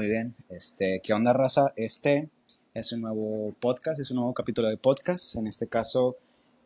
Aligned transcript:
Muy 0.00 0.08
bien. 0.08 0.34
Este, 0.48 1.02
¿qué 1.04 1.12
onda, 1.12 1.34
raza? 1.34 1.74
Este 1.76 2.30
es 2.72 2.90
un 2.94 3.02
nuevo 3.02 3.52
podcast, 3.60 4.00
es 4.00 4.10
un 4.10 4.16
nuevo 4.16 4.32
capítulo 4.32 4.68
de 4.68 4.78
podcast. 4.78 5.36
En 5.36 5.46
este 5.46 5.66
caso 5.66 6.16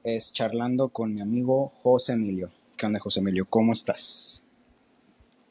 es 0.05 0.33
charlando 0.33 0.91
con 0.91 1.13
mi 1.13 1.21
amigo 1.21 1.73
José 1.83 2.13
Emilio. 2.13 2.53
¿Qué 2.77 2.87
onda, 2.87 3.01
José 3.01 3.19
Emilio? 3.19 3.45
¿Cómo 3.51 3.73
estás? 3.73 4.45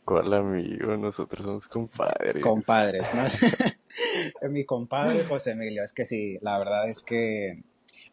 ¿Cuál 0.05 0.33
amigo? 0.33 0.95
Nosotros 0.95 1.43
somos 1.43 1.67
compadres. 1.67 2.41
Compadres, 2.41 3.13
¿no? 3.13 3.25
mi 4.49 4.63
compadre 4.63 5.25
José 5.25 5.51
Emilio. 5.51 5.83
Es 5.83 5.91
que 5.91 6.05
sí, 6.05 6.37
la 6.39 6.57
verdad 6.59 6.89
es 6.89 7.03
que 7.03 7.63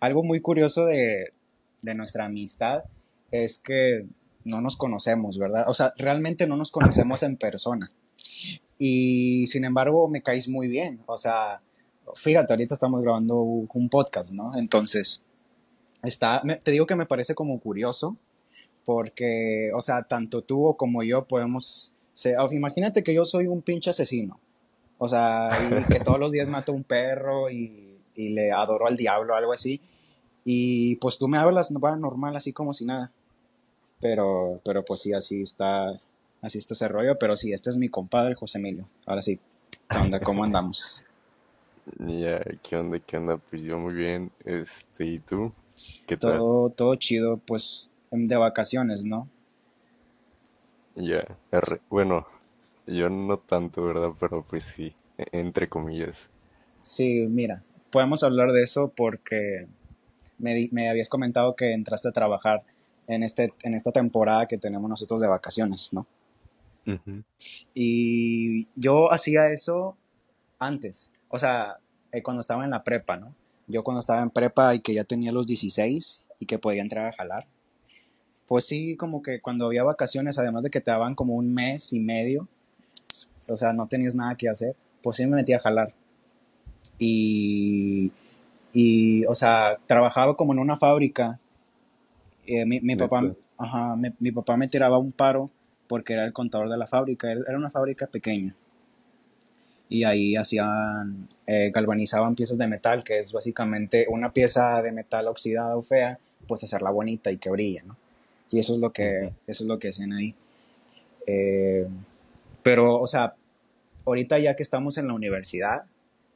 algo 0.00 0.24
muy 0.24 0.40
curioso 0.40 0.84
de, 0.84 1.32
de 1.82 1.94
nuestra 1.94 2.24
amistad 2.24 2.82
es 3.30 3.58
que 3.58 4.04
no 4.42 4.60
nos 4.60 4.76
conocemos, 4.76 5.38
¿verdad? 5.38 5.66
O 5.68 5.74
sea, 5.74 5.92
realmente 5.96 6.48
no 6.48 6.56
nos 6.56 6.72
conocemos 6.72 7.22
en 7.22 7.36
persona. 7.36 7.88
Y 8.82 9.46
sin 9.48 9.66
embargo, 9.66 10.08
me 10.08 10.22
caes 10.22 10.48
muy 10.48 10.66
bien. 10.66 11.02
O 11.04 11.18
sea, 11.18 11.60
fíjate, 12.14 12.54
ahorita 12.54 12.72
estamos 12.72 13.02
grabando 13.02 13.36
un 13.42 13.88
podcast, 13.90 14.32
¿no? 14.32 14.56
Entonces, 14.56 15.22
está, 16.02 16.42
te 16.64 16.70
digo 16.70 16.86
que 16.86 16.96
me 16.96 17.04
parece 17.04 17.34
como 17.34 17.60
curioso, 17.60 18.16
porque, 18.86 19.70
o 19.76 19.82
sea, 19.82 20.04
tanto 20.04 20.40
tú 20.40 20.76
como 20.78 21.02
yo 21.02 21.26
podemos, 21.26 21.94
imagínate 22.52 23.02
que 23.02 23.12
yo 23.12 23.26
soy 23.26 23.48
un 23.48 23.60
pinche 23.60 23.90
asesino. 23.90 24.40
O 24.96 25.08
sea, 25.08 25.50
y 25.62 25.84
que 25.92 26.00
todos 26.00 26.18
los 26.18 26.32
días 26.32 26.48
mato 26.48 26.72
un 26.72 26.84
perro 26.84 27.50
y, 27.50 27.98
y 28.14 28.30
le 28.30 28.50
adoro 28.50 28.88
al 28.88 28.96
diablo 28.96 29.34
algo 29.34 29.52
así. 29.52 29.82
Y 30.42 30.96
pues 30.96 31.18
tú 31.18 31.28
me 31.28 31.36
hablas 31.36 31.70
normal, 31.70 32.34
así 32.34 32.54
como 32.54 32.72
si 32.72 32.86
nada. 32.86 33.12
Pero, 34.00 34.56
pero 34.64 34.86
pues 34.86 35.00
sí, 35.00 35.12
así 35.12 35.42
está, 35.42 35.92
así 36.42 36.58
está 36.58 36.74
ese 36.74 36.88
rollo. 36.88 37.18
Pero 37.18 37.36
sí, 37.36 37.52
este 37.52 37.70
es 37.70 37.76
mi 37.76 37.88
compadre, 37.88 38.34
José 38.34 38.58
Emilio. 38.58 38.88
Ahora 39.06 39.22
sí, 39.22 39.38
¿qué 39.88 39.98
onda? 39.98 40.20
¿Cómo 40.20 40.44
andamos? 40.44 41.04
Ya, 41.98 42.40
¿qué 42.62 42.76
onda? 42.76 42.98
¿Qué 43.00 43.16
onda? 43.16 43.36
Pues 43.36 43.62
yo 43.62 43.78
muy 43.78 43.94
bien. 43.94 44.30
Este, 44.44 45.06
¿y 45.06 45.18
tú? 45.18 45.52
¿Qué 46.06 46.16
todo, 46.16 46.68
tal? 46.68 46.76
Todo 46.76 46.94
chido, 46.96 47.38
pues, 47.38 47.90
de 48.10 48.36
vacaciones, 48.36 49.04
¿no? 49.04 49.28
Ya, 50.96 51.24
bueno, 51.88 52.26
yo 52.86 53.08
no 53.08 53.38
tanto, 53.38 53.84
¿verdad? 53.84 54.10
Pero 54.18 54.42
pues 54.42 54.64
sí, 54.64 54.92
e, 55.16 55.24
entre 55.32 55.68
comillas. 55.68 56.28
Sí, 56.80 57.26
mira, 57.28 57.62
podemos 57.90 58.22
hablar 58.22 58.52
de 58.52 58.62
eso 58.62 58.92
porque 58.94 59.66
me, 60.38 60.68
me 60.72 60.90
habías 60.90 61.08
comentado 61.08 61.54
que 61.54 61.72
entraste 61.72 62.08
a 62.08 62.12
trabajar 62.12 62.58
en, 63.06 63.22
este, 63.22 63.52
en 63.62 63.74
esta 63.74 63.92
temporada 63.92 64.46
que 64.46 64.58
tenemos 64.58 64.88
nosotros 64.90 65.20
de 65.20 65.28
vacaciones, 65.28 65.92
¿no? 65.92 66.06
Y 67.74 68.66
yo 68.76 69.12
hacía 69.12 69.52
eso 69.52 69.96
antes, 70.58 71.12
o 71.28 71.38
sea, 71.38 71.78
eh, 72.12 72.22
cuando 72.22 72.40
estaba 72.40 72.64
en 72.64 72.70
la 72.70 72.84
prepa, 72.84 73.16
¿no? 73.16 73.34
Yo 73.66 73.84
cuando 73.84 74.00
estaba 74.00 74.22
en 74.22 74.30
prepa 74.30 74.74
y 74.74 74.80
que 74.80 74.94
ya 74.94 75.04
tenía 75.04 75.32
los 75.32 75.46
16 75.46 76.26
y 76.40 76.46
que 76.46 76.58
podía 76.58 76.82
entrar 76.82 77.06
a 77.06 77.12
jalar, 77.12 77.46
pues 78.46 78.66
sí, 78.66 78.96
como 78.96 79.22
que 79.22 79.40
cuando 79.40 79.66
había 79.66 79.84
vacaciones, 79.84 80.38
además 80.38 80.64
de 80.64 80.70
que 80.70 80.80
te 80.80 80.90
daban 80.90 81.14
como 81.14 81.34
un 81.34 81.54
mes 81.54 81.92
y 81.92 82.00
medio, 82.00 82.48
o 83.48 83.56
sea, 83.56 83.72
no 83.72 83.86
tenías 83.86 84.14
nada 84.14 84.34
que 84.34 84.48
hacer, 84.48 84.74
pues 85.02 85.16
sí 85.16 85.26
me 85.26 85.36
metía 85.36 85.56
a 85.56 85.60
jalar. 85.60 85.94
Y, 86.98 88.12
y 88.72 89.24
o 89.26 89.34
sea, 89.34 89.78
trabajaba 89.86 90.36
como 90.36 90.52
en 90.52 90.58
una 90.58 90.76
fábrica 90.76 91.38
eh, 92.46 92.66
mi, 92.66 92.96
papá, 92.96 93.22
ajá, 93.56 93.96
mi, 94.18 94.32
papá 94.32 94.56
me 94.56 94.66
tiraba 94.66 94.98
un 94.98 95.12
paro 95.12 95.50
porque 95.90 96.12
era 96.12 96.24
el 96.24 96.32
contador 96.32 96.68
de 96.68 96.76
la 96.76 96.86
fábrica, 96.86 97.32
era 97.32 97.58
una 97.58 97.68
fábrica 97.68 98.06
pequeña. 98.06 98.54
Y 99.88 100.04
ahí 100.04 100.36
hacían, 100.36 101.28
eh, 101.48 101.72
galvanizaban 101.74 102.36
piezas 102.36 102.58
de 102.58 102.68
metal, 102.68 103.02
que 103.02 103.18
es 103.18 103.32
básicamente 103.32 104.06
una 104.08 104.32
pieza 104.32 104.80
de 104.82 104.92
metal 104.92 105.26
oxidada 105.26 105.76
o 105.76 105.82
fea, 105.82 106.16
pues 106.46 106.62
hacerla 106.62 106.90
bonita 106.90 107.32
y 107.32 107.38
que 107.38 107.50
brille, 107.50 107.82
¿no? 107.84 107.96
Y 108.52 108.60
eso 108.60 108.74
es 108.74 108.78
lo 108.78 108.92
que, 108.92 109.32
eso 109.48 109.64
es 109.64 109.68
lo 109.68 109.80
que 109.80 109.88
hacen 109.88 110.12
ahí. 110.12 110.32
Eh, 111.26 111.88
pero, 112.62 113.00
o 113.00 113.06
sea, 113.08 113.34
ahorita 114.06 114.38
ya 114.38 114.54
que 114.54 114.62
estamos 114.62 114.96
en 114.96 115.08
la 115.08 115.14
universidad, 115.14 115.86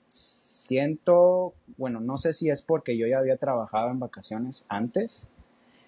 siento, 0.09 1.55
bueno, 1.77 2.01
no 2.01 2.17
sé 2.17 2.33
si 2.33 2.51
es 2.51 2.61
porque 2.61 2.97
yo 2.97 3.07
ya 3.07 3.19
había 3.19 3.37
trabajado 3.37 3.93
en 3.93 4.01
vacaciones 4.01 4.67
antes, 4.69 5.29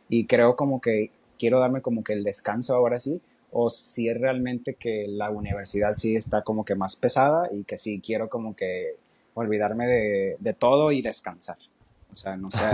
y 0.08 0.26
creo 0.26 0.54
como 0.54 0.80
que 0.80 1.10
quiero 1.36 1.58
darme 1.58 1.82
como 1.82 2.04
que 2.04 2.12
el 2.12 2.22
descanso 2.22 2.76
ahora 2.76 3.00
sí, 3.00 3.20
o 3.52 3.70
si 3.70 4.08
es 4.08 4.20
realmente 4.20 4.74
que 4.74 5.06
la 5.08 5.30
universidad 5.30 5.92
sí 5.92 6.16
está 6.16 6.42
como 6.42 6.64
que 6.64 6.74
más 6.74 6.96
pesada 6.96 7.48
y 7.52 7.64
que 7.64 7.76
sí 7.76 8.00
quiero 8.04 8.28
como 8.28 8.54
que 8.54 8.96
olvidarme 9.34 9.86
de, 9.86 10.36
de 10.38 10.54
todo 10.54 10.92
y 10.92 11.02
descansar. 11.02 11.58
O 12.10 12.14
sea, 12.14 12.36
no 12.36 12.50
sé, 12.50 12.64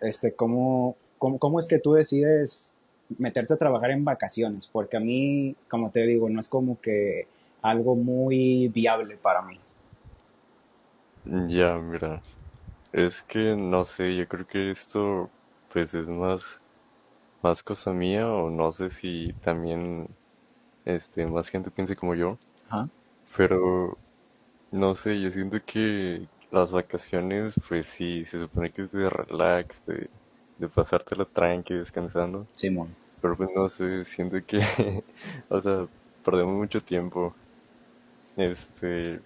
este, 0.00 0.34
¿cómo, 0.34 0.96
cómo, 1.18 1.38
cómo 1.38 1.58
es 1.58 1.66
que 1.66 1.78
tú 1.78 1.94
decides 1.94 2.72
meterte 3.18 3.54
a 3.54 3.56
trabajar 3.56 3.90
en 3.90 4.04
vacaciones? 4.04 4.66
Porque 4.66 4.96
a 4.96 5.00
mí, 5.00 5.56
como 5.68 5.90
te 5.90 6.06
digo, 6.06 6.28
no 6.30 6.40
es 6.40 6.48
como 6.48 6.80
que 6.80 7.26
algo 7.62 7.96
muy 7.96 8.68
viable 8.68 9.16
para 9.16 9.42
mí. 9.42 9.58
Ya, 11.48 11.76
mira, 11.76 12.20
es 12.92 13.22
que 13.22 13.54
no 13.56 13.84
sé, 13.84 14.16
yo 14.16 14.26
creo 14.26 14.46
que 14.46 14.70
esto 14.70 15.30
pues 15.72 15.94
es 15.94 16.08
más, 16.08 16.60
más 17.42 17.62
cosa 17.62 17.92
mía 17.92 18.28
o 18.28 18.50
no 18.50 18.72
sé 18.72 18.90
si 18.90 19.32
también 19.44 20.08
este, 20.84 21.26
más 21.26 21.48
gente 21.48 21.70
piense 21.70 21.96
como 21.96 22.14
yo. 22.14 22.38
Pero 23.36 23.98
no 24.70 24.94
sé, 24.94 25.20
yo 25.20 25.30
siento 25.30 25.58
que 25.64 26.26
las 26.50 26.72
vacaciones, 26.72 27.54
pues 27.68 27.86
sí, 27.86 28.24
se 28.24 28.40
supone 28.40 28.70
que 28.70 28.82
es 28.82 28.92
de 28.92 29.08
relax, 29.08 29.84
de, 29.86 30.08
de 30.58 30.68
pasártelo 30.68 31.26
tranqui, 31.26 31.74
descansando. 31.74 32.46
Simón. 32.54 32.94
Pero 33.20 33.36
pues 33.36 33.50
no 33.54 33.68
sé, 33.68 34.04
siento 34.04 34.44
que, 34.44 34.60
o 35.48 35.60
sea, 35.60 35.86
perdemos 36.24 36.56
mucho 36.56 36.80
tiempo. 36.80 37.34
Este, 38.36 39.20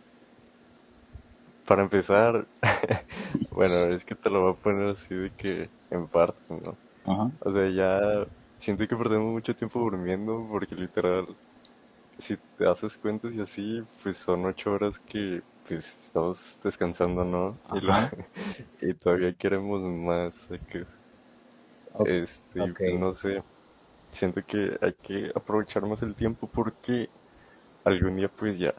para 1.66 1.82
empezar, 1.82 2.46
bueno, 3.52 3.74
es 3.94 4.04
que 4.04 4.14
te 4.14 4.30
lo 4.30 4.42
voy 4.42 4.52
a 4.52 4.54
poner 4.54 4.90
así 4.90 5.14
de 5.14 5.30
que 5.30 5.68
en 5.90 6.06
parte, 6.06 6.38
¿no? 6.48 6.76
Ajá. 7.06 7.30
O 7.40 7.52
sea, 7.52 7.68
ya 7.70 8.26
siento 8.58 8.86
que 8.86 8.96
perdemos 8.96 9.32
mucho 9.32 9.54
tiempo 9.54 9.78
durmiendo 9.80 10.46
porque 10.50 10.74
literal, 10.74 11.28
si 12.18 12.36
te 12.58 12.68
haces 12.68 12.98
cuentas 12.98 13.34
y 13.34 13.40
así, 13.40 13.82
pues 14.02 14.18
son 14.18 14.44
ocho 14.46 14.72
horas 14.72 14.98
que 14.98 15.42
pues 15.68 15.84
estamos 16.04 16.54
descansando, 16.62 17.24
¿no? 17.24 17.56
Y, 17.74 17.80
y, 18.90 18.94
todavía 18.94 19.32
queremos 19.32 19.82
más, 19.82 20.48
que 20.70 20.84
este, 22.04 22.72
pues, 22.72 22.98
no 22.98 23.12
sé, 23.12 23.42
siento 24.12 24.44
que 24.44 24.78
hay 24.80 24.92
que 24.94 25.32
aprovechar 25.34 25.84
más 25.86 26.02
el 26.02 26.14
tiempo 26.14 26.48
porque 26.52 27.08
algún 27.84 28.16
día 28.16 28.28
pues 28.28 28.58
ya 28.58 28.74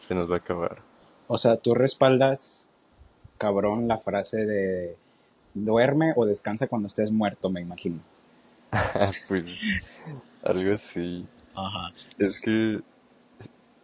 se 0.00 0.14
nos 0.14 0.30
va 0.30 0.36
a 0.36 0.38
acabar. 0.38 0.82
O 1.28 1.38
sea, 1.38 1.56
tú 1.56 1.74
respaldas, 1.74 2.68
cabrón, 3.38 3.88
la 3.88 3.98
frase 3.98 4.44
de 4.46 4.96
duerme 5.54 6.12
o 6.16 6.26
descansa 6.26 6.66
cuando 6.66 6.86
estés 6.86 7.10
muerto, 7.10 7.50
me 7.50 7.60
imagino. 7.60 8.00
pues 9.28 9.82
algo 10.42 10.74
así. 10.74 11.26
Ajá. 11.54 11.92
Es 12.18 12.40
que, 12.40 12.80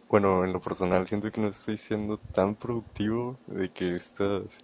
bueno, 0.09 0.43
en 0.43 0.53
lo 0.53 0.59
personal 0.59 1.07
siento 1.07 1.31
que 1.31 1.41
no 1.41 1.49
estoy 1.49 1.77
siendo 1.77 2.17
tan 2.17 2.55
productivo 2.55 3.37
de 3.47 3.69
que 3.69 3.93
estas, 3.93 4.57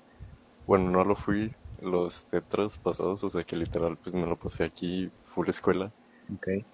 bueno, 0.66 0.90
no 0.90 1.04
lo 1.04 1.16
fui 1.16 1.54
los 1.82 2.26
tetras 2.26 2.78
pasados, 2.78 3.24
o 3.24 3.30
sea 3.30 3.44
que 3.44 3.56
literal 3.56 3.98
pues 3.98 4.16
me 4.16 4.26
lo 4.26 4.38
pasé 4.38 4.64
aquí 4.64 5.12
full 5.24 5.50
escuela. 5.50 5.92
Ok. 6.34 6.66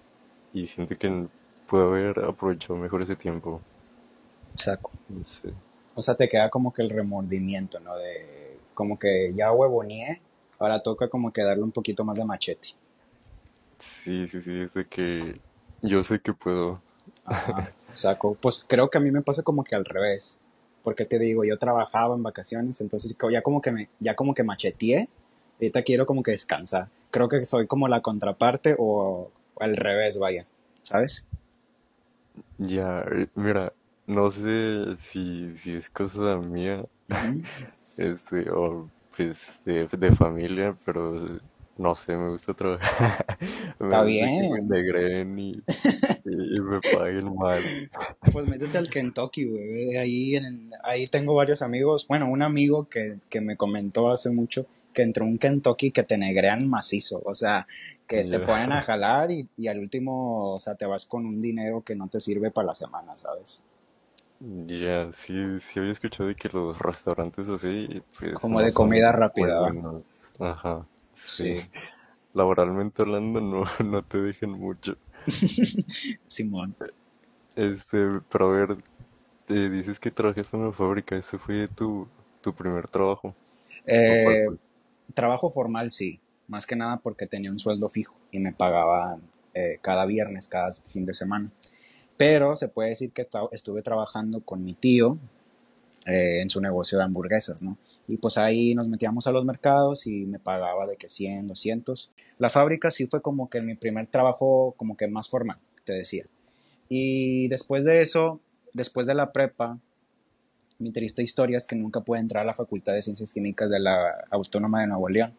Y 0.54 0.66
siento 0.66 0.96
que 0.96 1.28
puedo 1.66 1.88
haber 1.88 2.24
aprovechado 2.24 2.76
mejor 2.76 3.02
ese 3.02 3.16
tiempo. 3.16 3.60
Saco. 4.54 4.90
Sí. 5.24 5.48
O 5.94 6.02
sea, 6.02 6.14
te 6.14 6.28
queda 6.28 6.48
como 6.50 6.72
que 6.72 6.82
el 6.82 6.90
remordimiento, 6.90 7.80
¿no? 7.80 7.96
De 7.96 8.51
como 8.82 8.98
que 8.98 9.32
ya 9.36 9.52
huevoneé, 9.52 10.20
ahora 10.58 10.82
toca 10.82 11.06
como 11.06 11.32
que 11.32 11.44
darle 11.44 11.62
un 11.62 11.70
poquito 11.70 12.04
más 12.04 12.18
de 12.18 12.24
machete. 12.24 12.70
Sí, 13.78 14.26
sí, 14.26 14.42
sí, 14.42 14.58
es 14.62 14.74
de 14.74 14.88
que 14.88 15.40
yo 15.82 16.02
sé 16.02 16.18
que 16.18 16.32
puedo. 16.32 16.82
saco. 17.92 18.34
Pues 18.34 18.66
creo 18.68 18.90
que 18.90 18.98
a 18.98 19.00
mí 19.00 19.12
me 19.12 19.22
pasa 19.22 19.44
como 19.44 19.62
que 19.62 19.76
al 19.76 19.84
revés. 19.84 20.40
Porque 20.82 21.04
te 21.04 21.20
digo, 21.20 21.44
yo 21.44 21.58
trabajaba 21.58 22.16
en 22.16 22.24
vacaciones, 22.24 22.80
entonces 22.80 23.16
ya 23.30 23.42
como 23.42 23.62
que 23.62 23.70
me, 23.70 23.88
ya 24.00 24.16
como 24.16 24.34
que 24.34 24.42
macheteé, 24.42 25.08
ahorita 25.60 25.82
quiero 25.84 26.04
como 26.04 26.24
que 26.24 26.32
descansar. 26.32 26.88
Creo 27.12 27.28
que 27.28 27.44
soy 27.44 27.68
como 27.68 27.86
la 27.86 28.00
contraparte 28.00 28.74
o, 28.76 29.30
al 29.60 29.76
revés, 29.76 30.18
vaya, 30.18 30.44
¿sabes? 30.82 31.24
Ya, 32.58 33.04
mira, 33.36 33.72
no 34.08 34.28
sé 34.28 34.96
si, 34.98 35.56
si 35.56 35.76
es 35.76 35.88
cosa 35.88 36.38
mía, 36.38 36.84
este, 37.96 38.50
o 38.50 38.88
pues 39.16 39.58
de, 39.64 40.12
familia, 40.12 40.76
pero 40.84 41.40
no 41.76 41.94
sé, 41.94 42.16
me 42.16 42.30
gusta 42.30 42.54
trabajar. 42.54 43.38
Me 43.78 43.86
Está 43.86 44.02
gusta 44.02 44.26
que 44.26 44.48
me 44.48 44.50
bien. 44.50 44.68
negren 44.68 45.38
y, 45.38 45.50
y 46.24 46.60
me 46.60 46.80
paguen 46.94 47.34
mal. 47.34 47.60
Pues 48.32 48.46
métete 48.46 48.78
al 48.78 48.88
Kentucky, 48.88 49.44
güey. 49.46 49.96
Ahí, 49.96 50.36
en, 50.36 50.70
ahí 50.84 51.06
tengo 51.08 51.34
varios 51.34 51.62
amigos. 51.62 52.06
Bueno, 52.06 52.30
un 52.30 52.42
amigo 52.42 52.88
que, 52.88 53.18
que 53.28 53.40
me 53.40 53.56
comentó 53.56 54.10
hace 54.10 54.30
mucho 54.30 54.66
que 54.92 55.02
entró 55.02 55.24
un 55.24 55.38
Kentucky 55.38 55.90
que 55.90 56.02
te 56.02 56.18
negrean 56.18 56.68
macizo. 56.68 57.22
O 57.24 57.34
sea, 57.34 57.66
que 58.06 58.24
te 58.24 58.40
ponen 58.40 58.72
a 58.72 58.82
jalar 58.82 59.30
y, 59.30 59.48
y 59.56 59.68
al 59.68 59.78
último, 59.78 60.54
o 60.54 60.60
sea, 60.60 60.74
te 60.74 60.86
vas 60.86 61.06
con 61.06 61.26
un 61.26 61.40
dinero 61.42 61.82
que 61.82 61.96
no 61.96 62.08
te 62.08 62.20
sirve 62.20 62.50
para 62.50 62.68
la 62.68 62.74
semana, 62.74 63.16
¿sabes? 63.16 63.64
Ya, 64.66 65.12
sí, 65.12 65.60
sí 65.60 65.78
había 65.78 65.92
escuchado 65.92 66.28
de 66.28 66.34
que 66.34 66.48
los 66.48 66.78
restaurantes 66.78 67.48
así, 67.48 68.02
pues 68.18 68.40
Como 68.40 68.60
no 68.60 68.60
de 68.60 68.72
son 68.72 68.74
comida 68.74 69.10
rápida. 69.12 69.72
Ajá, 70.38 70.86
sí. 71.14 71.44
Sí, 71.44 71.56
Laboralmente 72.34 73.02
hablando, 73.02 73.40
no, 73.40 73.64
no 73.84 74.02
te 74.02 74.18
dejen 74.20 74.52
mucho. 74.52 74.96
Simón. 76.28 76.74
Este, 77.56 78.20
pero 78.30 78.46
a 78.48 78.52
ver, 78.66 78.76
te 79.46 79.70
dices 79.70 80.00
que 80.00 80.10
trabajaste 80.10 80.56
en 80.56 80.64
una 80.64 80.72
fábrica, 80.72 81.16
ese 81.16 81.38
fue 81.38 81.68
tu, 81.68 82.08
tu 82.42 82.54
primer 82.54 82.88
trabajo. 82.88 83.34
¿O 84.04 84.18
cuál 84.18 84.38
Eh, 84.38 84.44
fue? 84.44 84.58
trabajo 85.14 85.50
formal, 85.50 85.90
sí. 85.90 86.20
Más 86.48 86.66
que 86.66 86.76
nada 86.76 86.98
porque 86.98 87.26
tenía 87.26 87.50
un 87.50 87.58
sueldo 87.58 87.88
fijo 87.88 88.14
y 88.30 88.40
me 88.40 88.52
pagaban 88.52 89.22
eh, 89.54 89.78
cada 89.82 90.06
viernes, 90.06 90.48
cada 90.48 90.70
fin 90.72 91.06
de 91.06 91.14
semana. 91.14 91.50
Pero 92.16 92.56
se 92.56 92.68
puede 92.68 92.90
decir 92.90 93.12
que 93.12 93.26
estuve 93.52 93.82
trabajando 93.82 94.40
con 94.40 94.62
mi 94.64 94.74
tío 94.74 95.18
eh, 96.06 96.40
en 96.40 96.50
su 96.50 96.60
negocio 96.60 96.98
de 96.98 97.04
hamburguesas, 97.04 97.62
¿no? 97.62 97.78
Y 98.08 98.16
pues 98.16 98.36
ahí 98.36 98.74
nos 98.74 98.88
metíamos 98.88 99.26
a 99.26 99.30
los 99.30 99.44
mercados 99.44 100.06
y 100.06 100.26
me 100.26 100.38
pagaba 100.38 100.86
de 100.86 100.96
que 100.96 101.08
100, 101.08 101.48
200. 101.48 102.10
La 102.38 102.48
fábrica 102.48 102.90
sí 102.90 103.06
fue 103.06 103.22
como 103.22 103.48
que 103.48 103.62
mi 103.62 103.74
primer 103.74 104.06
trabajo 104.06 104.74
como 104.76 104.96
que 104.96 105.06
más 105.08 105.28
formal, 105.28 105.58
te 105.84 105.92
decía. 105.92 106.26
Y 106.88 107.48
después 107.48 107.84
de 107.84 108.00
eso, 108.00 108.40
después 108.72 109.06
de 109.06 109.14
la 109.14 109.32
prepa, 109.32 109.78
mi 110.78 110.90
triste 110.90 111.22
historia 111.22 111.56
es 111.56 111.66
que 111.66 111.76
nunca 111.76 112.00
pude 112.00 112.18
entrar 112.18 112.42
a 112.42 112.46
la 112.46 112.52
Facultad 112.52 112.94
de 112.94 113.02
Ciencias 113.02 113.32
Químicas 113.32 113.70
de 113.70 113.80
la 113.80 114.26
Autónoma 114.30 114.80
de 114.80 114.88
Nuevo 114.88 115.08
León. 115.08 115.32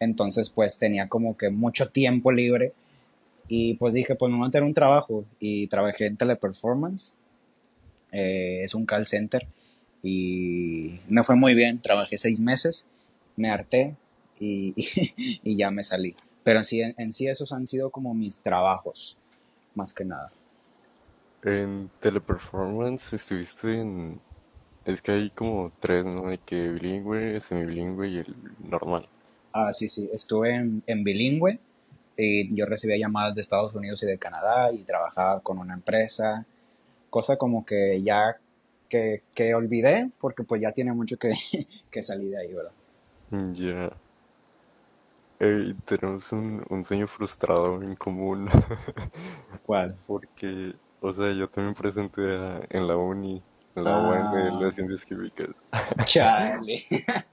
Entonces, 0.00 0.50
pues 0.50 0.78
tenía 0.78 1.08
como 1.08 1.36
que 1.36 1.50
mucho 1.50 1.88
tiempo 1.88 2.32
libre 2.32 2.72
y 3.48 3.74
pues 3.74 3.94
dije, 3.94 4.14
pues 4.14 4.30
me 4.30 4.38
voy 4.38 4.48
a 4.48 4.50
tener 4.50 4.66
un 4.66 4.74
trabajo 4.74 5.24
y 5.40 5.66
trabajé 5.68 6.06
en 6.06 6.16
Teleperformance, 6.16 7.14
eh, 8.12 8.60
es 8.62 8.74
un 8.74 8.84
call 8.84 9.06
center 9.06 9.46
y 10.02 11.00
me 11.08 11.22
fue 11.22 11.34
muy 11.34 11.54
bien, 11.54 11.80
trabajé 11.80 12.18
seis 12.18 12.40
meses, 12.40 12.86
me 13.36 13.50
harté 13.50 13.96
y, 14.38 14.74
y 15.42 15.56
ya 15.56 15.70
me 15.70 15.82
salí. 15.82 16.14
Pero 16.44 16.60
en 16.60 16.64
sí, 16.64 16.80
en 16.80 17.12
sí 17.12 17.26
esos 17.26 17.52
han 17.52 17.66
sido 17.66 17.90
como 17.90 18.14
mis 18.14 18.38
trabajos, 18.38 19.16
más 19.74 19.94
que 19.94 20.04
nada. 20.04 20.30
En 21.42 21.90
Teleperformance 22.00 23.16
estuviste 23.16 23.80
en... 23.80 24.20
Es 24.84 25.02
que 25.02 25.12
hay 25.12 25.30
como 25.30 25.72
tres, 25.80 26.04
¿no? 26.04 26.28
De 26.28 26.38
que 26.38 26.68
bilingüe, 26.68 27.40
semibilingüe 27.40 28.08
y 28.08 28.18
el 28.18 28.34
normal. 28.70 29.06
Ah, 29.52 29.72
sí, 29.72 29.88
sí, 29.88 30.08
estuve 30.12 30.54
en, 30.54 30.82
en 30.86 31.04
bilingüe 31.04 31.60
y 32.18 32.54
yo 32.54 32.66
recibía 32.66 32.96
llamadas 32.98 33.34
de 33.34 33.40
Estados 33.40 33.74
Unidos 33.76 34.02
y 34.02 34.06
de 34.06 34.18
Canadá 34.18 34.72
y 34.72 34.82
trabajaba 34.82 35.40
con 35.40 35.58
una 35.58 35.74
empresa, 35.74 36.44
cosa 37.10 37.36
como 37.36 37.64
que 37.64 38.02
ya 38.02 38.38
que, 38.88 39.22
que 39.34 39.54
olvidé 39.54 40.10
porque 40.18 40.42
pues 40.42 40.60
ya 40.60 40.72
tiene 40.72 40.92
mucho 40.92 41.16
que, 41.16 41.32
que 41.90 42.02
salí 42.02 42.28
de 42.28 42.40
ahí, 42.40 42.52
¿verdad? 42.52 42.72
Ya. 43.54 43.92
Eh, 45.40 45.74
tenemos 45.84 46.32
un, 46.32 46.64
un 46.68 46.84
sueño 46.84 47.06
frustrado 47.06 47.80
en 47.82 47.94
común. 47.94 48.48
¿Cuál? 49.66 49.96
Porque, 50.06 50.74
o 51.00 51.12
sea, 51.12 51.32
yo 51.32 51.48
también 51.48 51.74
presenté 51.74 52.22
en 52.76 52.88
la 52.88 52.96
uni, 52.96 53.40
en 53.76 53.84
la 53.84 54.00
UAM 54.00 54.32
de 54.32 54.48
Ah, 54.48 54.60
las 54.60 54.74
ciencias 54.74 55.04
químicas. 55.04 55.50
chale. 56.04 56.84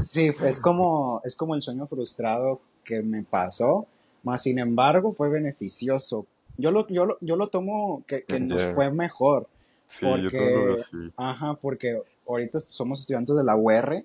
Sí, 0.00 0.30
es 0.44 0.60
como, 0.62 1.20
es 1.24 1.36
como 1.36 1.54
el 1.54 1.60
sueño 1.60 1.86
frustrado 1.86 2.62
que 2.84 3.02
me 3.02 3.22
pasó, 3.22 3.86
más 4.22 4.42
sin 4.42 4.58
embargo 4.58 5.12
fue 5.12 5.28
beneficioso. 5.28 6.26
Yo 6.58 6.70
lo, 6.70 6.86
yo 6.88 7.06
lo, 7.06 7.18
yo 7.20 7.36
lo 7.36 7.48
tomo 7.48 8.04
que, 8.06 8.24
que 8.24 8.38
nos 8.40 8.62
fue 8.74 8.90
mejor, 8.90 9.48
Sí, 9.92 10.06
yo 10.06 10.22
porque, 10.22 10.74
ajá, 11.18 11.54
porque 11.54 12.00
ahorita 12.26 12.60
somos 12.60 13.00
estudiantes 13.00 13.36
de 13.36 13.44
la 13.44 13.56
UR 13.56 14.02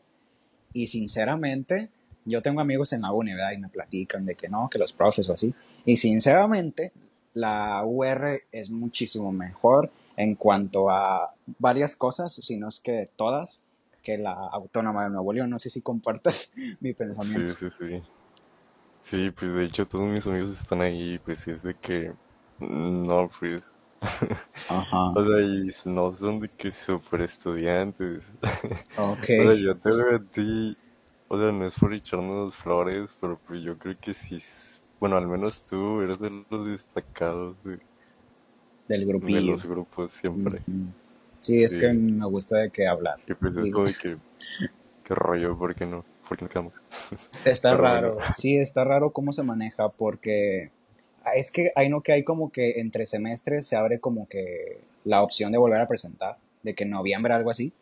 y 0.74 0.88
sinceramente 0.88 1.90
yo 2.26 2.42
tengo 2.42 2.60
amigos 2.60 2.92
en 2.92 3.04
la 3.04 3.14
uni, 3.14 3.32
¿verdad? 3.32 3.54
Y 3.54 3.60
me 3.60 3.70
platican 3.70 4.26
de 4.26 4.36
que 4.36 4.50
no, 4.50 4.70
que 4.70 4.80
los 4.80 4.92
profes 4.92 5.30
o 5.30 5.34
así. 5.34 5.54
Y 5.86 5.96
sinceramente 5.96 6.92
la 7.34 7.86
UR 7.86 8.42
es 8.52 8.70
muchísimo 8.70 9.32
mejor 9.32 9.90
en 10.18 10.36
cuanto 10.36 10.90
a 10.90 11.34
varias 11.58 11.96
cosas, 11.96 12.34
si 12.34 12.58
no 12.58 12.68
es 12.68 12.82
que 12.82 13.10
todas, 13.16 13.64
que 14.04 14.18
la 14.18 14.34
Autónoma 14.34 15.06
de 15.06 15.12
Nuevo 15.12 15.32
León. 15.32 15.50
No 15.50 15.58
sé 15.58 15.70
si 15.70 15.82
compartas 15.82 16.52
mi 16.82 16.94
pensamiento. 16.94 17.54
sí, 17.54 17.70
sí. 17.70 17.86
Sí, 17.90 18.02
pues 19.36 19.54
de 19.54 19.66
hecho 19.66 19.88
todos 19.88 20.06
mis 20.08 20.26
amigos 20.28 20.52
están 20.52 20.82
ahí, 20.82 21.20
pues 21.20 21.48
es 21.48 21.64
de 21.64 21.76
que... 21.76 22.14
No, 22.60 23.30
pues... 23.40 23.64
Ajá, 24.70 25.04
O 25.16 25.26
sea, 25.26 25.42
y 25.42 25.68
no 25.86 26.12
son 26.12 26.40
de 26.40 26.50
que 26.50 26.72
super 26.72 27.22
estudiantes. 27.22 28.32
ok. 28.98 29.30
O 29.36 29.44
sea, 29.44 29.54
yo 29.56 29.78
te 29.80 29.92
veo 29.92 30.16
a 30.18 30.20
ti, 30.32 30.78
o 31.28 31.38
sea, 31.40 31.52
no 31.52 31.66
es 31.66 31.76
por 31.76 31.94
echarnos 31.94 32.56
flores, 32.56 33.10
pero 33.20 33.40
pues 33.46 33.62
yo 33.64 33.78
creo 33.78 33.98
que 34.00 34.14
sí, 34.14 34.40
bueno, 35.00 35.18
al 35.18 35.28
menos 35.28 35.66
tú 35.66 36.02
eres 36.02 36.20
de 36.20 36.46
los 36.50 36.68
destacados 36.68 37.64
de, 37.64 37.80
Del 38.88 39.02
de 39.02 39.06
grupillo. 39.06 39.52
los 39.52 39.66
grupos 39.66 40.12
siempre. 40.14 40.62
Sí, 41.42 41.64
es 41.64 41.76
que 41.76 41.94
Sí, 41.94 41.94
me 41.94 42.26
gusta 42.26 42.58
de 42.58 42.72
qué 42.72 42.88
hablar. 42.88 43.20
y 43.28 43.34
pues 43.36 43.56
es 43.58 43.70
como 43.70 43.86
de 43.86 43.94
que, 43.94 44.18
qué 45.04 45.16
rollo, 45.16 45.58
¿por 45.58 45.76
qué 45.76 45.86
no? 45.86 46.06
¿Por 46.28 46.38
qué 46.38 46.46
no 46.46 46.50
quedamos? 46.50 46.74
está 47.46 47.72
Pero 47.78 47.84
bueno, 47.84 48.02
raro, 48.18 48.18
sí, 48.34 48.58
está 48.58 48.84
raro 48.84 49.12
cómo 49.12 49.34
se 49.34 49.44
maneja 49.44 49.90
porque 49.90 50.72
es 51.36 51.52
que 51.52 51.72
hay 51.76 51.90
no 51.90 52.02
que 52.02 52.14
hay 52.14 52.24
como 52.24 52.52
que 52.52 52.80
entre 52.80 53.06
semestres 53.06 53.68
se 53.68 53.76
abre 53.76 54.00
como 54.00 54.28
que 54.28 54.80
la 55.04 55.24
opción 55.24 55.52
de 55.52 55.58
volver 55.58 55.82
a 55.82 55.88
presentar, 55.88 56.38
de 56.64 56.76
que 56.76 56.84
en 56.84 56.92
noviembre 56.92 57.34
algo 57.34 57.50
así. 57.50 57.74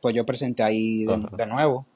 Pues 0.00 0.14
yo 0.14 0.26
presenté 0.26 0.62
ahí 0.62 1.04
de, 1.04 1.26
de 1.36 1.46
nuevo 1.46 1.86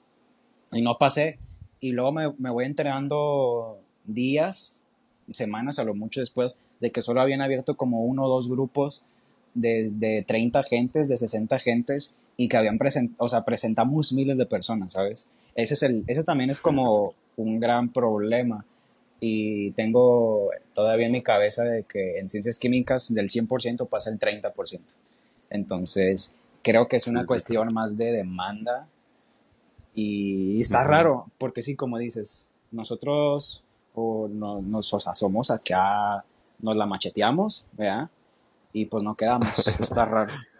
y 0.73 0.83
no 0.83 0.97
pasé. 0.99 1.39
Y 1.81 1.93
luego 1.93 2.13
me, 2.13 2.33
me 2.39 2.51
voy 2.51 2.65
enterando 2.65 3.79
días, 4.05 4.85
semanas 5.33 5.79
a 5.79 5.85
lo 5.85 5.95
mucho 5.95 6.21
después, 6.21 6.59
de 6.81 6.91
que 6.91 7.03
solo 7.03 7.21
habían 7.21 7.43
abierto 7.43 7.77
como 7.77 8.05
uno 8.05 8.25
o 8.25 8.29
dos 8.29 8.49
grupos 8.49 9.05
de, 9.55 9.91
de 9.91 10.23
30 10.23 10.63
gentes, 10.65 11.09
de 11.09 11.17
60 11.17 11.59
gentes, 11.59 12.17
y 12.37 12.49
que 12.49 12.57
habían 12.57 12.79
presentado, 12.79 13.25
o 13.25 13.29
sea, 13.29 13.45
presentamos 13.45 14.13
miles 14.13 14.39
de 14.39 14.47
personas, 14.47 14.93
¿sabes? 14.93 15.29
Ese 15.55 15.75
es 15.75 15.83
el, 15.83 16.05
ese 16.07 16.23
también 16.23 16.51
es 16.51 16.61
como 16.61 17.15
un 17.37 17.61
gran 17.61 17.93
problema. 17.93 18.65
Y 19.19 19.71
tengo 19.73 20.51
todavía 20.75 21.07
en 21.07 21.13
mi 21.13 21.23
cabeza 21.23 21.65
de 21.65 21.85
que 21.85 22.19
en 22.19 22.29
ciencias 22.29 22.59
químicas 22.59 23.13
del 23.15 23.31
100% 23.31 23.89
pasa 23.89 24.11
el 24.11 24.19
30%. 24.19 24.81
Entonces, 25.49 26.35
creo 26.63 26.87
que 26.89 26.97
es 26.97 27.07
una 27.07 27.25
cuestión 27.25 27.73
más 27.73 27.97
de 27.97 28.13
demanda 28.13 28.87
y 29.95 30.61
está 30.61 30.81
Ujú. 30.83 30.89
raro, 30.89 31.27
porque 31.39 31.63
sí, 31.63 31.75
como 31.75 31.97
dices, 31.97 32.51
nosotros 32.71 33.65
o 33.95 34.29
no, 34.29 34.61
nos 34.61 34.93
o 34.93 35.01
sea, 35.01 35.17
somos 35.17 35.51
acá, 35.51 36.23
nos 36.59 36.77
la 36.77 36.85
macheteamos, 36.85 37.65
¿verdad? 37.73 38.11
Y 38.75 38.85
pues 38.85 39.03
no 39.03 39.15
quedamos, 39.15 39.67
está 39.81 40.05
raro. 40.05 40.35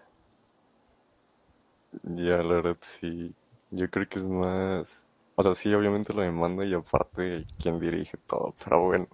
Ya, 2.03 2.43
la 2.43 2.55
verdad, 2.55 2.77
sí, 2.83 3.35
yo 3.71 3.91
creo 3.91 4.09
que 4.09 4.19
es 4.19 4.25
más, 4.25 5.05
o 5.35 5.43
sea, 5.43 5.55
sí, 5.55 5.73
obviamente 5.75 6.13
la 6.15 6.23
demanda 6.23 6.65
y 6.65 6.75
aparte 6.75 7.47
quién 7.59 7.81
dirige 7.81 8.17
todo, 8.27 8.55
pero 8.65 8.85
bueno, 8.85 9.09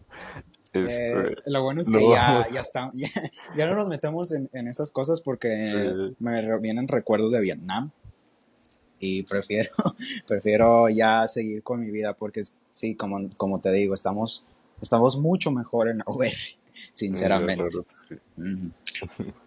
Eh, 0.74 1.34
este, 1.34 1.50
lo 1.50 1.62
bueno 1.62 1.82
es 1.82 1.90
que 1.90 2.00
ya, 2.00 2.32
vamos, 2.32 2.50
ya 2.50 2.60
está, 2.60 2.90
ya, 2.94 3.08
ya 3.56 3.66
no 3.66 3.74
nos 3.76 3.88
metemos 3.88 4.32
en, 4.32 4.48
en 4.52 4.68
esas 4.68 4.90
cosas 4.90 5.20
porque 5.20 5.50
sí, 5.50 6.16
me 6.18 6.58
vienen 6.58 6.88
recuerdos 6.88 7.30
de 7.32 7.40
Vietnam 7.40 7.90
y 8.98 9.22
prefiero, 9.24 9.70
prefiero 10.26 10.88
ya 10.88 11.26
seguir 11.26 11.62
con 11.62 11.80
mi 11.80 11.90
vida 11.90 12.14
porque 12.14 12.42
sí, 12.70 12.94
como, 12.94 13.28
como 13.36 13.60
te 13.60 13.72
digo, 13.72 13.94
estamos, 13.94 14.46
estamos 14.80 15.18
mucho 15.18 15.50
mejor 15.50 15.88
en 15.88 15.98
la 15.98 16.04
la 16.06 16.30
sinceramente. 16.92 17.64
sí. 18.08 18.16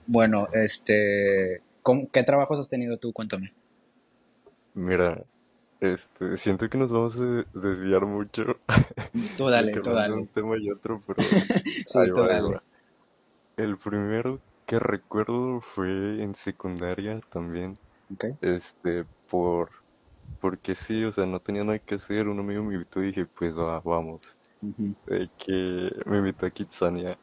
Bueno, 0.05 0.47
este, 0.53 1.61
¿cómo- 1.85 2.09
¿qué 2.11 2.23
trabajos 2.23 2.59
has 2.59 2.67
tenido 2.69 2.97
tú? 2.97 3.13
Cuéntame. 3.13 3.53
Mira, 4.73 5.25
este, 5.79 6.37
siento 6.37 6.69
que 6.69 6.77
nos 6.77 6.91
vamos 6.91 7.15
a 7.21 7.45
desviar 7.53 8.05
mucho 8.05 8.43
Tú 9.37 9.49
dale, 9.49 9.71
tú 9.83 9.91
dale. 9.91 10.15
un 10.15 10.27
tema 10.29 10.57
y 10.59 10.69
otro, 10.71 11.01
pero 11.07 11.23
Sí, 11.87 11.99
ahí 11.99 12.11
tú 12.13 12.21
va, 12.21 12.27
dale. 12.27 12.49
va. 12.49 12.63
El 13.57 13.77
primero 13.77 14.41
que 14.67 14.79
recuerdo 14.79 15.61
fue 15.61 16.21
en 16.23 16.35
secundaria 16.35 17.21
también, 17.31 17.79
Ok. 18.13 18.25
este, 18.41 19.05
por, 19.29 19.71
porque 20.39 20.75
sí, 20.75 21.03
o 21.05 21.13
sea, 21.13 21.25
no 21.25 21.39
tenía 21.39 21.63
nada 21.65 21.79
que 21.79 21.95
hacer, 21.95 22.27
un 22.29 22.39
amigo 22.39 22.63
me 22.63 22.75
invitó 22.75 23.03
y 23.03 23.07
dije, 23.07 23.25
pues 23.27 23.55
va, 23.57 23.81
vamos. 23.81 24.37
De 25.07 25.29
que 25.37 25.91
me 26.05 26.19
invitó 26.19 26.45
a 26.47 26.51
Kitsania. 26.51 27.17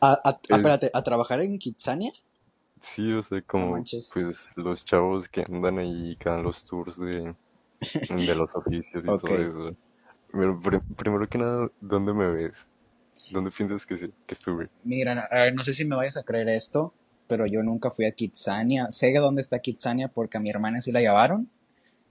¿A, 0.00 0.10
a- 0.28 0.30
a- 0.30 0.40
Es- 0.48 0.56
espérate, 0.56 0.90
¿a 0.92 1.02
trabajar 1.04 1.40
en 1.40 1.58
Kitsania? 1.58 2.12
Sí, 2.82 3.12
o 3.12 3.22
sea, 3.22 3.42
No 3.56 3.66
como 3.66 3.68
manches. 3.68 4.10
pues 4.12 4.48
los 4.56 4.84
chavos 4.84 5.28
que 5.28 5.42
andan 5.42 5.78
ahí, 5.78 6.16
que 6.16 6.28
dan 6.30 6.42
los 6.42 6.64
tours 6.64 6.98
de, 6.98 7.34
de 8.08 8.34
los 8.36 8.56
oficios 8.56 9.04
y 9.04 9.12
Ok. 9.14 9.24
todo 9.24 9.40
eso. 9.40 9.76
Pero, 10.32 10.60
pri- 10.60 10.80
primero 10.96 11.28
que 11.28 11.38
nada, 11.38 11.70
¿dónde 11.80 12.14
me 12.14 12.28
ves? 12.28 12.68
¿Dónde 13.30 13.50
piensas 13.50 13.86
que, 13.86 13.98
sí- 13.98 14.14
que 14.26 14.34
estuve? 14.34 14.70
Mira, 14.84 15.28
a 15.30 15.34
ver, 15.42 15.54
no 15.54 15.62
sé 15.62 15.74
si 15.74 15.84
me 15.84 15.96
vayas 15.96 16.16
a 16.16 16.22
creer 16.22 16.48
esto, 16.48 16.92
pero 17.26 17.46
yo 17.46 17.62
nunca 17.62 17.90
fui 17.90 18.06
a 18.06 18.12
Kitsania. 18.12 18.90
Sé 18.90 19.12
dónde 19.14 19.42
está 19.42 19.58
Kitsania 19.60 20.08
porque 20.08 20.38
a 20.38 20.40
mi 20.40 20.50
hermana 20.50 20.80
sí 20.80 20.92
la 20.92 21.00
llevaron. 21.00 21.48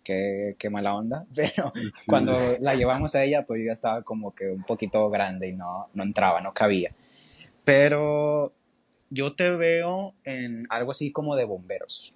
Qué, 0.04 0.56
qué 0.60 0.70
mala 0.70 0.96
onda. 0.96 1.26
Pero 1.36 1.74
Sí. 1.94 2.08
cuando 2.08 2.58
la 2.62 2.76
llevamos 2.76 3.16
a 3.16 3.24
ella, 3.24 3.46
pues 3.46 3.62
yo 3.62 3.68
ya 3.68 3.74
estaba 3.74 4.04
como 4.04 4.34
que 4.36 4.50
un 4.52 4.64
poquito 4.64 5.10
grande 5.10 5.50
y 5.50 5.54
no, 5.56 5.90
no 5.94 6.04
entraba, 6.04 6.42
no 6.42 6.54
cabía. 6.54 6.92
Pero 7.64 8.54
yo 9.10 9.36
te 9.36 9.50
veo 9.52 10.14
en 10.24 10.66
algo 10.70 10.92
así 10.92 11.12
como 11.12 11.36
de 11.36 11.46
bomberos. 11.46 12.14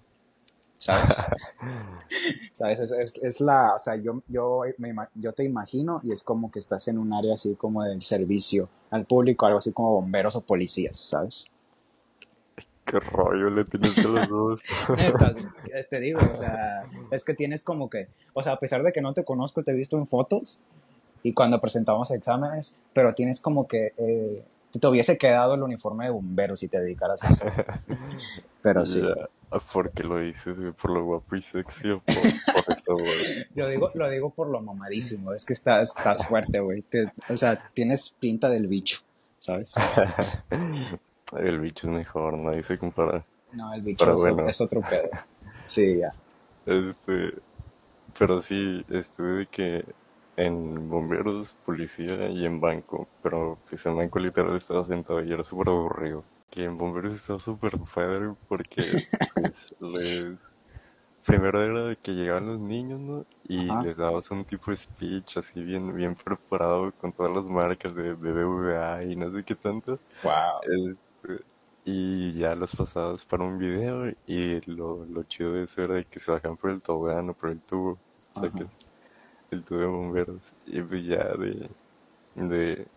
¿Sabes? 0.77 1.25
¿Sabes? 2.53 2.79
Es, 2.79 2.91
es, 2.91 3.17
es 3.21 3.41
la, 3.41 3.75
o 3.75 3.77
sea, 3.77 3.95
yo, 3.97 4.23
yo, 4.27 4.63
me, 4.79 4.93
yo 5.13 5.31
te 5.33 5.43
imagino 5.43 6.01
y 6.03 6.11
es 6.11 6.23
como 6.23 6.51
que 6.51 6.57
estás 6.57 6.87
en 6.87 6.97
un 6.97 7.13
área 7.13 7.35
así 7.35 7.55
como 7.55 7.83
del 7.83 8.01
servicio 8.01 8.67
al 8.89 9.05
público, 9.05 9.45
algo 9.45 9.59
así 9.59 9.73
como 9.73 9.91
bomberos 9.91 10.35
o 10.35 10.41
policías, 10.41 10.97
¿sabes? 10.97 11.51
¿Qué 12.83 12.99
rollo 12.99 13.49
le 13.51 13.63
tienes 13.65 14.05
a 14.05 14.09
los 14.09 14.27
dos? 14.27 14.61
Te 15.89 15.99
digo, 15.99 16.19
o 16.19 16.33
sea, 16.33 16.83
es 17.11 17.23
que 17.23 17.35
tienes 17.35 17.63
como 17.63 17.89
que, 17.89 18.07
o 18.33 18.41
sea, 18.41 18.53
a 18.53 18.59
pesar 18.59 18.81
de 18.83 18.91
que 18.91 19.01
no 19.01 19.13
te 19.13 19.23
conozco, 19.23 19.63
te 19.63 19.71
he 19.71 19.75
visto 19.75 19.97
en 19.97 20.07
fotos 20.07 20.61
y 21.23 21.33
cuando 21.33 21.61
presentamos 21.61 22.09
exámenes, 22.11 22.81
pero 22.93 23.13
tienes 23.13 23.39
como 23.39 23.67
que 23.67 23.93
eh, 23.97 24.43
te 24.79 24.87
hubiese 24.87 25.17
quedado 25.17 25.55
el 25.55 25.63
uniforme 25.63 26.05
de 26.05 26.11
bomberos 26.11 26.59
si 26.59 26.67
te 26.67 26.79
dedicaras 26.79 27.23
a 27.23 27.27
eso. 27.27 27.45
Pero 28.61 28.85
sí, 28.85 29.01
¿Por 29.73 29.91
qué 29.91 30.03
lo 30.03 30.17
dices? 30.17 30.55
¿Por 30.81 30.91
lo 30.91 31.03
guapo 31.03 31.35
y 31.35 31.41
sexy 31.41 31.89
o 31.89 31.99
por, 31.99 32.15
por 32.15 32.77
eso, 32.77 32.93
güey? 32.93 33.45
yo 33.55 33.67
digo, 33.67 33.91
lo 33.95 34.09
digo 34.09 34.29
por 34.29 34.47
lo 34.47 34.61
mamadísimo, 34.61 35.33
es 35.33 35.45
que 35.45 35.51
estás, 35.51 35.89
estás 35.89 36.25
fuerte, 36.25 36.61
güey, 36.61 36.85
o 37.27 37.35
sea, 37.35 37.69
tienes 37.73 38.11
pinta 38.11 38.49
del 38.49 38.67
bicho, 38.67 38.99
¿sabes? 39.39 39.75
El 41.37 41.61
bicho 41.61 41.87
es 41.87 41.93
mejor, 41.93 42.37
nadie 42.37 42.61
se 42.61 42.77
compara. 42.77 43.25
No, 43.53 43.73
el 43.73 43.81
bicho 43.81 44.03
Pero 44.03 44.15
es, 44.15 44.21
bueno. 44.21 44.49
es 44.49 44.59
otro 44.59 44.81
pedo. 44.81 45.09
Sí, 45.63 45.99
ya. 45.99 46.13
Este, 46.65 47.33
pero 48.19 48.41
sí, 48.41 48.85
estuve 48.89 49.31
de 49.31 49.45
que 49.47 49.85
en 50.45 50.89
bomberos, 50.89 51.55
policía 51.65 52.29
y 52.29 52.45
en 52.45 52.59
banco, 52.59 53.07
pero 53.21 53.57
pues 53.67 53.85
en 53.85 53.95
banco 53.95 54.19
literal 54.19 54.55
estaba 54.55 54.83
sentado 54.83 55.23
y 55.23 55.31
era 55.31 55.43
súper 55.43 55.69
aburrido. 55.69 56.23
Que 56.49 56.65
en 56.65 56.77
bomberos 56.77 57.13
estaba 57.13 57.39
súper 57.39 57.77
padre 57.93 58.33
porque 58.47 58.83
pues 59.35 59.75
les... 59.79 60.31
Primero 61.25 61.63
era 61.63 61.83
de 61.83 61.95
que 61.97 62.13
llegaban 62.13 62.47
los 62.47 62.59
niños, 62.59 62.99
¿no? 62.99 63.25
Y 63.47 63.69
Ajá. 63.69 63.83
les 63.83 63.97
dabas 63.97 64.31
un 64.31 64.43
tipo 64.43 64.71
de 64.71 64.77
speech 64.77 65.37
así 65.37 65.61
bien, 65.61 65.95
bien 65.95 66.15
preparado 66.15 66.91
con 66.93 67.13
todas 67.13 67.35
las 67.35 67.45
marcas 67.45 67.93
de 67.93 68.13
BBVA 68.13 69.03
y 69.03 69.15
no 69.15 69.31
sé 69.31 69.43
qué 69.43 69.53
tanto. 69.53 69.99
Wow. 70.23 70.89
Este, 70.89 71.45
y 71.85 72.33
ya 72.33 72.55
los 72.55 72.75
pasabas 72.75 73.23
para 73.25 73.43
un 73.43 73.59
video 73.59 74.11
y 74.25 74.61
lo, 74.61 75.05
lo 75.05 75.23
chido 75.23 75.53
de 75.53 75.65
eso 75.65 75.83
era 75.83 75.95
de 75.95 76.05
que 76.05 76.19
se 76.19 76.31
bajan 76.31 76.57
por 76.57 76.71
el 76.71 76.81
tobogán 76.81 77.29
o 77.29 77.33
por 77.33 77.51
el 77.51 77.59
tubo, 77.61 77.99
Ajá. 78.33 78.47
sacas 78.47 78.75
el 79.51 79.63
tubo 79.63 79.79
de 79.79 79.85
bomberos 79.85 80.53
y 80.65 80.81
pues 80.81 81.05
ya 81.05 81.23
de, 81.35 81.69
de 82.35 82.87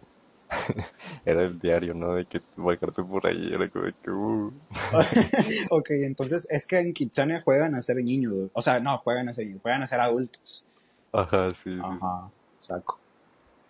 era 1.24 1.42
el 1.42 1.58
diario, 1.58 1.94
¿no? 1.94 2.14
De 2.14 2.26
que 2.26 2.40
bajarte 2.56 3.02
por 3.02 3.26
ahí 3.26 3.52
era 3.52 3.68
como 3.68 3.86
de 3.86 3.94
que 4.02 4.10
uh, 4.10 4.52
Ok, 5.70 5.90
entonces 5.90 6.46
es 6.50 6.66
que 6.66 6.78
en 6.78 6.92
Kitsania 6.92 7.42
juegan 7.42 7.74
a 7.74 7.82
ser 7.82 7.96
niños, 7.96 8.50
o 8.52 8.62
sea, 8.62 8.80
no, 8.80 8.98
juegan 8.98 9.28
a 9.28 9.32
ser 9.32 9.46
niños, 9.46 9.62
juegan 9.62 9.82
a 9.82 9.86
ser 9.86 10.00
adultos. 10.00 10.64
ajá, 11.12 11.50
sí, 11.50 11.74
sí. 11.74 11.80
Ajá, 11.82 12.30
saco. 12.58 13.00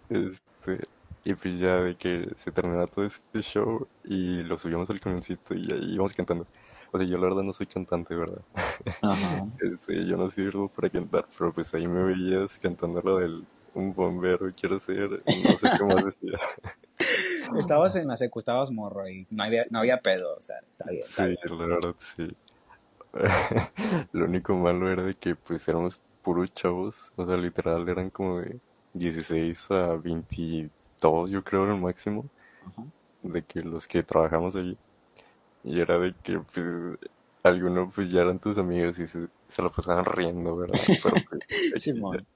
Este, 0.09 0.87
y 1.25 1.35
pues 1.35 1.59
ya 1.59 1.81
de 1.81 1.97
que 1.97 2.29
se 2.37 2.53
terminaba 2.53 2.87
todo 2.87 3.07
este 3.07 3.41
show 3.41 3.88
y 4.05 4.43
lo 4.43 4.59
subíamos 4.59 4.91
al 4.91 5.00
camioncito 5.00 5.55
y 5.55 5.73
ahí 5.73 5.95
íbamos 5.95 6.12
cantando. 6.12 6.47
O 6.94 6.98
sea, 6.98 7.06
yo 7.08 7.18
la 7.18 7.24
verdad 7.24 7.42
no 7.42 7.52
soy 7.52 7.66
cantante, 7.66 8.14
¿verdad? 8.14 8.42
Ajá. 9.02 9.46
Este, 9.60 10.06
yo 10.06 10.16
no 10.16 10.30
sirvo 10.30 10.68
para 10.68 10.88
cantar, 10.88 11.26
pero 11.36 11.52
pues 11.52 11.74
ahí 11.74 11.88
me 11.88 12.04
veías 12.04 12.56
cantando 12.58 13.00
lo 13.02 13.18
del 13.18 13.44
un 13.74 13.92
bombero 13.92 14.48
quiero 14.52 14.78
ser, 14.78 15.10
no 15.10 15.18
sé 15.26 15.68
qué 15.76 15.84
más 15.84 16.04
decía. 16.04 16.38
Estabas 17.58 17.96
en 17.96 18.06
la 18.06 18.16
secu, 18.16 18.38
estabas 18.38 18.70
morro 18.70 19.08
y 19.08 19.26
no 19.30 19.42
había, 19.42 19.66
no 19.70 19.80
había 19.80 20.00
pedo, 20.00 20.36
o 20.38 20.42
sea, 20.42 20.58
está 20.60 20.88
bien, 20.88 21.04
está 21.04 21.26
Sí, 21.26 21.36
bien. 21.42 21.58
la 21.58 21.66
verdad 21.66 21.94
sí. 21.98 22.36
Lo 24.12 24.24
único 24.26 24.54
malo 24.54 24.88
era 24.90 25.02
de 25.02 25.14
que 25.14 25.34
pues 25.34 25.66
éramos 25.68 26.00
puros 26.22 26.54
chavos, 26.54 27.10
o 27.16 27.26
sea, 27.26 27.36
literal 27.36 27.88
eran 27.88 28.10
como 28.10 28.38
de 28.38 28.60
16 28.92 29.70
a 29.72 29.94
22, 29.96 31.30
yo 31.30 31.42
creo, 31.42 31.64
el 31.64 31.80
máximo, 31.80 32.24
Ajá. 32.64 32.84
de 33.22 33.42
que 33.42 33.60
los 33.62 33.88
que 33.88 34.02
trabajamos 34.04 34.54
allí. 34.56 34.78
Y 35.64 35.80
era 35.80 35.99
de 35.99 36.14
que 36.23 36.38
pues 36.38 36.99
algunos 37.42 37.92
pues 37.94 38.11
ya 38.11 38.23
eran 38.23 38.38
tus 38.38 38.59
amigos 38.59 38.99
y 38.99 39.06
se, 39.06 39.28
se 39.49 39.62
lo 39.62 39.71
pasaban 39.71 40.04
riendo, 40.04 40.56
¿verdad? 40.56 40.78
Pero 41.02 41.16
pues. 41.28 41.83
Simón. 41.83 42.26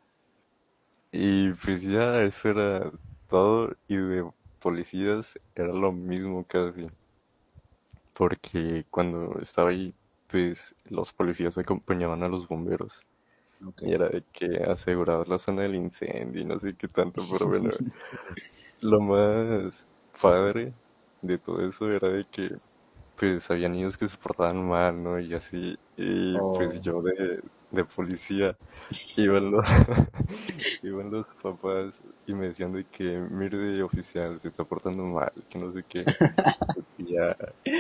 Y 1.12 1.52
pues 1.52 1.82
ya 1.82 2.22
eso 2.22 2.50
era 2.50 2.90
todo 3.28 3.74
y 3.88 3.96
de 3.96 4.30
policías 4.60 5.38
era 5.54 5.72
lo 5.72 5.92
mismo 5.92 6.44
casi, 6.46 6.86
porque 8.16 8.84
cuando 8.90 9.38
estaba 9.40 9.70
ahí 9.70 9.94
pues 10.26 10.74
los 10.90 11.12
policías 11.12 11.56
acompañaban 11.56 12.22
a 12.22 12.28
los 12.28 12.46
bomberos 12.46 13.02
y 13.80 13.92
era 13.92 14.08
de 14.08 14.22
que 14.32 14.62
aseguraban 14.64 15.28
la 15.28 15.38
zona 15.38 15.62
del 15.62 15.74
incendio 15.74 16.42
y 16.42 16.44
no 16.44 16.58
sé 16.60 16.74
qué 16.76 16.88
tanto, 16.88 17.22
pero 17.32 17.48
bueno, 17.48 17.68
lo 18.82 19.00
más 19.00 19.86
padre 20.20 20.72
de 21.22 21.38
todo 21.38 21.66
eso 21.66 21.90
era 21.90 22.08
de 22.08 22.26
que 22.30 22.56
pues 23.18 23.50
había 23.50 23.68
niños 23.68 23.96
que 23.98 24.08
se 24.08 24.16
portaban 24.18 24.66
mal, 24.68 25.02
¿no? 25.02 25.18
Y 25.20 25.34
así, 25.34 25.78
y 25.96 26.40
pues 26.42 26.80
Oh. 26.80 26.82
yo 26.82 27.02
de, 27.02 27.42
de 27.70 27.84
policía 27.84 28.56
iban 29.16 29.50
los, 29.50 29.68
iban 30.82 31.10
los 31.10 31.26
papás 31.42 32.02
y 32.26 32.34
me 32.34 32.48
decían 32.48 32.72
de 32.72 32.84
que 32.86 33.18
mire 33.30 33.58
de 33.58 33.82
oficial, 33.82 34.40
se 34.40 34.48
está 34.48 34.64
portando 34.64 35.04
mal, 35.04 35.32
que 35.48 35.58
no 35.58 35.72
sé 35.72 35.84
qué. 35.88 36.06
Y 36.98 37.14
ya, 37.14 37.36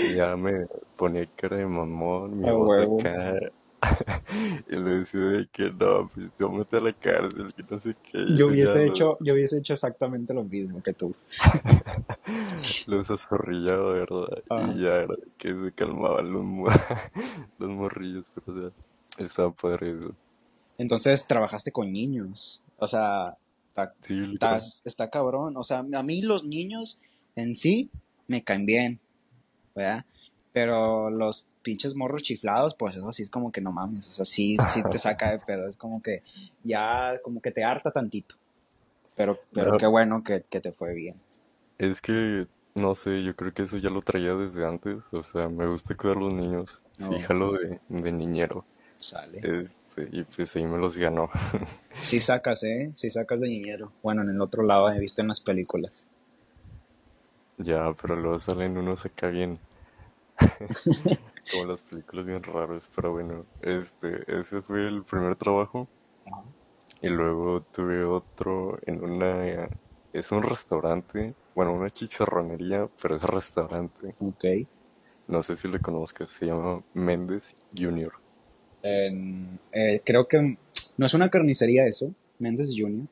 ya 0.06 0.36
me 0.36 0.66
ponía 0.96 1.26
cara 1.36 1.56
de 1.58 1.66
mamón, 1.66 2.38
mi 2.38 2.50
A 2.50 2.52
voz 2.52 2.78
huevo. 2.78 2.98
acá. 2.98 3.34
Y 4.70 4.76
le 4.76 4.90
decía 4.98 5.20
de 5.20 5.48
que 5.52 5.70
no, 5.70 6.08
pues 6.14 6.30
te 6.36 6.46
mete 6.48 6.76
a 6.76 6.80
la 6.80 6.92
cárcel, 6.92 7.52
que 7.54 7.62
no 7.70 7.80
sé 7.80 7.94
qué. 8.10 8.24
Yo 8.36 8.48
hubiese 8.48 8.78
ya 8.78 8.84
hecho, 8.92 9.16
yo 9.20 9.34
hubiese 9.34 9.58
hecho 9.58 9.72
exactamente 9.74 10.34
lo 10.34 10.44
mismo 10.44 10.82
que 10.82 10.92
tú. 10.92 11.14
los 12.86 13.10
azorrillaba, 13.10 13.92
¿verdad? 13.92 14.42
Y 14.74 14.82
ya 14.82 14.94
era 14.96 15.06
de 15.14 15.28
que 15.38 15.54
se 15.54 15.72
calmaban 15.72 16.32
los, 16.32 16.44
los 17.58 17.70
morrillos, 17.70 18.26
pero 18.34 18.68
o 18.68 18.72
sea, 19.16 19.26
estaba 19.26 19.52
padre 19.52 19.98
eso. 19.98 20.14
Entonces 20.78 21.26
trabajaste 21.26 21.72
con 21.72 21.92
niños. 21.92 22.62
O 22.78 22.86
sea, 22.86 23.36
está, 23.68 23.94
Sí, 24.02 24.30
estás- 24.32 24.82
está 24.84 25.10
cabrón. 25.10 25.56
O 25.56 25.62
sea, 25.62 25.78
a 25.78 26.02
mí 26.02 26.22
los 26.22 26.44
niños 26.44 27.00
en 27.34 27.56
sí 27.56 27.90
me 28.26 28.42
caen 28.44 28.66
bien, 28.66 29.00
¿verdad? 29.74 30.04
Pero 30.60 31.08
los 31.08 31.52
pinches 31.62 31.94
morros 31.94 32.24
chiflados, 32.24 32.74
pues 32.74 32.96
eso 32.96 33.12
sí 33.12 33.22
es 33.22 33.30
como 33.30 33.52
que 33.52 33.60
no 33.60 33.70
mames. 33.70 34.08
O 34.08 34.10
sea, 34.10 34.24
sí, 34.24 34.56
sí 34.66 34.82
te 34.90 34.98
saca 34.98 35.30
de 35.30 35.38
pedo. 35.38 35.68
Es 35.68 35.76
como 35.76 36.02
que 36.02 36.24
ya, 36.64 37.20
como 37.22 37.40
que 37.40 37.52
te 37.52 37.62
harta 37.62 37.92
tantito. 37.92 38.34
Pero, 39.14 39.38
qué 39.78 39.86
bueno 39.86 40.24
que, 40.24 40.42
que 40.50 40.60
te 40.60 40.72
fue 40.72 40.94
bien. 40.94 41.14
es 41.78 42.00
que, 42.00 42.48
no 42.74 42.96
sé, 42.96 43.22
yo 43.22 43.36
creo 43.36 43.54
que 43.54 43.62
eso 43.62 43.76
ya 43.76 43.88
lo 43.88 44.02
traía 44.02 44.34
desde 44.34 44.66
antes. 44.66 45.04
O 45.12 45.22
sea, 45.22 45.48
me 45.48 45.68
gusta 45.68 45.96
cuidar 45.96 46.16
a 46.16 46.20
los 46.22 46.34
niños. 46.34 46.82
Sí, 46.98 47.04
No, 47.04 47.20
jalo 47.20 47.52
de, 47.52 47.78
de 47.88 48.10
niñero. 48.12 48.64
sale. 48.98 49.38
Este, 49.38 50.08
y 50.10 50.24
pues 50.24 50.56
ahí 50.56 50.64
me 50.66 50.78
los 50.78 50.96
ganó. 50.96 51.30
Sí 52.00 52.18
sacas, 52.18 52.64
¿eh? 52.64 52.90
Sí 52.96 53.10
sacas 53.10 53.40
de 53.40 53.48
niñero. 53.48 53.92
Bueno, 54.02 54.22
en 54.22 54.30
el 54.30 54.40
otro 54.40 54.64
lado 54.64 54.90
he 54.90 54.98
visto 54.98 55.22
en 55.22 55.28
las 55.28 55.40
películas. 55.40 56.08
Ya, 57.58 57.92
pero 58.00 58.14
luego 58.16 58.38
salen 58.38 58.76
unos 58.78 59.04
acá 59.04 59.28
bien, 59.28 59.58
como 61.52 61.66
las 61.66 61.80
películas 61.82 62.26
bien 62.26 62.42
raros. 62.42 62.90
Pero 62.94 63.12
bueno, 63.12 63.46
este, 63.62 64.24
ese 64.26 64.62
fue 64.62 64.86
el 64.86 65.02
primer 65.02 65.36
trabajo. 65.36 65.88
Ajá. 66.26 66.42
Y 67.00 67.08
luego 67.08 67.62
tuve 67.62 68.04
otro 68.04 68.78
en 68.84 69.02
una, 69.04 69.68
es 70.12 70.32
un 70.32 70.42
restaurante, 70.42 71.34
bueno, 71.54 71.72
una 71.72 71.90
chicharronería, 71.90 72.88
pero 73.00 73.16
es 73.16 73.22
restaurante. 73.22 74.14
Ok. 74.18 74.44
No 75.28 75.42
sé 75.42 75.56
si 75.56 75.68
lo 75.68 75.78
conozcas, 75.78 76.32
se 76.32 76.46
llama 76.46 76.82
Méndez 76.94 77.54
Junior. 77.76 78.12
En, 78.82 79.60
eh, 79.72 80.00
creo 80.04 80.26
que 80.26 80.58
no 80.96 81.06
es 81.06 81.14
una 81.14 81.30
carnicería 81.30 81.86
eso, 81.86 82.12
Méndez 82.38 82.74
Junior. 82.76 83.06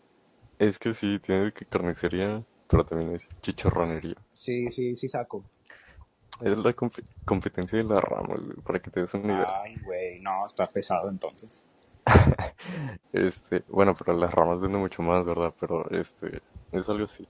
Es 0.58 0.78
que 0.78 0.92
sí, 0.92 1.20
tiene 1.20 1.52
que 1.52 1.64
carnicería, 1.66 2.42
pero 2.68 2.84
también 2.84 3.14
es 3.14 3.28
chicharronería. 3.42 4.16
Sí, 4.32 4.68
sí, 4.70 4.96
sí 4.96 5.06
saco. 5.06 5.44
Es 6.40 6.56
la 6.58 6.74
comp- 6.74 7.04
competencia 7.24 7.78
de 7.78 7.84
la 7.84 8.00
güey, 8.26 8.40
para 8.64 8.78
que 8.80 8.90
te 8.90 9.00
des 9.00 9.14
una 9.14 9.32
idea. 9.34 9.62
Ay, 9.62 9.76
güey, 9.84 10.20
no, 10.20 10.44
está 10.44 10.66
pesado 10.70 11.08
entonces. 11.10 11.66
Este, 13.12 13.64
bueno, 13.68 13.94
pero 13.96 14.16
las 14.16 14.32
ramas 14.32 14.60
venden 14.60 14.80
mucho 14.80 15.02
más, 15.02 15.24
¿verdad? 15.24 15.54
Pero 15.58 15.88
este, 15.90 16.42
es 16.72 16.88
algo 16.88 17.04
así. 17.04 17.26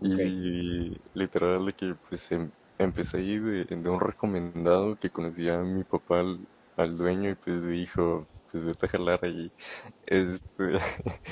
Y 0.00 1.00
literal 1.14 1.64
de 1.66 1.72
que 1.72 1.94
pues 2.08 2.30
em- 2.32 2.50
empecé 2.78 3.18
ahí 3.18 3.38
de, 3.38 3.64
de 3.64 3.88
un 3.90 4.00
recomendado 4.00 4.96
que 4.96 5.10
conocía 5.10 5.60
a 5.60 5.62
mi 5.62 5.84
papá 5.84 6.20
al, 6.20 6.46
al 6.76 6.96
dueño 6.96 7.30
y 7.30 7.34
pues 7.36 7.64
dijo, 7.66 8.26
pues 8.50 8.64
vete 8.64 8.86
a 8.86 8.88
jalar 8.90 9.24
ahí. 9.24 9.52
Este, 10.06 10.42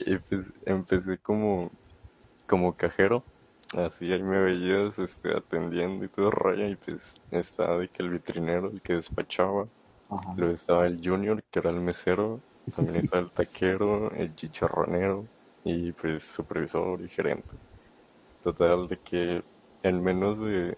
y 0.00 0.18
pues 0.18 0.46
empecé 0.66 1.18
como, 1.18 1.70
como 2.46 2.76
cajero, 2.76 3.24
así 3.76 4.12
ahí 4.12 4.22
me 4.22 4.40
veías 4.40 4.98
este, 4.98 5.36
atendiendo 5.36 6.04
y 6.04 6.08
todo 6.08 6.30
rollo 6.30 6.66
y 6.68 6.76
pues 6.76 7.14
estaba 7.30 7.78
de 7.78 7.88
que 7.88 8.02
el 8.02 8.10
vitrinero, 8.10 8.70
el 8.70 8.82
que 8.82 8.94
despachaba, 8.94 9.68
Ajá. 10.10 10.34
luego 10.36 10.54
estaba 10.54 10.86
el 10.86 11.00
junior 11.02 11.42
que 11.44 11.58
era 11.60 11.70
el 11.70 11.80
mesero, 11.80 12.40
también 12.74 12.98
estaba 12.98 13.22
el 13.24 13.32
taquero, 13.32 14.10
el 14.12 14.34
chicharronero 14.34 15.26
y 15.64 15.92
pues 15.92 16.22
supervisor 16.24 17.00
y 17.02 17.08
gerente. 17.08 17.48
Total, 18.42 18.88
de 18.88 18.98
que 18.98 19.44
en 19.82 20.02
menos 20.02 20.38
de, 20.38 20.76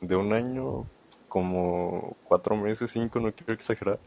de 0.00 0.16
un 0.16 0.32
año, 0.32 0.86
como 1.28 2.16
cuatro 2.24 2.56
meses, 2.56 2.90
cinco, 2.90 3.20
no 3.20 3.32
quiero 3.32 3.54
exagerar, 3.54 4.00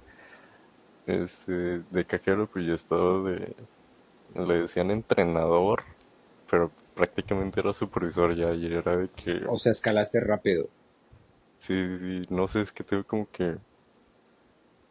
este, 1.06 1.80
de 1.82 2.06
cajero, 2.06 2.48
pues 2.48 2.66
ya 2.68 2.74
estaba 2.74 3.22
de, 3.30 3.56
le 4.36 4.62
decían 4.62 4.92
entrenador, 4.92 5.84
pero 6.50 6.72
prácticamente 6.96 7.60
era 7.62 7.74
supervisor 7.74 8.36
ya, 8.36 8.54
y 8.54 8.74
era 8.74 8.98
de 8.98 9.10
que, 9.12 9.52
O 9.54 9.58
sea, 9.58 9.74
escalaste 9.74 10.22
rápido. 10.22 10.70
sí, 11.60 11.98
sí, 11.98 12.26
no 12.30 12.48
sé, 12.48 12.62
es 12.62 12.72
que 12.72 12.84
tengo 12.84 13.06
como 13.06 13.30
que, 13.32 13.58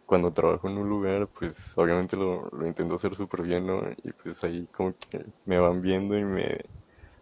cuando 0.06 0.32
trabajo 0.32 0.68
en 0.68 0.78
un 0.78 0.88
lugar, 0.88 1.28
pues 1.28 1.76
obviamente 1.76 2.16
lo, 2.16 2.48
lo 2.50 2.66
intento 2.66 2.94
hacer 2.94 3.14
súper 3.14 3.42
bien, 3.42 3.66
¿no? 3.66 3.82
Y 4.02 4.12
pues 4.12 4.42
ahí 4.44 4.66
como 4.68 4.94
que 4.98 5.26
me 5.44 5.58
van 5.58 5.82
viendo 5.82 6.16
y 6.18 6.24
me, 6.24 6.60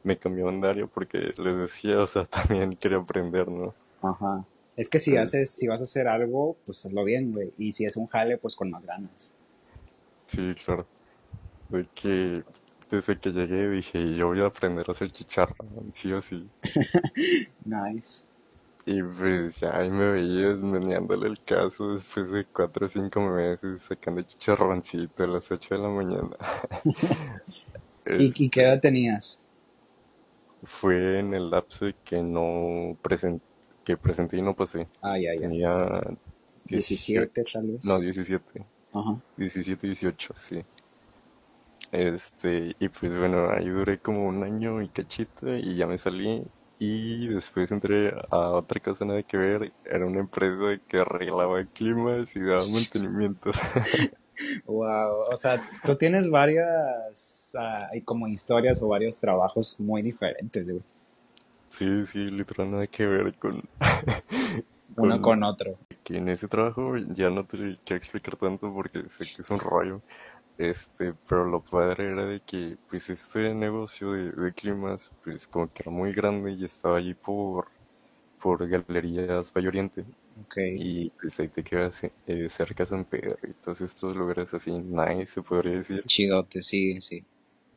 me 0.04 0.18
cambiaban 0.18 0.60
de 0.60 0.68
área 0.68 0.86
porque 0.88 1.18
les 1.38 1.56
decía, 1.58 2.00
o 2.00 2.06
sea, 2.06 2.26
también 2.28 2.76
quería 2.76 2.98
aprender, 2.98 3.48
¿no? 3.48 3.74
Ajá. 4.00 4.48
Es 4.74 4.88
que 4.88 4.98
si 4.98 5.18
haces, 5.18 5.50
si 5.54 5.68
vas 5.68 5.80
a 5.82 5.84
hacer 5.84 6.08
algo, 6.08 6.56
pues 6.64 6.82
hazlo 6.86 7.04
bien, 7.04 7.30
güey. 7.32 7.52
Y 7.58 7.72
si 7.72 7.84
es 7.84 7.96
un 7.98 8.06
jale, 8.06 8.38
pues 8.38 8.56
con 8.56 8.70
más 8.70 8.86
ganas. 8.86 9.36
sí, 10.26 10.54
claro. 10.54 10.86
De 11.68 11.84
que 11.94 12.44
desde 12.90 13.18
que 13.20 13.30
llegué 13.32 13.68
dije, 13.70 14.14
yo 14.16 14.26
voy 14.28 14.40
a 14.42 14.46
aprender 14.46 14.86
a 14.88 14.92
hacer 14.92 15.12
chicharrón, 15.12 15.92
sí 15.94 16.12
o 16.12 16.20
sí. 16.20 16.50
Nice. 17.64 18.26
Y 18.86 19.02
pues 19.02 19.58
ya 19.60 19.76
ahí 19.76 19.90
me 19.90 20.12
veías 20.12 20.56
meneándole 20.58 21.26
el 21.28 21.42
caso 21.42 21.92
después 21.94 22.30
de 22.30 22.46
cuatro 22.46 22.86
o 22.86 22.88
cinco 22.88 23.20
meses 23.20 23.82
sacando 23.82 24.22
chicharroncito 24.22 25.24
a 25.24 25.26
las 25.26 25.50
ocho 25.50 25.74
de 25.74 25.80
la 25.82 25.88
mañana. 25.88 26.36
¿Y, 28.16 28.32
y 28.44 28.50
qué 28.50 28.62
edad 28.62 28.80
tenías? 28.80 29.40
fue 30.62 31.20
en 31.20 31.34
el 31.34 31.50
lapso 31.50 31.86
que 32.04 32.22
no 32.22 32.98
presen- 33.02 33.40
que 33.84 33.96
presenté 33.96 34.38
y 34.38 34.42
no 34.42 34.54
pasé. 34.56 34.88
Ah, 35.02 35.16
ya, 35.18 35.34
ya. 35.34 35.50
Tenía 35.50 36.00
17, 36.68 37.30
17 37.30 37.44
tal 37.44 37.66
no, 37.82 37.98
vez. 37.98 38.00
17, 38.00 38.66
Ajá. 38.92 39.22
17, 39.36 39.86
18, 39.88 40.34
sí. 40.36 40.64
Este, 41.96 42.76
y 42.78 42.88
pues 42.90 43.18
bueno, 43.18 43.48
ahí 43.50 43.68
duré 43.70 43.98
como 43.98 44.26
un 44.26 44.42
año 44.44 44.82
y 44.82 44.88
cachito 44.88 45.54
y 45.56 45.76
ya 45.76 45.86
me 45.86 45.96
salí. 45.98 46.44
Y 46.78 47.26
después 47.28 47.70
entré 47.72 48.12
a 48.30 48.50
otra 48.50 48.80
cosa 48.82 49.06
nada 49.06 49.22
que 49.22 49.38
ver. 49.38 49.72
Era 49.84 50.04
una 50.04 50.20
empresa 50.20 50.78
que 50.88 50.98
arreglaba 50.98 51.64
climas 51.64 52.36
y 52.36 52.40
daba 52.40 52.66
mantenimiento. 52.72 53.50
Wow. 54.66 55.30
O 55.32 55.36
sea, 55.38 55.62
tú 55.84 55.96
tienes 55.96 56.28
varias, 56.30 57.54
hay 57.90 58.02
como 58.02 58.28
historias 58.28 58.82
o 58.82 58.88
varios 58.88 59.18
trabajos 59.18 59.80
muy 59.80 60.02
diferentes, 60.02 60.70
güey. 60.70 60.82
Sí, 61.70 62.04
sí, 62.06 62.18
literal 62.30 62.70
nada 62.70 62.86
que 62.86 63.06
ver 63.06 63.34
con, 63.38 63.62
Uno 64.96 65.20
con 65.22 65.22
con 65.22 65.42
otro. 65.42 65.78
que 66.04 66.18
en 66.18 66.28
ese 66.28 66.48
trabajo 66.48 66.96
ya 66.98 67.30
no 67.30 67.44
te 67.46 67.56
quiero 67.84 67.96
explicar 67.96 68.36
tanto 68.36 68.72
porque 68.74 69.08
sé 69.08 69.24
que 69.34 69.42
es 69.42 69.50
un 69.50 69.58
rollo. 69.58 70.02
Este, 70.58 71.14
pero 71.28 71.44
lo 71.46 71.62
padre 71.62 72.06
era 72.12 72.26
de 72.26 72.40
que, 72.40 72.78
pues, 72.88 73.10
este 73.10 73.54
negocio 73.54 74.12
de, 74.12 74.32
de 74.32 74.52
climas, 74.54 75.10
pues, 75.24 75.46
como 75.48 75.72
que 75.72 75.82
era 75.82 75.90
muy 75.90 76.12
grande 76.12 76.52
y 76.52 76.64
estaba 76.64 76.98
allí 76.98 77.14
por, 77.14 77.68
por 78.42 78.66
Galerías 78.68 79.52
Valle 79.52 79.68
Oriente. 79.68 80.04
Y 80.74 81.10
pues 81.10 81.40
ahí 81.40 81.48
te 81.48 81.64
quedas 81.64 82.04
eh, 82.04 82.48
cerca 82.50 82.84
de 82.84 82.90
San 82.90 83.04
Pedro 83.04 83.38
y 83.44 83.52
todos 83.54 83.80
estos 83.82 84.16
lugares 84.16 84.54
así, 84.54 84.70
nice, 84.72 85.26
se 85.26 85.42
podría 85.42 85.76
decir. 85.78 86.04
Chidote, 86.06 86.62
sí, 86.62 87.00
sí. 87.00 87.22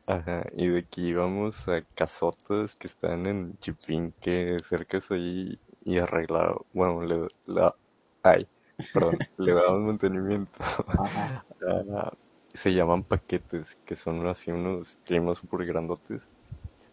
Ajá, 0.06 0.44
y 0.56 0.66
de 0.68 0.84
que 0.86 1.00
íbamos 1.02 1.66
a 1.68 1.82
casotas 1.94 2.74
que 2.76 2.86
están 2.88 3.26
en 3.26 3.56
Chipinque, 3.60 4.58
cerca 4.62 4.98
de 4.98 5.14
ahí, 5.16 5.60
y 5.84 5.98
arreglado, 5.98 6.66
bueno, 6.72 7.02
le, 7.02 7.28
la, 7.46 7.74
ay, 8.22 8.46
perdón, 8.92 9.22
le 9.38 9.52
daban 9.54 9.86
mantenimiento. 9.86 10.52
Ajá. 10.96 11.44
Ah, 11.62 12.12
se 12.52 12.72
llaman 12.72 13.02
paquetes, 13.02 13.76
que 13.84 13.96
son 13.96 14.26
así 14.26 14.50
unos 14.50 14.98
climas 15.04 15.38
súper 15.38 15.66
grandotes. 15.66 16.28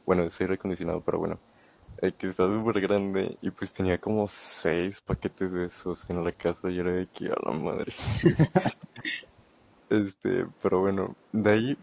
Bueno, 0.06 0.24
es 0.24 0.40
aire 0.40 0.56
acondicionado, 0.56 1.02
pero 1.02 1.20
bueno, 1.20 1.40
el 2.02 2.14
que 2.14 2.28
está 2.28 2.52
súper 2.52 2.80
grande, 2.82 3.38
y 3.42 3.52
pues 3.52 3.74
tenía 3.74 3.98
como 3.98 4.28
seis 4.28 5.02
paquetes 5.02 5.52
de 5.52 5.66
esos 5.66 6.10
en 6.10 6.24
la 6.24 6.32
casa, 6.32 6.70
y 6.70 6.80
era 6.80 6.92
de 6.92 7.08
que 7.08 7.28
a 7.28 7.36
la 7.44 7.52
madre. 7.52 7.94
Este, 9.90 10.46
pero 10.62 10.82
bueno, 10.82 11.16
de 11.32 11.50
ahí 11.50 11.78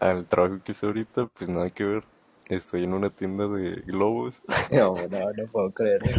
al 0.00 0.26
trabajo 0.26 0.60
que 0.62 0.72
estoy 0.72 0.88
ahorita, 0.88 1.26
pues 1.26 1.48
nada 1.48 1.70
que 1.70 1.84
ver. 1.84 2.04
Estoy 2.48 2.84
en 2.84 2.94
una 2.94 3.10
tienda 3.10 3.46
de 3.46 3.82
globos, 3.86 4.40
No, 4.72 4.94
no, 4.94 5.32
no 5.36 5.44
puedo 5.52 5.70
creerlo. 5.72 6.10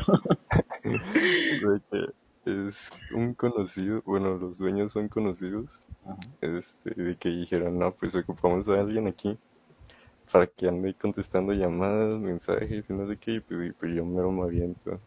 es 2.52 2.90
un 3.14 3.34
conocido, 3.34 4.02
bueno, 4.06 4.38
los 4.38 4.58
dueños 4.58 4.94
son 4.94 5.08
conocidos, 5.08 5.82
Ajá. 6.06 6.18
este, 6.42 7.02
de 7.02 7.16
que 7.16 7.30
dijeron, 7.30 7.80
no, 7.80 7.94
pues 7.94 8.16
ocupamos 8.16 8.68
a 8.68 8.80
alguien 8.80 9.08
aquí 9.08 9.38
para 10.32 10.48
que 10.48 10.68
ande 10.68 10.94
contestando 10.94 11.54
llamadas, 11.54 12.20
mensajes 12.20 12.86
y 12.88 12.94
no 12.94 13.08
sé 13.08 13.18
qué, 13.18 13.36
y 13.36 13.40
pues, 13.40 13.70
y 13.70 13.72
pues 13.72 13.96
yo 13.96 14.06
mero 14.06 14.32
me 14.32 14.44
aviento. 14.44 15.00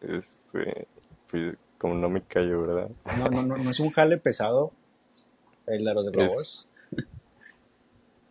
Este, 0.00 0.86
pues 1.30 1.56
como 1.78 1.94
no 1.94 2.08
me 2.08 2.22
callo, 2.22 2.62
¿verdad? 2.62 2.90
No, 3.18 3.28
no, 3.28 3.42
no, 3.42 3.56
no 3.56 3.70
es 3.70 3.80
un 3.80 3.90
jale 3.90 4.18
pesado 4.18 4.72
el 5.66 5.84
de 5.84 5.94
los 5.94 6.06
Es, 6.06 6.12
globos. 6.12 6.68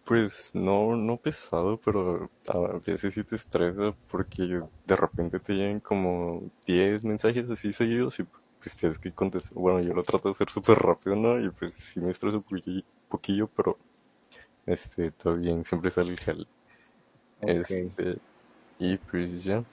Pues 0.05 0.51
no, 0.53 0.97
no 0.97 1.15
pesado, 1.15 1.79
pero 1.79 2.29
a 2.49 2.77
veces 2.85 3.13
sí 3.13 3.23
te 3.23 3.37
estresa 3.37 3.95
porque 4.11 4.61
de 4.85 4.95
repente 4.97 5.39
te 5.39 5.53
llegan 5.53 5.79
como 5.79 6.43
10 6.67 7.05
mensajes 7.05 7.49
así 7.49 7.71
seguidos 7.71 8.19
y 8.19 8.23
pues 8.23 8.42
tienes 8.71 8.97
que 8.99 9.11
contestar. 9.11 9.53
Bueno, 9.53 9.79
yo 9.81 9.93
lo 9.93 10.03
trato 10.03 10.29
de 10.29 10.33
hacer 10.33 10.49
súper 10.49 10.77
rápido, 10.77 11.15
¿no? 11.15 11.39
Y 11.43 11.49
pues 11.51 11.73
sí 11.73 11.99
me 11.99 12.11
estreso 12.11 12.37
un 12.37 12.43
poqui- 12.45 12.83
poquillo, 13.09 13.47
pero 13.55 13.77
este, 14.65 15.11
todo 15.11 15.35
bien, 15.37 15.63
siempre 15.65 15.91
sale 15.91 16.11
el 16.11 16.19
jale. 16.19 16.45
Ok. 17.41 17.49
Este, 17.49 18.17
y 18.79 18.97
pues 18.97 19.43
ya. 19.43 19.63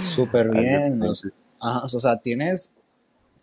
Súper 0.00 0.48
bien. 0.54 1.00
ajá, 1.60 1.84
o 1.84 1.88
sea, 1.88 2.18
tienes, 2.18 2.74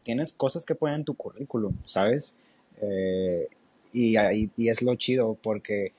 tienes 0.03 0.33
cosas 0.33 0.65
que 0.65 0.75
poner 0.75 0.97
en 0.97 1.05
tu 1.05 1.15
currículum, 1.15 1.75
¿sabes? 1.83 2.39
Eh, 2.81 3.47
y, 3.93 4.17
ahí- 4.17 4.51
y 4.57 4.69
es 4.69 4.81
lo 4.81 4.95
chido 4.95 5.37
porque 5.41 5.93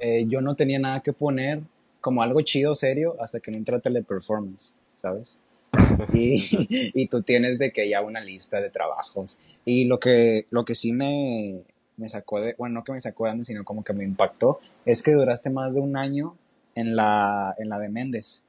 eh, 0.00 0.24
yo 0.28 0.40
no 0.40 0.56
tenía 0.56 0.78
nada 0.78 1.00
que 1.00 1.12
poner 1.12 1.62
como 2.00 2.22
algo 2.22 2.40
chido, 2.42 2.74
serio, 2.74 3.16
hasta 3.20 3.40
que 3.40 3.50
no 3.50 3.58
entré 3.58 3.76
a 3.76 3.80
Teleperformance, 3.80 4.76
¿sabes? 4.96 5.38
Y, 6.12 6.92
y 6.94 7.08
tú 7.08 7.22
tienes 7.22 7.58
de 7.58 7.72
que 7.72 7.88
ya 7.88 8.02
una 8.02 8.20
lista 8.20 8.60
de 8.60 8.70
trabajos. 8.70 9.40
Y 9.64 9.84
lo 9.86 9.98
que, 9.98 10.46
lo 10.50 10.64
que 10.64 10.74
sí 10.74 10.92
me, 10.92 11.62
me 11.96 12.08
sacó 12.08 12.40
de, 12.40 12.54
bueno, 12.58 12.74
no 12.76 12.84
que 12.84 12.92
me 12.92 13.00
sacó 13.00 13.26
de 13.26 13.44
sino 13.44 13.64
como 13.64 13.84
que 13.84 13.92
me 13.92 14.04
impactó, 14.04 14.60
es 14.84 15.02
que 15.02 15.12
duraste 15.12 15.50
más 15.50 15.74
de 15.74 15.80
un 15.80 15.96
año 15.96 16.36
en 16.74 16.96
la, 16.96 17.54
en 17.58 17.68
la 17.68 17.78
de 17.78 17.88
Méndez. 17.88 18.44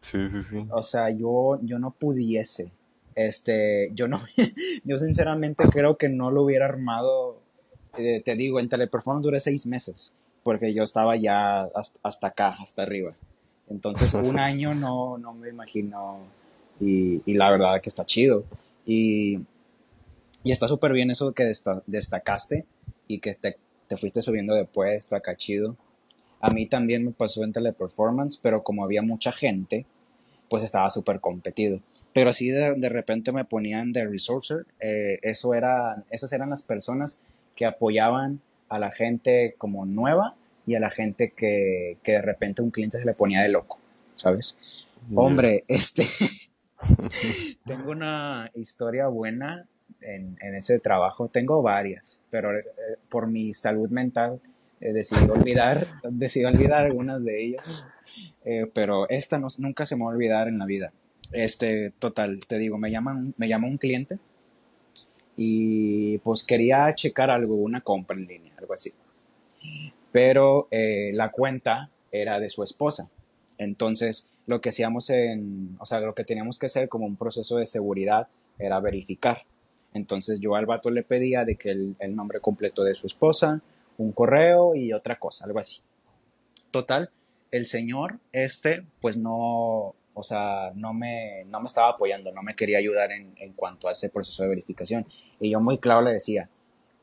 Sí, 0.00 0.28
sí, 0.30 0.42
sí. 0.42 0.66
O 0.70 0.82
sea, 0.82 1.10
yo, 1.10 1.58
yo 1.62 1.78
no 1.78 1.90
pudiese. 1.90 2.70
Este, 3.14 3.90
yo 3.94 4.06
no, 4.06 4.20
yo 4.84 4.98
sinceramente 4.98 5.64
creo 5.68 5.96
que 5.96 6.08
no 6.08 6.30
lo 6.30 6.42
hubiera 6.42 6.66
armado. 6.66 7.40
eh, 7.96 8.22
te 8.24 8.36
digo, 8.36 8.60
en 8.60 8.68
Teleperformance 8.68 9.24
duré 9.24 9.40
seis 9.40 9.66
meses, 9.66 10.14
porque 10.44 10.72
yo 10.72 10.84
estaba 10.84 11.16
ya 11.16 11.62
has- 11.74 11.92
hasta 12.02 12.28
acá, 12.28 12.56
hasta 12.60 12.82
arriba. 12.82 13.14
Entonces, 13.70 14.14
un 14.14 14.38
año 14.38 14.74
no, 14.74 15.18
no 15.18 15.34
me 15.34 15.48
imagino, 15.48 16.18
y, 16.80 17.22
y 17.26 17.34
la 17.34 17.50
verdad 17.50 17.80
que 17.80 17.88
está 17.88 18.04
chido. 18.06 18.44
Y 18.86 19.40
Y 20.44 20.52
está 20.52 20.68
súper 20.68 20.92
bien 20.92 21.10
eso 21.10 21.32
que 21.32 21.44
destacaste 21.86 22.64
y 23.06 23.18
que 23.18 23.34
te, 23.34 23.58
te 23.86 23.96
fuiste 23.96 24.22
subiendo 24.22 24.54
de 24.54 24.64
puesto, 24.64 25.16
acá 25.16 25.36
chido. 25.36 25.76
A 26.40 26.50
mí 26.50 26.66
también 26.66 27.04
me 27.04 27.10
pasó 27.10 27.42
en 27.42 27.52
teleperformance, 27.52 28.38
pero 28.40 28.62
como 28.62 28.84
había 28.84 29.02
mucha 29.02 29.32
gente, 29.32 29.84
pues 30.48 30.62
estaba 30.62 30.88
súper 30.90 31.20
competido. 31.20 31.80
Pero 32.12 32.30
así 32.30 32.48
de, 32.48 32.76
de, 32.76 32.88
repente 32.88 33.32
me 33.32 33.44
ponían 33.44 33.92
de 33.92 34.06
resourcer, 34.06 34.64
eh, 34.80 35.18
eso 35.22 35.54
era, 35.54 36.04
esas 36.10 36.32
eran 36.32 36.50
las 36.50 36.62
personas 36.62 37.22
que 37.54 37.66
apoyaban 37.66 38.40
a 38.68 38.78
la 38.78 38.90
gente 38.90 39.54
como 39.58 39.84
nueva 39.84 40.34
y 40.68 40.74
a 40.74 40.80
la 40.80 40.90
gente 40.90 41.30
que, 41.30 41.96
que 42.02 42.12
de 42.12 42.20
repente 42.20 42.60
un 42.60 42.70
cliente 42.70 42.98
se 42.98 43.06
le 43.06 43.14
ponía 43.14 43.40
de 43.40 43.48
loco, 43.48 43.78
¿sabes? 44.14 44.58
Hombre, 45.14 45.64
este, 45.68 46.06
tengo 47.64 47.90
una 47.90 48.50
historia 48.54 49.06
buena 49.06 49.66
en, 50.02 50.36
en, 50.42 50.54
ese 50.54 50.78
trabajo, 50.78 51.28
tengo 51.28 51.62
varias, 51.62 52.22
pero 52.30 52.54
eh, 52.54 52.64
por 53.08 53.28
mi 53.28 53.54
salud 53.54 53.88
mental 53.88 54.42
he 54.82 54.92
decidido 54.92 55.32
olvidar, 55.32 55.86
decidí 56.10 56.44
olvidar 56.44 56.84
algunas 56.84 57.24
de 57.24 57.42
ellas, 57.42 57.88
eh, 58.44 58.70
pero 58.74 59.08
esta 59.08 59.38
no, 59.38 59.46
nunca 59.56 59.86
se 59.86 59.96
me 59.96 60.04
va 60.04 60.10
a 60.10 60.14
olvidar 60.14 60.48
en 60.48 60.58
la 60.58 60.66
vida. 60.66 60.92
Este, 61.32 61.92
total, 61.98 62.40
te 62.46 62.58
digo, 62.58 62.76
me 62.76 62.90
llaman, 62.90 63.32
me 63.38 63.48
llama 63.48 63.68
un 63.68 63.78
cliente 63.78 64.18
y 65.34 66.18
pues 66.18 66.44
quería 66.44 66.94
checar 66.94 67.30
algo, 67.30 67.54
una 67.54 67.80
compra 67.80 68.18
en 68.18 68.26
línea, 68.26 68.52
algo 68.58 68.74
así. 68.74 68.92
Pero 70.12 70.68
eh, 70.70 71.10
la 71.14 71.30
cuenta 71.30 71.90
era 72.10 72.40
de 72.40 72.50
su 72.50 72.62
esposa. 72.62 73.08
Entonces, 73.58 74.28
lo 74.46 74.60
que 74.60 74.70
hacíamos 74.70 75.10
en, 75.10 75.76
o 75.80 75.86
sea, 75.86 76.00
lo 76.00 76.14
que 76.14 76.24
teníamos 76.24 76.58
que 76.58 76.66
hacer 76.66 76.88
como 76.88 77.06
un 77.06 77.16
proceso 77.16 77.56
de 77.56 77.66
seguridad 77.66 78.28
era 78.58 78.80
verificar. 78.80 79.44
Entonces 79.94 80.40
yo 80.40 80.54
al 80.54 80.66
vato 80.66 80.90
le 80.90 81.02
pedía 81.02 81.44
de 81.44 81.56
que 81.56 81.70
el, 81.70 81.96
el 81.98 82.14
nombre 82.14 82.40
completo 82.40 82.84
de 82.84 82.94
su 82.94 83.06
esposa, 83.06 83.60
un 83.98 84.12
correo 84.12 84.74
y 84.74 84.92
otra 84.92 85.18
cosa, 85.18 85.44
algo 85.44 85.58
así. 85.58 85.80
Total, 86.70 87.10
el 87.50 87.66
señor 87.66 88.18
este, 88.32 88.84
pues 89.00 89.16
no, 89.16 89.94
o 90.14 90.22
sea, 90.22 90.72
no 90.74 90.92
me, 90.92 91.44
no 91.46 91.60
me 91.60 91.66
estaba 91.66 91.90
apoyando, 91.90 92.32
no 92.32 92.42
me 92.42 92.54
quería 92.54 92.78
ayudar 92.78 93.12
en, 93.12 93.34
en, 93.38 93.52
cuanto 93.52 93.88
a 93.88 93.92
ese 93.92 94.10
proceso 94.10 94.42
de 94.42 94.50
verificación. 94.50 95.06
Y 95.40 95.50
yo 95.50 95.60
muy 95.60 95.78
claro 95.78 96.02
le 96.02 96.12
decía, 96.12 96.48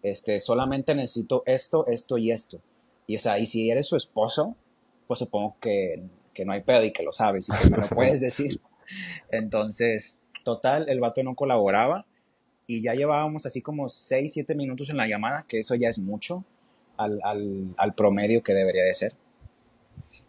este, 0.04 0.39
solamente 0.39 0.94
necesito 0.96 1.44
esto, 1.46 1.88
esto 1.88 2.18
y 2.18 2.32
esto. 2.32 2.60
Y 3.08 3.15
o 3.15 3.20
sea, 3.20 3.39
y 3.39 3.46
si 3.46 3.70
eres 3.70 3.88
su 3.88 3.96
esposo, 3.96 4.56
pues 5.08 5.20
supongo 5.20 5.56
que, 5.60 6.04
que 6.34 6.46
no 6.46 6.54
hay 6.54 6.62
pedo 6.62 6.84
y 6.84 6.91
que 6.91 7.04
lo 7.04 7.12
sabes 7.12 7.50
y 7.50 7.58
que 7.58 7.70
me 7.70 7.78
lo 7.78 7.89
puedes 7.89 8.20
decir. 8.20 8.62
Entonces, 9.32 10.22
total, 10.44 10.89
el 10.89 11.00
vato 11.00 11.24
no 11.24 11.36
colaboraba 11.36 12.06
y 12.68 12.82
ya 12.82 12.94
llevábamos 12.94 13.46
así 13.46 13.62
como 13.62 13.89
6, 13.89 14.34
7 14.34 14.56
minutos 14.56 14.89
en 14.89 14.98
la 14.98 15.08
llamada, 15.08 15.46
que 15.48 15.60
eso 15.60 15.76
ya 15.76 15.89
es 15.89 16.00
mucho 16.00 16.44
al, 16.98 17.20
al, 17.24 17.74
al 17.78 17.94
promedio 17.94 18.41
que 18.44 18.54
debería 18.54 18.84
de 18.84 18.94
ser. 18.94 19.13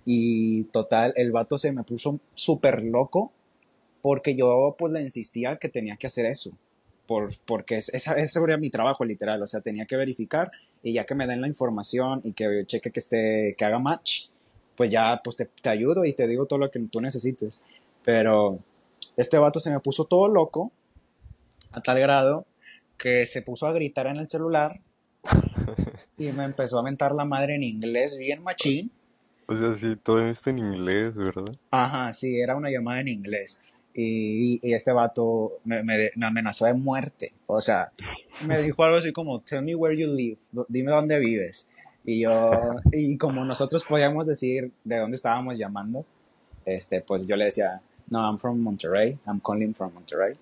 Y 0.04 0.64
total, 0.64 1.12
el 1.16 1.32
vato 1.32 1.58
se 1.58 1.72
me 1.72 1.82
puso 1.82 2.20
súper 2.34 2.82
loco 2.82 3.32
porque 4.02 4.36
yo 4.36 4.76
pues 4.78 4.92
le 4.92 5.02
insistía 5.02 5.56
que 5.56 5.68
tenía 5.68 5.96
que 5.96 6.06
hacer 6.06 6.26
eso. 6.26 6.52
Por, 7.06 7.30
porque 7.46 7.76
es, 7.76 7.92
esa, 7.94 8.14
ese 8.14 8.40
era 8.40 8.56
mi 8.56 8.70
trabajo 8.70 9.04
literal, 9.04 9.40
o 9.42 9.46
sea, 9.46 9.60
tenía 9.60 9.86
que 9.86 9.96
verificar 9.96 10.50
y 10.82 10.92
ya 10.94 11.04
que 11.04 11.14
me 11.14 11.26
den 11.26 11.40
la 11.40 11.46
información 11.46 12.20
y 12.24 12.32
que 12.32 12.64
cheque 12.66 12.90
que 12.90 13.00
esté, 13.00 13.54
que 13.56 13.64
haga 13.64 13.78
match, 13.78 14.28
pues 14.76 14.90
ya 14.90 15.20
pues 15.22 15.36
te, 15.36 15.46
te 15.46 15.68
ayudo 15.68 16.04
y 16.04 16.14
te 16.14 16.26
digo 16.26 16.46
todo 16.46 16.58
lo 16.58 16.70
que 16.70 16.80
tú 16.80 17.00
necesites. 17.00 17.60
Pero 18.04 18.58
este 19.16 19.38
vato 19.38 19.60
se 19.60 19.70
me 19.70 19.80
puso 19.80 20.04
todo 20.04 20.28
loco 20.28 20.72
a 21.72 21.80
tal 21.80 21.98
grado 21.98 22.46
que 22.98 23.26
se 23.26 23.42
puso 23.42 23.66
a 23.66 23.72
gritar 23.72 24.06
en 24.06 24.16
el 24.16 24.28
celular 24.28 24.80
y 26.18 26.32
me 26.32 26.44
empezó 26.44 26.78
a 26.78 26.82
mentar 26.82 27.14
la 27.14 27.24
madre 27.24 27.56
en 27.56 27.62
inglés 27.62 28.16
bien 28.16 28.42
machín. 28.42 28.90
O 29.48 29.56
sea, 29.56 29.74
sí, 29.76 29.96
todo 30.02 30.26
esto 30.26 30.50
en 30.50 30.58
inglés, 30.58 31.14
¿verdad? 31.14 31.54
Ajá, 31.70 32.12
sí, 32.12 32.40
era 32.40 32.56
una 32.56 32.70
llamada 32.70 33.00
en 33.00 33.08
inglés. 33.08 33.60
Y, 33.98 34.60
y 34.62 34.74
este 34.74 34.92
vato 34.92 35.54
me, 35.64 35.82
me, 35.82 36.10
me, 36.14 36.26
amenazó 36.26 36.66
de 36.66 36.74
muerte. 36.74 37.32
O 37.46 37.62
sea, 37.62 37.92
me 38.46 38.60
dijo 38.60 38.84
algo 38.84 38.98
así 38.98 39.10
como, 39.10 39.40
tell 39.40 39.62
me 39.62 39.74
where 39.74 39.96
you 39.96 40.06
live, 40.06 40.36
dime 40.68 40.90
dónde 40.92 41.18
vives. 41.18 41.66
Y 42.04 42.20
yo, 42.20 42.50
y 42.92 43.16
como 43.16 43.44
nosotros 43.44 43.84
podíamos 43.84 44.26
decir 44.26 44.70
de 44.84 44.98
dónde 44.98 45.16
estábamos 45.16 45.56
llamando, 45.56 46.04
este, 46.66 47.00
pues 47.00 47.26
yo 47.26 47.36
le 47.36 47.46
decía, 47.46 47.80
no, 48.10 48.20
I'm 48.20 48.38
from 48.38 48.60
Monterrey, 48.60 49.18
I'm 49.26 49.40
calling 49.40 49.74
from 49.74 49.94
Monterrey. 49.94 50.36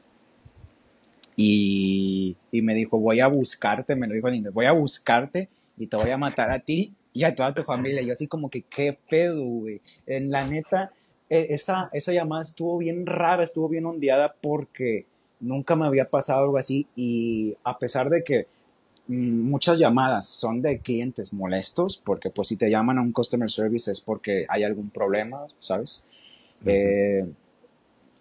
Y, 1.37 2.37
y 2.51 2.63
me 2.63 2.75
dijo, 2.75 2.99
voy 2.99 3.21
a 3.21 3.29
buscarte, 3.29 3.95
me 3.95 4.09
lo 4.09 4.15
dijo 4.15 4.29
en 4.29 4.35
inglés, 4.35 4.53
voy 4.53 4.67
a 4.67 4.73
buscarte 4.73 5.49
y 5.79 5.87
te 5.87 5.97
voy 5.97 6.11
a 6.11 6.19
matar 6.19 6.51
a 6.51 6.59
ti 6.59 6.93
y 7.13 7.25
a 7.25 7.35
toda 7.35 7.55
tu 7.55 7.63
familia. 7.63 8.03
Y 8.03 8.07
yo 8.07 8.13
así 8.13 8.27
como 8.27 8.51
que, 8.51 8.63
¿qué 8.63 8.99
pedo, 9.09 9.43
güey? 9.43 9.81
En 10.07 10.31
la 10.31 10.47
neta, 10.47 10.93
esa, 11.29 11.89
esa 11.93 12.13
llamada 12.13 12.43
estuvo 12.43 12.79
bien 12.79 13.07
rara, 13.07 13.43
estuvo 13.43 13.69
bien 13.69 13.87
ondeada 13.87 14.35
porque 14.41 15.07
nunca 15.41 15.77
me 15.77 15.87
había 15.87 16.09
pasado 16.09 16.45
algo 16.45 16.59
así 16.59 16.87
y 16.97 17.57
a 17.65 17.79
pesar 17.79 18.11
de 18.11 18.25
que 18.25 18.47
mm, 19.09 19.49
muchas 19.49 19.79
llamadas 19.79 20.27
son 20.27 20.63
de 20.63 20.79
clientes 20.79 21.33
molestos, 21.33 21.97
porque 21.97 22.31
pues 22.31 22.49
si 22.49 22.57
te 22.57 22.71
llaman 22.71 22.99
a 22.99 23.03
un 23.03 23.13
customer 23.13 23.51
service 23.51 23.91
es 23.91 24.01
porque 24.01 24.47
hay 24.49 24.65
algún 24.65 24.91
problema, 24.91 25.47
¿sabes? 25.59 26.05
Uh 26.63 26.67
-huh. 26.67 26.71
eh, 26.71 27.27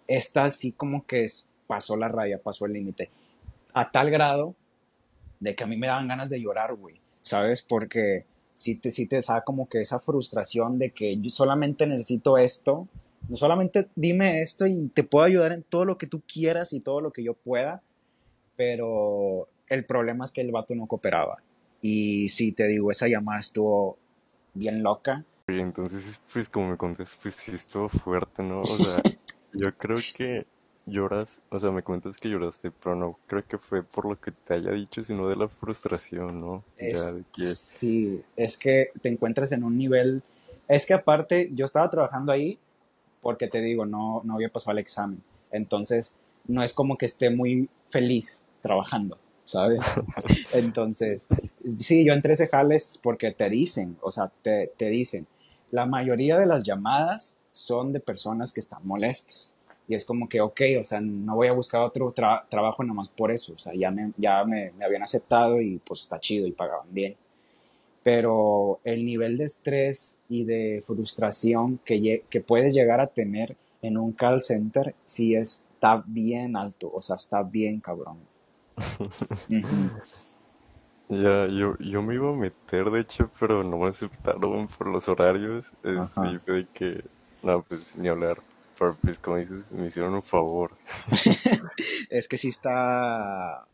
esta 0.06 0.50
sí 0.50 0.72
como 0.72 1.06
que 1.06 1.24
es, 1.24 1.54
pasó 1.66 1.96
la 1.96 2.08
raya, 2.08 2.38
pasó 2.38 2.66
el 2.66 2.72
límite, 2.72 3.10
a 3.72 3.90
tal 3.90 4.10
grado 4.10 4.54
de 5.40 5.54
que 5.54 5.64
a 5.64 5.66
mí 5.66 5.76
me 5.76 5.86
daban 5.86 6.08
ganas 6.08 6.28
de 6.28 6.40
llorar, 6.40 6.74
güey, 6.74 7.00
¿sabes? 7.20 7.62
Porque 7.62 8.24
si 8.54 8.76
te, 8.76 8.90
si 8.90 9.06
te 9.06 9.20
da 9.20 9.42
como 9.42 9.66
que 9.66 9.80
esa 9.80 9.98
frustración 9.98 10.78
de 10.78 10.90
que 10.90 11.16
yo 11.18 11.30
solamente 11.30 11.86
necesito 11.86 12.38
esto, 12.38 12.88
solamente 13.30 13.88
dime 13.96 14.42
esto 14.42 14.66
y 14.66 14.88
te 14.88 15.04
puedo 15.04 15.24
ayudar 15.24 15.52
en 15.52 15.62
todo 15.62 15.84
lo 15.84 15.98
que 15.98 16.06
tú 16.06 16.22
quieras 16.26 16.72
y 16.72 16.80
todo 16.80 17.00
lo 17.00 17.12
que 17.12 17.24
yo 17.24 17.34
pueda, 17.34 17.82
pero 18.56 19.48
el 19.68 19.84
problema 19.84 20.24
es 20.24 20.32
que 20.32 20.40
el 20.40 20.52
vato 20.52 20.74
no 20.74 20.86
cooperaba. 20.86 21.42
Y 21.80 22.28
si 22.28 22.52
te 22.52 22.66
digo, 22.66 22.90
esa 22.90 23.08
llamada 23.08 23.40
estuvo 23.40 23.98
bien 24.54 24.82
loca. 24.82 25.24
Y 25.48 25.58
entonces, 25.58 26.20
pues 26.32 26.48
como 26.48 26.70
me 26.70 26.76
contas, 26.76 27.16
pues 27.22 27.34
sí 27.34 27.52
estuvo 27.52 27.88
fuerte, 27.88 28.42
¿no? 28.42 28.60
O 28.60 28.78
sea, 28.78 28.96
yo 29.52 29.76
creo 29.76 29.96
que 30.16 30.46
lloras, 30.86 31.40
o 31.50 31.58
sea, 31.58 31.70
me 31.70 31.82
cuentas 31.82 32.18
que 32.18 32.28
lloraste, 32.28 32.70
pero 32.70 32.94
no 32.94 33.18
creo 33.26 33.44
que 33.46 33.58
fue 33.58 33.82
por 33.82 34.06
lo 34.06 34.20
que 34.20 34.32
te 34.32 34.54
haya 34.54 34.72
dicho, 34.72 35.02
sino 35.02 35.28
de 35.28 35.36
la 35.36 35.48
frustración, 35.48 36.40
¿no? 36.40 36.64
Es, 36.76 36.98
ya 36.98 37.12
de 37.12 37.24
que... 37.32 37.42
Sí, 37.42 38.22
es 38.36 38.58
que 38.58 38.90
te 39.00 39.08
encuentras 39.08 39.52
en 39.52 39.64
un 39.64 39.76
nivel, 39.78 40.22
es 40.68 40.86
que 40.86 40.94
aparte 40.94 41.50
yo 41.54 41.64
estaba 41.64 41.88
trabajando 41.90 42.32
ahí 42.32 42.58
porque 43.20 43.48
te 43.48 43.60
digo, 43.60 43.86
no, 43.86 44.20
no 44.24 44.34
había 44.34 44.50
pasado 44.50 44.72
el 44.72 44.78
examen, 44.78 45.22
entonces 45.50 46.18
no 46.46 46.62
es 46.62 46.72
como 46.72 46.98
que 46.98 47.06
esté 47.06 47.30
muy 47.30 47.68
feliz 47.88 48.44
trabajando, 48.60 49.18
¿sabes? 49.44 49.80
Entonces, 50.52 51.28
sí, 51.78 52.04
yo 52.04 52.12
entré 52.12 52.34
ese 52.34 52.48
jales 52.48 53.00
porque 53.02 53.30
te 53.32 53.48
dicen, 53.48 53.96
o 54.02 54.10
sea, 54.10 54.30
te, 54.42 54.72
te 54.76 54.90
dicen, 54.90 55.26
la 55.70 55.86
mayoría 55.86 56.38
de 56.38 56.46
las 56.46 56.64
llamadas 56.64 57.40
son 57.50 57.92
de 57.92 58.00
personas 58.00 58.52
que 58.52 58.60
están 58.60 58.86
molestas 58.86 59.54
y 59.86 59.94
es 59.94 60.04
como 60.04 60.28
que, 60.28 60.40
ok, 60.40 60.60
o 60.80 60.84
sea, 60.84 61.00
no 61.00 61.36
voy 61.36 61.48
a 61.48 61.52
buscar 61.52 61.82
otro 61.82 62.12
tra 62.12 62.46
trabajo 62.48 62.82
nomás 62.84 63.08
por 63.08 63.30
eso, 63.30 63.54
o 63.54 63.58
sea, 63.58 63.74
ya, 63.74 63.90
me, 63.90 64.12
ya 64.16 64.44
me, 64.44 64.72
me, 64.72 64.84
habían 64.84 65.02
aceptado 65.02 65.60
y 65.60 65.78
pues 65.78 66.00
está 66.00 66.18
chido 66.20 66.46
y 66.46 66.52
pagaban 66.52 66.86
bien. 66.90 67.16
Pero 68.02 68.80
el 68.84 69.04
nivel 69.04 69.38
de 69.38 69.44
estrés 69.44 70.20
y 70.28 70.44
de 70.44 70.82
frustración 70.86 71.78
que, 71.84 72.24
que 72.28 72.40
puedes 72.40 72.74
llegar 72.74 73.00
a 73.00 73.06
tener 73.06 73.56
en 73.82 73.96
un 73.96 74.12
call 74.12 74.40
center 74.40 74.94
sí 75.04 75.34
está 75.34 76.02
bien 76.06 76.56
alto, 76.56 76.90
o 76.92 77.00
sea, 77.00 77.16
está 77.16 77.42
bien 77.42 77.80
cabrón. 77.80 78.18
uh 78.76 78.80
-huh. 79.48 80.34
Ya, 81.08 81.46
yo, 81.46 81.76
yo 81.78 82.02
me 82.02 82.14
iba 82.14 82.30
a 82.30 82.34
meter, 82.34 82.90
de 82.90 83.00
hecho, 83.00 83.30
pero 83.38 83.62
no 83.62 83.78
me 83.78 83.88
aceptaron 83.88 84.66
por 84.66 84.88
los 84.88 85.06
horarios. 85.08 85.66
Este, 85.82 86.28
y 86.32 86.38
fue 86.38 86.54
de 86.54 86.66
que, 86.72 87.04
no, 87.42 87.62
pues 87.62 87.94
ni 87.96 88.08
hablar. 88.08 88.38
Pero 88.78 88.96
pues 89.00 89.18
como 89.18 89.36
dices, 89.36 89.64
me 89.70 89.86
hicieron 89.86 90.14
un 90.14 90.22
favor. 90.22 90.72
es 92.10 92.28
que 92.28 92.38
sí 92.38 92.48
está, 92.48 93.66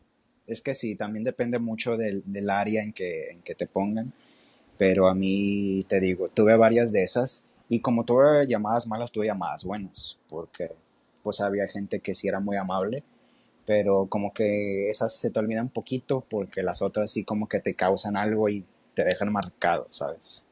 es 0.47 0.61
que 0.61 0.73
sí, 0.73 0.95
también 0.95 1.23
depende 1.23 1.59
mucho 1.59 1.97
del, 1.97 2.23
del 2.25 2.49
área 2.49 2.83
en 2.83 2.93
que, 2.93 3.31
en 3.31 3.41
que 3.41 3.55
te 3.55 3.67
pongan. 3.67 4.13
Pero 4.77 5.07
a 5.07 5.13
mí, 5.13 5.85
te 5.87 5.99
digo, 5.99 6.27
tuve 6.27 6.55
varias 6.55 6.91
de 6.91 7.03
esas. 7.03 7.43
Y 7.69 7.81
como 7.81 8.03
tuve 8.03 8.47
llamadas 8.47 8.87
malas, 8.87 9.11
tuve 9.11 9.27
llamadas 9.27 9.63
buenas. 9.63 10.19
Porque 10.27 10.71
pues 11.23 11.39
había 11.39 11.67
gente 11.67 11.99
que 11.99 12.15
sí 12.15 12.27
era 12.27 12.39
muy 12.39 12.57
amable. 12.57 13.03
Pero 13.65 14.07
como 14.07 14.33
que 14.33 14.89
esas 14.89 15.15
se 15.15 15.31
te 15.31 15.39
olvidan 15.39 15.65
un 15.65 15.69
poquito 15.69 16.25
porque 16.27 16.63
las 16.63 16.81
otras 16.81 17.11
sí 17.11 17.23
como 17.23 17.47
que 17.47 17.59
te 17.59 17.75
causan 17.75 18.17
algo 18.17 18.49
y 18.49 18.65
te 18.95 19.03
dejan 19.03 19.31
marcado, 19.31 19.85
¿sabes? 19.89 20.43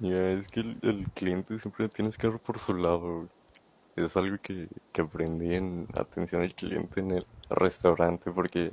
Ya, 0.00 0.08
yeah, 0.08 0.32
es 0.32 0.48
que 0.48 0.60
el, 0.60 0.78
el, 0.82 1.10
cliente 1.12 1.58
siempre 1.60 1.88
tienes 1.88 2.18
que 2.18 2.26
ver 2.26 2.38
por 2.40 2.58
su 2.58 2.74
lado 2.74 3.28
es 4.06 4.16
algo 4.16 4.38
que, 4.42 4.68
que 4.92 5.02
aprendí 5.02 5.54
en 5.54 5.86
atención 5.94 6.42
al 6.42 6.54
cliente 6.54 7.00
en 7.00 7.10
el 7.12 7.26
restaurante 7.48 8.30
porque 8.32 8.72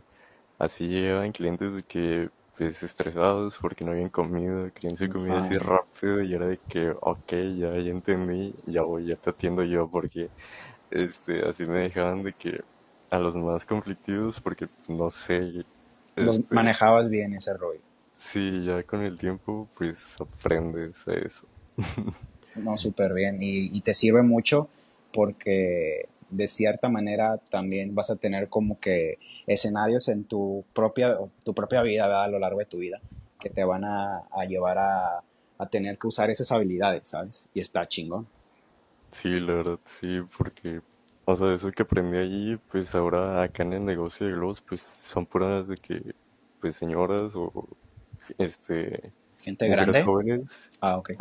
así 0.59 0.87
llegaban 0.87 1.31
clientes 1.33 1.75
de 1.75 1.83
que, 1.83 2.29
pues, 2.57 2.83
estresados 2.83 3.57
porque 3.59 3.85
no 3.85 3.91
habían 3.91 4.09
comido, 4.09 4.71
querían 4.73 4.95
su 4.97 5.07
comida 5.09 5.39
así 5.39 5.57
rápido 5.57 6.21
y 6.23 6.33
era 6.33 6.47
de 6.47 6.59
que, 6.67 6.91
ok, 7.01 7.31
ya, 7.57 7.73
ya 7.79 7.91
entendí, 7.91 8.55
ya 8.65 8.83
voy, 8.83 9.07
ya 9.07 9.15
te 9.17 9.29
atiendo 9.31 9.63
yo 9.63 9.89
porque, 9.89 10.31
este, 10.91 11.47
así 11.47 11.65
me 11.65 11.79
dejaban 11.79 12.23
de 12.23 12.33
que 12.33 12.61
a 13.11 13.19
los 13.19 13.35
más 13.35 13.65
conflictivos 13.65 14.41
porque, 14.41 14.67
pues, 14.67 14.89
no 14.89 15.09
sé, 15.09 15.65
este, 16.15 16.45
manejabas 16.49 17.09
bien 17.09 17.33
ese 17.33 17.53
rollo. 17.53 17.81
sí, 18.17 18.65
ya 18.65 18.83
con 18.83 19.01
el 19.01 19.17
tiempo, 19.17 19.69
pues, 19.75 20.15
aprendes 20.19 21.07
a 21.07 21.13
eso. 21.13 21.47
No, 22.55 22.75
súper 22.75 23.13
bien. 23.13 23.37
Y, 23.41 23.69
y 23.77 23.81
te 23.81 23.93
sirve 23.93 24.21
mucho 24.21 24.69
porque 25.13 26.09
de 26.29 26.47
cierta 26.47 26.89
manera 26.89 27.37
también 27.49 27.95
vas 27.95 28.09
a 28.09 28.17
tener 28.17 28.49
como 28.49 28.79
que 28.79 29.17
escenarios 29.47 30.07
en 30.09 30.25
tu 30.25 30.65
propia, 30.73 31.17
tu 31.43 31.53
propia 31.53 31.81
vida, 31.81 32.07
¿verdad? 32.07 32.25
A 32.25 32.27
lo 32.29 32.39
largo 32.39 32.59
de 32.59 32.65
tu 32.65 32.79
vida, 32.79 33.01
que 33.39 33.49
te 33.49 33.63
van 33.63 33.83
a, 33.85 34.19
a 34.31 34.45
llevar 34.45 34.77
a, 34.77 35.23
a 35.57 35.69
tener 35.69 35.97
que 35.97 36.07
usar 36.07 36.29
esas 36.29 36.51
habilidades, 36.51 37.07
¿sabes? 37.09 37.49
Y 37.53 37.61
está 37.61 37.85
chingón. 37.85 38.27
Sí, 39.11 39.39
la 39.39 39.53
verdad, 39.55 39.79
sí, 39.85 40.21
porque, 40.37 40.81
o 41.25 41.35
sea, 41.35 41.53
eso 41.53 41.71
que 41.71 41.83
aprendí 41.83 42.17
allí, 42.17 42.57
pues 42.71 42.93
ahora 42.93 43.41
acá 43.43 43.63
en 43.63 43.73
el 43.73 43.85
negocio 43.85 44.27
de 44.27 44.33
globos, 44.33 44.61
pues 44.61 44.81
son 44.81 45.25
puras 45.25 45.67
de 45.67 45.75
que, 45.77 46.13
pues 46.59 46.75
señoras 46.75 47.35
o, 47.35 47.51
este, 48.37 49.13
Gente 49.39 49.67
grande. 49.69 50.03
jóvenes, 50.03 50.69
Ah, 50.81 50.97
ok. 50.97 51.11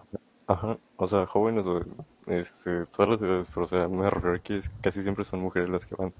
ajá, 0.47 0.79
o 0.97 1.07
sea, 1.07 1.27
jóvenes 1.27 1.67
o, 1.67 1.81
este, 2.27 2.87
todas 2.87 3.13
las 3.13 3.23
edades, 3.23 3.47
pero 3.55 3.65
o 3.65 3.69
sea, 3.69 3.89
me 3.89 4.11
refiero 4.11 4.37
a 4.37 4.39
que 4.41 4.59
es- 4.59 4.71
casi 4.83 5.03
siempre 5.03 5.25
son 5.25 5.41
mujeres 5.41 5.69
las 5.69 5.87
que 5.87 5.95
van, 5.97 6.13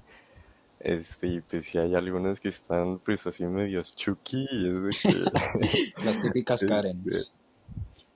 este, 0.79 1.27
y 1.27 1.41
pues 1.41 1.65
sí 1.65 1.77
hay 1.77 1.95
algunas 1.95 2.39
que 2.39 2.49
están, 2.49 2.99
pues 2.99 3.25
así 3.27 3.45
medias 3.45 3.95
chucky, 3.95 4.47
y 4.51 4.73
es 4.73 4.81
de 4.83 4.89
que, 4.89 5.09
Las 6.03 6.21
típicas 6.21 6.61
este. 6.63 7.31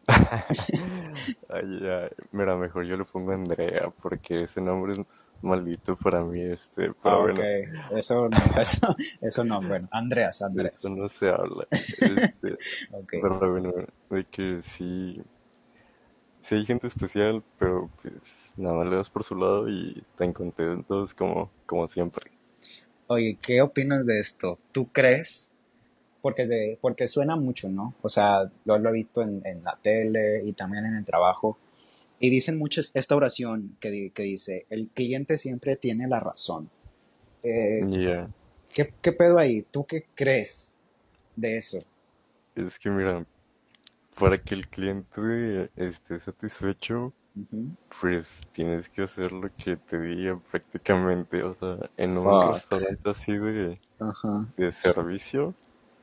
Ay, 1.49 1.79
ay, 1.87 2.09
mira, 2.31 2.55
mejor 2.57 2.85
yo 2.85 2.97
le 2.97 3.05
pongo 3.05 3.31
Andrea 3.33 3.91
porque 4.01 4.43
ese 4.43 4.61
nombre 4.61 4.93
es 4.93 4.99
maldito 5.41 5.95
para 5.97 6.23
mí, 6.23 6.39
este, 6.41 6.91
Ah, 7.03 7.17
pero 7.17 7.21
ok. 7.23 7.39
bueno, 7.39 7.43
Eso 7.97 8.29
no, 8.29 8.37
eso, 8.59 8.95
eso 9.21 9.43
no. 9.43 9.61
Bueno, 9.61 9.87
Andreas, 9.91 10.39
de 10.39 10.45
eso 10.47 10.49
Andreas. 10.49 10.85
no 10.89 11.09
se 11.09 11.29
habla. 11.29 11.67
Este, 11.71 12.57
pero 13.21 13.51
bueno, 13.51 13.73
de 14.09 14.25
que 14.25 14.61
sí, 14.61 15.21
sí 16.41 16.55
hay 16.55 16.65
gente 16.65 16.87
especial, 16.87 17.43
pero 17.57 17.89
pues 18.01 18.13
nada 18.57 18.75
más 18.75 18.89
le 18.89 18.95
das 18.97 19.09
por 19.09 19.23
su 19.23 19.35
lado 19.35 19.69
y 19.69 19.99
están 20.11 20.33
contentos 20.33 21.13
como, 21.13 21.51
como 21.65 21.87
siempre. 21.87 22.31
Oye, 23.07 23.37
¿qué 23.41 23.61
opinas 23.61 24.05
de 24.05 24.19
esto? 24.19 24.57
¿Tú 24.71 24.87
crees? 24.91 25.53
Porque, 26.21 26.47
de, 26.47 26.77
porque 26.81 27.07
suena 27.07 27.35
mucho, 27.35 27.69
¿no? 27.69 27.95
O 28.01 28.09
sea, 28.09 28.51
yo 28.65 28.77
lo 28.77 28.89
he 28.89 28.93
visto 28.93 29.21
en, 29.21 29.41
en 29.45 29.63
la 29.63 29.77
tele 29.81 30.43
y 30.45 30.53
también 30.53 30.85
en 30.85 30.95
el 30.95 31.05
trabajo. 31.05 31.57
Y 32.19 32.29
dicen 32.29 32.57
mucho 32.59 32.81
es- 32.81 32.91
esta 32.93 33.15
oración 33.15 33.77
que, 33.79 33.91
di- 33.91 34.09
que 34.11 34.23
dice, 34.23 34.65
el 34.69 34.89
cliente 34.89 35.37
siempre 35.37 35.75
tiene 35.75 36.07
la 36.07 36.19
razón. 36.19 36.69
Eh, 37.43 37.81
Ya, 37.89 38.29
¿qué, 38.73 38.93
qué 39.01 39.11
pedo 39.13 39.39
ahí? 39.39 39.63
¿Tú 39.63 39.85
qué 39.85 40.05
crees 40.15 40.77
de 41.35 41.57
eso? 41.57 41.83
es 42.55 42.77
que 42.79 42.89
mira, 42.89 43.25
para 44.19 44.41
que 44.41 44.55
el 44.55 44.67
cliente 44.67 45.71
esté 45.75 46.19
satisfecho. 46.19 47.13
Pues 48.01 48.27
tienes 48.53 48.89
que 48.89 49.03
hacer 49.03 49.31
lo 49.31 49.49
que 49.55 49.77
te 49.77 49.99
diga 49.99 50.37
prácticamente, 50.51 51.43
o 51.43 51.53
sea, 51.55 51.77
en 51.97 52.17
un 52.17 52.51
restaurante 52.53 53.09
así 53.09 53.33
de, 53.33 53.79
de 54.57 54.71
servicio, 54.71 55.53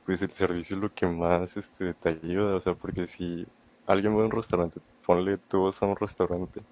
pues 0.06 0.22
el 0.22 0.30
servicio 0.30 0.76
es 0.76 0.82
lo 0.82 0.94
que 0.94 1.06
más 1.06 1.56
este, 1.56 1.94
te 1.94 2.08
ayuda, 2.10 2.56
o 2.56 2.60
sea, 2.60 2.74
porque 2.74 3.06
si 3.06 3.46
alguien 3.86 4.16
va 4.16 4.22
a 4.22 4.26
un 4.26 4.30
restaurante, 4.30 4.80
ponle 5.06 5.38
tú 5.38 5.64
vas 5.64 5.82
a 5.82 5.86
un 5.86 5.96
restaurante 5.96 6.62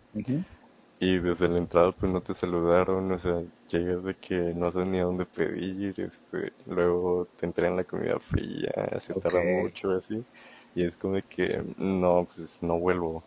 y 0.99 1.18
desde 1.18 1.49
la 1.49 1.59
entrada 1.59 1.92
pues 1.92 2.11
no 2.11 2.22
te 2.22 2.35
saludaron, 2.35 3.11
o 3.12 3.18
sea, 3.18 3.42
llegas 3.68 4.03
de 4.05 4.14
que 4.14 4.35
no 4.55 4.70
sabes 4.70 4.88
ni 4.88 4.99
a 4.99 5.05
dónde 5.05 5.27
pedir, 5.27 6.01
este, 6.01 6.53
luego 6.66 7.29
te 7.37 7.46
entregan 7.46 7.77
la 7.77 7.85
comida 7.85 8.18
fría, 8.18 8.72
se 9.01 9.14
tarda 9.14 9.42
mucho 9.62 9.90
así, 9.90 10.25
y 10.77 10.85
es 10.85 10.97
como 10.99 11.15
de 11.15 11.23
que 11.23 11.65
no, 11.79 12.29
pues 12.33 12.62
no 12.62 12.79
vuelvo. 12.79 13.25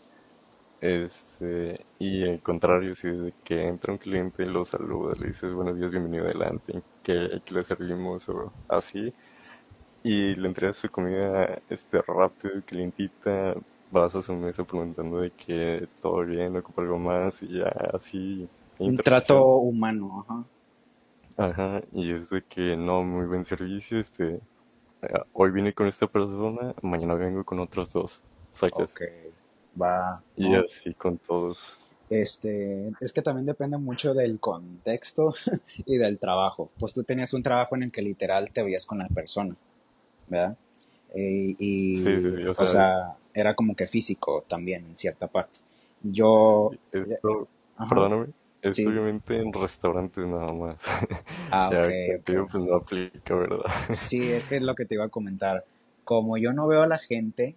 Este, 0.81 1.83
y 1.97 2.23
al 2.29 2.41
contrario, 2.41 2.93
si 2.93 3.09
desde 3.09 3.33
que 3.43 3.67
entra 3.67 3.91
un 3.91 3.97
cliente 3.97 4.43
y 4.43 4.45
lo 4.45 4.63
saluda, 4.63 5.15
le 5.19 5.27
dices 5.29 5.51
buenos 5.51 5.75
días, 5.75 5.89
bienvenido 5.89 6.25
adelante, 6.25 6.83
que, 7.03 7.41
que 7.43 7.53
le 7.55 7.63
servimos 7.63 8.29
o 8.29 8.53
así, 8.67 9.11
y 10.03 10.35
le 10.35 10.47
entregas 10.47 10.77
su 10.77 10.91
comida 10.91 11.59
este 11.69 12.01
rápido, 12.03 12.53
calientita, 12.65 13.55
vas 13.91 14.15
a 14.15 14.21
su 14.21 14.33
mesa 14.35 14.63
preguntando 14.63 15.19
de 15.19 15.31
que 15.31 15.87
todo 15.99 16.23
bien, 16.25 16.55
ocupa 16.55 16.83
algo 16.83 16.99
más, 16.99 17.41
y 17.41 17.57
ya 17.57 17.67
así, 17.93 18.47
Un 18.77 18.95
trato 18.95 19.43
humano, 19.57 20.23
ajá. 20.27 20.45
Ajá, 21.35 21.81
y 21.93 22.11
es 22.11 22.29
de 22.29 22.43
que 22.43 22.77
no, 22.77 23.03
muy 23.03 23.25
buen 23.25 23.43
servicio, 23.43 23.97
este, 23.99 24.39
hoy 25.33 25.51
vine 25.51 25.73
con 25.73 25.87
esta 25.87 26.07
persona, 26.07 26.73
mañana 26.81 27.13
vengo 27.15 27.43
con 27.43 27.59
otros 27.59 27.93
dos, 27.93 28.21
sacas, 28.53 28.89
Ok. 28.91 29.01
Va, 29.79 30.21
y 30.35 30.49
¿no? 30.49 30.59
así 30.61 30.93
con 30.93 31.17
todos. 31.17 31.57
Este, 32.09 32.91
es 32.99 33.13
que 33.13 33.21
también 33.21 33.45
depende 33.45 33.77
mucho 33.77 34.13
del 34.13 34.39
contexto 34.39 35.33
y 35.85 35.97
del 35.97 36.17
trabajo. 36.17 36.71
Pues 36.79 36.93
tú 36.93 37.03
tenías 37.03 37.33
un 37.33 37.43
trabajo 37.43 37.75
en 37.75 37.83
el 37.83 37.91
que 37.91 38.01
literal 38.01 38.51
te 38.51 38.63
veías 38.63 38.85
con 38.85 38.97
la 38.97 39.07
persona, 39.07 39.55
¿verdad? 40.27 40.57
Eh, 41.13 41.55
Sí, 41.57 41.57
sí, 41.59 41.59
y, 41.59 42.21
sí, 42.21 42.45
o 42.47 42.51
o 42.51 42.55
sea, 42.55 42.65
sea, 42.65 43.17
era 43.33 43.53
como 43.53 43.75
que 43.75 43.85
físico 43.85 44.43
también 44.47 44.85
en 44.85 44.97
cierta 44.97 45.27
parte. 45.27 45.59
Yo, 46.01 46.71
Sí, 46.71 46.79
esto, 46.93 47.47
perdóname, 47.89 48.27
esto 48.61 48.73
sí, 48.73 48.87
obviamente 48.89 49.37
en 49.37 49.53
restaurantes 49.53 50.25
nada 50.27 50.53
más. 50.53 50.77
ah, 51.49 51.71
ok, 51.73 51.87
Ya 51.87 51.87
ok. 51.87 51.99
contigo 52.05 52.47
pues 52.51 52.63
no 52.63 52.75
aplica, 52.75 53.35
¿verdad? 53.35 53.65
Sí, 53.87 54.31
es 54.31 54.47
que 54.47 54.57
es 54.57 54.61
lo 54.61 54.75
que 54.75 54.85
te 54.85 54.95
iba 54.95 55.05
a 55.05 55.09
comentar. 55.09 55.65
Como 56.03 56.37
yo 56.37 56.53
no 56.53 56.67
veo 56.67 56.81
a 56.83 56.87
la 56.87 56.97
gente, 56.97 57.55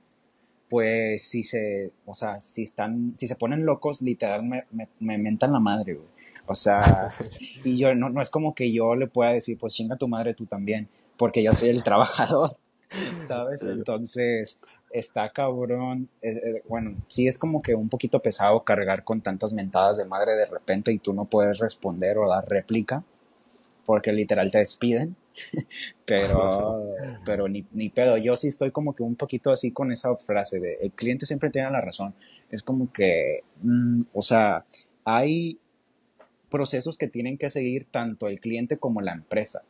pues 0.68 1.24
si 1.28 1.42
se, 1.44 1.92
o 2.06 2.14
sea, 2.14 2.40
si 2.40 2.62
están, 2.64 3.14
si 3.18 3.26
se 3.26 3.36
ponen 3.36 3.66
locos, 3.66 4.02
literal 4.02 4.42
me, 4.44 4.64
me, 4.72 4.88
me 5.00 5.18
mentan 5.18 5.52
la 5.52 5.60
madre, 5.60 5.94
güey. 5.94 6.08
O 6.46 6.54
sea, 6.54 7.10
y 7.64 7.76
yo 7.78 7.94
no, 7.94 8.10
no 8.10 8.22
es 8.22 8.30
como 8.30 8.54
que 8.54 8.72
yo 8.72 8.94
le 8.96 9.06
pueda 9.08 9.32
decir, 9.32 9.58
pues 9.58 9.74
chinga 9.74 9.96
tu 9.96 10.08
madre 10.08 10.34
tú 10.34 10.46
también, 10.46 10.88
porque 11.16 11.42
yo 11.42 11.52
soy 11.54 11.70
el 11.70 11.82
trabajador, 11.84 12.56
¿sabes? 13.18 13.62
Entonces, 13.64 14.60
está 14.92 15.30
cabrón. 15.30 16.08
es- 16.20 16.36
eh, 16.38 16.62
bueno, 16.68 16.96
sí 17.08 17.26
es 17.26 17.38
como 17.38 17.62
que 17.62 17.74
un 17.74 17.88
poquito 17.88 18.20
pesado 18.20 18.62
cargar 18.64 19.04
con 19.04 19.20
tantas 19.20 19.52
mentadas 19.52 19.96
de 19.98 20.04
madre 20.04 20.34
de 20.34 20.46
repente 20.46 20.92
y 20.92 20.98
tú 20.98 21.12
no 21.14 21.24
puedes 21.26 21.58
responder 21.58 22.18
o 22.18 22.28
dar 22.28 22.48
réplica, 22.48 23.02
porque 23.86 24.12
literal 24.12 24.50
te 24.50 24.58
despiden. 24.58 25.16
Pero, 26.04 26.76
pero 27.24 27.48
ni, 27.48 27.64
ni 27.72 27.88
pedo. 27.88 28.18
Yo 28.18 28.34
sí 28.36 28.48
estoy 28.48 28.70
como 28.70 28.94
que 28.94 29.02
un 29.02 29.16
poquito 29.16 29.50
así 29.50 29.72
con 29.72 29.90
esa 29.92 30.14
frase 30.16 30.60
de 30.60 30.74
el 30.82 30.90
cliente 30.92 31.24
siempre 31.24 31.48
tiene 31.50 31.70
la 31.70 31.80
razón. 31.80 32.14
Es 32.50 32.62
como 32.62 32.92
que, 32.92 33.44
mm, 33.62 34.02
o 34.12 34.20
sea, 34.20 34.66
hay 35.04 35.58
procesos 36.50 36.98
que 36.98 37.08
tienen 37.08 37.38
que 37.38 37.48
seguir 37.48 37.86
tanto 37.90 38.26
el 38.28 38.40
cliente 38.40 38.76
como 38.76 39.00
la 39.00 39.12
empresa. 39.12 39.62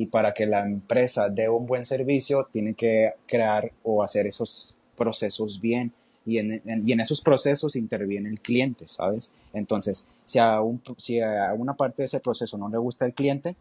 Y 0.00 0.06
para 0.06 0.32
que 0.32 0.46
la 0.46 0.64
empresa 0.64 1.28
dé 1.28 1.50
un 1.50 1.66
buen 1.66 1.84
servicio, 1.84 2.48
tiene 2.50 2.72
que 2.72 3.12
crear 3.26 3.70
o 3.82 4.02
hacer 4.02 4.26
esos 4.26 4.78
procesos 4.96 5.60
bien. 5.60 5.92
Y 6.24 6.38
en, 6.38 6.62
y 6.86 6.92
en 6.92 7.00
esos 7.00 7.20
procesos 7.20 7.76
interviene 7.76 8.30
el 8.30 8.40
cliente, 8.40 8.88
¿sabes? 8.88 9.30
Entonces, 9.52 10.08
si 10.24 10.38
a, 10.38 10.62
un, 10.62 10.80
si 10.96 11.20
a 11.20 11.52
una 11.52 11.74
parte 11.74 12.00
de 12.00 12.06
ese 12.06 12.20
proceso 12.20 12.56
no 12.56 12.70
le 12.70 12.78
gusta 12.78 13.04
el 13.04 13.12
cliente, 13.12 13.56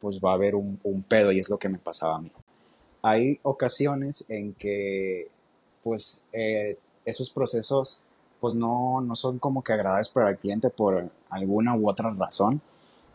pues 0.00 0.18
va 0.18 0.30
a 0.30 0.34
haber 0.34 0.54
un, 0.54 0.80
un 0.82 1.02
pedo 1.02 1.30
y 1.30 1.40
es 1.40 1.50
lo 1.50 1.58
que 1.58 1.68
me 1.68 1.76
pasaba 1.76 2.16
a 2.16 2.20
mí. 2.22 2.32
Hay 3.02 3.38
ocasiones 3.42 4.24
en 4.30 4.54
que, 4.54 5.28
pues, 5.82 6.26
eh, 6.32 6.78
esos 7.04 7.28
procesos, 7.28 8.02
pues 8.40 8.54
no, 8.54 9.02
no 9.02 9.14
son 9.14 9.38
como 9.38 9.62
que 9.62 9.74
agradables 9.74 10.08
para 10.08 10.30
el 10.30 10.38
cliente 10.38 10.70
por 10.70 11.10
alguna 11.28 11.76
u 11.76 11.86
otra 11.86 12.14
razón, 12.14 12.62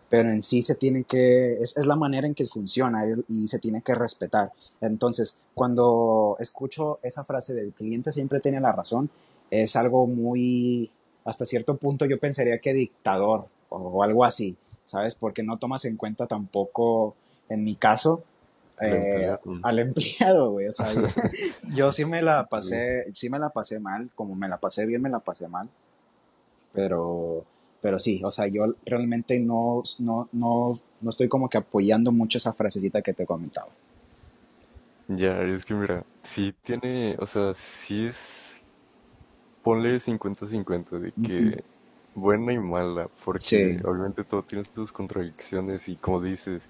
pero 0.10 0.32
en 0.32 0.41
sí 0.41 0.62
se 0.62 0.76
tiene 0.76 1.04
que, 1.04 1.54
es, 1.54 1.76
es 1.78 1.86
la 1.86 1.96
manera 1.96 2.28
en 2.28 2.34
que 2.34 2.46
funciona 2.46 3.04
y, 3.28 3.48
se 3.48 3.60
tiene 3.60 3.82
que 3.82 3.96
respetar. 3.96 4.52
Entonces, 4.82 5.41
cuando 5.54 6.38
escucho 6.39 7.00
esa 7.04 7.24
frase 7.24 7.54
del 7.54 7.74
cliente 7.74 8.12
siempre 8.12 8.39
tiene 8.39 8.62
la 8.62 8.72
razón, 8.72 9.10
es 9.52 9.76
algo 9.76 10.08
muy, 10.08 10.89
hasta 11.26 11.46
cierto 11.46 11.78
punto 11.78 12.06
yo 12.06 12.20
pensaría 12.20 12.60
que 12.60 12.74
dictador 12.74 13.48
o, 13.70 14.04
algo 14.04 14.24
así, 14.24 14.58
¿sabes? 14.86 15.15
Porque 15.15 15.43
no 15.43 15.58
tomas 15.58 15.86
en 15.86 15.98
cuenta 15.98 16.28
tampoco, 16.28 17.15
en 17.50 17.63
mi 17.63 17.76
caso, 17.76 18.24
El 18.80 18.93
eh, 18.93 18.96
empleado. 18.96 19.39
mm, 19.43 19.60
al 19.63 19.80
empleado, 19.80 20.52
güey. 20.52 20.67
O 20.67 20.72
sea, 20.72 20.93
yo, 20.93 21.02
yo 21.76 21.91
sí 21.91 22.06
me 22.06 22.22
la 22.22 22.43
Sí, 22.43 22.48
pasé, 22.50 23.13
sí 23.13 23.30
me 23.30 23.39
la 23.39 23.50
pasé 23.50 23.80
mal, 23.80 24.10
como 24.15 24.36
me 24.36 24.48
la 24.48 24.58
pasé 24.58 24.86
bien, 24.86 25.02
me 25.02 25.10
la 25.10 25.20
pasé 25.20 25.48
mal, 25.50 25.70
pero, 26.78 27.43
pero 27.88 28.00
sí, 28.00 28.21
o 28.26 28.32
sea, 28.32 28.47
yo 28.50 28.63
realmente 28.86 29.39
no, 29.39 29.82
no, 30.00 30.28
no, 30.34 30.73
no 31.00 31.10
estoy 31.10 31.30
como 31.30 31.47
que 31.50 31.58
apoyando 31.60 32.12
mucho 32.12 32.38
esa 32.38 32.52
frasecita 32.52 33.02
que 33.02 33.13
te 33.13 33.26
comentaba. 33.26 33.71
Ya, 35.10 35.41
es 35.43 35.65
que 35.65 35.73
mira, 35.73 36.06
sí 36.23 36.54
tiene, 36.63 37.15
o 37.19 37.26
sea, 37.26 37.54
sí 37.56 38.06
es, 38.08 38.56
ponle 39.62 40.00
cincuenta 40.00 40.45
cincuenta 40.47 40.97
de 41.00 41.13
Ujú. 41.17 41.21
que 41.21 41.63
buena 42.13 42.54
y 42.54 42.60
mala, 42.60 43.10
porque 43.26 43.78
Sí, 43.78 43.86
obviamente 43.86 44.23
todo 44.26 44.43
tiene 44.43 44.65
sus 44.65 44.91
contradicciones 44.91 45.88
y 45.89 45.97
como 45.97 46.21
dices, 46.21 46.69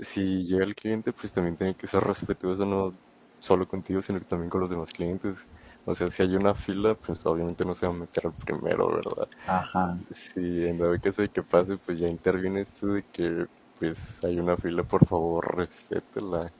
si 0.00 0.44
llega 0.46 0.64
el 0.64 0.74
cliente, 0.74 1.12
pues 1.12 1.32
también 1.32 1.56
tiene 1.56 1.76
que 1.76 1.86
ser 1.86 2.02
respetuoso, 2.04 2.66
no 2.66 2.94
solo 3.40 3.66
contigo, 3.68 4.02
sino 4.02 4.18
que 4.20 4.26
también 4.26 4.50
con 4.50 4.60
los 4.60 4.70
demás 4.70 4.92
clientes. 4.92 5.38
O 5.86 5.94
sea, 5.94 6.10
si 6.10 6.22
hay 6.22 6.36
una 6.36 6.54
fila, 6.54 6.94
pues 6.94 7.24
obviamente 7.26 7.64
no 7.64 7.74
se 7.74 7.86
va 7.86 7.92
a 7.92 7.96
meter 7.96 8.26
al 8.26 8.34
primero, 8.34 8.88
¿verdad? 8.88 9.28
ajá, 9.46 9.98
Si 10.12 10.66
en 10.66 10.78
dado 10.78 11.00
caso 11.00 11.22
de 11.22 11.28
que 11.28 11.42
pase, 11.42 11.76
pues 11.78 11.98
ya 12.00 12.08
intervienes 12.08 12.72
tú 12.74 12.94
de 12.94 13.04
que 13.12 13.46
pues 13.78 14.22
hay 14.24 14.38
una 14.40 14.56
fila, 14.56 14.84
por 14.84 15.06
favor, 15.06 15.56
respétela. 15.56 16.52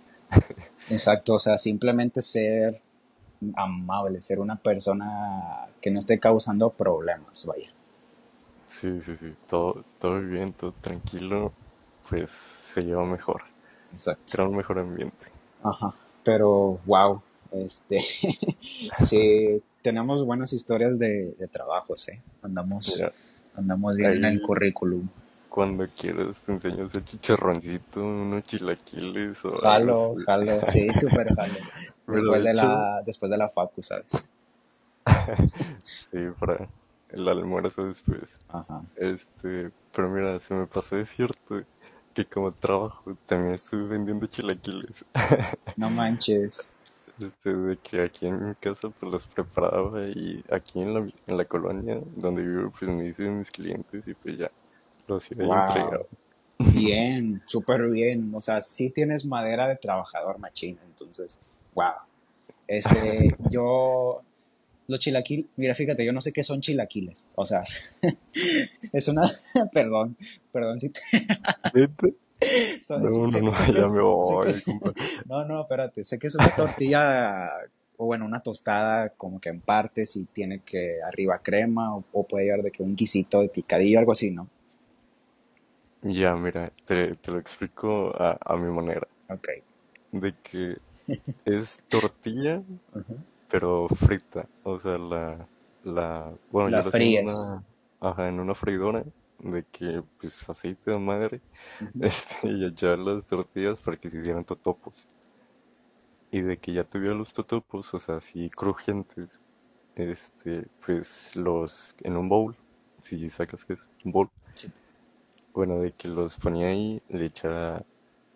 exacto, 0.88 1.34
o 1.34 1.38
sea, 1.40 1.58
simplemente 1.58 2.22
ser 2.22 2.80
amable, 3.56 4.20
ser 4.20 4.40
una 4.40 4.56
persona 4.56 5.68
que 5.80 5.90
no 5.90 5.98
esté 6.00 6.20
causando 6.20 6.70
problemas, 6.70 7.46
vaya. 7.46 7.68
Sí, 8.66 9.00
sí, 9.00 9.14
sí, 9.16 9.34
todo, 9.48 9.84
todo 10.00 10.20
bien, 10.20 10.52
todo 10.52 10.72
tranquilo, 10.80 11.52
pues 12.08 12.30
se 12.30 12.82
lleva 12.82 13.04
mejor, 13.04 13.42
Exacto. 13.92 14.32
crea 14.32 14.46
un 14.48 14.56
mejor 14.56 14.78
ambiente. 14.80 15.26
Ajá, 15.62 15.94
pero 16.24 16.74
wow, 16.84 17.22
este, 17.52 18.00
sí, 18.98 19.62
tenemos 19.82 20.24
buenas 20.24 20.52
historias 20.52 20.98
de, 20.98 21.32
de 21.38 21.48
trabajos, 21.48 22.08
¿eh? 22.08 22.22
Andamos, 22.42 22.86
Mira, 22.86 23.12
andamos 23.54 23.96
bien 23.96 24.14
en 24.14 24.24
el 24.24 24.40
currículum. 24.40 25.08
cuando 25.48 25.86
quieras 25.92 26.40
te 26.40 26.52
enseño 26.52 26.86
hacer 26.86 27.04
chicharroncito, 27.04 28.00
unos 28.04 28.44
chilaquiles 28.44 29.44
o 29.44 29.56
Jalo, 29.56 30.16
así. 30.16 30.18
jalo, 30.24 30.64
sí, 30.64 30.88
súper 30.94 31.34
jalo. 31.34 31.60
Después 32.06 32.42
de 32.42 32.54
la, 32.54 33.02
después 33.06 33.30
de 33.30 33.38
la 33.38 33.48
facu, 33.48 33.82
¿sabes? 33.82 34.28
sí, 35.82 36.18
para 36.38 36.68
el 37.10 37.28
almuerzo 37.28 37.86
después. 37.86 38.40
Ajá. 38.48 38.84
Este, 38.96 39.70
pero 39.92 40.10
mira, 40.10 40.38
se 40.40 40.54
me 40.54 40.66
pasó 40.66 40.96
de 40.96 41.04
cierto 41.06 41.62
que 42.14 42.26
como 42.26 42.52
trabajo 42.52 43.16
también 43.26 43.54
estuve 43.54 43.84
vendiendo 43.88 44.26
chilaquiles. 44.26 45.04
No 45.76 45.90
manches. 45.90 46.74
Este, 47.22 47.54
de 47.54 47.76
que 47.76 48.02
aquí 48.02 48.26
en 48.26 48.48
mi 48.48 48.54
casa 48.56 48.90
pues 48.90 49.12
los 49.12 49.26
preparaba 49.28 50.08
y 50.08 50.42
aquí 50.50 50.80
en 50.80 50.94
la, 50.94 51.00
en 51.00 51.36
la 51.36 51.44
colonia 51.44 52.00
donde 52.16 52.42
vivo 52.42 52.70
pues 52.70 52.90
me 52.90 53.06
hice 53.06 53.28
mis 53.30 53.50
clientes 53.50 54.02
y 54.06 54.14
pues 54.14 54.38
ya 54.38 54.50
los 55.06 55.30
y 55.30 55.34
entregaba. 55.34 55.98
Wow. 55.98 56.72
Bien, 56.72 57.42
súper 57.46 57.88
bien. 57.90 58.32
O 58.34 58.40
sea, 58.40 58.60
sí 58.60 58.90
tienes 58.90 59.24
madera 59.24 59.68
de 59.68 59.76
trabajador 59.76 60.38
machín, 60.38 60.78
entonces, 60.84 61.38
wow. 61.74 61.94
Este, 62.66 63.36
yo, 63.50 64.22
los 64.86 65.00
chilaquiles, 65.00 65.46
mira, 65.56 65.74
fíjate, 65.74 66.04
yo 66.04 66.12
no 66.12 66.20
sé 66.20 66.32
qué 66.32 66.42
son 66.42 66.60
chilaquiles. 66.60 67.28
O 67.34 67.44
sea, 67.46 67.64
es 68.92 69.08
una, 69.08 69.30
perdón, 69.72 70.16
perdón, 70.52 70.80
si 70.80 70.90
te-. 70.90 71.00
so- 72.82 72.98
No, 72.98 73.08
no, 73.08 73.28
sé, 73.28 73.42
no, 73.42 73.50
sé 73.50 73.66
que 73.66 73.72
ya 73.72 73.78
es, 73.84 73.92
me 73.92 73.98
sé 73.98 73.98
que, 73.98 74.02
voy, 74.02 74.62
compa. 74.62 74.92
no, 75.26 75.44
no, 75.44 75.60
espérate, 75.62 76.04
sé 76.04 76.18
que 76.18 76.26
es 76.26 76.34
una 76.34 76.54
tortilla, 76.54 77.48
o 77.96 78.06
bueno, 78.06 78.24
una 78.24 78.40
tostada 78.40 79.10
como 79.10 79.40
que 79.40 79.48
en 79.50 79.60
partes 79.60 80.16
y 80.16 80.26
tiene 80.26 80.60
que 80.60 80.98
arriba 81.06 81.38
crema, 81.42 81.96
o, 81.96 82.04
o 82.12 82.26
puede 82.26 82.46
llevar 82.46 82.62
de 82.62 82.70
que 82.70 82.82
un 82.82 82.96
guisito 82.96 83.40
de 83.40 83.48
picadillo, 83.48 83.98
algo 83.98 84.12
así, 84.12 84.30
¿no? 84.30 84.48
Ya, 86.02 86.34
mira, 86.34 86.72
te, 86.84 87.14
te 87.14 87.30
lo 87.30 87.38
explico 87.38 88.12
a, 88.20 88.36
a 88.44 88.56
mi 88.56 88.70
manera. 88.72 89.06
Ok. 89.28 89.48
De 90.10 90.34
que 90.42 90.76
es 91.44 91.80
tortilla, 91.88 92.60
pero 93.48 93.88
frita. 93.88 94.46
O 94.64 94.80
sea, 94.80 94.98
la, 94.98 95.46
la, 95.84 96.32
bueno, 96.50 96.70
La 96.70 96.82
yo 96.82 96.90
fríes. 96.90 97.30
una, 97.30 98.10
ajá, 98.10 98.28
en 98.28 98.40
una 98.40 98.54
freidora, 98.54 99.04
de 99.42 99.64
que, 99.64 100.02
pues, 100.20 100.48
aceite 100.48 100.92
de 100.92 100.98
madre, 100.98 101.42
este, 102.00 102.48
y 102.50 102.64
echar 102.66 102.98
las 102.98 103.26
tortillas 103.26 103.80
para 103.80 103.98
que 103.98 104.10
se 104.10 104.18
hicieran 104.20 104.44
totopos. 104.44 105.08
Y 106.32 106.40
de 106.40 106.58
que 106.58 106.72
ya 106.72 106.82
tuviera 106.82 107.14
los 107.14 107.32
totopos, 107.32 107.94
o 107.94 107.98
sea, 108.00 108.16
así 108.16 108.50
crujientes, 108.50 109.40
este, 109.94 110.68
pues, 110.84 111.36
los, 111.36 111.94
en 112.00 112.16
un 112.16 112.28
bowl, 112.28 112.56
si 113.02 113.28
sacas 113.28 113.64
que 113.64 113.74
es 113.74 113.88
un 114.04 114.12
bowl, 114.12 114.30
Sí. 114.54 114.72
bueno, 115.54 115.78
de 115.80 115.92
que 115.92 116.08
los 116.08 116.36
ponía 116.38 116.68
ahí, 116.68 117.02
le 117.08 117.26
echaba, 117.26 117.84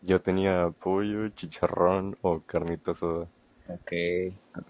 yo 0.01 0.23
tenía 0.23 0.71
pollo, 0.71 1.29
chicharrón 1.31 2.17
o 2.23 2.41
carnita 2.43 2.93
asada. 2.93 3.29
Ok. 3.69 3.93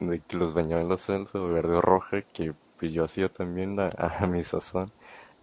de 0.00 0.20
que 0.22 0.36
los 0.36 0.54
bañaba 0.54 0.82
en 0.82 0.88
la 0.88 0.96
salsa 0.96 1.38
verde 1.40 1.76
o 1.76 1.80
roja, 1.80 2.22
que 2.22 2.54
pues 2.78 2.92
yo 2.92 3.04
hacía 3.04 3.28
también 3.28 3.78
a, 3.80 3.88
a 4.22 4.26
mi 4.26 4.44
sazón, 4.44 4.92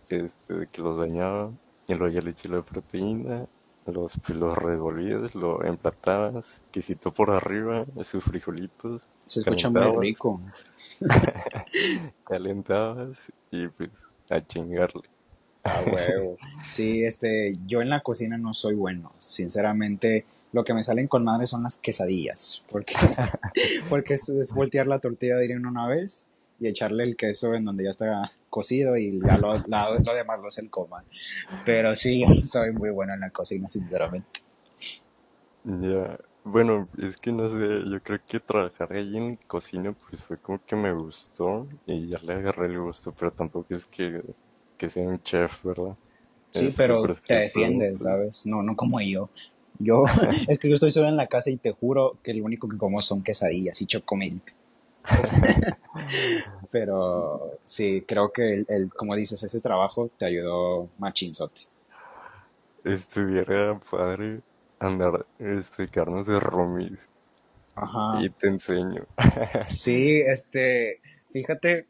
este, 0.09 0.67
que 0.71 0.81
los 0.81 0.97
bañaba 0.97 1.51
y 1.87 1.93
luego 1.93 2.13
ya 2.13 2.21
le 2.21 2.31
eché 2.31 2.49
la 2.49 2.61
proteína, 2.61 3.45
los, 3.85 4.13
pues, 4.19 4.29
los 4.37 4.57
revolvías, 4.57 5.35
lo 5.35 5.63
emplatabas, 5.63 6.61
quesito 6.71 7.13
por 7.13 7.31
arriba, 7.31 7.85
sus 8.03 8.23
frijolitos, 8.23 9.07
Se 9.25 9.41
escucha 9.41 9.69
muy 9.69 9.81
rico. 9.99 10.41
calentabas 12.25 13.19
y 13.51 13.67
pues 13.67 13.89
a 14.29 14.41
chingarle. 14.45 15.03
Ah, 15.63 15.81
huevo. 15.85 16.37
Sí, 16.65 17.05
este, 17.05 17.53
yo 17.65 17.81
en 17.81 17.89
la 17.89 18.01
cocina 18.01 18.37
no 18.37 18.53
soy 18.53 18.75
bueno. 18.75 19.13
Sinceramente, 19.17 20.25
lo 20.51 20.65
que 20.65 20.73
me 20.73 20.83
salen 20.83 21.07
con 21.07 21.23
madre 21.23 21.47
son 21.47 21.63
las 21.63 21.77
quesadillas. 21.77 22.65
Porque, 22.69 22.95
porque 23.89 24.15
es, 24.15 24.27
es 24.27 24.53
voltear 24.53 24.87
la 24.87 24.99
tortilla 24.99 25.37
de 25.37 25.45
harina 25.45 25.69
una 25.69 25.87
vez 25.87 26.27
y 26.63 26.67
echarle 26.69 27.03
el 27.03 27.15
queso 27.15 27.53
en 27.53 27.65
donde 27.65 27.83
ya 27.85 27.89
está 27.91 28.21
cocido 28.49 28.95
y 28.97 29.19
ya 29.21 29.37
lo, 29.37 29.53
la- 29.67 29.89
lo 29.99 30.13
demás 30.15 30.39
lo 30.41 30.47
el 30.63 30.69
comal. 30.69 31.05
Pero 31.65 31.95
sí, 31.95 32.25
soy 32.45 32.71
muy 32.71 32.89
bueno 32.91 33.13
en 33.13 33.21
la 33.21 33.29
cocina, 33.31 33.69
sinceramente. 33.69 34.41
Ya, 35.63 36.17
bueno, 36.43 36.89
es 36.97 37.17
que 37.17 37.31
no 37.31 37.49
sé, 37.49 37.57
yo 37.89 38.01
creo 38.01 38.19
que 38.27 38.39
trabajar 38.39 38.91
ahí 38.93 39.15
en 39.17 39.37
cocina 39.47 39.93
pues 39.93 40.21
fue 40.21 40.37
como 40.39 40.61
que 40.65 40.75
me 40.75 40.93
gustó 40.93 41.67
y 41.85 42.09
ya 42.09 42.17
le 42.19 42.33
agarré 42.33 42.65
el 42.67 42.79
gusto, 42.81 43.13
pero 43.17 43.31
tampoco 43.31 43.73
es 43.75 43.85
que, 43.87 44.21
que 44.77 44.89
sea 44.89 45.07
un 45.07 45.21
chef, 45.21 45.63
¿verdad? 45.63 45.97
Sí, 46.51 46.73
pero 46.77 47.09
te 47.25 47.35
defiendes, 47.35 47.91
pues, 47.91 48.01
¿sabes? 48.03 48.45
No, 48.45 48.61
no 48.61 48.75
como 48.75 49.01
yo. 49.01 49.29
Yo, 49.79 50.05
es 50.47 50.59
que 50.59 50.69
yo 50.69 50.75
estoy 50.75 50.91
solo 50.91 51.07
en 51.07 51.17
la 51.17 51.27
casa 51.27 51.49
y 51.49 51.57
te 51.57 51.71
juro 51.71 52.19
que 52.23 52.33
lo 52.33 52.45
único 52.45 52.69
que 52.69 52.77
como 52.77 53.01
son 53.01 53.23
quesadillas 53.23 53.81
y 53.81 53.87
chocomilk. 53.87 54.53
Pero 56.71 57.59
sí, 57.65 58.03
creo 58.07 58.31
que 58.31 58.51
el, 58.51 58.65
el- 58.69 58.89
como 58.93 59.15
dices, 59.15 59.43
ese 59.43 59.59
trabajo 59.59 60.09
te 60.17 60.25
ayudó 60.25 60.89
machinzote. 60.97 61.61
estuviera 62.83 63.79
padre 63.79 64.41
andar, 64.79 65.25
este, 65.39 65.87
de 65.87 66.39
romis 66.39 67.09
Ajá. 67.75 68.25
y 68.25 68.29
te 68.29 68.47
enseño. 68.47 69.05
Sí, 69.59 70.21
este, 70.21 71.01
fíjate, 71.31 71.87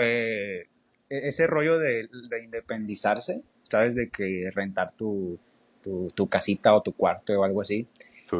eh, 0.00 0.64
e- 1.10 1.28
ese 1.28 1.46
rollo 1.46 1.78
de, 1.78 2.08
de 2.30 2.44
independizarse, 2.44 3.42
¿sabes? 3.62 3.94
De 3.94 4.10
que 4.10 4.50
rentar 4.54 4.92
tu, 4.92 5.38
tu, 5.82 6.08
tu 6.14 6.28
casita 6.28 6.74
o 6.74 6.82
tu 6.82 6.92
cuarto 6.94 7.40
o 7.40 7.44
algo 7.44 7.60
así. 7.62 7.88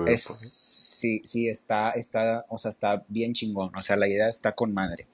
Es, 0.07 0.25
depa, 0.27 0.35
sí, 0.39 1.23
sí, 1.25 1.49
está, 1.49 1.91
está, 1.93 2.45
o 2.49 2.59
sea, 2.59 2.71
está 2.71 3.05
bien 3.09 3.33
chingón. 3.33 3.75
O 3.77 3.83
sea, 3.83 3.97
la 3.97 4.09
idea 4.09 4.29
está 4.29 4.53
con 4.53 4.73
madre. 4.73 5.07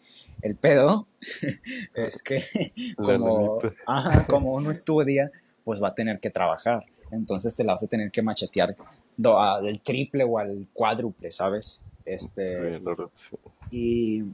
El 0.43 0.57
pedo 0.57 1.07
es 1.95 2.23
que 2.23 2.43
como, 2.97 3.61
ajá, 3.87 4.27
como 4.27 4.55
uno 4.55 4.71
estudia, 4.71 5.31
pues 5.65 5.83
va 5.83 5.89
a 5.89 5.95
tener 5.95 6.21
que 6.21 6.31
trabajar. 6.31 6.85
Entonces 7.11 7.57
te 7.57 7.65
la 7.65 7.73
vas 7.73 7.83
a 7.83 7.87
tener 7.89 8.11
que 8.11 8.23
machetear 8.23 8.77
do- 9.17 9.39
al 9.39 9.81
triple 9.83 10.25
o 10.25 10.39
al 10.39 10.67
cuádruple, 10.73 11.31
¿sabes? 11.31 11.85
Este, 12.05 12.81
sí. 13.15 13.37
y 13.71 14.25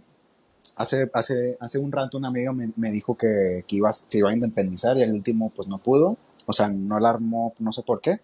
hace, 0.77 1.11
hace, 1.13 1.57
hace 1.61 1.79
un 1.79 1.93
rato 1.93 2.19
una 2.19 2.29
amiga 2.29 2.53
me, 2.53 2.71
me 2.77 2.91
dijo 2.91 3.17
que, 3.17 3.65
que 3.67 3.77
iba, 3.77 3.93
se 3.93 4.19
iba 4.19 4.31
a 4.31 4.35
independizar 4.35 4.97
y 4.97 5.03
el 5.03 5.13
último 5.13 5.51
pues 5.51 5.69
no 5.69 5.79
pudo. 5.79 6.17
O 6.47 6.53
sea, 6.53 6.69
no 6.69 7.01
la 7.01 7.11
armó, 7.11 7.55
no 7.59 7.73
sé 7.73 7.83
por 7.83 8.01
qué. 8.01 8.21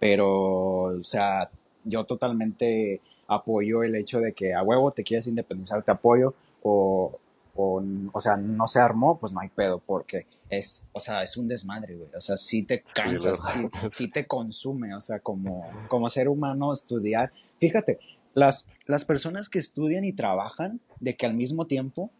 Pero, 0.00 0.82
o 0.82 1.02
sea, 1.02 1.50
yo 1.84 2.04
totalmente 2.04 3.00
apoyo 3.28 3.84
el 3.84 3.94
hecho 3.94 4.18
de 4.18 4.32
que 4.32 4.54
a 4.54 4.62
huevo 4.62 4.90
te 4.90 5.04
quieres 5.04 5.28
independizar, 5.28 5.84
te 5.84 5.92
apoyo, 5.92 6.34
o, 6.62 7.18
o, 7.54 7.82
o 8.12 8.20
sea, 8.20 8.36
no 8.36 8.66
se 8.66 8.80
armó, 8.80 9.18
pues 9.18 9.32
no 9.32 9.40
hay 9.40 9.48
pedo, 9.48 9.78
porque 9.78 10.26
es, 10.48 10.90
o 10.92 11.00
sea, 11.00 11.22
es 11.22 11.36
un 11.36 11.46
desmadre, 11.46 11.96
güey. 11.96 12.10
O 12.16 12.20
sea, 12.20 12.36
sí 12.36 12.64
te 12.64 12.82
cansas, 12.82 13.60
sí, 13.92 14.08
te 14.08 14.26
consume, 14.26 14.94
o 14.94 15.00
sea, 15.00 15.20
como, 15.20 15.70
como 15.88 16.08
ser 16.08 16.28
humano 16.28 16.72
estudiar. 16.72 17.32
Fíjate, 17.58 18.00
las, 18.34 18.68
las 18.86 19.04
personas 19.04 19.48
que 19.48 19.58
estudian 19.58 20.04
y 20.04 20.12
trabajan 20.12 20.80
de 20.98 21.14
que 21.14 21.26
al 21.26 21.34
mismo 21.34 21.66
tiempo, 21.66 22.10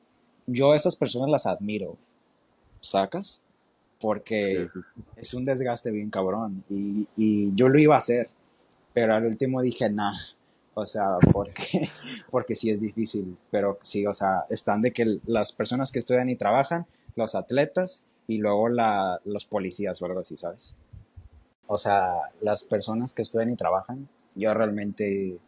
yo 0.47 0.73
a 0.73 0.77
estas 0.77 0.97
personas 0.97 1.29
las 1.29 1.47
admiro, 1.47 1.97
¿sacas? 2.79 3.45
Porque 4.01 4.67
sí, 4.73 4.81
sí. 4.83 5.03
es 5.17 5.35
un 5.35 5.45
desgaste 5.45 5.91
bien 5.91 6.11
cabrón 6.11 6.65
y, 6.71 7.07
y 7.17 7.55
yo 7.55 7.69
lo 7.69 7.79
iba 7.79 7.97
a 7.97 7.99
hacer, 7.99 8.31
pero 8.95 9.15
al 9.15 9.27
último 9.27 9.61
dije, 9.61 9.91
nah, 9.91 10.15
o 10.75 10.87
sea, 10.87 11.19
porque, 11.33 11.91
porque 12.31 12.55
sí 12.55 12.71
es 12.71 12.81
difícil, 12.81 13.37
pero 13.51 13.79
sí, 13.83 14.07
o 14.07 14.13
sea, 14.13 14.47
están 14.49 14.83
de 14.83 14.93
que 14.93 15.19
las 15.27 15.53
personas 15.53 15.93
que 15.93 15.99
estudian 15.99 16.31
y 16.31 16.37
trabajan, 16.37 16.87
los 17.17 17.35
atletas 17.35 18.05
y 18.27 18.39
luego 18.39 18.69
la, 18.69 19.21
los 19.25 19.45
policías 19.45 20.01
o 20.01 20.07
algo 20.07 20.21
así, 20.21 20.37
¿sabes? 20.37 20.77
O 21.67 21.77
sea, 21.77 22.15
las 22.41 22.65
personas 22.65 23.13
que 23.13 23.23
estudian 23.23 23.51
y 23.51 23.57
trabajan, 23.57 24.09
yo 24.35 24.55
realmente 24.55 25.39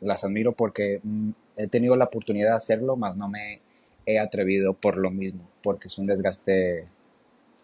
las 0.00 0.24
admiro 0.24 0.52
porque 0.52 1.00
mm, 1.02 1.30
he 1.56 1.66
tenido 1.68 1.96
la 1.96 2.06
oportunidad 2.06 2.50
de 2.50 2.56
hacerlo, 2.56 2.96
más 2.96 3.16
no 3.16 3.28
me 3.28 3.60
he 4.06 4.18
atrevido 4.18 4.74
por 4.74 4.96
lo 4.96 5.10
mismo, 5.10 5.48
porque 5.62 5.88
es 5.88 5.98
un 5.98 6.06
desgaste, 6.06 6.86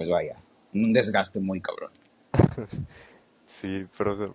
pues 0.01 0.09
vaya, 0.09 0.35
un 0.73 0.95
desgaste 0.95 1.41
muy 1.41 1.61
cabrón. 1.61 1.91
Sí, 3.47 3.87
pero 3.99 4.35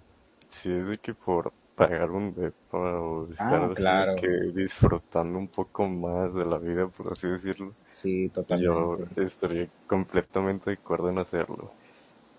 si 0.50 0.70
es 0.72 0.88
de 0.88 0.98
que 0.98 1.14
por 1.14 1.52
pagar 1.76 2.12
un 2.12 2.36
depa 2.36 3.00
o 3.00 3.32
estar 3.32 3.64
Ah, 3.64 3.74
claro, 3.74 4.16
que 4.16 4.28
disfrutando 4.54 5.40
un 5.40 5.48
poco 5.48 5.88
más 5.88 6.36
de 6.36 6.46
la 6.46 6.60
vida, 6.60 6.88
por 6.88 7.14
así 7.14 7.30
decirlo, 7.30 7.74
sí, 7.90 8.28
yo 8.28 8.34
totalmente. 8.34 9.24
estaría 9.24 9.70
completamente 9.88 10.70
de 10.70 10.76
acuerdo 10.76 11.10
en 11.10 11.18
hacerlo. 11.18 11.72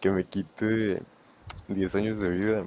Que 0.01 0.11
me 0.11 0.23
quite 0.25 1.03
10 1.67 1.95
años 1.97 2.21
de 2.21 2.29
vida, 2.29 2.67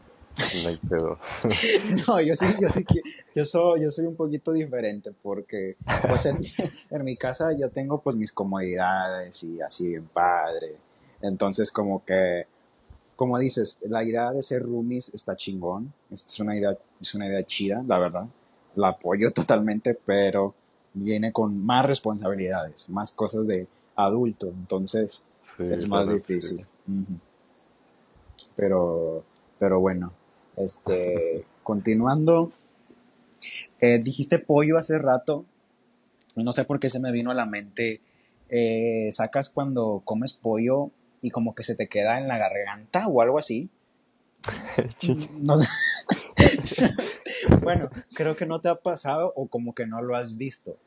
no 0.63 0.69
hay 0.69 0.77
pedo. 0.89 1.19
No, 2.07 2.21
yo 2.21 2.35
sí, 2.35 2.45
yo 2.59 2.69
sí 2.69 2.83
que, 2.85 3.01
yo 3.35 3.45
soy, 3.45 3.83
yo 3.83 3.91
soy 3.91 4.05
un 4.05 4.15
poquito 4.15 4.51
diferente 4.53 5.11
porque, 5.21 5.75
pues 6.07 6.25
en, 6.25 6.39
en 6.89 7.03
mi 7.03 7.17
casa 7.17 7.51
yo 7.57 7.69
tengo 7.69 8.01
pues 8.01 8.15
mis 8.15 8.31
comodidades 8.31 9.43
y 9.43 9.61
así 9.61 9.89
bien 9.89 10.07
padre. 10.07 10.75
Entonces 11.21 11.71
como 11.71 12.03
que, 12.05 12.45
como 13.15 13.37
dices, 13.37 13.81
la 13.87 14.03
idea 14.03 14.31
de 14.31 14.41
ser 14.43 14.63
roomies 14.63 15.13
está 15.13 15.35
chingón. 15.35 15.93
Es 16.11 16.39
una 16.39 16.55
idea, 16.55 16.77
es 17.01 17.13
una 17.15 17.27
idea 17.27 17.43
chida, 17.43 17.83
la 17.85 17.99
verdad. 17.99 18.25
La 18.75 18.89
apoyo 18.89 19.31
totalmente, 19.33 19.93
pero 19.93 20.53
viene 20.93 21.31
con 21.31 21.63
más 21.65 21.85
responsabilidades, 21.85 22.89
más 22.89 23.11
cosas 23.11 23.45
de 23.47 23.67
adultos. 23.95 24.53
Entonces 24.55 25.25
Sí, 25.57 25.63
es 25.69 25.89
más 25.89 26.07
sí. 26.07 26.13
difícil. 26.13 26.65
Pero, 28.55 29.23
pero 29.57 29.79
bueno, 29.79 30.11
este, 30.60 31.45
continuando. 31.64 32.51
Eh, 33.82 33.99
dijiste 33.99 34.39
pollo 34.39 34.78
hace 34.78 34.97
rato, 34.97 35.45
no 36.36 36.51
sé 36.53 36.66
por 36.66 36.80
qué 36.80 36.89
se 36.89 36.99
me 36.99 37.12
vino 37.12 37.32
a 37.32 37.36
la 37.36 37.45
mente. 37.45 38.01
eh, 38.49 39.10
sacas 39.12 39.49
cuando 39.51 40.01
comes 40.05 40.34
pollo 40.34 40.89
y 41.22 41.30
como 41.32 41.53
que 41.55 41.62
se 41.64 41.76
te 41.76 41.88
queda 41.89 42.18
en 42.20 42.28
la 42.28 42.38
garganta 42.39 43.07
o 43.07 43.22
algo 43.22 43.38
así. 43.39 43.70
Sí. 44.99 45.30
No, 45.41 45.57
bueno, 47.62 47.89
creo 48.14 48.36
que 48.36 48.45
no 48.45 48.62
te 48.62 48.70
ha 48.70 48.76
pasado 48.76 49.34
o 49.36 49.47
como 49.47 49.74
que 49.74 49.86
no 49.88 50.01
lo 50.01 50.16
has 50.16 50.38
visto. 50.38 50.78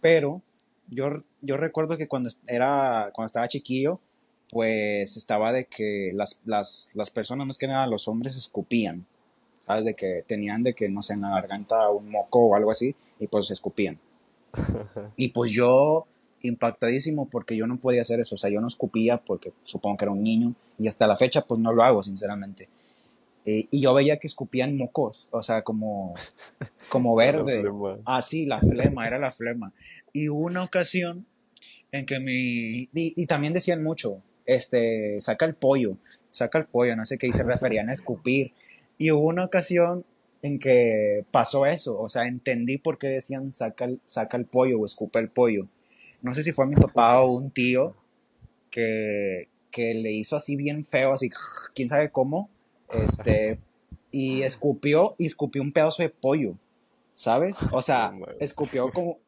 Pero 0.00 0.42
yo, 0.88 1.10
yo 1.42 1.56
recuerdo 1.56 1.96
que 1.96 2.08
cuando 2.08 2.30
era, 2.46 3.10
cuando 3.14 3.26
estaba 3.26 3.48
chiquillo, 3.48 4.00
pues 4.50 5.16
estaba 5.16 5.52
de 5.52 5.66
que 5.66 6.12
las, 6.14 6.40
las, 6.44 6.88
las 6.94 7.10
personas, 7.10 7.46
más 7.46 7.58
que 7.58 7.68
nada 7.68 7.86
los 7.86 8.08
hombres, 8.08 8.36
escupían. 8.36 9.06
¿Sabes? 9.70 9.84
De 9.84 9.94
que 9.94 10.24
tenían 10.26 10.64
de 10.64 10.74
que, 10.74 10.88
no 10.88 11.00
sé, 11.00 11.14
en 11.14 11.20
la 11.20 11.30
garganta 11.30 11.90
un 11.90 12.10
moco 12.10 12.40
o 12.40 12.56
algo 12.56 12.72
así, 12.72 12.96
y 13.20 13.28
pues 13.28 13.52
escupían. 13.52 14.00
Y 15.16 15.28
pues 15.28 15.52
yo, 15.52 16.06
impactadísimo, 16.42 17.28
porque 17.30 17.56
yo 17.56 17.68
no 17.68 17.78
podía 17.78 18.00
hacer 18.00 18.18
eso. 18.18 18.34
O 18.34 18.38
sea, 18.38 18.50
yo 18.50 18.60
no 18.60 18.66
escupía 18.66 19.18
porque 19.18 19.52
supongo 19.62 19.96
que 19.96 20.04
era 20.06 20.12
un 20.12 20.24
niño, 20.24 20.54
y 20.76 20.88
hasta 20.88 21.06
la 21.06 21.14
fecha, 21.14 21.42
pues 21.42 21.60
no 21.60 21.72
lo 21.72 21.84
hago, 21.84 22.02
sinceramente. 22.02 22.68
Eh, 23.46 23.68
y 23.70 23.80
yo 23.80 23.94
veía 23.94 24.18
que 24.18 24.26
escupían 24.26 24.76
mocos, 24.76 25.28
o 25.30 25.40
sea, 25.40 25.62
como, 25.62 26.14
como 26.88 27.14
verde. 27.16 27.60
flema. 27.60 27.98
Ah, 28.04 28.20
la 28.46 28.58
flema, 28.58 29.06
era 29.06 29.20
la 29.20 29.30
flema. 29.30 29.72
Y 30.12 30.30
hubo 30.30 30.46
una 30.46 30.64
ocasión 30.64 31.26
en 31.92 32.06
que 32.06 32.18
mi... 32.18 32.32
Y, 32.32 32.88
y 32.92 33.26
también 33.26 33.52
decían 33.52 33.84
mucho, 33.84 34.20
este, 34.46 35.20
saca 35.20 35.46
el 35.46 35.54
pollo, 35.54 35.96
saca 36.30 36.58
el 36.58 36.66
pollo, 36.66 36.96
no 36.96 37.04
sé 37.04 37.18
qué, 37.18 37.28
y 37.28 37.32
se 37.32 37.44
referían 37.44 37.88
a 37.88 37.92
escupir. 37.92 38.52
Y 39.00 39.12
hubo 39.12 39.28
una 39.28 39.46
ocasión 39.46 40.04
en 40.42 40.58
que 40.58 41.24
pasó 41.32 41.64
eso, 41.64 41.98
o 41.98 42.10
sea, 42.10 42.26
entendí 42.28 42.76
por 42.76 42.98
qué 42.98 43.08
decían 43.08 43.50
saca 43.50 43.86
el, 43.86 43.98
saca 44.04 44.36
el 44.36 44.44
pollo 44.44 44.78
o 44.78 44.84
escupe 44.84 45.18
el 45.20 45.30
pollo. 45.30 45.68
No 46.20 46.34
sé 46.34 46.42
si 46.42 46.52
fue 46.52 46.66
mi 46.66 46.76
papá 46.76 47.22
o 47.22 47.32
un 47.32 47.50
tío 47.50 47.96
que, 48.70 49.48
que 49.70 49.94
le 49.94 50.12
hizo 50.12 50.36
así 50.36 50.56
bien 50.56 50.84
feo, 50.84 51.12
así, 51.14 51.30
quién 51.74 51.88
sabe 51.88 52.10
cómo, 52.10 52.50
este, 52.92 53.58
y 54.12 54.42
escupió, 54.42 55.14
y 55.18 55.26
escupió 55.26 55.62
un 55.62 55.72
pedazo 55.72 56.02
de 56.02 56.10
pollo, 56.10 56.54
¿sabes? 57.14 57.62
O 57.72 57.80
sea, 57.80 58.10
mames. 58.10 58.36
escupió 58.40 58.90
como, 58.92 59.18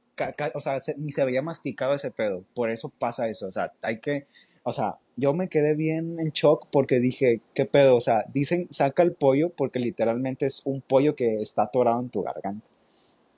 o 0.55 0.61
sea, 0.61 0.81
se- 0.81 0.99
ni 0.99 1.13
se 1.13 1.25
veía 1.25 1.43
masticado 1.43 1.95
ese 1.95 2.11
pedo, 2.11 2.45
por 2.55 2.71
eso 2.71 2.93
pasa 2.99 3.29
eso, 3.29 3.49
o 3.49 3.53
sea, 3.53 3.73
hay 3.83 4.01
que, 4.01 4.27
o 4.65 4.73
sea, 4.73 4.99
yo 5.17 5.35
me 5.35 5.49
quedé 5.49 5.75
bien 5.75 6.19
en 6.21 6.31
shock 6.31 6.69
porque 6.73 7.01
dije, 7.01 7.43
¿qué 7.55 7.67
pedo? 7.67 7.97
O 7.97 8.01
sea, 8.01 8.25
dicen, 8.33 8.69
saca 8.71 9.03
el 9.03 9.15
pollo 9.15 9.51
porque 9.51 9.79
literalmente 9.81 10.47
es 10.47 10.63
un 10.67 10.83
pollo 10.83 11.15
que 11.17 11.41
está 11.43 11.65
atorado 11.65 12.01
en 12.01 12.11
tu 12.11 12.23
garganta. 12.23 12.71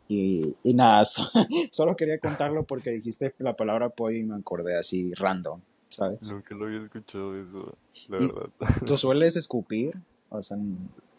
Y, 0.08 0.56
y 0.64 0.74
nada, 0.74 1.04
so- 1.06 1.24
solo 1.72 1.96
quería 1.96 2.18
contarlo 2.20 2.64
porque 2.64 2.90
dijiste 2.92 3.34
la 3.38 3.56
palabra 3.56 3.90
pollo 3.90 4.18
y 4.18 4.24
me 4.24 4.36
acordé 4.36 4.76
así 4.78 5.12
random, 5.14 5.60
¿sabes? 5.88 6.36
Nunca 6.36 6.54
lo 6.54 6.66
había 6.66 6.80
escuchado 6.80 7.34
eso, 7.40 7.72
la 8.08 8.18
¿Y 8.18 8.28
verdad. 8.32 8.50
tú 8.84 8.96
sueles 8.96 9.36
escupir? 9.36 9.92
O 10.30 10.42
sea, 10.42 10.56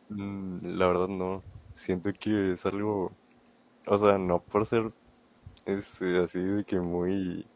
Mm, 0.09 0.77
La 0.77 0.87
verdad 0.87 1.07
no. 1.07 1.43
Siento 1.75 2.11
que 2.19 2.53
es 2.53 2.65
algo, 2.65 3.11
o 3.87 3.97
sea, 3.97 4.17
no 4.17 4.39
por 4.41 4.65
ser 4.65 4.91
este 5.65 6.19
así 6.19 6.39
de 6.39 6.63
que 6.65 6.79
muy 6.79 7.47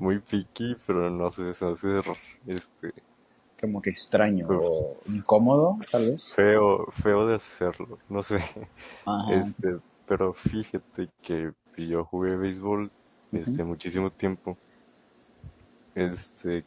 muy 0.00 0.18
picky, 0.18 0.76
pero 0.86 1.10
no 1.10 1.30
sé, 1.30 1.52
se 1.52 1.66
hace 1.66 2.02
este 2.46 2.92
como 3.60 3.82
que 3.82 3.90
extraño 3.90 4.48
o 4.48 4.96
incómodo, 5.06 5.76
tal 5.92 6.10
vez. 6.10 6.34
feo, 6.34 6.86
feo 7.02 7.26
de 7.26 7.34
hacerlo, 7.34 7.98
no 8.08 8.22
sé. 8.22 8.42
Ajá. 9.04 9.34
Este, 9.34 9.76
pero 10.06 10.32
fíjate 10.32 11.08
que 11.22 11.52
yo 11.76 12.04
jugué 12.06 12.36
béisbol 12.36 12.84
ujú. 12.84 13.42
este 13.42 13.62
muchísimo 13.62 14.10
tiempo. 14.10 14.56
Este, 15.94 16.64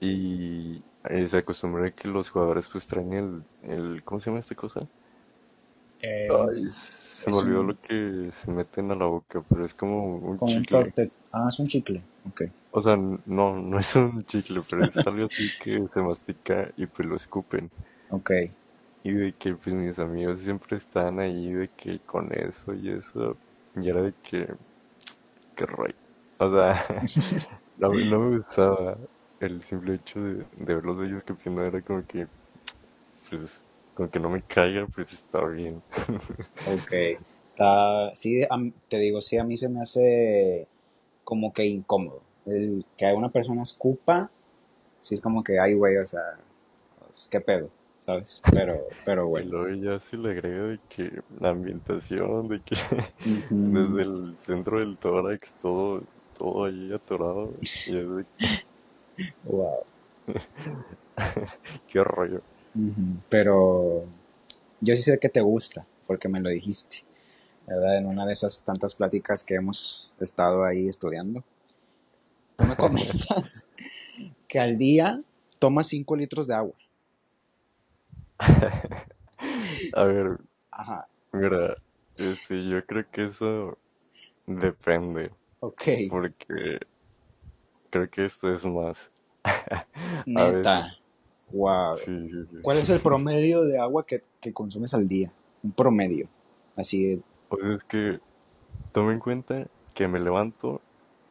y 0.00 0.82
eh, 1.04 1.26
se 1.26 1.38
acostumbra 1.38 1.90
que 1.90 2.08
los 2.08 2.28
jugadores 2.28 2.68
pues 2.68 2.86
traen 2.86 3.12
el, 3.14 3.42
el, 3.62 4.04
¿cómo 4.04 4.20
se 4.20 4.26
llama 4.26 4.40
esta 4.40 4.54
cosa? 4.54 4.80
Eh, 6.06 6.28
Ay, 6.30 6.68
se 6.68 7.30
me 7.30 7.36
olvidó 7.38 7.60
un, 7.60 7.68
lo 7.68 7.80
que 7.80 8.28
se 8.30 8.50
meten 8.50 8.90
a 8.90 8.94
la 8.94 9.06
boca, 9.06 9.42
pero 9.48 9.64
es 9.64 9.72
como 9.72 10.16
un 10.16 10.36
como 10.36 10.52
chicle. 10.52 10.92
Ah, 11.32 11.46
es 11.48 11.58
un 11.58 11.66
chicle. 11.66 12.02
Ok. 12.28 12.42
O 12.72 12.82
sea, 12.82 12.96
no, 12.96 13.56
no 13.56 13.78
es 13.78 13.96
un 13.96 14.24
chicle, 14.24 14.60
pero 14.68 14.84
es 14.84 15.06
algo 15.06 15.26
así 15.26 15.48
que 15.62 15.86
se 15.92 16.02
mastica 16.02 16.70
y 16.76 16.86
pues 16.86 17.08
lo 17.08 17.16
escupen. 17.16 17.70
Ok. 18.10 18.30
Y 19.02 19.12
de 19.12 19.32
que 19.32 19.54
pues 19.54 19.74
mis 19.74 19.98
amigos 19.98 20.40
siempre 20.40 20.76
están 20.76 21.20
ahí 21.20 21.52
de 21.52 21.68
que 21.68 22.00
con 22.00 22.32
eso 22.32 22.74
y 22.74 22.90
eso. 22.90 23.36
Y 23.76 23.88
era 23.88 24.02
de 24.02 24.12
que, 24.22 24.46
qué 25.56 25.66
rollo. 25.66 25.94
O 26.38 26.50
sea, 26.50 26.86
no, 27.78 27.88
no 27.88 28.20
me 28.20 28.38
gustaba 28.38 28.98
el 29.40 29.62
simple 29.62 29.94
hecho 29.94 30.20
de, 30.20 30.34
de 30.34 30.74
verlos 30.74 30.98
de 30.98 31.06
ellos 31.06 31.24
que 31.24 31.34
era 31.48 31.80
como 31.82 32.06
que, 32.06 32.26
pues, 33.30 33.63
con 33.94 34.08
que 34.08 34.20
no 34.20 34.30
me 34.30 34.42
caiga, 34.42 34.86
pues 34.94 35.12
está 35.12 35.44
bien. 35.46 35.82
Ok. 36.66 36.92
Está- 37.50 38.14
sí, 38.14 38.42
te 38.88 38.98
digo, 38.98 39.20
sí, 39.20 39.38
a 39.38 39.44
mí 39.44 39.56
se 39.56 39.68
me 39.68 39.80
hace 39.80 40.66
como 41.24 41.52
que 41.52 41.66
incómodo. 41.66 42.22
El 42.46 42.84
que 42.96 43.06
una 43.12 43.30
persona 43.30 43.62
escupa, 43.62 44.30
sí 45.00 45.14
es 45.14 45.20
como 45.20 45.42
que, 45.44 45.58
ay, 45.58 45.74
güey, 45.74 45.96
o 45.98 46.06
sea, 46.06 46.22
pues, 47.00 47.28
qué 47.30 47.40
pedo, 47.40 47.70
¿sabes? 48.00 48.42
Pero, 48.52 48.80
pero 49.04 49.26
Y 49.34 49.42
bueno. 49.42 49.50
luego 49.50 49.68
ya 49.82 49.98
se 49.98 50.16
le 50.16 50.30
agrega 50.30 50.64
de 50.68 50.78
que 50.88 51.10
la 51.40 51.50
ambientación, 51.50 52.48
de 52.48 52.60
que 52.62 52.74
desde 53.70 54.02
Ujú. 54.02 54.02
el 54.02 54.36
centro 54.40 54.78
del 54.78 54.96
tórax 54.98 55.52
todo, 55.60 56.02
todo 56.38 56.64
ahí 56.66 56.92
atorado. 56.92 57.52
Y 57.86 57.96
es 57.98 58.08
de 58.16 58.26
Wow. 59.44 59.84
qué 61.86 62.02
rollo. 62.04 62.40
Pero 63.28 64.04
yo 64.80 64.96
sí 64.96 65.02
sé 65.02 65.18
que 65.18 65.28
te 65.28 65.40
gusta, 65.40 65.86
porque 66.06 66.28
me 66.28 66.40
lo 66.40 66.48
dijiste, 66.48 67.04
¿verdad? 67.66 67.98
En 67.98 68.06
una 68.06 68.26
de 68.26 68.32
esas 68.32 68.64
tantas 68.64 68.94
pláticas 68.94 69.44
que 69.44 69.54
hemos 69.56 70.16
estado 70.20 70.64
ahí 70.64 70.88
estudiando. 70.88 71.44
Tú 72.56 72.64
me 72.64 72.76
comentas 72.76 73.68
que 74.48 74.60
al 74.60 74.76
día 74.78 75.22
tomas 75.58 75.88
5 75.88 76.16
litros 76.16 76.46
de 76.46 76.54
agua. 76.54 76.74
A 79.94 80.04
ver, 80.04 80.38
Ajá. 80.70 81.08
mira, 81.32 81.76
este, 82.16 82.68
yo 82.68 82.84
creo 82.86 83.04
que 83.10 83.24
eso 83.24 83.78
depende, 84.46 85.30
Ok. 85.60 85.82
porque 86.10 86.78
creo 87.90 88.10
que 88.10 88.24
esto 88.24 88.52
es 88.52 88.64
más. 88.64 89.10
A 90.36 90.46
veces, 90.50 90.66
Neta. 90.66 90.98
Wow. 91.54 91.96
Sí, 91.96 92.28
sí, 92.28 92.46
sí. 92.50 92.56
¿Cuál 92.62 92.78
es 92.78 92.90
el 92.90 93.00
promedio 93.00 93.62
de 93.62 93.78
agua 93.78 94.04
que, 94.04 94.22
que 94.40 94.52
consumes 94.52 94.92
al 94.92 95.06
día? 95.08 95.30
Un 95.62 95.72
promedio. 95.72 96.28
Así, 96.76 97.22
Pues 97.48 97.64
es 97.64 97.84
que 97.84 98.18
toma 98.92 99.12
en 99.12 99.20
cuenta 99.20 99.66
que 99.94 100.08
me 100.08 100.18
levanto 100.18 100.80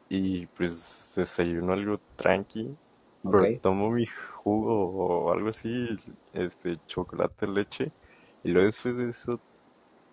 y 0.08 0.46
pues 0.46 1.10
desayuno 1.14 1.72
algo 1.72 1.98
tranqui, 2.16 2.74
pero 3.22 3.46
tomo 3.60 3.90
mi 3.90 4.06
jugo 4.06 5.26
o 5.26 5.32
algo 5.32 5.50
así, 5.50 5.98
este, 6.32 6.78
chocolate, 6.86 7.46
leche, 7.46 7.90
y 8.42 8.50
luego 8.50 8.66
después 8.66 8.96
de 8.96 9.08
eso, 9.08 9.38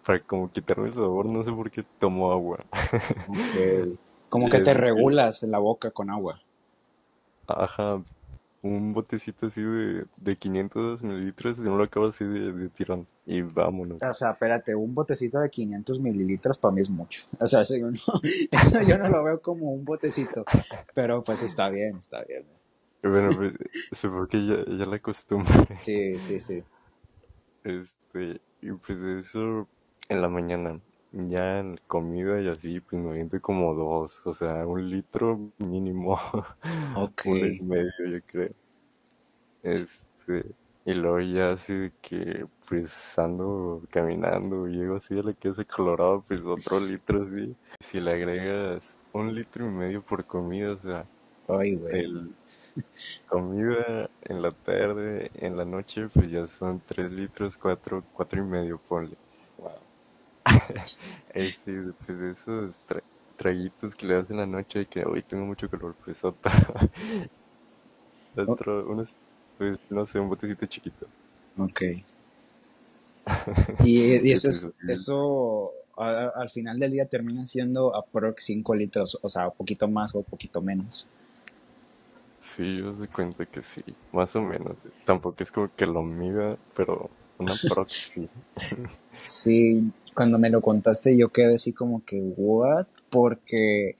para 0.06 0.20
como 0.22 0.52
quitarme 0.52 0.90
el 0.90 0.94
sabor, 0.94 1.26
no 1.28 1.44
sé 1.44 1.52
por 1.52 1.72
qué 1.72 1.84
tomo 2.00 2.32
agua. 2.32 2.60
Como 4.30 4.50
que 4.50 4.60
te 4.60 4.74
regulas 4.74 5.44
la 5.44 5.60
boca 5.60 5.92
con 5.92 6.10
agua. 6.10 6.42
Ajá, 7.48 8.02
un 8.64 8.94
botecito 8.94 9.48
así 9.48 9.62
de, 9.62 10.06
de 10.18 10.38
500 10.38 11.02
mililitros 11.04 11.58
y 11.58 11.62
no 11.62 11.78
lo 11.78 11.84
acabo 11.84 12.08
así 12.08 12.26
de, 12.26 12.52
de 12.52 12.70
tirón. 12.70 13.08
Y 13.26 13.42
vámonos. 13.42 14.02
O 14.02 14.14
sea, 14.14 14.32
espérate, 14.32 14.76
un 14.76 14.94
botecito 14.94 15.40
de 15.40 15.50
500 15.50 16.00
mililitros 16.00 16.58
para 16.58 16.74
mí 16.74 16.82
es 16.82 16.90
mucho. 16.90 17.24
O 17.40 17.48
sea, 17.48 17.62
eso 17.62 17.76
yo, 17.78 17.90
no, 17.90 17.98
eso 18.52 18.82
yo 18.84 18.98
no 18.98 19.10
lo 19.10 19.24
veo 19.24 19.42
como 19.42 19.72
un 19.74 19.84
botecito. 19.84 20.46
Pero 20.94 21.24
pues 21.24 21.42
está 21.44 21.70
bien, 21.70 21.98
está 21.98 22.24
bien. 22.24 22.46
Bueno, 23.04 23.30
pues 23.36 23.54
supongo 23.92 24.28
que 24.28 24.46
ya, 24.46 24.66
ya 24.66 24.86
la 24.86 25.00
costumbre. 25.00 25.80
Sí, 25.82 26.20
sí, 26.20 26.40
sí. 26.40 26.64
Este, 27.64 28.42
y 28.62 28.72
pues 28.72 29.26
eso 29.26 29.68
en 30.08 30.22
la 30.22 30.30
mañana. 30.30 30.80
Ya 31.14 31.60
en 31.60 31.78
comida 31.88 32.42
y 32.42 32.48
así, 32.50 32.80
pues 32.82 33.02
me 33.02 33.10
aviento 33.12 33.40
como 33.42 33.74
dos, 33.76 34.26
o 34.28 34.34
sea, 34.34 34.66
un 34.68 34.90
litro 34.90 35.52
mínimo, 35.58 36.18
Ok. 36.94 37.26
uno 37.26 37.46
y 37.48 37.64
medio, 37.64 37.92
yo 38.10 38.22
creo. 38.26 38.54
Este, 39.64 40.56
y 40.86 40.94
luego 40.96 41.20
ya 41.22 41.52
así 41.54 41.74
de 41.76 41.94
que, 42.02 42.46
pues 42.68 43.18
ando 43.20 43.84
caminando, 43.92 44.68
llego 44.68 44.96
así 44.96 45.18
a 45.20 45.24
la 45.24 45.34
casa 45.34 45.64
Colorado, 45.66 46.24
pues 46.28 46.42
otro 46.42 46.80
litro 46.86 47.24
así. 47.24 47.56
Si 47.80 48.00
le 48.00 48.12
agregas 48.14 48.98
un 49.14 49.34
litro 49.36 49.66
y 49.68 49.70
medio 49.70 50.04
por 50.04 50.26
comida, 50.26 50.74
o 50.74 50.78
sea, 50.80 51.10
Ay, 51.48 51.76
güey. 51.76 52.02
el 52.02 52.36
comida 53.28 54.10
en 54.22 54.42
la 54.44 54.54
tarde, 54.54 55.32
en 55.36 55.58
la 55.58 55.66
noche, 55.66 56.08
pues 56.14 56.32
ya 56.32 56.48
son 56.48 56.82
tres 56.86 57.12
litros, 57.12 57.58
cuatro, 57.58 58.06
cuatro 58.14 58.42
y 58.42 58.46
medio, 58.46 58.80
ponle. 58.80 59.18
Este, 61.30 61.94
pues 62.06 62.20
esos 62.40 62.82
tra- 62.86 63.04
traguitos 63.36 63.96
que 63.96 64.08
le 64.08 64.16
das 64.16 64.30
en 64.30 64.38
la 64.38 64.46
noche 64.46 64.82
y 64.82 64.88
que 64.88 65.04
hoy 65.06 65.24
tengo 65.24 65.46
mucho 65.46 65.70
calor, 65.70 65.98
pues 66.04 66.24
otro, 66.24 66.52
otro, 68.36 68.90
unos, 68.90 69.16
pues 69.58 69.80
no 69.90 70.06
sé, 70.06 70.20
un 70.20 70.30
botecito 70.30 70.66
chiquito. 70.66 71.08
Ok. 71.58 71.82
Y, 73.80 74.26
y 74.28 74.32
eso, 74.32 74.48
Pues, 74.48 74.50
es, 74.50 74.72
eso 74.88 75.72
a- 75.98 76.32
al 76.36 76.50
final 76.50 76.80
del 76.80 76.92
día 76.92 77.08
termina 77.08 77.44
siendo 77.46 77.94
aprox 77.96 78.44
5 78.46 78.74
litros, 78.76 79.20
o 79.22 79.28
sea, 79.30 79.48
un 79.50 79.56
poquito 79.58 79.88
más 79.90 80.16
o 80.16 80.20
un 80.20 80.24
poquito 80.26 80.62
menos. 80.62 81.10
Sí, 82.40 82.78
yo 82.80 82.92
se 82.94 83.08
cuenta 83.10 83.46
que 83.46 83.62
sí, 83.62 83.82
más 84.12 84.36
o 84.36 84.42
menos. 84.42 84.80
Tampoco 85.06 85.44
es 85.44 85.52
como 85.52 85.70
que 85.76 85.86
lo 85.86 86.02
mida, 86.04 86.58
pero 86.76 87.12
una 87.38 87.56
proxy. 87.58 88.30
Sí, 89.24 89.92
cuando 90.14 90.38
me 90.38 90.50
lo 90.50 90.62
contaste 90.62 91.18
yo 91.18 91.30
quedé 91.30 91.56
así 91.56 91.74
como 91.74 92.04
que, 92.04 92.22
¿what? 92.22 92.88
Porque 93.10 93.96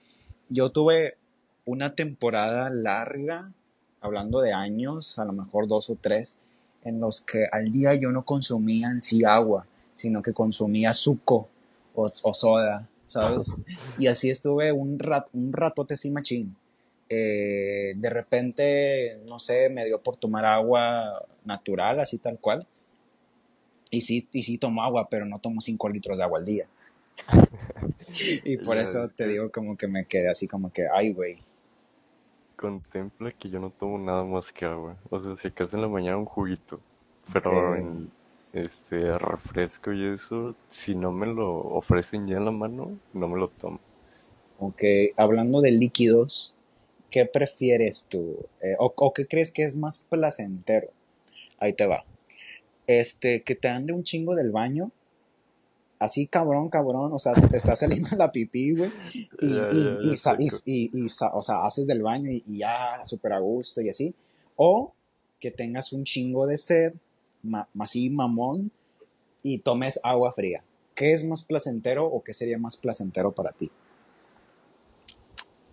yo 0.48 0.70
tuve 0.70 1.16
una 1.64 1.94
temporada 1.94 2.70
larga, 2.70 3.52
hablando 4.00 4.40
de 4.40 4.52
años, 4.52 5.18
a 5.18 5.24
lo 5.24 5.32
mejor 5.32 5.68
dos 5.68 5.90
o 5.90 5.96
tres, 6.00 6.40
en 6.84 7.00
los 7.00 7.20
que 7.20 7.46
al 7.50 7.70
día 7.70 7.94
yo 7.94 8.10
no 8.10 8.24
consumía 8.24 8.88
en 8.88 9.00
sí 9.00 9.24
agua, 9.24 9.66
sino 9.94 10.22
que 10.22 10.32
consumía 10.32 10.92
suco 10.92 11.48
o, 11.94 12.04
o 12.04 12.34
soda, 12.34 12.88
¿sabes? 13.06 13.56
Y 13.98 14.06
así 14.06 14.30
estuve 14.30 14.72
un, 14.72 14.98
rat, 14.98 15.28
un 15.32 15.52
ratote 15.52 15.94
así 15.94 16.10
machín. 16.10 16.56
Eh, 17.08 17.92
de 17.94 18.10
repente, 18.10 19.20
no 19.28 19.38
sé, 19.38 19.68
me 19.68 19.84
dio 19.84 20.00
por 20.00 20.16
tomar 20.16 20.46
agua 20.46 21.22
natural, 21.44 22.00
así 22.00 22.18
tal 22.18 22.38
cual. 22.38 22.66
Y 23.92 24.00
sí, 24.00 24.26
y 24.32 24.42
sí 24.42 24.56
tomo 24.56 24.82
agua, 24.82 25.06
pero 25.10 25.26
no 25.26 25.38
tomo 25.38 25.60
5 25.60 25.90
litros 25.90 26.16
de 26.16 26.24
agua 26.24 26.38
al 26.38 26.46
día. 26.46 26.66
y 28.44 28.56
por 28.56 28.78
eso 28.78 29.10
te 29.10 29.28
digo 29.28 29.52
como 29.52 29.76
que 29.76 29.86
me 29.86 30.06
quedé 30.06 30.30
así 30.30 30.48
como 30.48 30.72
que, 30.72 30.86
ay, 30.90 31.12
güey. 31.12 31.38
Contempla 32.56 33.32
que 33.32 33.50
yo 33.50 33.60
no 33.60 33.68
tomo 33.68 33.98
nada 33.98 34.24
más 34.24 34.50
que 34.50 34.64
agua. 34.64 34.96
O 35.10 35.20
sea, 35.20 35.36
si 35.36 35.48
acaso 35.48 35.76
en 35.76 35.82
la 35.82 35.88
mañana 35.88 36.16
un 36.16 36.24
juguito, 36.24 36.80
pero 37.34 37.76
en 37.76 38.10
este 38.54 39.18
refresco 39.18 39.92
y 39.92 40.06
eso, 40.06 40.54
si 40.70 40.94
no 40.94 41.12
me 41.12 41.26
lo 41.26 41.54
ofrecen 41.58 42.26
ya 42.26 42.38
en 42.38 42.46
la 42.46 42.50
mano, 42.50 42.98
no 43.12 43.28
me 43.28 43.38
lo 43.38 43.48
tomo. 43.48 43.78
Ok, 44.58 44.84
hablando 45.18 45.60
de 45.60 45.70
líquidos, 45.70 46.56
¿qué 47.10 47.26
prefieres 47.26 48.06
tú? 48.08 48.38
Eh, 48.62 48.74
o, 48.78 48.90
o 48.96 49.12
qué 49.12 49.26
crees 49.26 49.52
que 49.52 49.64
es 49.64 49.76
más 49.76 50.06
placentero? 50.08 50.88
Ahí 51.58 51.74
te 51.74 51.84
va. 51.84 52.06
Este, 52.86 53.42
que 53.42 53.54
te 53.54 53.68
ande 53.68 53.92
un 53.92 54.04
chingo 54.04 54.34
del 54.34 54.50
baño. 54.50 54.90
Así 55.98 56.26
cabrón, 56.26 56.68
cabrón, 56.68 57.12
o 57.12 57.18
sea, 57.20 57.34
se 57.36 57.46
te 57.46 57.56
está 57.56 57.76
saliendo 57.76 58.16
la 58.16 58.32
pipí, 58.32 58.72
güey, 58.72 58.92
y, 59.40 59.66
y, 59.70 59.98
y, 60.02 60.16
sa- 60.16 60.36
y, 60.38 61.08
sa- 61.08 61.32
o 61.34 61.42
sea, 61.42 61.64
haces 61.64 61.86
del 61.86 62.02
baño 62.02 62.28
y, 62.30 62.42
y 62.44 62.58
ya 62.58 63.04
súper 63.06 63.34
a 63.34 63.38
gusto 63.38 63.80
y 63.80 63.88
así. 63.88 64.12
O 64.56 64.92
que 65.38 65.50
tengas 65.52 65.92
un 65.92 66.02
chingo 66.04 66.46
de 66.46 66.58
sed, 66.58 66.92
ma- 67.44 67.68
así 67.78 68.10
mamón, 68.10 68.72
y 69.44 69.58
tomes 69.60 70.00
agua 70.02 70.32
fría. 70.32 70.62
¿Qué 70.94 71.12
es 71.12 71.24
más 71.24 71.42
placentero 71.42 72.06
o 72.06 72.22
qué 72.22 72.32
sería 72.32 72.58
más 72.58 72.76
placentero 72.76 73.32
para 73.32 73.52
ti? 73.52 73.70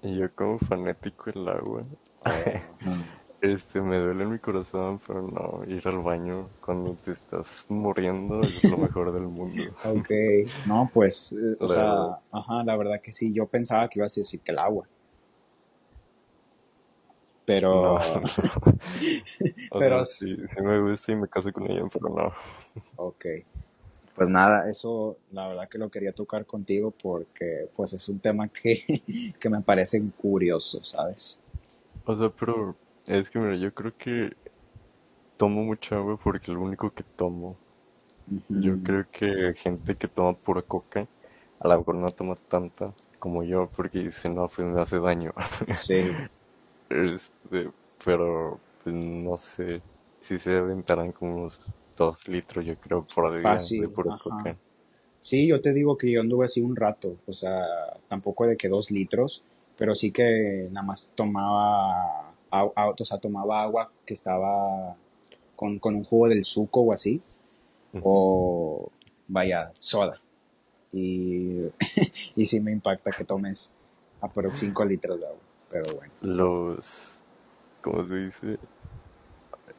Y 0.03 0.17
yo 0.17 0.33
como 0.33 0.59
fanático 0.59 1.31
del 1.31 1.47
agua, 1.49 1.83
este, 3.41 3.81
me 3.81 3.97
duele 3.97 4.23
en 4.23 4.31
mi 4.31 4.39
corazón, 4.39 4.99
pero 5.05 5.21
no, 5.21 5.63
ir 5.67 5.87
al 5.87 5.99
baño 5.99 6.49
cuando 6.63 6.95
te 6.95 7.11
estás 7.11 7.65
muriendo 7.69 8.41
es 8.41 8.63
lo 8.69 8.77
mejor 8.77 9.13
del 9.13 9.23
mundo. 9.23 9.63
Ok, 9.85 10.09
no, 10.65 10.89
pues, 10.93 11.33
eh, 11.33 11.55
o 11.59 11.67
sea, 11.67 12.19
ajá, 12.31 12.63
la 12.63 12.75
verdad 12.75 13.01
que 13.01 13.13
sí, 13.13 13.33
yo 13.33 13.45
pensaba 13.47 13.87
que 13.87 13.99
ibas 13.99 14.17
a 14.17 14.21
decir 14.21 14.41
que 14.41 14.51
el 14.51 14.59
agua, 14.59 14.87
pero, 17.45 17.73
No, 17.73 17.99
no. 17.99 18.21
O 19.71 19.79
pero, 19.79 20.03
sea, 20.05 20.05
sí, 20.05 20.35
sí 20.35 20.61
me 20.61 20.81
gusta 20.81 21.11
y 21.11 21.15
me 21.15 21.27
caso 21.27 21.51
con 21.51 21.69
ella, 21.71 21.83
pero 21.91 22.09
no. 22.09 22.33
ok, 22.97 23.25
pues 24.15 24.29
nada, 24.29 24.69
eso 24.69 25.17
la 25.31 25.47
verdad 25.47 25.69
que 25.69 25.77
lo 25.77 25.89
quería 25.89 26.11
tocar 26.11 26.45
contigo 26.45 26.91
porque 26.91 27.69
pues 27.75 27.93
es 27.93 28.07
un 28.09 28.19
tema 28.19 28.49
que, 28.49 28.83
que 29.39 29.49
me 29.49 29.61
parece 29.61 29.99
curioso, 30.11 30.83
¿sabes? 30.83 31.39
O 32.05 32.17
sea, 32.17 32.29
pero 32.29 32.75
es 33.07 33.29
que 33.29 33.39
mira, 33.39 33.55
yo 33.55 33.73
creo 33.73 33.93
que 33.97 34.31
tomo 35.37 35.63
mucha 35.63 35.95
agua 35.95 36.17
porque 36.17 36.51
lo 36.51 36.61
único 36.61 36.91
que 36.91 37.03
tomo. 37.15 37.57
Yo 38.49 38.77
creo 38.83 39.05
que 39.11 39.53
gente 39.55 39.95
que 39.95 40.07
toma 40.07 40.33
pura 40.33 40.61
coca, 40.61 41.07
a 41.59 41.67
lo 41.67 41.77
mejor 41.79 41.95
no 41.95 42.11
toma 42.11 42.35
tanta 42.35 42.93
como 43.19 43.43
yo 43.43 43.69
porque 43.75 43.99
dice, 43.99 44.29
no, 44.29 44.47
pues 44.47 44.67
me 44.67 44.81
hace 44.81 44.99
daño. 44.99 45.33
Sí, 45.71 45.95
Este, 46.89 47.71
pero 48.03 48.59
pues 48.83 48.95
no 48.95 49.37
sé 49.37 49.81
si 50.21 50.39
se 50.39 50.57
aventarán 50.57 51.11
como 51.11 51.35
unos 51.35 51.61
dos 51.97 52.27
litros, 52.27 52.65
yo 52.65 52.77
creo, 52.77 53.05
por 53.13 53.31
día 53.41 53.61
de 53.79 53.87
fácil, 53.87 53.89
pura 53.89 54.11
ajá. 54.11 54.19
coca. 54.23 54.57
Sí, 55.21 55.47
yo 55.47 55.61
te 55.61 55.73
digo 55.73 55.97
que 55.97 56.11
yo 56.11 56.21
anduve 56.21 56.45
así 56.45 56.61
un 56.61 56.75
rato, 56.75 57.17
o 57.27 57.33
sea, 57.33 57.65
tampoco 58.07 58.47
de 58.47 58.57
que 58.57 58.69
dos 58.69 58.91
litros, 58.91 59.43
pero 59.77 59.95
sí 59.95 60.11
que 60.13 60.67
nada 60.71 60.85
más 60.87 61.11
tomaba, 61.15 62.28
au- 62.51 62.73
au- 62.75 62.95
o 62.99 63.05
sea, 63.05 63.17
tomaba 63.19 63.61
agua 63.63 63.91
que 64.05 64.13
estaba 64.13 64.95
con, 65.55 65.79
con 65.79 65.95
un 65.95 66.03
jugo 66.03 66.29
del 66.29 66.45
suco 66.45 66.81
o 66.81 66.93
así, 66.93 67.21
o 68.03 68.89
vaya, 69.27 69.71
soda. 69.77 70.17
Y, 70.91 71.59
y 72.35 72.45
sí 72.45 72.59
me 72.59 72.71
impacta 72.71 73.11
que 73.11 73.23
tomes 73.23 73.77
aprox 74.21 74.59
5 74.59 74.85
litros 74.85 75.19
de 75.19 75.27
agua, 75.27 75.39
pero 75.69 75.85
bueno. 75.95 76.13
Los, 76.21 77.13
¿cómo 77.81 78.07
se 78.07 78.15
dice? 78.15 78.57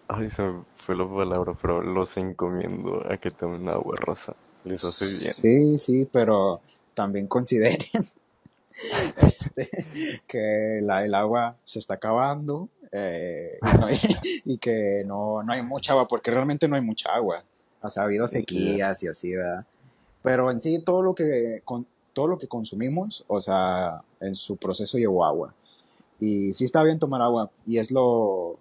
Ay, 0.09 0.29
se 0.31 0.43
me 0.43 0.63
fue 0.75 0.97
la 0.97 1.09
palabra, 1.09 1.57
pero 1.61 1.83
los 1.83 2.17
encomiendo 2.17 3.05
a 3.11 3.17
que 3.17 3.31
tomen 3.31 3.69
agua 3.69 3.97
rosa. 3.97 4.35
Les 4.65 4.85
hace 4.85 5.05
bien. 5.05 5.79
Sí, 5.79 5.79
sí, 5.79 6.09
pero 6.13 6.61
también 6.95 7.27
consideren 7.29 7.79
este, 9.17 9.69
que 10.27 10.79
la, 10.83 11.05
el 11.05 11.15
agua 11.15 11.57
se 11.65 11.79
está 11.79 11.95
acabando 11.95 12.69
eh, 12.93 13.59
y, 13.63 13.79
no 13.79 13.87
hay- 13.87 13.99
y 14.45 14.59
que 14.59 15.03
no, 15.07 15.43
no 15.43 15.53
hay 15.53 15.63
mucha 15.63 15.93
agua, 15.93 16.07
porque 16.07 16.31
realmente 16.31 16.69
no 16.69 16.77
hay 16.77 16.83
mucha 16.83 17.15
agua. 17.15 17.43
O 17.83 17.89
sea, 17.91 18.03
ha 18.03 18.07
habido 18.07 18.29
sequías 18.29 19.03
y 19.03 19.09
así, 19.09 19.35
¿verdad? 19.35 19.65
Pero 20.23 20.51
en 20.51 20.61
sí 20.61 20.83
todo 20.85 21.03
lo 21.03 21.15
que, 21.15 21.63
con, 21.65 21.87
todo 22.13 22.27
lo 22.27 22.39
que 22.39 22.47
consumimos, 22.49 23.25
o 23.27 23.41
sea, 23.41 24.03
en 24.21 24.35
su 24.35 24.57
proceso 24.57 24.99
llevó 24.99 25.25
agua. 25.25 25.55
Y 26.19 26.53
sí 26.53 26.65
está 26.65 26.83
bien 26.83 26.99
tomar 26.99 27.23
agua, 27.23 27.51
y 27.65 27.79
es 27.79 27.91
lo, 27.91 28.59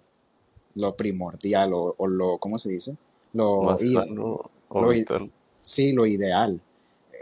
lo 0.74 0.94
primordial 0.96 1.74
o, 1.74 1.94
o 1.98 2.06
lo, 2.06 2.38
¿cómo 2.38 2.58
se 2.58 2.70
dice? 2.70 2.96
Lo, 3.34 3.62
Más 3.62 3.82
i- 3.82 3.94
sano 3.94 4.50
o 4.70 4.82
lo 4.82 4.92
i- 4.94 5.00
vital. 5.00 5.30
sí, 5.58 5.92
lo 5.92 6.06
ideal. 6.06 6.58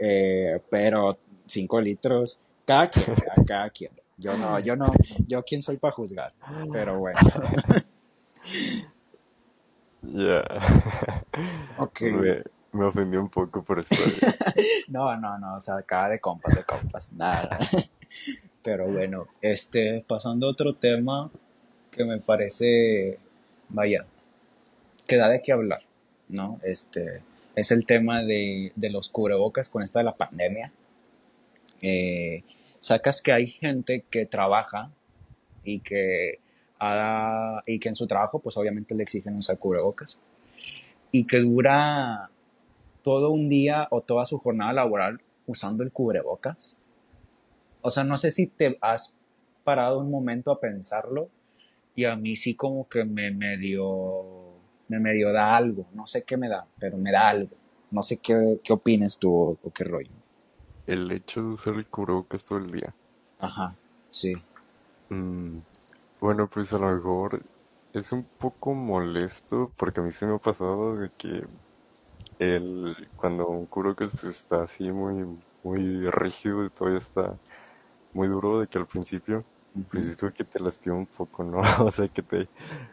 Eh, 0.01 0.61
pero 0.71 1.19
5 1.47 1.81
litros, 1.81 2.45
cada 2.69 2.91
quien, 2.91 3.07
cada, 3.25 3.45
cada 3.47 3.71
quien. 3.71 3.93
Yo 4.19 4.37
no, 4.37 4.59
yo 4.61 4.77
no, 4.77 4.93
yo 5.27 5.43
quién 5.43 5.63
soy 5.63 5.79
para 5.79 5.95
juzgar, 5.95 6.35
pero 6.71 6.99
bueno. 6.99 7.19
Ya. 10.03 10.45
Ok. 11.79 12.01
Me, 12.03 12.43
me 12.73 12.85
ofendió 12.85 13.21
un 13.21 13.31
poco 13.31 13.63
por 13.63 13.79
esto. 13.79 13.97
No, 14.89 15.15
no, 15.17 15.39
no, 15.39 15.57
o 15.57 15.61
sea, 15.61 15.83
cada 15.83 16.09
de 16.09 16.19
compas, 16.19 16.55
de 16.55 16.65
compas, 16.65 17.13
nada. 17.13 17.59
Pero 18.63 18.89
bueno, 18.89 19.29
este, 19.41 20.03
pasando 20.07 20.47
a 20.47 20.51
otro 20.51 20.75
tema 20.75 21.31
que 21.91 22.05
me 22.05 22.19
parece, 22.19 23.19
vaya, 23.69 24.07
que 25.07 25.17
da 25.17 25.29
de 25.29 25.43
qué 25.43 25.53
hablar, 25.53 25.81
¿no? 26.29 26.59
Este, 26.65 27.21
es 27.55 27.71
el 27.71 27.85
tema 27.87 28.23
de, 28.25 28.73
de 28.75 28.91
los 28.91 29.11
cubrebocas 29.11 29.69
con 29.69 29.83
esta 29.83 30.01
de 30.01 30.07
la 30.07 30.17
pandemia. 30.17 30.73
Eh, 31.83 32.43
sacas 32.81 33.23
que 33.23 33.33
hay 33.33 33.47
gente 33.49 34.05
que 34.11 34.27
trabaja 34.27 34.91
y 35.65 35.81
que, 35.81 36.41
haga- 36.79 37.63
y 37.67 37.79
que 37.79 37.89
en 37.91 37.97
su 37.97 38.07
trabajo, 38.07 38.39
pues 38.41 38.57
obviamente 38.57 38.95
le 38.95 39.03
exigen 39.03 39.37
usar 39.37 39.59
cubrebocas 39.59 40.21
y 41.13 41.25
que 41.27 41.39
dura 41.41 42.31
todo 43.03 43.31
un 43.31 43.49
día 43.49 43.89
o 43.91 44.03
toda 44.03 44.25
su 44.27 44.39
jornada 44.39 44.73
laboral 44.73 45.21
usando 45.47 45.83
el 45.83 45.93
cubrebocas. 45.93 46.77
O 47.81 47.91
sea, 47.91 48.05
no 48.05 48.19
sé 48.19 48.31
si 48.31 48.47
te 48.49 48.77
has 48.81 49.17
parado 49.65 50.01
un 50.01 50.11
momento 50.11 50.51
a 50.51 50.61
pensarlo 50.61 51.29
y 51.95 52.05
a 52.05 52.17
mí 52.17 52.37
sí 52.37 52.55
como 52.55 52.89
que 52.89 53.05
me 53.05 53.31
medio, 53.31 54.55
me 54.89 54.99
medio 55.01 55.33
da 55.33 55.57
algo. 55.57 55.87
No 55.95 56.07
sé 56.07 56.25
qué 56.25 56.37
me 56.37 56.49
da, 56.49 56.67
pero 56.79 56.97
me 56.99 57.13
da 57.13 57.29
algo. 57.29 57.57
No 57.91 58.03
sé 58.03 58.19
qué, 58.21 58.61
qué 58.63 58.73
opines 58.73 59.19
tú 59.19 59.59
o 59.63 59.71
qué 59.73 59.85
rollo. 59.85 60.11
El 60.89 61.11
hecho 61.11 61.43
de 61.43 61.49
usar 61.49 61.75
el 61.75 61.87
cubrebocas 61.87 62.47
todo 62.47 62.59
el 62.59 62.73
día. 62.73 62.95
Ajá, 63.39 63.75
sí. 64.09 64.33
Mm, 65.11 65.59
bueno, 66.19 66.49
pues 66.49 66.73
a 66.73 66.79
lo 66.79 66.91
mejor 66.97 67.43
es 67.93 68.11
un 68.11 68.25
poco 68.25 68.73
molesto 68.73 69.71
porque 69.77 70.01
a 70.01 70.03
mí 70.03 70.11
se 70.13 70.25
me 70.25 70.37
ha 70.37 70.39
pasado 70.39 70.97
de 70.97 71.11
que 71.19 71.45
el, 72.39 72.97
cuando 73.17 73.49
un 73.49 73.67
cubrebocas 73.67 74.13
pues 74.13 74.39
está 74.39 74.63
así 74.63 74.91
muy, 74.91 75.27
muy 75.63 76.09
rígido 76.11 76.65
y 76.65 76.71
todavía 76.71 77.01
está 77.01 77.37
muy 78.15 78.29
duro 78.29 78.59
de 78.59 78.67
que 78.67 78.79
al 78.79 78.87
principio 78.87 79.45
pues 79.91 80.07
es 80.07 80.17
como 80.17 80.33
que 80.33 80.45
te 80.45 80.59
lastima 80.59 80.97
un 80.97 81.07
poco, 81.07 81.45
¿no? 81.45 81.61
O 81.87 81.93
sea 81.93 82.09
que 82.09 82.23
te, 82.23 82.49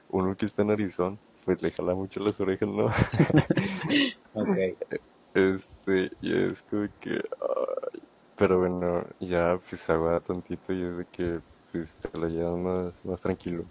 uno 0.10 0.36
que 0.36 0.48
está 0.48 0.64
en 0.64 0.68
narizón 0.68 1.18
pues 1.46 1.62
le 1.62 1.72
jala 1.72 1.96
mucho 1.96 2.20
las 2.20 2.38
orejas, 2.42 2.68
¿no? 2.68 2.88
Ok, 4.34 4.50
Este, 5.36 6.12
y 6.22 6.46
es 6.46 6.64
como 6.64 6.88
que, 7.02 7.22
pero 8.38 8.60
bueno, 8.60 9.06
ya 9.20 9.60
pues 9.70 9.90
aguada 9.90 10.20
tantito 10.20 10.74
y 10.74 10.84
es 10.84 10.98
de 10.98 11.06
que 11.06 11.40
pues 11.72 11.96
te 11.96 12.18
la 12.18 12.28
llevas 12.28 12.58
más, 12.58 12.94
más 13.06 13.22
tranquilo. 13.22 13.66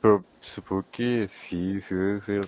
Pero 0.00 0.24
supongo 0.40 0.84
que 0.90 1.26
sí, 1.28 1.80
sí 1.80 1.94
debe 1.94 2.20
ser 2.20 2.46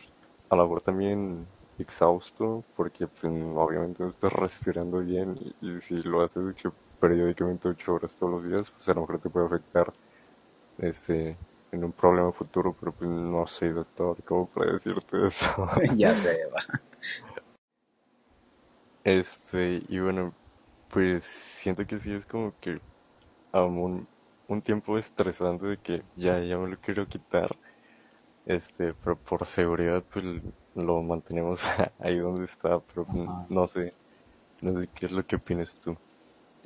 a 0.51 0.57
la 0.57 0.63
mejor 0.63 0.83
también 0.83 1.47
exhausto, 1.79 2.65
porque 2.77 3.07
pues, 3.07 3.25
obviamente 3.25 4.03
no 4.03 4.09
estás 4.09 4.33
respirando 4.33 4.99
bien 5.01 5.39
y, 5.61 5.69
y 5.69 5.81
si 5.81 5.97
lo 6.03 6.23
haces 6.23 6.55
que 6.55 6.71
periódicamente 7.01 7.69
ocho 7.69 7.95
horas 7.95 8.17
todos 8.17 8.33
los 8.33 8.45
días, 8.45 8.71
pues 8.71 8.89
a 8.89 8.95
lo 8.95 9.03
mejor 9.03 9.21
te 9.21 9.31
puede 9.31 9.47
afectar 9.47 9.93
este, 10.79 11.37
en 11.73 11.85
un 11.85 11.93
problema 11.93 12.33
futuro, 12.33 12.75
pero 12.79 12.93
pues 12.93 13.09
no 13.09 13.47
sé, 13.47 13.71
doctor, 13.71 14.17
¿cómo 14.25 14.47
puedo 14.47 14.73
decirte 14.73 15.27
eso? 15.27 15.69
ya 15.97 16.17
sé, 16.17 16.39
va. 16.47 16.81
Este, 19.05 19.83
y 19.89 20.01
bueno, 20.01 20.33
pues 20.89 21.25
siento 21.25 21.87
que 21.87 21.99
sí 21.99 22.13
es 22.13 22.27
como 22.27 22.57
que 22.61 22.81
um, 23.53 23.79
un, 23.83 24.11
un 24.49 24.63
tiempo 24.63 24.99
estresante 24.99 25.67
de 25.67 25.79
que 25.81 26.05
ya, 26.17 26.41
ya 26.45 26.59
me 26.59 26.69
lo 26.71 26.81
quiero 26.81 27.09
quitar, 27.09 27.59
este, 28.47 28.95
pero 28.95 29.21
por 29.23 29.47
seguridad 29.47 30.05
pues 30.13 30.25
lo 30.75 31.03
mantenemos 31.03 31.61
ahí 31.99 32.19
donde 32.19 32.45
está, 32.47 32.81
pero 32.83 33.09
Ajá. 33.09 33.49
no 33.49 33.67
sé, 33.67 33.97
no 34.63 34.77
sé 34.81 34.89
qué 34.95 35.07
es 35.07 35.13
lo 35.13 35.27
que 35.27 35.37
opinas 35.37 35.79
tú. 35.81 35.99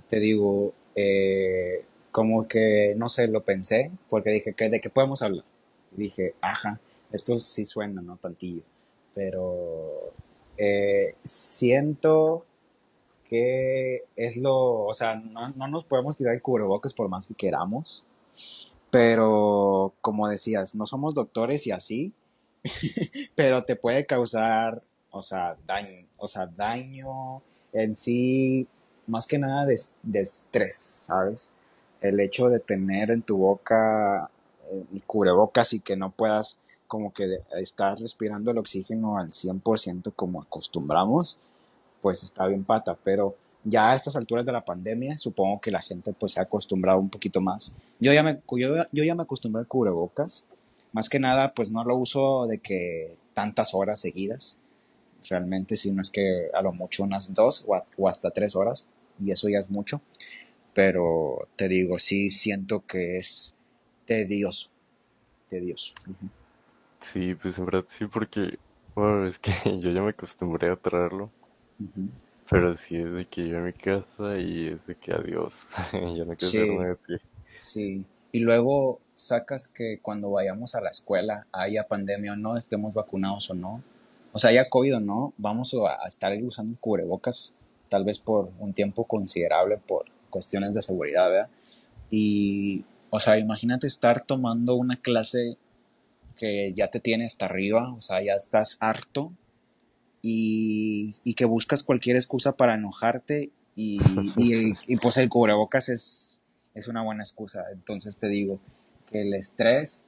Te 0.08 0.20
digo, 0.20 0.74
eh, 0.94 1.84
como 2.10 2.46
que, 2.48 2.94
no 2.96 3.08
sé, 3.08 3.28
lo 3.28 3.42
pensé, 3.44 3.90
porque 4.08 4.30
dije, 4.30 4.54
¿qué- 4.54 4.68
¿de 4.70 4.80
qué 4.80 4.90
podemos 4.90 5.22
hablar? 5.22 5.44
Dije, 5.90 6.34
ajá, 6.40 6.80
esto 7.12 7.38
sí 7.38 7.64
suena, 7.64 8.02
¿no? 8.02 8.16
Tantillo. 8.18 8.62
Pero 9.14 10.12
eh, 10.56 11.14
siento 11.24 12.44
que 13.32 14.04
es 14.14 14.36
lo, 14.36 14.84
o 14.84 14.92
sea, 14.92 15.14
no, 15.14 15.48
no 15.52 15.66
nos 15.66 15.84
podemos 15.86 16.16
quitar 16.16 16.34
el 16.34 16.42
cubrebocas 16.42 16.92
por 16.92 17.08
más 17.08 17.26
que 17.26 17.32
queramos, 17.32 18.04
pero 18.90 19.94
como 20.02 20.28
decías, 20.28 20.74
no 20.74 20.84
somos 20.84 21.14
doctores 21.14 21.66
y 21.66 21.70
así, 21.70 22.12
pero 23.34 23.64
te 23.64 23.74
puede 23.74 24.04
causar, 24.04 24.82
o 25.10 25.22
sea, 25.22 25.56
daño, 25.66 26.06
o 26.18 26.26
sea, 26.26 26.46
daño 26.46 27.40
en 27.72 27.96
sí, 27.96 28.68
más 29.06 29.26
que 29.26 29.38
nada 29.38 29.64
de, 29.64 29.80
de 30.02 30.20
estrés, 30.20 30.74
¿sabes? 30.74 31.54
El 32.02 32.20
hecho 32.20 32.48
de 32.48 32.60
tener 32.60 33.10
en 33.10 33.22
tu 33.22 33.38
boca 33.38 34.28
eh, 34.70 34.84
el 34.92 35.04
cubrebocas 35.04 35.72
y 35.72 35.80
que 35.80 35.96
no 35.96 36.10
puedas 36.10 36.58
como 36.86 37.14
que 37.14 37.38
estar 37.52 37.98
respirando 37.98 38.50
el 38.50 38.58
oxígeno 38.58 39.16
al 39.16 39.30
100% 39.30 40.12
como 40.14 40.42
acostumbramos, 40.42 41.40
pues 42.02 42.22
está 42.24 42.46
bien 42.48 42.64
pata, 42.64 42.98
pero 43.02 43.36
ya 43.64 43.92
a 43.92 43.94
estas 43.94 44.16
alturas 44.16 44.44
de 44.44 44.52
la 44.52 44.64
pandemia, 44.64 45.16
supongo 45.18 45.60
que 45.60 45.70
la 45.70 45.80
gente 45.80 46.12
pues 46.12 46.32
se 46.32 46.40
ha 46.40 46.42
acostumbrado 46.42 46.98
un 46.98 47.08
poquito 47.08 47.40
más. 47.40 47.76
Yo 48.00 48.12
ya 48.12 48.22
me, 48.22 48.40
yo, 48.58 48.84
yo 48.90 49.04
ya 49.04 49.14
me 49.14 49.22
acostumbré 49.22 49.60
al 49.60 49.68
cubrebocas, 49.68 50.46
más 50.92 51.08
que 51.08 51.20
nada 51.20 51.54
pues 51.54 51.70
no 51.70 51.84
lo 51.84 51.96
uso 51.96 52.46
de 52.46 52.58
que 52.58 53.08
tantas 53.32 53.72
horas 53.74 54.00
seguidas, 54.00 54.58
realmente 55.28 55.76
si 55.76 55.92
no 55.92 56.02
es 56.02 56.10
que 56.10 56.48
a 56.52 56.60
lo 56.60 56.72
mucho 56.72 57.04
unas 57.04 57.32
dos 57.34 57.64
o, 57.66 58.08
hasta 58.08 58.32
tres 58.32 58.56
horas, 58.56 58.86
y 59.22 59.30
eso 59.30 59.48
ya 59.48 59.58
es 59.58 59.70
mucho, 59.70 60.00
pero 60.74 61.48
te 61.56 61.68
digo, 61.68 61.98
sí 61.98 62.30
siento 62.30 62.84
que 62.84 63.18
es 63.18 63.58
tedioso, 64.06 64.70
tedioso. 65.48 65.94
Sí, 66.98 67.34
pues 67.34 67.58
en 67.58 67.66
verdad 67.66 67.84
sí, 67.88 68.06
porque, 68.06 68.58
es 69.26 69.38
que 69.38 69.52
yo 69.80 69.92
ya 69.92 70.02
me 70.02 70.10
acostumbré 70.10 70.70
a 70.70 70.76
traerlo, 70.76 71.30
pero 72.48 72.74
sí 72.76 72.96
es 72.96 73.12
de 73.12 73.26
que 73.26 73.48
yo 73.48 73.56
en 73.56 73.64
mi 73.64 73.72
casa 73.72 74.38
y 74.38 74.68
es 74.68 74.86
de 74.86 74.94
que 74.94 75.12
adiós, 75.12 75.62
ya 75.92 76.24
no 76.24 76.36
quiero 76.36 76.36
Sí, 76.36 76.76
nada 76.76 76.88
de 76.88 76.96
ti. 76.96 77.24
Sí, 77.56 78.04
y 78.32 78.40
luego 78.40 79.00
sacas 79.14 79.68
que 79.68 79.98
cuando 80.02 80.30
vayamos 80.30 80.74
a 80.74 80.80
la 80.80 80.90
escuela, 80.90 81.46
haya 81.52 81.88
pandemia 81.88 82.32
o 82.32 82.36
no, 82.36 82.56
estemos 82.56 82.92
vacunados 82.92 83.50
o 83.50 83.54
no, 83.54 83.82
o 84.32 84.38
sea, 84.38 84.50
haya 84.50 84.68
COVID 84.68 84.96
o 84.96 85.00
no, 85.00 85.32
vamos 85.38 85.74
a, 85.74 86.04
a 86.04 86.08
estar 86.08 86.32
usando 86.42 86.76
cubrebocas, 86.80 87.54
tal 87.88 88.04
vez 88.04 88.18
por 88.18 88.50
un 88.58 88.72
tiempo 88.72 89.04
considerable 89.04 89.78
por 89.78 90.06
cuestiones 90.30 90.74
de 90.74 90.82
seguridad, 90.82 91.30
¿verdad? 91.30 91.48
Y, 92.10 92.84
o 93.10 93.20
sea, 93.20 93.38
imagínate 93.38 93.86
estar 93.86 94.20
tomando 94.20 94.74
una 94.74 94.96
clase 95.00 95.56
que 96.36 96.72
ya 96.74 96.88
te 96.88 97.00
tiene 97.00 97.26
hasta 97.26 97.46
arriba, 97.46 97.92
o 97.94 98.00
sea, 98.00 98.22
ya 98.22 98.34
estás 98.34 98.78
harto 98.80 99.32
y, 100.22 101.16
y 101.24 101.34
que 101.34 101.44
buscas 101.44 101.82
cualquier 101.82 102.16
excusa 102.16 102.56
para 102.56 102.74
enojarte 102.74 103.52
y, 103.74 104.00
y, 104.36 104.74
y, 104.86 104.96
pues 104.96 105.16
el 105.18 105.28
cubrebocas 105.28 105.88
es, 105.88 106.44
es 106.74 106.88
una 106.88 107.02
buena 107.02 107.22
excusa. 107.22 107.64
Entonces 107.72 108.18
te 108.18 108.28
digo 108.28 108.60
que 109.10 109.22
el 109.22 109.34
estrés 109.34 110.06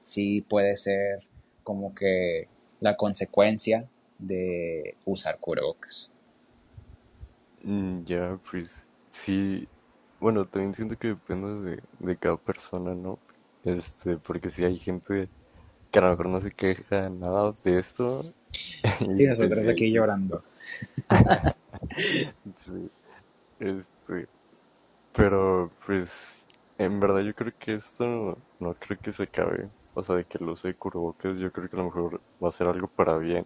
sí 0.00 0.42
puede 0.42 0.76
ser 0.76 1.26
como 1.64 1.94
que 1.94 2.48
la 2.80 2.96
consecuencia 2.96 3.88
de 4.18 4.96
usar 5.04 5.38
cubrebocas. 5.40 6.12
Mm, 7.64 8.04
Ya, 8.04 8.38
pues 8.50 8.86
sí, 9.10 9.68
bueno, 10.20 10.46
también 10.46 10.74
siento 10.74 10.96
que 10.98 11.08
depende 11.08 11.60
de, 11.62 11.82
de 11.98 12.16
cada 12.16 12.36
persona, 12.36 12.94
¿no? 12.94 13.18
Este, 13.64 14.16
porque 14.18 14.50
si 14.50 14.64
hay 14.64 14.78
gente 14.78 15.28
que 15.90 15.98
a 15.98 16.02
lo 16.02 16.10
mejor 16.10 16.28
no 16.28 16.40
se 16.40 16.52
queja 16.52 17.08
nada 17.10 17.54
de 17.64 17.78
esto, 17.78 18.20
y 19.00 19.26
nosotros 19.26 19.66
aquí 19.68 19.92
llorando. 19.92 20.42
sí, 22.58 22.90
este, 23.60 24.28
pero 25.14 25.70
pues 25.86 26.46
en 26.78 27.00
verdad 27.00 27.20
yo 27.20 27.34
creo 27.34 27.52
que 27.58 27.74
esto 27.74 28.38
no, 28.60 28.74
creo 28.74 28.98
que 29.00 29.12
se 29.12 29.24
acabe, 29.24 29.68
o 29.94 30.02
sea, 30.02 30.16
de 30.16 30.24
que 30.24 30.38
el 30.38 30.48
uso 30.48 30.68
de 30.68 30.74
cubrebocas 30.74 31.38
yo 31.38 31.52
creo 31.52 31.68
que 31.68 31.76
a 31.76 31.80
lo 31.80 31.86
mejor 31.86 32.20
va 32.42 32.48
a 32.48 32.52
ser 32.52 32.66
algo 32.66 32.86
para 32.86 33.16
bien, 33.18 33.44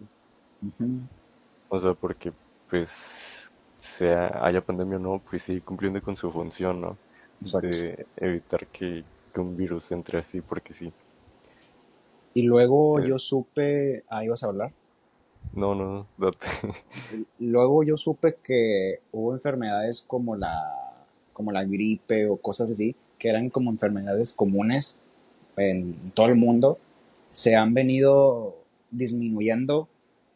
o 1.69 1.79
sea, 1.79 1.93
porque 1.93 2.33
pues 2.69 3.51
sea 3.79 4.45
haya 4.45 4.61
pandemia 4.61 4.97
o 4.97 4.99
no, 4.99 5.19
pues 5.19 5.43
sigue 5.43 5.61
cumpliendo 5.61 6.01
con 6.01 6.15
su 6.15 6.31
función, 6.31 6.81
¿no? 6.81 6.97
Exacto. 7.39 7.67
De 7.67 8.05
evitar 8.17 8.67
que, 8.67 9.03
que 9.33 9.39
un 9.39 9.57
virus 9.57 9.91
entre 9.91 10.19
así, 10.19 10.41
porque 10.41 10.73
sí. 10.73 10.91
Y 12.33 12.43
luego 12.43 12.99
Eh, 12.99 13.07
yo 13.09 13.17
supe, 13.17 14.03
ah, 14.09 14.23
ibas 14.23 14.43
a 14.43 14.47
hablar. 14.47 14.71
No, 15.53 15.75
no, 15.75 16.07
date. 16.17 16.37
Luego 17.39 17.83
yo 17.83 17.97
supe 17.97 18.35
que 18.43 18.99
hubo 19.11 19.33
enfermedades 19.33 20.05
como 20.07 20.35
la, 20.35 21.05
como 21.33 21.51
la 21.51 21.63
gripe 21.63 22.27
o 22.27 22.37
cosas 22.37 22.71
así, 22.71 22.95
que 23.17 23.29
eran 23.29 23.49
como 23.49 23.69
enfermedades 23.69 24.33
comunes 24.33 24.99
en 25.57 26.11
todo 26.13 26.27
el 26.27 26.35
mundo, 26.35 26.79
se 27.31 27.55
han 27.55 27.73
venido 27.73 28.55
disminuyendo 28.89 29.87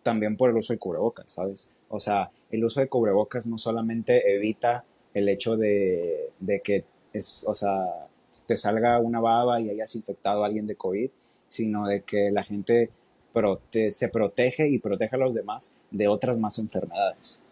también 0.04 0.38
por 0.38 0.50
el 0.50 0.58
uso 0.58 0.74
de 0.74 0.80
cubrebocas, 0.80 1.32
¿sabes? 1.32 1.72
O 1.90 2.00
sea, 2.00 2.32
el 2.52 2.64
uso 2.64 2.80
de 2.80 2.88
cubrebocas 2.88 3.48
no 3.48 3.58
solamente 3.58 4.36
evita 4.36 4.84
el 5.14 5.30
hecho 5.30 5.58
de, 5.58 6.32
de 6.40 6.60
que 6.62 6.86
es, 7.14 7.46
o 7.48 7.56
sea, 7.56 8.08
te 8.48 8.58
salga 8.58 9.00
una 9.00 9.20
baba 9.20 9.62
y 9.62 9.70
hayas 9.70 9.96
infectado 9.96 10.44
a 10.44 10.48
alguien 10.48 10.68
de 10.68 10.76
COVID, 10.76 11.10
sino 11.48 11.88
de 11.88 12.02
que 12.02 12.32
la 12.32 12.44
gente 12.44 12.90
prote- 13.36 13.92
se 13.92 14.10
protege 14.10 14.70
y 14.70 14.80
protege 14.80 15.18
a 15.18 15.20
los 15.20 15.36
demás 15.36 15.76
de 15.92 16.08
otras 16.10 16.40
más 16.40 16.60
enfermedades. 16.60 17.44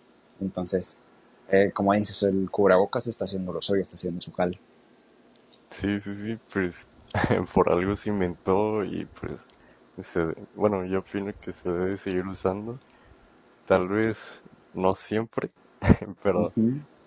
Entonces, 0.41 1.01
eh, 1.51 1.71
como 1.73 1.93
dices, 1.93 2.23
el 2.23 2.49
cubrebocas 2.51 3.07
está 3.07 3.25
haciendo 3.25 3.53
lo 3.53 3.61
suyo, 3.61 3.83
está 3.83 3.95
haciendo 3.97 4.21
su 4.21 4.33
jale. 4.33 4.59
Sí, 5.69 5.99
sí, 6.01 6.15
sí, 6.15 6.37
pues 6.51 6.87
por 7.53 7.69
algo 7.71 7.95
se 7.95 8.09
inventó 8.09 8.83
y 8.85 9.05
pues, 9.07 9.49
se, 10.01 10.33
bueno, 10.53 10.85
yo 10.85 10.99
opino 10.99 11.33
que 11.39 11.51
se 11.53 11.71
debe 11.71 11.97
seguir 11.97 12.25
usando. 12.27 12.81
Tal 13.65 13.87
vez 13.89 14.43
no 14.73 14.95
siempre, 14.95 15.53
pero 16.23 16.55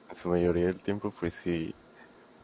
en 0.09 0.17
su 0.17 0.31
mayoría 0.31 0.67
del 0.67 0.83
tiempo, 0.83 1.13
pues 1.13 1.35
sí, 1.35 1.77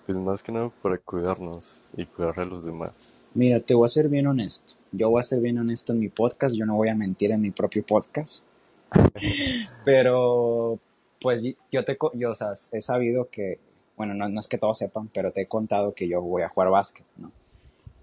pues 0.07 0.18
más 0.18 0.43
que 0.43 0.53
nada 0.53 0.70
para 0.83 0.99
cuidarnos 0.99 1.89
y 1.95 2.07
cuidar 2.09 2.41
a 2.41 2.47
los 2.47 2.64
demás. 2.64 3.16
Mira, 3.35 3.61
te 3.61 3.74
voy 3.74 3.87
a 3.87 3.89
ser 3.89 4.09
bien 4.09 4.26
honesto. 4.26 4.74
Yo 4.93 5.11
voy 5.11 5.20
a 5.20 5.22
ser 5.22 5.41
bien 5.41 5.59
honesto 5.59 5.93
en 5.93 6.01
mi 6.01 6.09
podcast, 6.09 6.55
yo 6.55 6.66
no 6.66 6.76
voy 6.76 6.91
a 6.91 6.95
mentir 6.95 7.30
en 7.30 7.41
mi 7.41 7.51
propio 7.51 7.85
podcast, 7.85 8.47
pero 9.85 10.78
pues 11.20 11.43
yo 11.70 11.85
te, 11.85 11.97
yo, 12.14 12.33
o 12.33 12.35
sea, 12.35 12.53
he 12.72 12.80
sabido 12.80 13.30
que, 13.30 13.59
bueno, 13.97 14.12
no, 14.12 14.28
no 14.28 14.39
es 14.39 14.49
que 14.49 14.59
todos 14.59 14.78
sepan, 14.78 15.09
pero 15.09 15.33
te 15.33 15.43
he 15.43 15.47
contado 15.47 15.95
que 15.95 16.09
yo 16.09 16.20
voy 16.20 16.43
a 16.43 16.49
jugar 16.49 16.70
básquet, 16.70 17.07
¿no? 17.16 17.33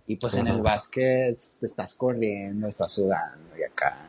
Y 0.07 0.15
pues 0.15 0.35
en 0.37 0.47
el 0.47 0.61
básquet 0.61 1.37
te 1.59 1.65
estás 1.67 1.93
corriendo, 1.93 2.67
estás 2.67 2.93
sudando 2.93 3.55
y 3.57 3.63
acá. 3.63 4.07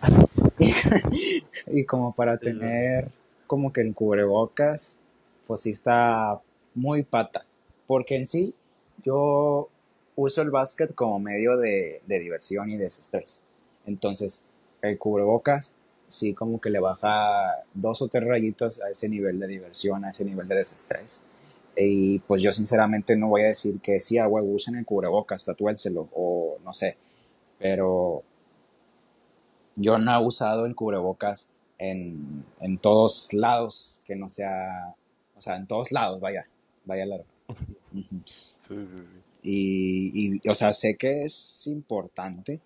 Y 1.67 1.85
como 1.85 2.15
para 2.15 2.39
tener 2.39 3.09
como 3.47 3.71
que 3.71 3.83
el 3.83 3.95
cubrebocas, 3.95 4.99
pues 5.47 5.61
sí 5.61 5.71
está 5.71 6.41
muy 6.75 7.03
pata. 7.03 7.45
Porque 7.87 8.17
en 8.17 8.27
sí, 8.27 8.55
yo 9.03 9.69
uso 10.21 10.43
el 10.43 10.51
básquet 10.51 10.95
como 10.95 11.19
medio 11.19 11.57
de, 11.57 12.03
de 12.07 12.19
diversión 12.19 12.71
y 12.71 12.77
desestrés. 12.77 13.43
Entonces, 13.87 14.45
el 14.83 14.99
cubrebocas 14.99 15.77
sí 16.11 16.35
como 16.35 16.61
que 16.61 16.71
le 16.71 16.81
baja 16.81 17.65
dos 17.73 18.03
o 18.03 18.09
tres 18.09 18.25
rayitas 18.25 18.81
a 18.81 18.91
ese 18.91 19.09
nivel 19.09 19.39
de 19.39 19.47
diversión, 19.47 20.05
a 20.05 20.11
ese 20.11 20.25
nivel 20.25 20.49
de 20.49 20.57
desestrés. 20.57 21.25
Y 21.77 22.19
pues 22.21 22.43
yo 22.43 22.53
sinceramente 22.53 23.17
no 23.17 23.29
voy 23.29 23.43
a 23.43 23.49
decir 23.49 23.81
que 23.81 24.01
sí, 24.01 24.19
a 24.19 24.27
huevo, 24.27 24.49
usen 24.49 24.77
el 24.77 24.85
cubrebocas, 24.85 25.45
tatúenselo, 25.45 26.09
o 26.13 26.59
no 26.65 26.75
sé. 26.75 26.97
Pero 27.59 28.23
yo 29.77 29.99
no 29.99 30.13
he 30.13 30.25
usado 30.25 30.67
el 30.67 30.75
cubrebocas 30.75 31.55
en, 31.79 32.45
en 32.61 32.79
todos 32.79 33.33
lados, 33.33 34.03
que 34.05 34.17
no 34.17 34.29
sea, 34.29 34.95
o 35.37 35.41
sea, 35.41 35.57
en 35.57 35.67
todos 35.67 35.93
lados, 35.93 36.21
vaya, 36.21 36.47
vaya 36.85 37.07
la... 37.07 37.17
Sí, 37.93 38.77
sí, 38.77 38.87
sí. 38.87 39.30
Y, 39.43 40.47
o 40.49 40.55
sea, 40.55 40.73
sé 40.73 40.97
que 40.97 41.23
es 41.23 41.67
importante, 41.67 42.61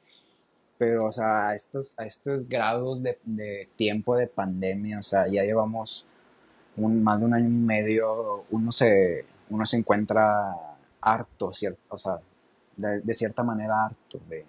pero, 0.79 1.07
o 1.07 1.13
sea, 1.13 1.49
a 1.51 1.55
estos, 1.55 1.95
a 1.99 2.07
estos 2.07 2.49
grados 2.49 3.03
de, 3.03 3.19
de 3.25 3.69
tiempo 3.77 4.17
de 4.17 4.27
pandemia, 4.27 4.99
o 4.99 5.03
sea, 5.03 5.25
ya 5.27 5.45
llevamos 5.45 6.07
más 6.77 7.21
de 7.21 7.27
un 7.27 7.35
año 7.35 7.49
y 7.49 7.53
medio, 7.53 8.45
uno 8.51 8.73
se, 8.73 9.25
uno 9.51 9.65
se 9.67 9.77
encuentra 9.79 10.53
harto, 11.01 11.53
cier- 11.53 11.77
o 11.89 11.97
sea, 11.99 12.19
de, 12.77 13.01
de 13.01 13.15
cierta 13.15 13.43
manera 13.45 13.85
harto 13.87 14.21
de, 14.29 14.45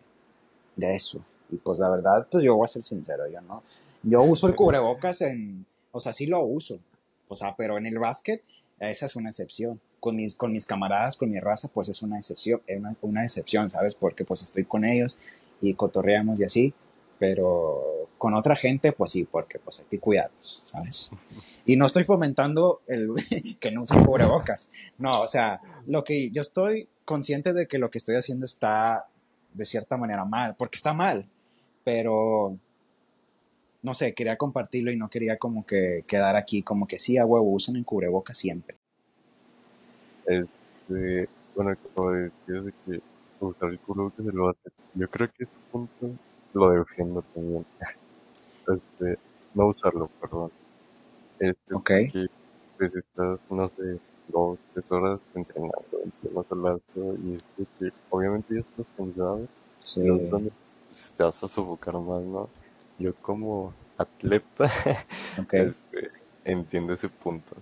de 0.75 0.95
eso. 0.95 1.23
Y 1.51 1.57
pues 1.57 1.77
la 1.77 1.89
verdad, 1.89 2.27
pues 2.31 2.43
yo 2.43 2.55
voy 2.55 2.65
a 2.65 2.67
ser 2.67 2.81
sincero, 2.83 3.27
yo 3.29 3.39
no, 3.41 3.61
yo 4.01 4.23
uso 4.23 4.47
el 4.47 4.55
cubrebocas 4.55 5.21
en, 5.21 5.65
o 5.91 5.99
sea, 5.99 6.11
sí 6.13 6.25
lo 6.25 6.41
uso, 6.43 6.79
o 7.27 7.35
sea, 7.35 7.55
pero 7.55 7.77
en 7.77 7.85
el 7.85 7.99
básquet, 7.99 8.43
esa 8.79 9.05
es 9.05 9.15
una 9.15 9.29
excepción. 9.29 9.79
Con 9.99 10.15
mis, 10.15 10.35
con 10.35 10.51
mis 10.51 10.65
camaradas, 10.65 11.17
con 11.17 11.31
mi 11.31 11.39
raza, 11.39 11.69
pues 11.73 11.89
es 11.89 12.01
una 12.01 12.17
excepción, 12.17 12.61
es 12.67 12.77
una, 12.77 12.95
una 13.01 13.23
excepción, 13.23 13.69
¿sabes? 13.69 13.95
Porque 13.95 14.23
pues 14.23 14.43
estoy 14.43 14.65
con 14.65 14.85
ellos 14.85 15.19
y 15.61 15.73
cotorreamos 15.73 16.39
y 16.39 16.43
así, 16.43 16.73
pero 17.17 18.09
con 18.17 18.33
otra 18.33 18.55
gente, 18.55 18.91
pues 18.91 19.11
sí, 19.11 19.27
porque 19.29 19.59
pues 19.59 19.79
hay 19.79 19.85
que 19.87 19.99
cuidarlos, 19.99 20.63
¿sabes? 20.65 21.11
Y 21.65 21.77
no 21.77 21.85
estoy 21.85 22.03
fomentando 22.03 22.81
el 22.87 23.09
que 23.59 23.71
no 23.71 23.81
usen 23.81 24.05
cubrebocas, 24.05 24.71
no, 24.97 25.21
o 25.21 25.27
sea, 25.27 25.61
lo 25.85 26.03
que 26.03 26.31
yo 26.31 26.41
estoy 26.41 26.87
consciente 27.03 27.53
de 27.53 27.67
que 27.67 27.77
lo 27.77 27.89
que 27.89 27.97
estoy 27.97 28.15
haciendo 28.15 28.45
está 28.45 29.05
de 29.53 29.65
cierta 29.65 29.97
manera 29.97 30.25
mal, 30.25 30.55
porque 30.57 30.75
está 30.77 30.93
mal, 30.93 31.27
pero 31.83 32.57
no 33.85 33.93
sé, 33.93 34.15
quería 34.15 34.35
compartirlo 34.35 34.91
y 34.91 34.97
no 34.97 35.09
quería 35.09 35.37
como 35.37 35.63
que 35.63 36.03
quedar 36.07 36.35
aquí 36.35 36.63
como 36.63 36.87
que 36.87 36.97
sí, 36.97 37.17
a 37.17 37.25
huevo, 37.25 37.51
usen 37.51 37.75
el 37.75 37.85
cubrebocas 37.85 38.35
siempre. 38.35 38.75
Este, 40.25 41.29
bueno, 41.55 41.77
como 41.93 42.11
decías 42.11 42.65
de 42.65 42.73
que 42.85 43.01
usar 43.39 43.69
el 43.69 43.79
cubrebocas 43.79 44.25
del 44.25 44.39
básquet, 44.39 44.73
yo 44.95 45.07
creo 45.07 45.31
que 45.31 45.43
ese 45.43 45.53
punto 45.71 46.09
lo 46.53 46.69
defiendo 46.71 47.21
también. 47.33 47.65
Este, 48.67 49.19
no 49.53 49.67
usarlo, 49.67 50.09
perdón. 50.19 50.49
Este, 51.37 51.75
Ok, 51.75 51.91
porque 52.11 52.25
pues 52.79 52.95
estás, 52.95 53.39
no 53.51 53.69
sé, 53.69 53.99
dos, 54.29 54.57
tres 54.73 54.91
horas 54.91 55.21
entrenando, 55.35 55.85
entrenas 56.03 56.51
al 56.51 56.63
lazo 56.63 57.15
y 57.23 57.35
es 57.35 57.45
de 57.57 57.67
que 57.77 57.95
obviamente 58.09 58.55
ya 58.55 58.61
estás 58.61 58.87
cansado, 58.97 59.47
sí, 59.77 60.01
pues, 60.09 61.13
te 61.15 61.23
vas 61.23 61.43
a 61.43 61.47
sofocar 61.47 61.93
más, 61.93 62.23
¿no? 62.23 62.49
Yo 62.97 63.13
como 63.15 63.73
atleta, 63.97 64.71
este, 65.51 66.11
entiendo 66.43 66.93
ese 66.93 67.09
punto. 67.09 67.55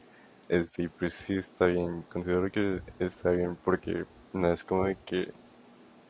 Este, 0.50 0.84
y 0.84 0.88
pues 0.88 1.14
sí 1.14 1.36
está 1.38 1.66
bien, 1.66 2.04
considero 2.12 2.52
que 2.52 2.82
está 3.00 3.32
bien 3.32 3.58
porque 3.64 4.06
no 4.34 4.52
es 4.52 4.64
como 4.64 4.86
de 4.86 4.98
que, 5.06 5.32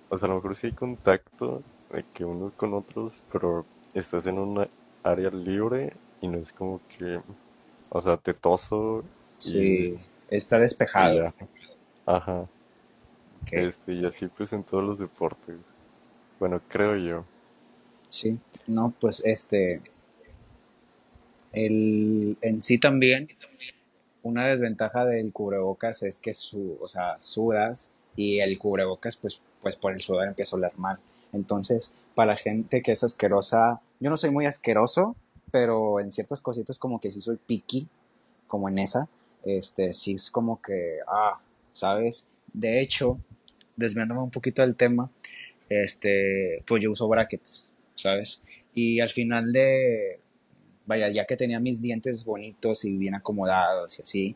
o 0.09 0.17
sea, 0.17 0.27
a 0.27 0.29
lo 0.29 0.35
mejor 0.35 0.55
sí 0.55 0.67
hay 0.67 0.73
contacto 0.73 1.61
de 1.91 2.03
que 2.13 2.25
unos 2.25 2.53
con 2.53 2.73
otros, 2.73 3.21
pero 3.31 3.65
estás 3.93 4.27
en 4.27 4.39
una 4.39 4.67
área 5.03 5.29
libre 5.29 5.93
y 6.21 6.27
no 6.27 6.37
es 6.37 6.51
como 6.51 6.81
que, 6.97 7.21
o 7.89 8.01
sea, 8.01 8.17
te 8.17 8.33
toso 8.33 9.03
y, 9.39 9.41
sí, 9.43 9.95
está 10.29 10.57
y 10.57 10.61
despejado, 10.61 11.23
ya, 11.23 11.31
ajá, 12.05 12.47
este, 13.51 13.93
y 13.93 14.05
así 14.05 14.27
pues 14.27 14.53
en 14.53 14.63
todos 14.63 14.83
los 14.83 14.99
deportes. 14.99 15.57
Bueno, 16.39 16.61
creo 16.67 16.95
yo. 16.95 17.25
Sí, 18.13 18.39
no, 18.67 18.93
pues 18.99 19.21
este, 19.25 19.81
el, 21.51 22.37
en 22.41 22.61
sí 22.61 22.77
también, 22.77 23.27
una 24.21 24.47
desventaja 24.47 25.05
del 25.05 25.31
cubrebocas 25.31 26.03
es 26.03 26.19
que 26.19 26.33
su, 26.33 26.77
o 26.81 26.87
sea, 26.87 27.19
sudas 27.19 27.93
y 28.15 28.39
el 28.39 28.57
cubrebocas, 28.57 29.17
pues, 29.17 29.39
pues 29.61 29.75
por 29.75 29.93
el 29.93 30.01
sudor 30.01 30.27
empieza 30.27 30.55
a 30.55 30.59
oler 30.59 30.77
mal. 30.77 30.99
Entonces, 31.33 31.93
para 32.15 32.33
la 32.33 32.37
gente 32.37 32.81
que 32.81 32.91
es 32.91 33.03
asquerosa, 33.03 33.81
yo 33.99 34.09
no 34.09 34.17
soy 34.17 34.31
muy 34.31 34.45
asqueroso, 34.45 35.15
pero 35.51 35.99
en 35.99 36.11
ciertas 36.11 36.41
cositas 36.41 36.79
como 36.79 36.99
que 36.99 37.11
sí 37.11 37.21
soy 37.21 37.37
picky, 37.37 37.87
como 38.47 38.69
en 38.69 38.79
esa, 38.79 39.07
este, 39.43 39.93
sí 39.93 40.13
es 40.13 40.31
como 40.31 40.61
que, 40.61 40.99
ah, 41.07 41.41
¿sabes? 41.71 42.29
De 42.53 42.81
hecho, 42.81 43.19
desviándome 43.75 44.21
un 44.21 44.31
poquito 44.31 44.61
del 44.61 44.75
tema, 44.75 45.09
este, 45.69 46.63
pues 46.65 46.83
yo 46.83 46.91
uso 46.91 47.07
brackets, 47.07 47.71
¿sabes? 47.95 48.41
Y 48.73 48.99
al 48.99 49.09
final 49.09 49.51
de, 49.51 50.19
vaya, 50.85 51.09
ya 51.09 51.25
que 51.25 51.37
tenía 51.37 51.59
mis 51.59 51.81
dientes 51.81 52.25
bonitos 52.25 52.85
y 52.85 52.97
bien 52.97 53.15
acomodados 53.15 53.99
y 53.99 54.01
así, 54.01 54.35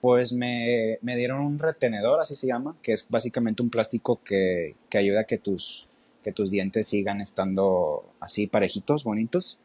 pues 0.00 0.32
me, 0.32 0.98
me 1.02 1.16
dieron 1.16 1.40
un 1.40 1.58
retenedor, 1.58 2.20
así 2.20 2.34
se 2.34 2.48
llama, 2.48 2.76
que 2.82 2.92
es 2.92 3.08
básicamente 3.08 3.62
un 3.62 3.70
plástico 3.70 4.20
que, 4.22 4.74
que 4.88 4.98
ayuda 4.98 5.20
a 5.20 5.24
que 5.24 5.38
tus, 5.38 5.86
que 6.24 6.32
tus 6.32 6.50
dientes 6.50 6.88
sigan 6.88 7.20
estando 7.20 8.04
así 8.20 8.46
parejitos, 8.46 9.04
bonitos. 9.04 9.58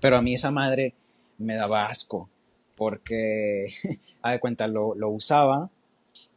Pero 0.00 0.16
a 0.16 0.22
mí 0.22 0.34
esa 0.34 0.50
madre 0.50 0.94
me 1.38 1.56
daba 1.56 1.86
asco, 1.86 2.28
porque, 2.76 3.72
a 4.22 4.32
de 4.32 4.40
cuenta, 4.40 4.68
lo, 4.68 4.94
lo 4.94 5.08
usaba 5.08 5.70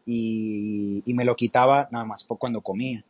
y, 0.06 1.04
y 1.06 1.14
me 1.14 1.26
lo 1.26 1.36
quitaba 1.36 1.90
nada 1.92 2.06
más 2.06 2.24
cuando 2.24 2.62
comía. 2.62 3.04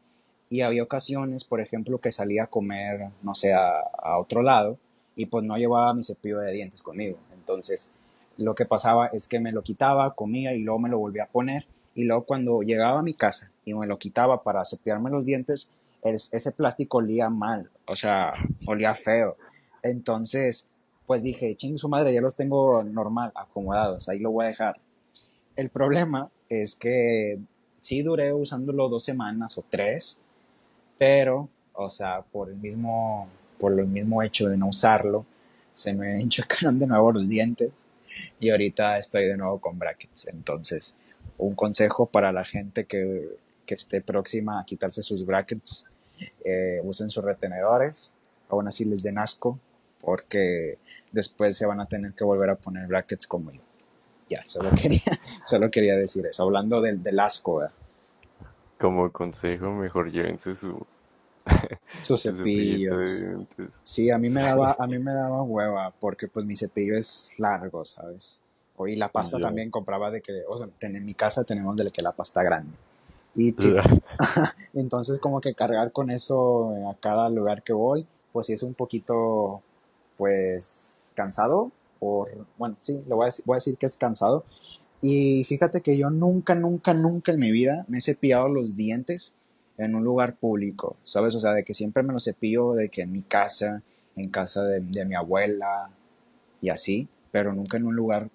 Y 0.51 0.61
había 0.61 0.83
ocasiones, 0.83 1.45
por 1.45 1.61
ejemplo, 1.61 1.99
que 1.99 2.11
salía 2.11 2.43
a 2.43 2.47
comer, 2.47 3.07
no 3.23 3.33
sé, 3.33 3.53
a, 3.53 4.17
otro 4.19 4.41
lado 4.41 4.77
y 5.15 5.27
pues 5.27 5.45
no 5.45 5.55
llevaba 5.55 5.93
mi 5.93 6.03
cepillo 6.03 6.39
de 6.39 6.51
dientes 6.51 6.83
conmigo. 6.83 7.17
Entonces, 7.33 7.93
lo 8.35 8.53
que 8.53 8.65
pasaba 8.65 9.07
es 9.07 9.29
que 9.29 9.39
me 9.39 9.53
lo 9.53 9.63
quitaba, 9.63 10.13
comía 10.13 10.53
y 10.53 10.63
luego 10.63 10.79
me 10.79 10.89
lo 10.89 10.99
volvía 10.99 11.23
a 11.23 11.27
poner. 11.27 11.67
Y 11.95 12.03
luego 12.03 12.25
cuando 12.25 12.63
llegaba 12.63 12.99
a 12.99 13.01
mi 13.01 13.13
casa 13.13 13.49
y 13.63 13.73
me 13.73 13.87
lo 13.87 13.97
quitaba 13.97 14.43
para 14.43 14.65
cepillarme 14.65 15.09
los 15.09 15.25
dientes, 15.25 15.71
ese 16.03 16.51
plástico 16.51 16.97
olía 16.97 17.29
mal, 17.29 17.69
o 17.87 17.95
sea, 17.95 18.33
olía 18.67 18.93
feo. 18.93 19.37
Entonces, 19.83 20.73
pues 21.07 21.23
dije, 21.23 21.55
ching 21.55 21.77
su 21.77 21.87
madre, 21.87 22.13
ya 22.13 22.19
los 22.19 22.35
tengo 22.35 22.83
normal, 22.83 23.31
acomodados, 23.35 24.09
ahí 24.09 24.19
lo 24.19 24.31
voy 24.31 24.43
a 24.43 24.49
dejar. 24.49 24.81
El 25.55 25.69
problema 25.69 26.29
es 26.49 26.75
que 26.75 27.39
sí 27.79 28.01
duré 28.01 28.33
usándolo 28.33 28.89
dos 28.89 29.05
semanas 29.05 29.57
o 29.57 29.63
tres, 29.69 30.19
pero, 31.01 31.49
o 31.73 31.89
sea, 31.89 32.21
por 32.21 32.49
el 32.49 32.57
mismo, 32.57 33.27
por 33.57 33.71
el 33.71 33.87
mismo 33.87 34.21
hecho 34.21 34.47
de 34.47 34.55
no 34.55 34.67
usarlo, 34.67 35.25
se 35.73 35.95
me 35.95 36.21
hincharon 36.21 36.77
de 36.77 36.85
nuevo 36.85 37.11
los 37.11 37.27
dientes 37.27 37.87
y 38.39 38.51
ahorita 38.51 38.99
estoy 38.99 39.25
de 39.25 39.35
nuevo 39.35 39.57
con 39.57 39.79
brackets. 39.79 40.27
Entonces, 40.27 40.95
un 41.39 41.55
consejo 41.55 42.05
para 42.05 42.31
la 42.31 42.43
gente 42.43 42.85
que, 42.85 43.35
que 43.65 43.73
esté 43.73 44.01
próxima 44.01 44.61
a 44.61 44.63
quitarse 44.63 45.01
sus 45.01 45.25
brackets, 45.25 45.89
eh, 46.45 46.81
usen 46.83 47.09
sus 47.09 47.23
retenedores, 47.23 48.13
aún 48.49 48.67
así 48.67 48.85
les 48.85 49.01
den 49.01 49.17
asco, 49.17 49.57
porque 50.01 50.77
después 51.11 51.57
se 51.57 51.65
van 51.65 51.81
a 51.81 51.87
tener 51.87 52.13
que 52.13 52.23
volver 52.23 52.51
a 52.51 52.55
poner 52.57 52.85
brackets 52.85 53.25
como 53.25 53.51
yo. 53.51 53.61
Ya, 54.29 54.45
solo 54.45 54.69
quería, 54.79 55.19
solo 55.47 55.71
quería 55.71 55.95
decir 55.95 56.27
eso, 56.27 56.43
hablando 56.43 56.79
del, 56.79 57.01
del 57.01 57.19
asco, 57.19 57.63
Como 58.81 59.11
consejo, 59.11 59.71
mejor 59.71 60.11
llévense 60.11 60.55
su, 60.55 60.85
su 62.01 62.17
cepillo. 62.17 62.97
Sí, 63.83 64.09
a 64.09 64.17
mí 64.17 64.29
me 64.29 64.41
daba, 64.41 64.75
a 64.77 64.87
mí 64.87 64.97
me 64.99 65.13
daba 65.13 65.43
hueva, 65.43 65.93
porque 65.99 66.27
pues 66.27 66.45
mi 66.45 66.55
cepillo 66.55 66.95
es 66.95 67.35
largo, 67.37 67.85
¿sabes? 67.85 68.43
Y 68.87 68.95
la 68.95 69.09
pasta 69.09 69.39
también 69.39 69.69
compraba 69.69 70.09
de 70.09 70.21
que, 70.21 70.41
o 70.47 70.57
sea, 70.57 70.67
en 70.81 71.05
mi 71.05 71.13
casa 71.13 71.43
tenemos 71.43 71.75
de 71.75 71.91
que 71.91 72.01
la 72.01 72.13
pasta 72.13 72.41
grande. 72.41 72.73
Y 73.35 73.53
entonces 74.73 75.19
como 75.19 75.39
que 75.39 75.53
cargar 75.53 75.91
con 75.91 76.09
eso 76.09 76.89
a 76.89 76.95
cada 76.95 77.29
lugar 77.29 77.63
que 77.63 77.73
voy, 77.73 78.07
pues 78.31 78.47
sí 78.47 78.53
es 78.53 78.63
un 78.63 78.73
poquito, 78.73 79.61
pues, 80.17 81.13
cansado. 81.15 81.71
Por, 81.99 82.29
bueno, 82.57 82.75
sí, 82.81 83.03
lo 83.07 83.17
voy 83.17 83.27
a, 83.27 83.31
voy 83.45 83.55
a 83.55 83.57
decir 83.57 83.77
que 83.77 83.85
es 83.85 83.97
cansado. 83.97 84.43
Y 85.01 85.43
fíjate 85.45 85.81
que 85.81 85.97
yo 85.97 86.09
nunca, 86.09 86.53
nunca, 86.55 86.93
nunca 86.93 87.31
en 87.31 87.39
mi 87.39 87.51
vida 87.51 87.85
me 87.87 87.97
he 87.97 88.01
cepillado 88.01 88.47
los 88.49 88.75
dientes 88.77 89.35
en 89.77 89.95
un 89.95 90.03
lugar 90.03 90.35
público, 90.35 90.95
¿sabes? 91.03 91.33
O 91.35 91.39
sea, 91.39 91.53
de 91.53 91.63
que 91.63 91.73
siempre 91.73 92.03
me 92.03 92.13
los 92.13 92.25
cepillo, 92.25 92.73
de 92.73 92.89
que 92.89 93.01
en 93.01 93.11
mi 93.11 93.23
casa, 93.23 93.81
en 94.15 94.29
casa 94.29 94.63
de, 94.63 94.79
de 94.81 95.05
mi 95.05 95.15
abuela 95.15 95.89
y 96.61 96.69
así, 96.69 97.07
pero 97.31 97.53
nunca 97.53 97.77
en 97.77 97.85
un 97.85 97.95
lugar 97.95 98.29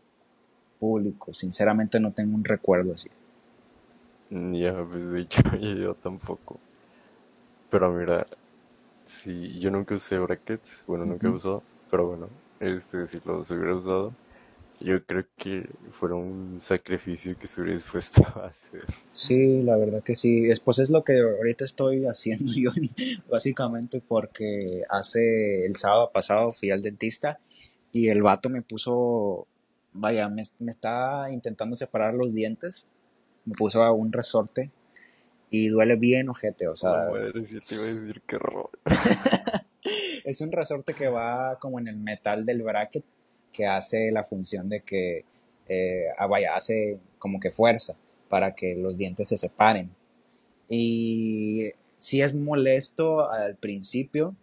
público. 0.81 1.33
Sinceramente 1.33 2.01
no 2.01 2.13
tengo 2.13 2.35
un 2.35 2.45
recuerdo 2.45 2.95
así. 2.95 3.09
Ya, 4.31 4.75
pues 4.85 5.09
de 5.09 5.21
hecho 5.21 5.43
yo 5.57 5.95
tampoco. 5.95 6.59
Pero 7.71 7.93
mira, 7.93 8.27
si 9.07 9.59
yo 9.59 9.71
nunca 9.71 9.95
usé 9.95 10.19
brackets, 10.19 10.85
bueno, 10.87 11.07
nunca 11.07 11.29
he 11.29 11.31
usado, 11.31 11.63
pero 11.91 12.09
bueno, 12.09 12.29
este, 12.61 13.07
si 13.07 13.19
los 13.25 13.51
hubiera 13.51 13.75
usado, 13.75 14.13
yo 14.81 15.05
creo 15.05 15.25
que 15.37 15.69
fuera 15.91 16.15
un 16.15 16.61
sacrificio 16.61 17.37
que 17.39 17.49
hubiera 17.57 17.75
dispuesto 17.75 18.23
a 18.25 18.47
hacer. 18.47 18.85
Sí, 19.11 19.63
la 19.63 19.77
verdad 19.77 20.03
que 20.03 20.15
sí. 20.15 20.49
Pues 20.65 20.79
es 20.79 20.91
lo 20.91 21.05
que 21.05 21.19
ahorita 21.19 21.65
estoy 21.65 22.05
haciendo 22.05 22.53
yo, 22.57 22.71
básicamente, 23.29 24.03
porque 24.07 24.83
hace 24.89 25.67
el 25.67 25.77
sábado 25.77 26.11
pasado 26.13 26.51
fui 26.51 26.71
al 26.71 26.83
dentista 26.83 27.39
y 27.93 28.09
el 28.09 28.23
vato 28.23 28.51
me 28.51 28.63
puso, 28.63 29.47
vaya, 29.93 30.29
me, 30.29 30.43
me 30.59 30.73
está 30.73 31.31
intentando 31.31 31.77
separar 31.77 32.15
los 32.15 32.35
dientes 32.35 32.87
me 33.47 33.55
puso 33.55 33.83
a 33.83 33.93
un 33.93 34.13
resorte 34.13 34.71
y 35.51 35.69
duele 35.69 35.97
bien 35.97 36.29
ojete, 36.29 36.69
o 36.69 36.75
sea... 36.75 37.07
decir 37.33 38.21
que 38.27 38.39
es 40.25 40.41
un 40.41 40.53
resorte 40.53 40.95
que 40.95 41.09
va 41.09 41.59
como 41.61 41.79
en 41.79 41.89
el 41.89 41.97
metal 41.97 42.45
del 42.45 42.63
bracket 42.63 43.05
que 43.57 43.67
hace 43.67 44.13
la 44.13 44.23
función 44.23 44.69
de 44.69 44.81
que, 44.81 45.25
eh, 45.69 46.05
ah, 46.19 46.27
vaya, 46.27 46.55
hace 46.55 46.99
como 47.19 47.41
que 47.41 47.51
fuerza 47.51 47.97
para 48.29 48.55
que 48.55 48.75
los 48.75 48.99
dientes 48.99 49.29
se 49.31 49.39
separen. 49.39 49.91
Y 50.69 51.71
sí 51.99 52.21
es 52.21 52.35
molesto 52.35 53.31
al 53.31 53.57
principio, 53.57 54.35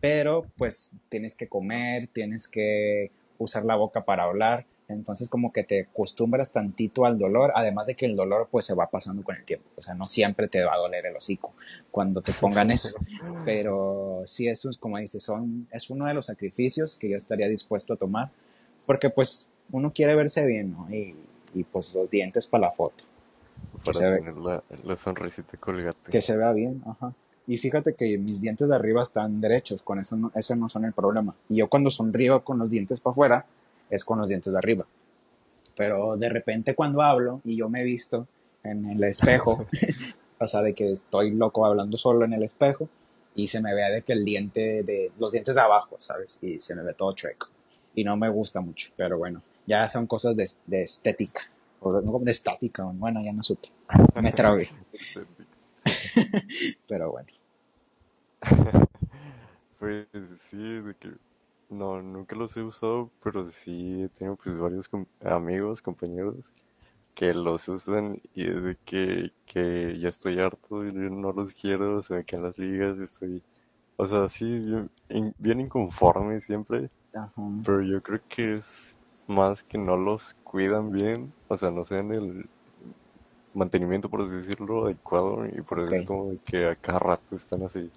pero 0.00 0.44
pues 0.58 1.00
tienes 1.08 1.34
que 1.34 1.48
comer, 1.48 2.08
tienes 2.12 2.48
que 2.48 3.10
usar 3.38 3.64
la 3.64 3.76
boca 3.76 4.04
para 4.04 4.24
hablar. 4.24 4.66
Entonces 4.88 5.28
como 5.28 5.52
que 5.52 5.62
te 5.62 5.82
acostumbras 5.82 6.52
tantito 6.52 7.06
al 7.06 7.16
dolor, 7.16 7.52
además 7.54 7.86
de 7.86 7.94
que 7.94 8.06
el 8.06 8.16
dolor 8.16 8.48
pues 8.50 8.66
se 8.66 8.74
va 8.74 8.90
pasando 8.90 9.22
con 9.22 9.36
el 9.36 9.44
tiempo, 9.44 9.68
o 9.76 9.80
sea, 9.80 9.94
no 9.94 10.04
siempre 10.08 10.48
te 10.48 10.64
va 10.64 10.74
a 10.74 10.78
doler 10.78 11.06
el 11.06 11.14
hocico 11.14 11.52
cuando 11.92 12.22
te 12.22 12.32
pongan 12.32 12.72
eso, 12.72 12.98
pero 13.44 14.22
sí 14.24 14.48
eso 14.48 14.68
es 14.68 14.78
como 14.78 14.98
dices, 14.98 15.22
son, 15.22 15.68
es 15.70 15.90
uno 15.90 16.06
de 16.06 16.14
los 16.14 16.26
sacrificios 16.26 16.96
que 16.96 17.08
yo 17.08 17.16
estaría 17.16 17.46
dispuesto 17.46 17.94
a 17.94 17.98
tomar, 17.98 18.30
porque 18.90 19.08
pues 19.08 19.52
uno 19.70 19.92
quiere 19.92 20.16
verse 20.16 20.44
bien, 20.44 20.72
¿no? 20.72 20.88
Y, 20.90 21.14
pues 21.62 21.94
los 21.94 22.10
dientes 22.10 22.48
para 22.48 22.62
la 22.62 22.70
foto. 22.72 23.04
Para 23.84 24.16
tener 24.16 24.36
la, 24.36 24.64
la 24.82 24.96
sonrisita 24.96 25.56
colgate. 25.58 26.10
Que 26.10 26.20
se 26.20 26.36
vea 26.36 26.50
bien, 26.50 26.82
ajá. 26.84 27.14
Y 27.46 27.56
fíjate 27.58 27.94
que 27.94 28.18
mis 28.18 28.40
dientes 28.40 28.68
de 28.68 28.74
arriba 28.74 29.02
están 29.02 29.40
derechos, 29.40 29.84
con 29.84 30.00
eso 30.00 30.16
no, 30.16 30.32
ese 30.34 30.56
no 30.56 30.68
son 30.68 30.86
el 30.86 30.92
problema. 30.92 31.36
Y 31.48 31.58
yo 31.58 31.68
cuando 31.68 31.88
sonrío 31.88 32.42
con 32.42 32.58
los 32.58 32.68
dientes 32.68 32.98
para 32.98 33.12
afuera, 33.12 33.46
es 33.90 34.04
con 34.04 34.18
los 34.18 34.28
dientes 34.28 34.54
de 34.54 34.58
arriba. 34.58 34.84
Pero 35.76 36.16
de 36.16 36.28
repente 36.28 36.74
cuando 36.74 37.00
hablo 37.00 37.42
y 37.44 37.58
yo 37.58 37.68
me 37.68 37.82
he 37.82 37.84
visto 37.84 38.26
en 38.64 38.86
el 38.86 39.04
espejo, 39.04 39.66
o 40.40 40.46
sea, 40.48 40.62
de 40.62 40.74
que 40.74 40.90
estoy 40.90 41.30
loco 41.30 41.64
hablando 41.64 41.96
solo 41.96 42.24
en 42.24 42.32
el 42.32 42.42
espejo 42.42 42.88
y 43.36 43.46
se 43.46 43.62
me 43.62 43.72
ve 43.72 43.82
de 43.82 44.02
que 44.02 44.14
el 44.14 44.24
diente 44.24 44.82
de 44.82 45.12
los 45.16 45.30
dientes 45.30 45.54
de 45.54 45.60
abajo, 45.60 45.94
¿sabes? 46.00 46.40
Y 46.42 46.58
se 46.58 46.74
me 46.74 46.82
ve 46.82 46.94
todo 46.94 47.14
chueco. 47.14 47.50
Y 47.94 48.04
no 48.04 48.16
me 48.16 48.28
gusta 48.28 48.60
mucho, 48.60 48.90
pero 48.96 49.18
bueno, 49.18 49.42
ya 49.66 49.88
son 49.88 50.06
cosas 50.06 50.36
de, 50.36 50.82
estética. 50.82 51.42
O 51.80 51.92
de, 51.92 52.24
de 52.24 52.30
estática, 52.30 52.84
bueno, 52.84 53.20
ya 53.22 53.32
no 53.32 53.42
supe. 53.42 53.68
Me 54.14 54.32
trabé. 54.32 54.68
pero 56.88 57.12
bueno. 57.12 57.28
Pues 59.78 60.06
sí, 60.50 60.58
de 60.58 60.94
que 61.00 61.08
no, 61.70 62.02
nunca 62.02 62.36
los 62.36 62.54
he 62.54 62.62
usado, 62.62 63.10
pero 63.22 63.42
sí 63.44 64.10
tengo 64.18 64.36
pues 64.36 64.58
varios 64.58 64.90
amigos, 65.24 65.80
compañeros 65.80 66.52
que 67.14 67.34
los 67.34 67.68
usan 67.68 68.20
y 68.34 68.44
desde 68.44 68.76
que, 68.84 69.32
que 69.46 69.98
ya 69.98 70.08
estoy 70.08 70.40
harto, 70.40 70.86
y 70.86 70.92
no 70.92 71.32
los 71.32 71.52
quiero, 71.52 72.02
se 72.02 72.14
me 72.14 72.24
quedan 72.24 72.44
las 72.44 72.58
ligas, 72.58 72.98
estoy, 72.98 73.42
o 73.96 74.06
sea, 74.06 74.28
sí, 74.28 74.62
bien, 75.38 75.60
inconforme 75.60 76.40
siempre, 76.40 76.90
pero 77.64 77.82
yo 77.82 78.02
creo 78.02 78.20
que 78.28 78.54
es 78.54 78.96
más 79.26 79.62
que 79.62 79.78
no 79.78 79.96
los 79.96 80.34
cuidan 80.44 80.90
bien, 80.90 81.32
o 81.48 81.56
sea, 81.56 81.70
no 81.70 81.84
sean 81.84 82.12
el 82.12 82.48
mantenimiento, 83.54 84.08
por 84.08 84.22
así 84.22 84.32
decirlo, 84.32 84.86
adecuado, 84.86 85.46
y 85.46 85.60
por 85.62 85.80
eso 85.80 85.94
es 85.94 86.06
como 86.06 86.34
que 86.44 86.66
a 86.66 86.76
cada 86.76 86.98
rato 86.98 87.36
están 87.36 87.62
así. 87.62 87.90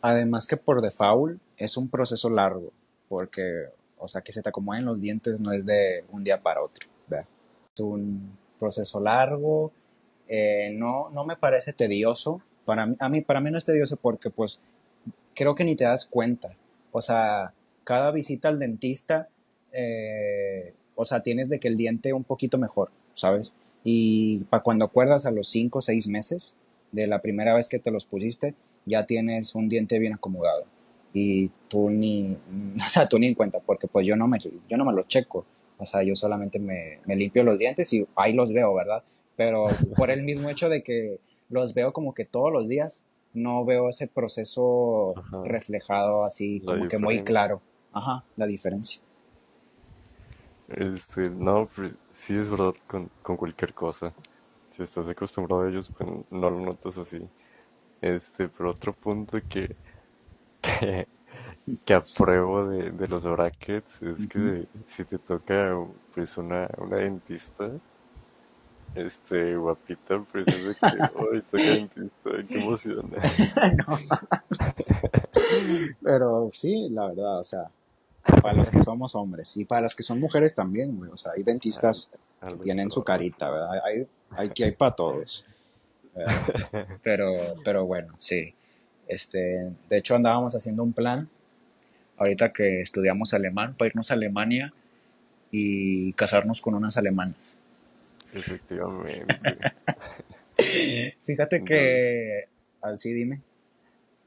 Además 0.00 0.46
que 0.46 0.56
por 0.56 0.80
default 0.80 1.40
es 1.56 1.76
un 1.76 1.88
proceso 1.88 2.28
largo 2.28 2.72
porque, 3.08 3.66
o 3.98 4.08
sea, 4.08 4.22
que 4.22 4.32
se 4.32 4.42
te 4.42 4.48
acomoden 4.48 4.84
los 4.84 5.00
dientes 5.00 5.40
no 5.40 5.52
es 5.52 5.66
de 5.66 6.04
un 6.10 6.24
día 6.24 6.40
para 6.42 6.62
otro, 6.62 6.88
Es 7.74 7.80
un 7.80 8.36
proceso 8.58 9.00
largo, 9.00 9.72
eh, 10.28 10.74
no, 10.76 11.10
no 11.10 11.24
me 11.24 11.36
parece 11.36 11.72
tedioso, 11.72 12.40
para 12.64 12.86
mí, 12.86 12.96
a 12.98 13.08
mí, 13.08 13.20
para 13.20 13.40
mí 13.40 13.50
no 13.50 13.58
es 13.58 13.64
tedioso 13.64 13.96
porque, 13.96 14.30
pues, 14.30 14.60
creo 15.34 15.54
que 15.54 15.64
ni 15.64 15.76
te 15.76 15.84
das 15.84 16.06
cuenta, 16.06 16.56
o 16.90 17.00
sea, 17.00 17.52
cada 17.84 18.10
visita 18.10 18.48
al 18.48 18.58
dentista, 18.58 19.28
eh, 19.72 20.74
o 20.94 21.04
sea, 21.04 21.22
tienes 21.22 21.48
de 21.48 21.60
que 21.60 21.68
el 21.68 21.76
diente 21.76 22.12
un 22.12 22.24
poquito 22.24 22.58
mejor, 22.58 22.90
¿sabes? 23.14 23.56
Y 23.84 24.44
para 24.44 24.62
cuando 24.62 24.84
acuerdas 24.84 25.26
a 25.26 25.30
los 25.30 25.48
5 25.48 25.78
o 25.78 25.82
6 25.82 26.08
meses 26.08 26.56
de 26.92 27.06
la 27.06 27.20
primera 27.20 27.54
vez 27.54 27.68
que 27.68 27.78
te 27.78 27.90
los 27.90 28.04
pusiste, 28.04 28.54
ya 28.84 29.06
tienes 29.06 29.54
un 29.54 29.68
diente 29.68 29.98
bien 29.98 30.14
acomodado 30.14 30.64
y 31.14 31.50
tú 31.68 31.90
ni, 31.90 32.36
o 32.76 32.88
sea, 32.88 33.08
tú 33.08 33.18
ni 33.18 33.28
en 33.28 33.34
cuenta, 33.34 33.60
porque 33.60 33.88
pues 33.88 34.06
yo 34.06 34.16
no 34.16 34.28
me, 34.28 34.38
yo 34.38 34.76
no 34.76 34.84
me 34.84 34.92
lo 34.92 35.02
checo, 35.02 35.44
o 35.78 35.84
sea, 35.84 36.02
yo 36.02 36.14
solamente 36.14 36.58
me, 36.58 36.98
me 37.06 37.16
limpio 37.16 37.42
los 37.44 37.58
dientes 37.58 37.92
y 37.92 38.06
ahí 38.16 38.32
los 38.32 38.52
veo, 38.52 38.74
¿verdad? 38.74 39.02
Pero 39.36 39.66
por 39.96 40.10
el 40.10 40.22
mismo 40.22 40.48
hecho 40.48 40.68
de 40.68 40.82
que 40.82 41.18
los 41.48 41.74
veo 41.74 41.92
como 41.92 42.14
que 42.14 42.24
todos 42.24 42.52
los 42.52 42.68
días, 42.68 43.06
no 43.34 43.64
veo 43.64 43.88
ese 43.88 44.08
proceso 44.08 45.14
reflejado 45.44 46.24
así 46.24 46.60
como 46.60 46.88
que 46.88 46.98
muy 46.98 47.22
claro. 47.22 47.62
Ajá, 47.92 48.24
la 48.36 48.46
diferencia. 48.46 49.02
Este, 50.68 51.28
no, 51.30 51.68
pues, 51.74 51.94
sí 52.12 52.34
es 52.34 52.48
verdad 52.48 52.74
con, 52.86 53.10
con, 53.22 53.36
cualquier 53.36 53.74
cosa. 53.74 54.12
Si 54.70 54.82
estás 54.82 55.08
acostumbrado 55.08 55.62
a 55.62 55.68
ellos, 55.68 55.90
pues 55.96 56.08
no 56.30 56.50
lo 56.50 56.60
notas 56.60 56.96
así. 56.96 57.20
Este, 58.00 58.48
pero 58.48 58.70
otro 58.70 58.92
punto 58.94 59.38
que, 59.48 59.76
que, 61.84 61.94
apruebo 61.94 62.66
de, 62.66 62.90
de, 62.90 63.08
los 63.08 63.22
brackets 63.22 64.02
es 64.02 64.26
que 64.26 64.66
si 64.86 65.04
te 65.04 65.18
toca 65.18 65.76
pues 66.14 66.36
una, 66.36 66.68
una 66.78 66.96
dentista, 66.96 67.70
este, 68.94 69.56
guapita, 69.56 70.20
pues 70.20 70.48
es 70.48 70.66
de 70.66 70.74
que, 70.74 71.02
ay, 71.32 71.42
toca 71.50 71.62
dentista, 71.62 72.30
qué 72.48 72.62
emoción. 72.62 73.10
No. 73.86 73.98
Pero 76.02 76.50
sí, 76.52 76.88
la 76.90 77.08
verdad, 77.08 77.38
o 77.38 77.44
sea, 77.44 77.70
para 78.22 78.54
los 78.54 78.70
que 78.70 78.80
somos 78.80 79.14
hombres 79.14 79.56
y 79.56 79.64
para 79.64 79.82
las 79.82 79.94
que 79.94 80.02
son 80.02 80.20
mujeres 80.20 80.54
también, 80.54 80.96
güey. 80.96 81.10
O 81.10 81.16
sea, 81.16 81.32
hay 81.36 81.42
dentistas 81.42 82.12
que 82.46 82.56
tienen 82.56 82.90
su 82.90 83.02
carita, 83.02 83.50
¿verdad? 83.50 83.70
Hay, 83.84 84.06
hay, 84.36 84.48
que 84.50 84.64
hay 84.64 84.72
para 84.72 84.94
todos. 84.94 85.46
¿verdad? 86.14 86.98
Pero, 87.02 87.56
pero 87.64 87.86
bueno, 87.86 88.14
sí. 88.18 88.54
Este, 89.08 89.72
de 89.88 89.98
hecho, 89.98 90.14
andábamos 90.14 90.54
haciendo 90.54 90.82
un 90.82 90.92
plan 90.92 91.28
ahorita 92.18 92.52
que 92.52 92.80
estudiamos 92.80 93.34
alemán 93.34 93.74
para 93.76 93.88
irnos 93.88 94.10
a 94.10 94.14
Alemania 94.14 94.72
y 95.50 96.12
casarnos 96.12 96.60
con 96.60 96.74
unas 96.74 96.96
alemanas. 96.96 97.58
Efectivamente. 98.32 99.34
Fíjate 101.20 101.64
que, 101.64 102.44
así 102.80 103.12
dime. 103.12 103.40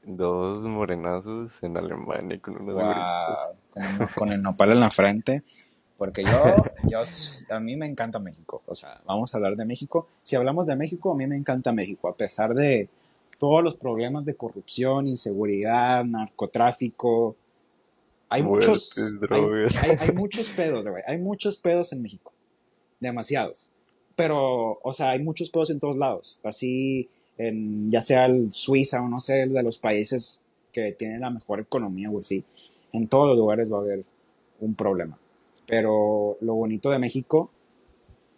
Dos 0.04 0.58
morenazos 0.60 1.62
en 1.62 1.76
Alemania 1.76 2.38
con 2.40 2.60
unas 2.62 2.76
Wow. 2.76 3.56
Con, 3.98 4.08
con 4.08 4.32
el 4.32 4.42
nopal 4.42 4.72
en 4.72 4.80
la 4.80 4.90
frente. 4.90 5.42
Porque 5.98 6.24
yo, 6.24 6.30
yo, 6.88 7.00
a 7.50 7.60
mí 7.60 7.76
me 7.76 7.86
encanta 7.86 8.18
México. 8.18 8.62
O 8.66 8.74
sea, 8.74 9.00
vamos 9.06 9.32
a 9.32 9.38
hablar 9.38 9.56
de 9.56 9.64
México. 9.64 10.08
Si 10.22 10.36
hablamos 10.36 10.66
de 10.66 10.76
México, 10.76 11.12
a 11.12 11.16
mí 11.16 11.26
me 11.26 11.36
encanta 11.36 11.72
México. 11.72 12.08
A 12.08 12.16
pesar 12.16 12.54
de 12.54 12.88
todos 13.38 13.62
los 13.62 13.76
problemas 13.76 14.24
de 14.24 14.34
corrupción, 14.34 15.08
inseguridad, 15.08 16.04
narcotráfico. 16.04 17.36
Hay 18.28 18.42
muchos, 18.42 19.20
hay, 19.30 19.42
hay, 19.80 19.96
hay 20.00 20.12
muchos 20.14 20.50
pedos, 20.50 20.86
güey. 20.88 21.02
Hay 21.06 21.18
muchos 21.18 21.56
pedos 21.56 21.92
en 21.92 22.02
México. 22.02 22.32
Demasiados. 23.00 23.70
Pero, 24.16 24.78
o 24.82 24.92
sea, 24.92 25.10
hay 25.10 25.22
muchos 25.22 25.50
pedos 25.50 25.70
en 25.70 25.78
todos 25.78 25.96
lados. 25.96 26.40
Así, 26.42 27.08
en, 27.38 27.90
ya 27.90 28.00
sea 28.00 28.26
el 28.26 28.50
Suiza 28.50 29.02
o 29.02 29.08
no 29.08 29.20
sé, 29.20 29.42
el 29.42 29.52
de 29.52 29.62
los 29.62 29.78
países 29.78 30.42
que 30.72 30.92
tienen 30.92 31.20
la 31.20 31.30
mejor 31.30 31.60
economía 31.60 32.10
o 32.10 32.18
así. 32.18 32.44
En 32.92 33.08
todos 33.08 33.28
los 33.28 33.36
lugares 33.36 33.72
va 33.72 33.78
a 33.78 33.80
haber 33.80 34.04
un 34.60 34.74
problema. 34.74 35.18
Pero 35.66 36.36
lo 36.40 36.54
bonito 36.54 36.90
de 36.90 36.98
México 36.98 37.50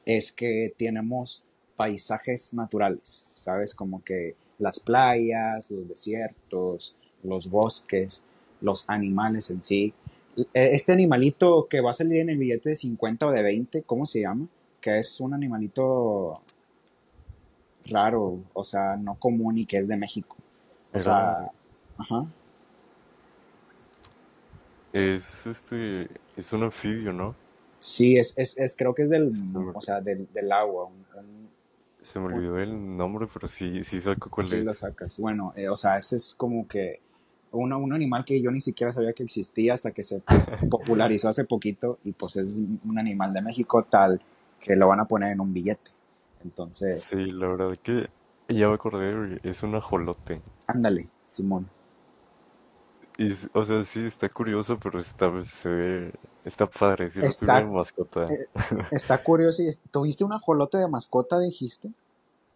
es 0.06 0.32
que 0.32 0.74
tenemos 0.76 1.44
paisajes 1.76 2.54
naturales, 2.54 3.08
¿sabes? 3.08 3.74
Como 3.74 4.02
que 4.02 4.34
las 4.58 4.80
playas, 4.80 5.70
los 5.70 5.88
desiertos, 5.88 6.96
los 7.22 7.50
bosques, 7.50 8.24
los 8.60 8.88
animales 8.90 9.50
en 9.50 9.62
sí. 9.62 9.92
E- 10.36 10.74
Este 10.74 10.92
animalito 10.92 11.66
que 11.68 11.80
va 11.80 11.90
a 11.90 11.94
salir 11.94 12.18
en 12.20 12.30
el 12.30 12.38
billete 12.38 12.70
de 12.70 12.76
50 12.76 13.26
o 13.26 13.30
de 13.32 13.42
20, 13.42 13.82
¿cómo 13.82 14.06
se 14.06 14.22
llama? 14.22 14.48
Que 14.80 14.98
es 14.98 15.20
un 15.20 15.34
animalito 15.34 16.40
raro, 17.86 18.38
o 18.52 18.64
sea, 18.64 18.96
no 18.96 19.14
común 19.14 19.58
y 19.58 19.66
que 19.66 19.78
es 19.78 19.88
de 19.88 19.96
México. 19.96 20.36
O 20.92 20.98
sea, 20.98 21.50
ajá. 21.96 22.26
Es 24.92 25.46
este, 25.46 26.08
es 26.36 26.52
un 26.52 26.62
anfibio, 26.64 27.12
¿no? 27.12 27.34
Sí, 27.80 28.16
es, 28.16 28.36
es, 28.38 28.56
es, 28.58 28.76
creo 28.76 28.94
que 28.94 29.02
es 29.02 29.10
del, 29.10 29.32
me, 29.54 29.74
o 29.74 29.80
sea, 29.80 30.00
del, 30.00 30.28
del 30.32 30.52
agua. 30.52 30.84
un- 30.86 31.06
un- 31.18 31.48
se 32.02 32.18
me 32.18 32.26
olvidó 32.26 32.58
el 32.58 32.96
nombre, 32.96 33.28
pero 33.32 33.46
sí, 33.48 33.84
sí 33.84 34.00
saco 34.00 34.30
cuál 34.30 34.52
sí 34.52 34.60
lo 34.60 34.72
es. 34.72 34.74
sacas. 34.74 35.18
Bueno, 35.20 35.52
eh, 35.56 35.68
o 35.68 35.76
sea, 35.76 35.98
ese 35.98 36.16
es 36.16 36.34
como 36.34 36.66
que 36.66 37.00
un, 37.52 37.72
un 37.72 37.92
animal 37.92 38.24
que 38.24 38.40
yo 38.40 38.50
ni 38.50 38.60
siquiera 38.60 38.92
sabía 38.92 39.12
que 39.12 39.22
existía 39.22 39.74
hasta 39.74 39.92
que 39.92 40.04
se 40.04 40.22
popularizó 40.68 41.28
hace 41.28 41.44
poquito 41.44 41.98
y 42.04 42.12
pues 42.12 42.36
es 42.36 42.62
un 42.84 42.98
animal 42.98 43.32
de 43.32 43.42
México 43.42 43.84
tal 43.84 44.20
que 44.60 44.76
lo 44.76 44.88
van 44.88 45.00
a 45.00 45.06
poner 45.08 45.32
en 45.32 45.40
un 45.40 45.52
billete. 45.52 45.90
Entonces, 46.44 47.04
Sí, 47.08 47.30
la 47.32 47.48
verdad 47.48 47.78
que 47.82 48.10
ya 48.48 48.68
me 48.68 48.74
acordé, 48.74 49.40
es 49.42 49.62
un 49.62 49.74
ajolote. 49.74 50.42
ándale, 50.68 51.08
Simón. 51.26 51.68
Y, 53.18 53.32
o 53.52 53.64
sea, 53.64 53.84
sí, 53.84 54.06
está 54.06 54.28
curioso, 54.28 54.78
pero 54.78 55.00
está, 55.00 55.44
se 55.44 55.68
ve, 55.68 56.12
está 56.44 56.66
padre, 56.70 57.10
si 57.10 57.18
lo 57.18 57.24
de 57.24 57.28
Está, 57.28 57.60
mascota. 57.62 58.28
eh, 58.32 58.46
está 58.92 59.22
curioso. 59.22 59.62
y 59.62 59.70
¿Tuviste 59.90 60.24
un 60.24 60.32
ajolote 60.32 60.78
de 60.78 60.86
mascota, 60.88 61.38
dijiste? 61.40 61.90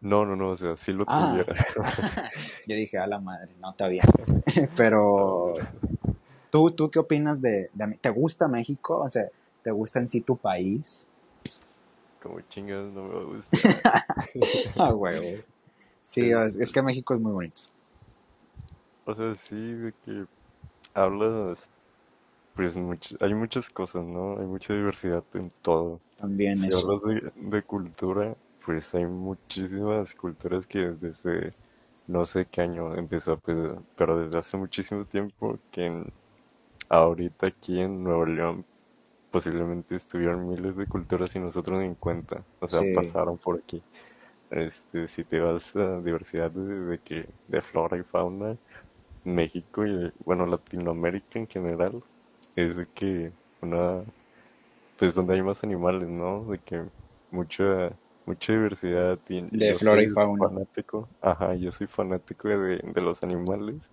No, 0.01 0.25
no, 0.25 0.37
no, 0.37 0.51
o 0.51 0.57
sea, 0.57 0.77
si 0.77 0.93
lo 0.93 1.05
Ah, 1.09 1.45
tuviera. 1.45 1.67
yo 2.67 2.77
dije, 2.77 2.99
a 2.99 3.07
la 3.09 3.19
madre, 3.19 3.53
no 3.61 3.71
está 3.71 3.89
bien. 3.89 4.05
Pero, 4.77 5.55
¿tú, 6.51 6.71
tú 6.71 6.91
qué 6.91 7.01
opinas 7.01 7.41
de, 7.43 7.71
de, 7.75 7.99
¿te 8.01 8.11
gusta 8.11 8.47
México? 8.49 8.99
O 9.01 9.11
sea, 9.11 9.29
¿te 9.65 9.71
gusta 9.73 9.99
en 9.99 10.09
sí 10.09 10.21
tu 10.21 10.37
país? 10.37 11.09
Como 12.23 12.41
chingas, 12.43 12.85
no 12.93 13.03
me 13.05 13.15
va 13.15 13.21
a 13.21 13.25
gustar. 13.25 13.83
Ah, 14.79 14.95
huevo. 14.95 15.43
Sí, 16.03 16.31
es, 16.31 16.57
es 16.59 16.71
que 16.73 16.83
México 16.83 17.15
es 17.15 17.21
muy 17.21 17.33
bonito. 17.33 17.63
O 19.05 19.15
sea, 19.15 19.35
sí, 19.35 19.57
de 19.57 19.93
que 20.05 20.25
hablas, 20.95 21.69
pues 22.55 22.77
much- 22.77 23.17
hay 23.21 23.35
muchas 23.35 23.71
cosas, 23.71 24.05
¿no? 24.05 24.39
Hay 24.41 24.47
mucha 24.47 24.75
diversidad 24.75 25.25
en 25.35 25.51
todo. 25.63 26.01
También 26.17 26.65
Si 26.65 26.73
eso. 26.73 26.89
hablas 26.91 27.01
de, 27.03 27.33
de 27.37 27.63
cultura, 27.65 28.37
pues 28.65 28.95
hay 28.95 29.07
muchísimas 29.07 30.15
culturas 30.15 30.67
que 30.67 30.81
desde 30.93 31.55
no 32.07 32.27
sé 32.27 32.47
qué 32.51 32.63
año 32.63 32.95
empezó, 32.97 33.39
pero, 33.41 33.85
pero 33.97 34.19
desde 34.25 34.39
hace 34.41 34.57
muchísimo 34.59 35.07
tiempo 35.07 35.59
que 35.73 35.87
en- 35.87 36.13
ahorita 36.89 37.49
aquí 37.49 37.81
en 37.81 38.05
Nuevo 38.05 38.27
León 38.27 38.65
posiblemente 39.31 39.97
estuvieron 39.97 40.49
miles 40.49 40.77
de 40.77 40.87
culturas 40.87 41.35
y 41.37 41.41
nosotros 41.41 41.81
ni 41.81 41.87
en 41.87 41.95
cuenta, 41.97 42.45
o 42.61 42.69
sea, 42.69 42.85
Sí, 42.85 42.87
pasaron 42.87 43.39
por 43.39 43.59
aquí. 43.59 43.85
Este, 44.51 45.09
si 45.09 45.25
te 45.25 45.41
vas 45.41 45.75
a 45.77 46.01
diversidad 46.01 46.51
de, 46.51 46.63
de 46.63 46.99
que 47.01 47.29
de 47.49 47.63
flora 47.63 47.97
y 47.99 48.03
fauna, 48.05 48.59
México 49.25 49.87
y 49.87 50.13
bueno, 50.25 50.47
Latinoamérica 50.47 51.39
en 51.39 51.49
general 51.49 52.03
es 52.57 52.77
de 52.77 52.87
que 52.95 53.33
una 53.63 54.03
pues 54.99 55.15
donde 55.15 55.35
hay 55.35 55.43
más 55.43 55.65
animales, 55.65 56.09
¿no? 56.09 56.45
De 56.45 56.59
que 56.59 56.85
mucha 57.31 57.93
mucha 58.27 58.53
diversidad 58.53 59.19
y, 59.29 59.45
y 59.51 59.67
de 59.67 59.75
yo 59.75 59.75
flora 59.75 60.03
y 60.03 60.09
soy 60.09 60.15
fauna. 60.15 60.49
fanático, 60.49 61.09
ajá, 61.21 61.55
yo 61.55 61.73
soy 61.73 61.87
fanático 61.89 62.49
de, 62.49 62.79
de 62.79 63.01
los 63.03 63.23
animales 63.23 63.91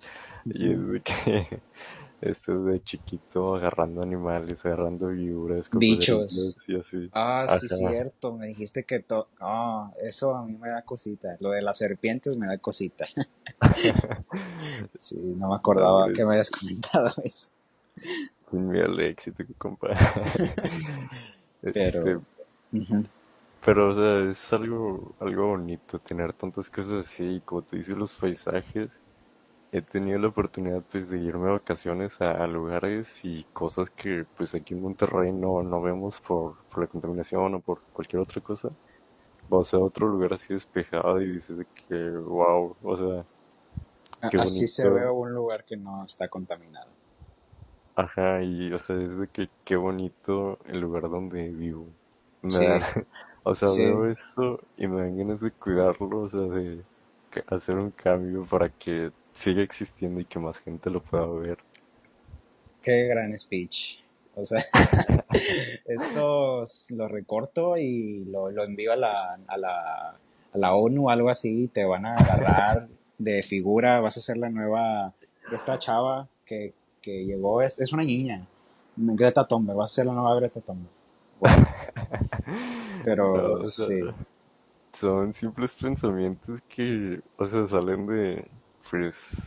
y 0.54 0.72
es 0.74 0.88
de 0.88 1.02
que 1.02 1.62
este 2.22 2.52
de 2.54 2.84
chiquito 2.84 3.56
agarrando 3.56 4.02
animales, 4.02 4.66
agarrando 4.66 5.08
víboras, 5.08 5.70
Bichos. 5.72 6.56
y 6.68 6.76
así. 6.78 7.10
Ah, 7.14 7.46
sí, 7.60 7.68
cierto. 7.70 8.34
Me 8.36 8.48
dijiste 8.48 8.84
que 8.84 9.00
to... 9.00 9.28
Ah, 9.40 9.92
eso 10.04 10.36
a 10.36 10.44
mí 10.46 10.58
me 10.58 10.70
da 10.70 10.82
cosita. 10.84 11.38
Lo 11.40 11.52
de 11.52 11.62
las 11.62 11.78
serpientes 11.78 12.38
me 12.38 12.48
da 12.48 12.58
cosita. 12.58 13.06
Sí, 14.98 15.16
no 15.38 15.50
me 15.50 15.56
acordaba 15.56 16.12
que 16.14 16.24
me 16.26 16.32
habías 16.32 16.52
comentado 16.52 17.12
eso. 17.24 17.52
sin 18.52 18.68
miedo 18.70 18.86
al 18.86 19.00
éxito, 19.00 19.44
compa. 19.58 19.88
Pero, 21.74 22.04
Este, 22.04 22.20
Pero, 23.66 23.90
o 23.90 23.96
sea, 23.96 24.32
es 24.32 24.54
algo, 24.54 25.16
algo 25.20 25.48
bonito 25.48 26.00
tener 26.00 26.34
tantas 26.34 26.70
cosas 26.70 27.06
así, 27.06 27.26
y 27.36 27.42
como 27.42 27.62
tú 27.64 27.76
dices, 27.76 27.98
los 27.98 28.14
paisajes. 28.14 29.00
He 29.72 29.82
tenido 29.82 30.20
la 30.20 30.28
oportunidad, 30.28 30.84
pues, 30.92 31.10
de 31.10 31.18
irme 31.20 31.50
a 31.50 31.54
vacaciones 31.54 32.22
a, 32.22 32.44
a 32.44 32.48
lugares 32.48 33.24
y 33.26 33.46
cosas 33.54 33.90
que, 33.92 34.26
pues, 34.38 34.54
aquí 34.56 34.74
en 34.76 34.82
Monterrey 34.82 35.32
no, 35.32 35.64
no 35.64 35.82
vemos 35.82 36.22
por, 36.22 36.64
por 36.68 36.80
la 36.84 36.88
contaminación 36.88 37.56
o 37.56 37.62
por 37.62 37.82
cualquier 37.94 38.22
otra 38.22 38.42
cosa. 38.42 38.70
Vas 39.50 39.74
a 39.74 39.80
otro 39.80 40.08
lugar 40.08 40.34
así 40.34 40.54
despejado 40.54 41.22
y 41.22 41.32
dices 41.34 41.58
de 41.60 41.68
que, 41.68 42.12
wow, 42.12 42.78
o 42.84 42.98
sea, 42.98 43.26
qué 44.30 44.38
así 44.38 44.66
se 44.66 44.90
ve 44.90 45.10
bonito. 45.10 45.12
un 45.12 45.34
lugar 45.34 45.66
que 45.66 45.76
no 45.76 46.06
está 46.06 46.30
contaminado. 46.30 46.96
Ajá, 47.96 48.42
y, 48.44 48.72
o 48.74 48.80
sea, 48.80 48.96
es 49.02 49.18
de 49.18 49.28
que 49.30 49.50
qué 49.66 49.76
bonito 49.76 50.60
el 50.66 50.80
lugar 50.80 51.04
donde 51.10 51.50
vivo. 51.52 51.94
Me 52.42 52.52
Sí, 52.56 52.66
dan, 52.66 52.80
o 53.44 53.54
sea, 53.56 53.70
sí. 53.70 53.86
veo 53.86 54.06
eso 54.10 54.60
y 54.78 54.88
me 54.88 55.02
dan 55.02 55.18
ganas 55.18 55.40
de 55.42 55.52
cuidarlo, 55.52 56.22
o 56.22 56.30
sea, 56.30 56.40
de 56.42 56.86
hacer 57.48 57.78
un 57.78 57.92
cambio 57.92 58.46
para 58.48 58.70
que 58.70 59.12
siga 59.40 59.64
existiendo 59.64 60.20
y 60.20 60.26
que 60.26 60.38
más 60.38 60.60
gente 60.60 60.90
lo 60.90 61.02
pueda 61.02 61.26
ver. 61.28 61.58
Qué 62.82 63.08
gran 63.08 63.38
speech. 63.38 64.04
O 64.36 64.46
sea, 64.46 64.62
esto 65.86 66.64
lo 66.96 67.08
recorto 67.08 67.78
y 67.78 68.26
lo, 68.26 68.52
lo 68.52 68.64
envío 68.64 68.92
a 68.92 68.96
la, 68.96 69.40
a 69.48 69.58
la, 69.58 70.10
a 70.54 70.58
la 70.58 70.76
ONU 70.76 71.10
algo 71.10 71.30
así. 71.30 71.70
Te 71.70 71.86
van 71.86 72.06
a 72.06 72.16
agarrar 72.16 72.88
de 73.18 73.42
figura. 73.42 74.00
Vas 74.02 74.18
a 74.18 74.22
ser 74.22 74.38
la 74.38 74.50
nueva. 74.50 75.14
Esta 75.52 75.80
chava 75.80 76.28
que, 76.46 76.74
que 77.02 77.26
llegó 77.26 77.62
es, 77.62 77.80
es 77.80 77.94
una 77.94 78.04
niña. 78.04 78.46
Greta 78.96 79.48
Thunberg. 79.48 79.78
Vas 79.78 79.92
a 79.92 79.96
ser 79.96 80.06
la 80.06 80.14
nueva 80.14 80.36
Greta 80.36 80.62
Thunberg. 80.62 80.92
Bueno, 81.40 81.68
No, 83.00 83.04
pero 83.04 83.60
o 83.60 83.64
sea, 83.64 83.86
sí. 83.86 84.02
son 84.94 85.34
simples 85.34 85.72
pensamientos 85.74 86.62
que, 86.68 87.22
o 87.38 87.46
sea, 87.46 87.66
salen 87.66 88.06
de, 88.08 88.46
pues, 88.90 89.38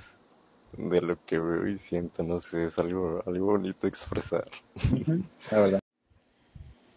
de 0.77 1.01
lo 1.01 1.25
que 1.25 1.39
veo 1.39 1.69
y 1.69 1.79
siento, 1.79 2.23
no 2.23 2.41
sé, 2.41 2.67
es 2.67 2.79
algo, 2.79 3.23
algo 3.27 3.47
bonito 3.47 3.87
expresar. 3.87 4.49
La 5.51 5.59
verdad. 5.59 5.81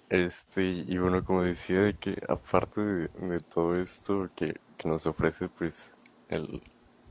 Este, 0.10 0.64
y 0.64 0.98
bueno, 0.98 1.24
como 1.26 1.44
decía, 1.44 1.82
de 1.82 1.96
que 1.96 2.22
aparte 2.30 2.82
de, 2.82 3.08
de 3.08 3.40
todo 3.40 3.76
esto 3.80 4.30
que, 4.36 4.56
que 4.78 4.88
nos 4.88 5.06
ofrece 5.08 5.50
pues 5.50 5.94
el, 6.30 6.62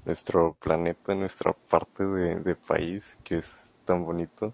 nuestro 0.05 0.55
planeta, 0.61 1.15
nuestra 1.15 1.53
parte 1.53 2.05
de, 2.05 2.37
de 2.37 2.55
país 2.55 3.19
que 3.25 3.39
es 3.39 3.51
tan 3.85 4.05
bonito, 4.05 4.53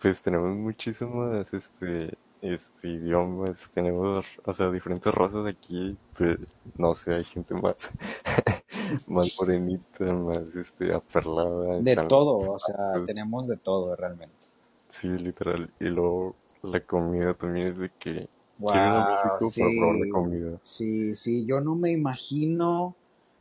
pues 0.00 0.22
tenemos 0.22 0.56
muchísimas 0.56 1.52
este, 1.54 2.16
este 2.42 2.88
idiomas, 2.88 3.68
tenemos, 3.74 4.26
o 4.44 4.52
sea, 4.54 4.70
diferentes 4.70 5.12
razas 5.14 5.46
aquí, 5.46 5.96
pues 6.16 6.38
no 6.76 6.94
sé, 6.94 7.14
hay 7.14 7.24
gente 7.24 7.54
más, 7.54 7.90
más 9.08 9.34
morenita, 9.38 10.04
más 10.14 10.54
este, 10.56 10.92
aperlada, 10.94 11.82
De 11.86 11.96
todo, 11.96 12.52
o 12.52 12.58
sea, 12.58 12.76
pues, 12.92 13.04
tenemos 13.04 13.48
de 13.48 13.56
todo 13.56 13.96
realmente. 13.96 14.48
sí, 14.90 15.08
literal, 15.08 15.72
y 15.80 15.84
luego 15.86 16.36
la 16.62 16.80
comida 16.84 17.34
también 17.34 17.66
es 17.68 17.78
de 17.78 17.90
que 17.98 18.28
Wow, 18.58 19.04
México 19.04 19.54
para 19.56 19.72
probar 19.74 19.96
la 20.00 20.06
sí, 20.06 20.08
comida. 20.08 20.60
sí, 20.62 21.14
sí, 21.14 21.46
yo 21.46 21.60
no 21.60 21.74
me 21.76 21.92
imagino 21.92 22.96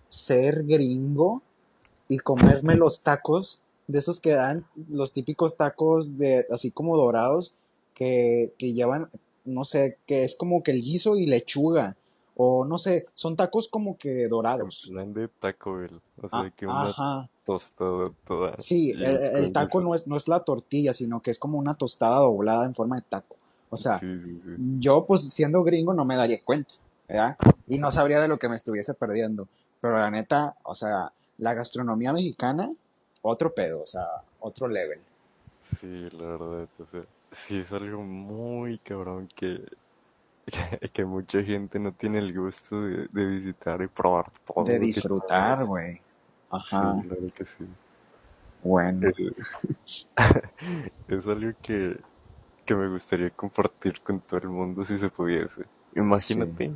ser 0.09 0.63
gringo 0.65 1.41
y 2.07 2.19
comerme 2.19 2.75
los 2.75 3.03
tacos 3.03 3.63
de 3.87 3.99
esos 3.99 4.19
que 4.21 4.31
dan, 4.31 4.65
los 4.89 5.13
típicos 5.13 5.57
tacos 5.57 6.17
de 6.17 6.45
así 6.51 6.71
como 6.71 6.97
dorados 6.97 7.57
que, 7.97 8.53
que 8.59 8.73
llevan, 8.73 9.09
no 9.43 9.63
sé, 9.63 9.97
que 10.05 10.23
es 10.23 10.35
como 10.35 10.61
que 10.61 10.69
el 10.71 10.81
guiso 10.81 11.17
y 11.17 11.25
lechuga, 11.25 11.95
o 12.35 12.63
no 12.63 12.77
sé, 12.77 13.07
son 13.15 13.35
tacos 13.35 13.67
como 13.67 13.97
que 13.97 14.27
dorados. 14.27 14.85
plan 14.91 15.11
de 15.15 15.27
Taco 15.27 15.73
Bell, 15.77 15.99
o 16.21 16.29
sea, 16.29 16.39
Ah, 16.39 16.43
de 16.43 16.51
que 16.51 16.67
una 16.67 16.89
ajá, 16.89 17.29
tostada 17.43 18.11
toda 18.27 18.51
sí, 18.59 18.91
el, 18.91 19.51
taco 19.51 19.81
no 19.81 19.95
es, 19.95 20.05
no 20.07 20.15
es 20.15 20.27
la 20.27 20.41
tortilla, 20.41 20.93
sino 20.93 21.19
que 21.21 21.31
es 21.31 21.39
como 21.39 21.57
una 21.57 21.73
tostada 21.73 22.19
doblada 22.19 22.65
en 22.67 22.75
forma 22.75 22.97
de 22.97 23.01
taco. 23.09 23.37
O 23.71 23.77
sea, 23.77 23.99
Sí, 23.99 24.19
sí, 24.19 24.39
sí. 24.43 24.49
yo 24.79 25.05
pues 25.07 25.21
siendo 25.33 25.63
gringo 25.63 25.93
no 25.95 26.05
me 26.05 26.15
daría 26.15 26.37
cuenta, 26.45 26.75
¿verdad? 27.09 27.37
Y 27.67 27.79
no 27.79 27.89
sabría 27.89 28.21
de 28.21 28.27
lo 28.27 28.37
que 28.37 28.47
me 28.49 28.55
estuviese 28.55 28.93
perdiendo. 28.93 29.47
Pero 29.81 29.95
la 29.95 30.11
neta, 30.11 30.55
o 30.63 30.75
sea, 30.75 31.11
la 31.39 31.53
gastronomía 31.55 32.13
mexicana, 32.13 32.71
otro 33.23 33.53
pedo, 33.53 33.81
o 33.81 33.85
sea, 33.85 34.05
otro 34.39 34.67
level. 34.67 34.99
Sí, 35.79 36.09
la 36.11 36.27
verdad, 36.27 36.67
o 36.79 36.85
sea, 36.85 37.01
sí 37.32 37.59
es 37.59 37.71
algo 37.71 38.01
muy 38.03 38.80
cabrón 38.80 39.28
que, 39.36 39.63
que, 40.45 40.89
que 40.93 41.05
mucha 41.05 41.43
gente 41.43 41.80
no 41.80 41.91
tiene 41.91 42.19
el 42.19 42.38
gusto 42.38 42.82
de, 42.82 43.07
de 43.11 43.25
visitar 43.25 43.82
y 43.82 43.88
probar 43.88 44.32
todo 44.45 44.65
De 44.65 44.80
disfrutar, 44.80 45.65
güey. 45.65 45.95
Sí, 45.95 46.01
Ajá, 46.49 47.01
claro 47.01 47.34
que 47.36 47.45
sí. 47.45 47.65
bueno. 48.63 49.09
Eh, 49.09 49.32
es 51.07 51.28
algo 51.28 51.51
que, 51.61 51.97
que 52.65 52.75
me 52.75 52.89
gustaría 52.89 53.30
compartir 53.32 54.01
con 54.01 54.19
todo 54.21 54.39
el 54.39 54.49
mundo 54.49 54.84
si 54.86 54.97
se 54.97 55.09
pudiese. 55.09 55.63
Sí, 55.63 55.99
Imagínate, 55.99 56.71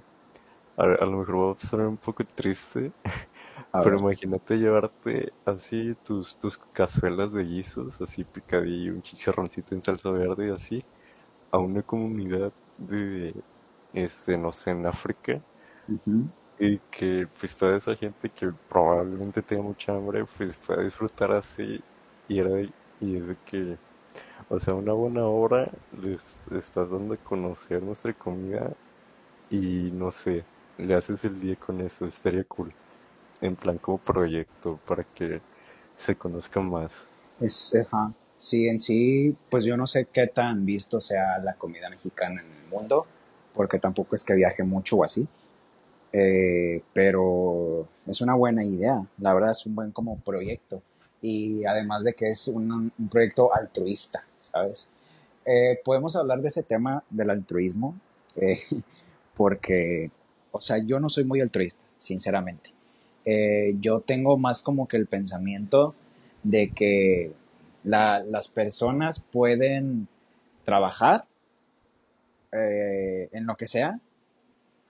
a, 0.78 0.84
a 0.84 1.06
lo 1.06 1.20
mejor 1.20 1.38
va 1.38 1.52
a 1.54 1.66
sonar 1.66 1.88
un 1.88 1.98
poco 1.98 2.24
triste, 2.26 2.92
a 3.72 3.84
pero 3.84 3.98
ver. 3.98 4.00
imagínate 4.00 4.58
llevarte 4.58 5.34
así 5.46 5.96
tus, 6.04 6.38
tus 6.40 6.58
cazuelas 6.58 7.32
de 7.34 7.44
guisos, 7.44 8.02
así 8.02 8.24
picadillo, 8.24 8.94
un 8.94 9.02
chicharroncito 9.02 9.76
en 9.76 9.84
salsa 9.84 10.12
verde 10.12 10.48
y 10.48 10.52
así, 10.52 10.86
a 11.52 11.58
una 11.60 11.84
comunidad 11.84 12.54
de, 12.78 13.36
este, 13.94 14.38
no 14.38 14.52
sé, 14.54 14.72
en 14.72 14.86
África, 14.88 15.42
y 16.60 16.80
que 16.92 17.28
pues 17.40 17.58
toda 17.58 17.78
esa 17.78 17.96
gente 17.96 18.30
que 18.30 18.52
probablemente 18.70 19.42
tenga 19.42 19.64
mucha 19.64 19.94
hambre, 19.96 20.26
pues 20.38 20.60
pueda 20.60 20.84
disfrutar 20.84 21.32
así, 21.32 21.84
y, 22.28 22.40
era, 22.40 22.62
y 23.00 23.16
es 23.18 23.28
de 23.28 23.38
que, 23.46 23.80
o 24.50 24.60
sea, 24.60 24.76
una 24.76 24.94
buena 24.94 25.26
hora 25.28 25.72
les 25.92 26.24
estás 26.52 26.90
dando 26.92 27.14
a 27.16 27.18
conocer 27.18 27.82
nuestra 27.84 28.14
comida 28.14 28.78
y 29.50 29.92
no 29.94 30.12
sé, 30.12 30.46
le 30.78 30.96
haces 30.96 31.26
el 31.26 31.40
día 31.40 31.56
con 31.58 31.82
eso, 31.82 32.06
estaría 32.06 32.44
cool, 32.46 32.74
en 33.42 33.56
plan 33.56 33.78
como 33.78 33.98
proyecto 33.98 34.80
para 34.88 35.04
que 35.04 35.42
se 35.98 36.16
conozca 36.16 36.60
más. 36.60 36.92
Es, 37.40 37.76
ajá. 37.76 38.14
Sí, 38.38 38.68
en 38.68 38.80
sí, 38.80 39.36
pues 39.50 39.66
yo 39.66 39.78
no 39.78 39.86
sé 39.86 40.08
qué 40.12 40.28
tan 40.28 40.66
visto 40.66 41.00
sea 41.00 41.38
la 41.40 41.54
comida 41.56 41.90
mexicana 41.90 42.42
en 42.42 42.52
el 42.52 42.68
mundo, 42.70 43.06
porque 43.54 43.78
tampoco 43.78 44.16
es 44.16 44.24
que 44.24 44.34
viaje 44.34 44.64
mucho 44.64 44.98
o 44.98 45.04
así. 45.04 45.28
Eh, 46.14 46.82
pero 46.94 47.86
es 48.08 48.22
una 48.22 48.34
buena 48.36 48.66
idea, 48.66 49.06
la 49.20 49.34
verdad 49.34 49.52
es 49.52 49.66
un 49.66 49.76
buen 49.76 49.92
como 49.92 50.20
proyecto 50.20 50.82
y 51.22 51.64
además 51.66 52.04
de 52.04 52.14
que 52.14 52.32
es 52.32 52.48
un, 52.50 52.92
un 52.98 53.10
proyecto 53.10 53.56
altruista, 53.56 54.24
¿sabes? 54.40 54.92
Eh, 55.46 55.80
podemos 55.84 56.16
hablar 56.16 56.42
de 56.42 56.50
ese 56.50 56.64
tema 56.64 57.04
del 57.10 57.30
altruismo 57.30 57.96
eh, 58.36 58.60
porque, 59.36 60.12
o 60.52 60.62
sea, 60.62 60.78
yo 60.80 61.00
no 61.00 61.10
soy 61.10 61.24
muy 61.24 61.42
altruista, 61.42 61.84
sinceramente. 61.98 62.72
Eh, 63.26 63.76
yo 63.82 64.02
tengo 64.02 64.38
más 64.38 64.64
como 64.64 64.88
que 64.88 64.98
el 64.98 65.08
pensamiento 65.08 65.96
de 66.44 66.72
que 66.72 67.32
la- 67.84 68.24
las 68.24 68.48
personas 68.48 69.20
pueden 69.32 70.08
trabajar 70.66 71.26
eh, 72.52 73.30
en 73.32 73.46
lo 73.46 73.56
que 73.56 73.68
sea 73.68 74.00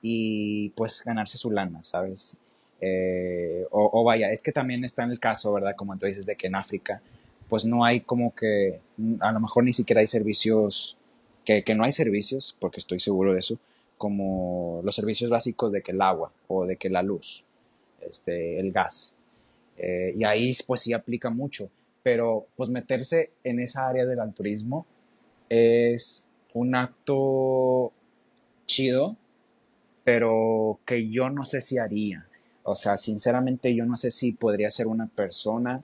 y 0.02 0.70
pues 0.72 1.04
ganarse 1.06 1.38
su 1.38 1.52
lana, 1.52 1.84
¿sabes? 1.84 2.38
Eh, 2.82 3.66
o, 3.72 3.90
o 4.02 4.04
vaya, 4.04 4.30
es 4.32 4.44
que 4.44 4.52
también 4.52 4.84
está 4.86 5.04
en 5.04 5.12
el 5.12 5.20
caso, 5.20 5.54
¿verdad? 5.54 5.76
Como 5.78 5.98
tú 5.98 6.08
dices, 6.08 6.26
de 6.26 6.36
que 6.38 6.48
en 6.48 6.56
África, 6.56 7.02
pues 7.50 7.66
no 7.66 7.86
hay 7.86 8.02
como 8.02 8.36
que, 8.36 8.82
a 9.22 9.32
lo 9.32 9.40
mejor 9.40 9.64
ni 9.66 9.74
siquiera 9.74 10.02
hay 10.02 10.08
servicios, 10.08 10.98
que, 11.46 11.64
que 11.64 11.76
no 11.76 11.84
hay 11.86 11.92
servicios, 11.92 12.58
porque 12.60 12.80
estoy 12.80 13.00
seguro 13.00 13.34
de 13.34 13.40
eso, 13.40 13.60
como 13.98 14.82
los 14.84 14.96
servicios 14.96 15.30
básicos 15.32 15.72
de 15.72 15.82
que 15.84 15.92
el 15.92 16.02
agua 16.02 16.32
o 16.48 16.66
de 16.68 16.78
que 16.78 16.90
la 16.90 17.04
luz, 17.04 17.46
este, 18.08 18.60
el 18.60 18.72
gas. 18.72 19.16
Eh, 19.78 20.14
y 20.16 20.24
ahí 20.24 20.52
pues 20.68 20.82
sí 20.82 20.94
aplica 20.94 21.30
mucho, 21.30 21.70
pero 22.04 22.48
pues 22.56 22.70
meterse 22.70 23.32
en 23.44 23.60
esa 23.60 23.88
área 23.88 24.06
del 24.06 24.20
altruismo 24.20 24.86
es 25.50 26.32
un 26.54 26.76
acto 26.76 27.92
chido 28.66 29.16
pero 30.04 30.80
que 30.86 31.10
yo 31.10 31.30
no 31.30 31.46
sé 31.46 31.62
si 31.62 31.78
haría. 31.78 32.26
O 32.64 32.76
sea, 32.76 32.98
sinceramente 32.98 33.74
yo 33.76 33.86
no 33.86 33.96
sé 33.98 34.12
si 34.12 34.34
podría 34.34 34.70
ser 34.70 34.88
una 34.88 35.08
persona 35.08 35.84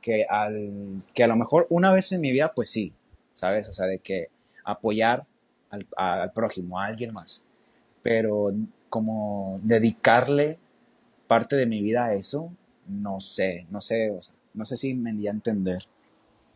que 0.00 0.26
al 0.28 1.02
que 1.14 1.24
a 1.24 1.26
lo 1.26 1.36
mejor 1.36 1.66
una 1.70 1.92
vez 1.92 2.12
en 2.12 2.20
mi 2.20 2.32
vida, 2.32 2.52
pues 2.54 2.70
sí, 2.70 2.92
¿sabes? 3.34 3.68
O 3.68 3.72
sea, 3.72 3.86
de 3.86 3.98
que 3.98 4.28
apoyar 4.64 5.26
al, 5.70 5.86
al 5.96 6.32
prójimo, 6.32 6.78
a 6.78 6.86
alguien 6.86 7.12
más, 7.12 7.46
pero 8.02 8.52
como 8.88 9.56
dedicarle 9.62 10.58
parte 11.32 11.56
de 11.56 11.64
mi 11.64 11.80
vida 11.80 12.12
eso, 12.12 12.52
no 12.86 13.18
sé, 13.18 13.66
no 13.70 13.80
sé, 13.80 14.10
o 14.10 14.20
sea, 14.20 14.34
no 14.52 14.66
sé 14.66 14.76
si 14.76 14.94
me 14.94 15.14
di 15.14 15.28
a 15.28 15.30
entender. 15.30 15.82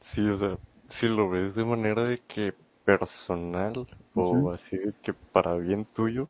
Sí, 0.00 0.28
o 0.28 0.36
sea, 0.36 0.58
si 0.90 1.08
lo 1.08 1.30
ves 1.30 1.54
de 1.54 1.64
manera 1.64 2.04
de 2.04 2.18
que 2.18 2.52
personal 2.84 3.86
o 4.14 4.50
así 4.50 4.76
de 4.76 4.92
que 5.02 5.14
para 5.14 5.54
bien 5.54 5.86
tuyo, 5.86 6.28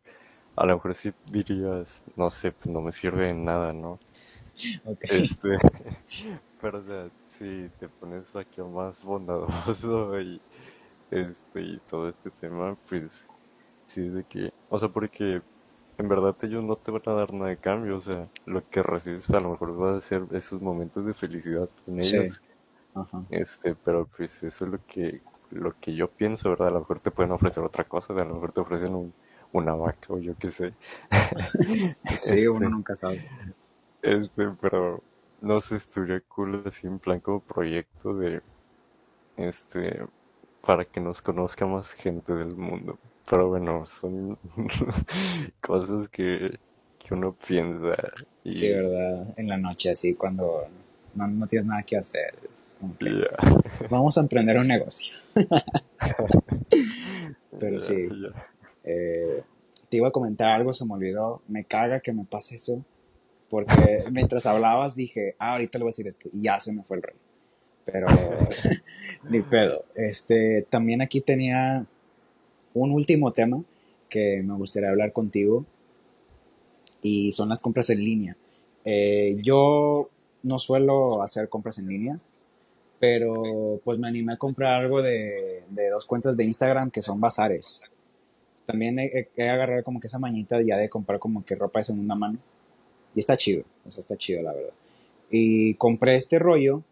a 0.55 0.65
lo 0.65 0.77
mejor 0.77 0.95
sí 0.95 1.13
dirías, 1.33 2.05
no 2.15 2.31
sé, 2.31 2.53
pues 2.53 2.69
no 2.69 2.81
me 2.81 2.93
sirve 2.93 3.27
de 3.27 3.35
nada, 3.35 3.73
¿no? 3.73 3.99
Ok. 4.85 5.03
Este, 5.03 5.59
pero 6.61 6.79
o 6.79 6.83
sea, 6.83 7.11
si 7.37 7.69
te 7.81 7.89
pones 7.89 8.37
aquí 8.37 8.63
más 8.63 9.03
bondadoso 9.03 10.21
y 10.21 10.41
este 11.11 11.63
y 11.63 11.81
todo 11.91 12.09
este 12.09 12.31
tema, 12.31 12.77
pues 12.89 13.11
sí 13.89 14.07
es 14.07 14.15
de 14.15 14.23
que, 14.23 14.53
o 14.71 14.79
sea, 14.79 14.89
porque 14.89 15.43
en 15.99 16.09
verdad 16.09 16.37
ellos 16.43 16.65
no 16.65 16.77
te 16.77 16.91
van 16.91 17.03
a 17.07 17.13
dar 17.15 17.33
nada 17.33 17.51
de 17.51 17.59
cambio, 17.59 17.97
o 17.97 18.01
sea, 18.01 18.31
lo 18.47 18.69
que 18.69 18.83
recibes 18.83 19.29
a 19.31 19.41
lo 19.41 19.51
mejor 19.53 19.81
va 19.83 19.97
a 19.99 20.01
ser 20.01 20.27
esos 20.33 20.61
momentos 20.63 21.05
de 21.07 21.15
felicidad 21.15 21.69
con 21.85 21.99
Sí, 21.99 22.17
ellos, 22.17 22.43
ajá. 22.95 23.25
este, 23.31 23.77
pero 23.77 24.09
pues 24.17 24.43
eso 24.45 24.65
es 24.67 24.71
lo 24.73 24.85
que 24.87 25.23
lo 25.51 25.79
que 25.81 25.95
yo 25.97 26.11
pienso, 26.13 26.51
¿verdad? 26.51 26.69
A 26.69 26.73
lo 26.73 26.81
mejor 26.81 27.01
te 27.01 27.11
pueden 27.13 27.33
ofrecer 27.33 27.63
otra 27.65 27.85
cosa, 27.85 28.15
a 28.15 28.25
lo 28.25 28.35
mejor 28.35 28.53
te 28.53 28.61
ofrecen 28.63 28.95
un, 28.95 29.15
una 29.53 29.75
vaca 29.75 30.15
o 30.15 30.19
yo 30.21 30.37
qué 30.39 30.51
sé. 30.51 30.77
Sí, 32.17 32.47
uno 32.47 32.69
Este, 32.69 32.71
nunca 32.71 32.95
sabe. 32.97 33.21
este, 34.03 34.49
pero 34.61 35.03
no 35.41 35.61
sé, 35.61 35.77
estuviera 35.77 36.21
cool 36.29 36.63
así 36.67 36.87
en 36.87 36.99
plan 36.99 37.21
como 37.21 37.41
proyecto 37.45 38.15
de, 38.15 38.43
este, 39.37 40.05
para 40.63 40.85
que 40.87 41.01
nos 41.01 41.23
conozca 41.23 41.67
más 41.67 41.93
gente 41.95 42.35
del 42.35 42.57
mundo. 42.57 43.01
Pero 43.29 43.49
bueno, 43.49 43.87
son 43.87 44.39
cosas 45.61 46.09
que, 46.09 46.59
que 46.99 47.15
uno 47.15 47.35
piensa 47.35 47.97
Sí, 48.49 48.71
¿verdad? 48.71 49.35
En 49.37 49.49
la 49.49 49.57
noche, 49.57 49.91
así, 49.91 50.15
cuando 50.15 50.67
no, 51.15 51.27
no 51.27 51.47
tienes 51.47 51.67
nada 51.67 51.83
que 51.83 51.97
hacer. 51.97 52.35
Que 52.99 53.27
vamos 53.91 54.17
a 54.19 54.21
emprender 54.21 54.59
un 54.59 54.69
negocio. 54.69 55.15
Pero 57.59 57.81
sí, 57.81 58.09
eh, 58.85 59.43
te 59.89 59.97
iba 59.97 60.09
a 60.09 60.13
comentar 60.13 60.49
algo, 60.49 60.73
se 60.73 60.85
me 60.85 60.95
olvidó. 60.95 61.43
Me 61.49 61.65
caga 61.65 62.01
que 62.01 62.13
me 62.13 62.25
pase 62.25 62.57
eso, 62.57 62.85
porque 63.49 64.05
mientras 64.13 64.47
hablabas 64.47 64.95
dije, 64.95 65.35
ah, 65.39 65.53
ahorita 65.53 65.79
le 65.79 65.85
voy 65.85 65.89
a 65.89 65.93
decir 65.93 66.07
esto, 66.07 66.29
y 66.33 66.43
ya 66.43 66.61
se 66.61 66.73
me 66.73 66.83
fue 66.83 66.99
el 66.99 67.03
rollo. 67.03 67.19
Pero 67.85 68.07
ni 69.29 69.43
pedo. 69.43 69.85
Este, 69.95 70.67
también 70.69 71.03
aquí 71.03 71.21
tenía 71.21 71.87
un 72.77 72.93
último 72.93 73.33
tema 73.33 73.63
que 74.09 74.43
me 74.45 74.55
gustaría 74.55 74.91
hablar 74.91 75.13
contigo 75.13 75.65
y 77.03 77.33
son 77.33 77.49
las 77.49 77.61
compras 77.61 77.91
en 77.91 77.99
línea. 77.99 78.37
Eh, 78.85 79.39
yo 79.43 80.09
no 80.43 80.59
suelo 80.59 81.23
hacer 81.23 81.49
compras 81.49 81.79
en 81.79 81.89
línea, 81.89 82.17
pero 82.99 83.81
pues 83.85 83.99
me 83.99 84.09
animé 84.09 84.35
a 84.35 84.37
comprar 84.37 84.81
algo 84.81 85.03
de, 85.03 85.65
dos 85.91 86.07
cuentas 86.07 86.37
de 86.37 86.45
Instagram 86.45 86.91
que 86.91 87.03
son 87.03 87.21
bazares. 87.21 87.85
También 88.67 88.99
he, 88.99 89.29
agarrado 89.49 89.83
como 89.85 90.01
que 90.01 90.09
esa 90.09 90.19
mañita 90.19 90.61
ya 90.63 90.77
de 90.77 90.89
comprar 90.89 91.19
como 91.19 91.45
que 91.45 91.55
ropa 91.55 91.81
de 91.81 91.85
segunda 91.85 92.15
mano. 92.15 92.39
Y 93.15 93.21
está 93.21 93.37
chido, 93.37 93.65
o 93.87 93.91
sea, 93.91 94.01
está 94.01 94.17
chido 94.17 94.43
la 94.43 94.53
verdad. 94.53 94.75
Y 95.31 95.75
compré 95.75 96.17
este 96.17 96.39
rollo 96.39 96.83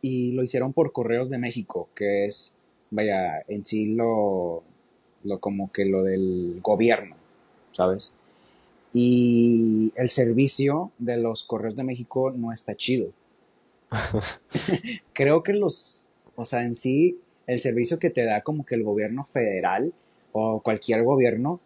y 0.00 0.32
lo 0.32 0.42
hicieron 0.42 0.72
por 0.72 0.92
Correos 0.92 1.28
de 1.28 1.38
México, 1.38 1.88
que 1.94 2.24
es, 2.24 2.56
vaya, 2.90 3.42
en 3.48 3.64
sí 3.64 3.86
lo, 3.86 4.62
lo 5.24 5.40
como 5.40 5.72
que 5.72 5.84
lo 5.84 6.02
del 6.02 6.60
gobierno, 6.62 7.16
¿sabes? 7.72 8.14
Y 8.92 9.92
el 9.96 10.10
servicio 10.10 10.90
de 10.98 11.16
los 11.16 11.44
Correos 11.44 11.76
de 11.76 11.84
México 11.84 12.32
no 12.32 12.52
está 12.52 12.74
chido. 12.74 13.12
Creo 15.12 15.42
que 15.42 15.52
los, 15.52 16.06
o 16.36 16.44
sea, 16.44 16.64
en 16.64 16.74
sí, 16.74 17.18
el 17.46 17.60
servicio 17.60 17.98
que 17.98 18.10
te 18.10 18.24
da 18.24 18.42
como 18.42 18.64
que 18.64 18.74
el 18.74 18.82
gobierno 18.82 19.24
federal 19.24 19.92
o 20.32 20.60
cualquier 20.60 21.04
gobierno, 21.04 21.60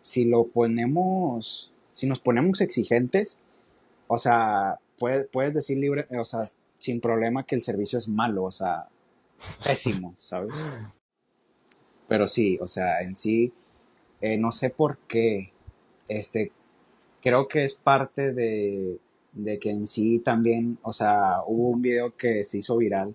si 0.00 0.24
lo 0.24 0.46
ponemos, 0.46 1.72
si 1.92 2.06
nos 2.06 2.20
ponemos 2.20 2.60
exigentes, 2.60 3.40
o 4.08 4.18
sea, 4.18 4.78
puedes 4.98 5.54
decir 5.54 5.78
libre, 5.78 6.06
o 6.16 6.24
sea, 6.24 6.44
sin 6.78 7.00
problema 7.00 7.44
que 7.44 7.56
el 7.56 7.62
servicio 7.62 7.98
es 7.98 8.08
malo, 8.08 8.44
o 8.44 8.50
sea, 8.50 8.88
pésimo, 9.64 10.12
¿sabes? 10.16 10.70
Pero 12.08 12.26
sí, 12.26 12.58
o 12.60 12.68
sea, 12.68 13.00
en 13.00 13.14
sí, 13.14 13.52
eh, 14.20 14.36
no 14.38 14.52
sé 14.52 14.70
por 14.70 14.98
qué, 15.08 15.52
este, 16.08 16.52
creo 17.20 17.48
que 17.48 17.64
es 17.64 17.74
parte 17.74 18.32
de, 18.32 18.98
de 19.32 19.58
que 19.58 19.70
en 19.70 19.86
sí 19.86 20.20
también, 20.20 20.78
o 20.82 20.92
sea, 20.92 21.42
hubo 21.46 21.70
un 21.70 21.82
video 21.82 22.16
que 22.16 22.44
se 22.44 22.58
hizo 22.58 22.76
viral 22.76 23.14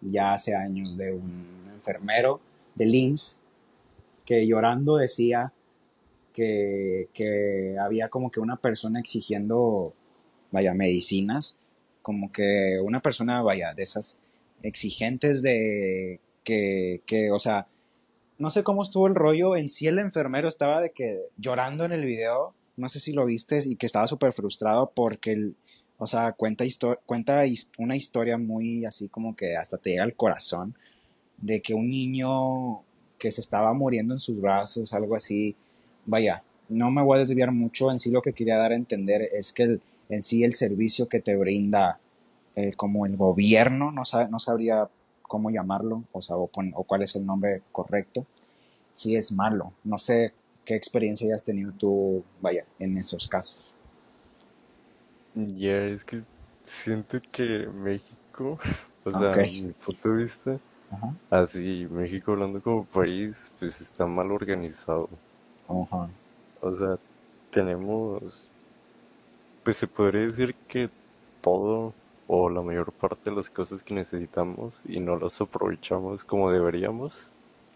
ya 0.00 0.34
hace 0.34 0.54
años 0.54 0.96
de 0.96 1.12
un 1.12 1.70
enfermero 1.72 2.40
de 2.74 2.86
LIMS 2.86 3.40
que 4.24 4.46
llorando 4.46 4.96
decía 4.96 5.52
que, 6.32 7.08
que 7.12 7.76
había 7.80 8.08
como 8.08 8.30
que 8.30 8.40
una 8.40 8.56
persona 8.56 9.00
exigiendo, 9.00 9.94
vaya, 10.50 10.74
medicinas, 10.74 11.56
como 12.02 12.32
que 12.32 12.80
una 12.82 13.00
persona, 13.00 13.42
vaya, 13.42 13.74
de 13.74 13.82
esas 13.82 14.22
exigentes 14.62 15.42
de 15.42 16.20
que, 16.44 17.02
que, 17.06 17.30
o 17.30 17.38
sea, 17.38 17.66
no 18.38 18.50
sé 18.50 18.64
cómo 18.64 18.82
estuvo 18.82 19.06
el 19.06 19.14
rollo, 19.14 19.56
en 19.56 19.68
sí 19.68 19.86
el 19.86 19.98
enfermero 19.98 20.48
estaba 20.48 20.80
de 20.80 20.90
que 20.90 21.20
llorando 21.38 21.84
en 21.84 21.92
el 21.92 22.04
video, 22.04 22.54
no 22.76 22.88
sé 22.88 23.00
si 23.00 23.12
lo 23.12 23.24
viste 23.24 23.58
y 23.64 23.76
que 23.76 23.86
estaba 23.86 24.06
súper 24.06 24.32
frustrado 24.32 24.90
porque 24.94 25.32
el, 25.32 25.56
o 25.98 26.06
sea, 26.06 26.32
cuenta, 26.32 26.64
cuenta 27.06 27.44
una 27.78 27.96
historia 27.96 28.38
muy 28.38 28.84
así 28.84 29.08
como 29.08 29.36
que 29.36 29.56
hasta 29.56 29.78
te 29.78 29.90
llega 29.90 30.02
al 30.02 30.16
corazón 30.16 30.74
de 31.38 31.60
que 31.60 31.74
un 31.74 31.88
niño 31.88 32.82
que 33.18 33.30
se 33.30 33.40
estaba 33.40 33.72
muriendo 33.72 34.14
en 34.14 34.20
sus 34.20 34.40
brazos, 34.40 34.92
algo 34.94 35.14
así, 35.14 35.54
vaya, 36.06 36.42
no 36.68 36.90
me 36.90 37.02
voy 37.02 37.16
a 37.16 37.20
desviar 37.20 37.52
mucho, 37.52 37.92
en 37.92 37.98
sí 37.98 38.10
lo 38.10 38.22
que 38.22 38.32
quería 38.32 38.56
dar 38.56 38.72
a 38.72 38.76
entender 38.76 39.28
es 39.32 39.52
que 39.52 39.78
en 40.08 40.24
sí 40.24 40.42
el 40.42 40.54
servicio 40.54 41.08
que 41.08 41.20
te 41.20 41.36
brinda 41.36 42.00
eh, 42.54 42.72
como 42.74 43.06
el 43.06 43.16
gobierno, 43.16 43.90
no, 43.90 44.02
no 44.30 44.38
sabría 44.38 44.88
cómo 45.22 45.50
llamarlo, 45.50 46.04
o, 46.12 46.20
sea, 46.20 46.36
o, 46.36 46.48
cuál 46.48 47.02
es 47.02 47.16
el 47.16 47.24
nombre 47.24 47.62
correcto, 47.72 48.26
sí 48.92 49.16
es 49.16 49.32
malo. 49.32 49.72
No 49.84 49.96
sé 49.96 50.34
qué 50.66 50.74
experiencia 50.74 51.26
hayas 51.26 51.44
tenido 51.44 51.72
tú, 51.72 52.22
vaya, 52.42 52.66
en 52.78 52.98
esos 52.98 53.26
casos. 53.28 53.72
Ya, 55.34 55.84
es 55.84 56.04
que 56.04 56.22
siento 56.66 57.18
que 57.30 57.66
México, 57.68 58.58
o 59.04 59.10
sea, 59.10 59.42
mi 59.42 59.72
punto 59.72 60.10
de 60.10 60.16
vista, 60.22 60.58
así, 61.30 61.88
México 61.90 62.32
hablando 62.32 62.60
como 62.60 62.84
país, 62.84 63.50
pues 63.58 63.80
está 63.80 64.04
mal 64.04 64.30
organizado. 64.30 65.08
O 65.66 66.74
sea, 66.74 66.98
tenemos, 67.50 68.46
pues 69.64 69.78
se 69.78 69.86
podría 69.86 70.26
decir 70.26 70.54
que 70.68 70.90
todo 71.40 71.94
o 72.26 72.48
la 72.48 72.62
mayor 72.62 72.92
parte 72.92 73.30
de 73.30 73.36
las 73.36 73.50
cosas 73.50 73.82
que 73.82 73.94
necesitamos 73.94 74.82
y 74.86 75.00
no 75.00 75.16
las 75.16 75.40
aprovechamos 75.40 76.24
como 76.24 76.50
deberíamos. 76.50 77.30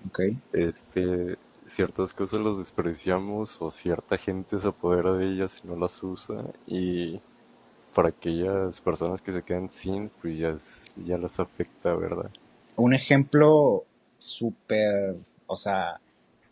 Okay. 0.08 0.38
Este, 0.52 1.36
ciertas 1.66 2.14
cosas 2.14 2.40
las 2.40 2.58
despreciamos 2.58 3.60
o 3.60 3.70
cierta 3.70 4.16
gente 4.18 4.60
se 4.60 4.68
apodera 4.68 5.12
de 5.12 5.26
ellas 5.26 5.62
y 5.64 5.68
no 5.68 5.76
las 5.76 6.02
usa 6.02 6.44
y 6.66 7.20
para 7.94 8.10
aquellas 8.10 8.80
personas 8.80 9.22
que 9.22 9.32
se 9.32 9.42
quedan 9.42 9.70
sin, 9.70 10.10
pues 10.20 10.38
ya, 10.38 10.54
ya 11.04 11.16
las 11.16 11.40
afecta, 11.40 11.94
¿verdad? 11.94 12.30
Un 12.76 12.94
ejemplo 12.94 13.84
súper, 14.18 15.16
o 15.46 15.56
sea, 15.56 15.98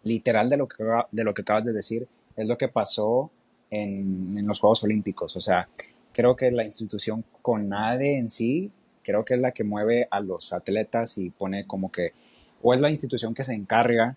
literal 0.04 0.48
de 0.48 0.56
lo, 0.56 0.66
que, 0.66 0.82
de 1.12 1.24
lo 1.24 1.34
que 1.34 1.42
acabas 1.42 1.64
de 1.64 1.74
decir 1.74 2.08
es 2.36 2.48
lo 2.48 2.56
que 2.56 2.68
pasó 2.68 3.30
en, 3.70 4.38
en 4.38 4.46
los 4.46 4.58
Juegos 4.58 4.84
Olímpicos. 4.84 5.36
O 5.36 5.40
sea, 5.40 5.68
creo 6.14 6.36
que 6.36 6.50
la 6.50 6.64
institución 6.64 7.24
CONADE 7.42 8.16
en 8.16 8.30
sí, 8.30 8.70
creo 9.02 9.24
que 9.24 9.34
es 9.34 9.40
la 9.40 9.52
que 9.52 9.64
mueve 9.64 10.08
a 10.10 10.20
los 10.20 10.52
atletas 10.54 11.18
y 11.18 11.28
pone 11.28 11.66
como 11.66 11.92
que, 11.92 12.12
o 12.62 12.72
es 12.72 12.80
la 12.80 12.88
institución 12.88 13.34
que 13.34 13.44
se 13.44 13.52
encarga 13.52 14.16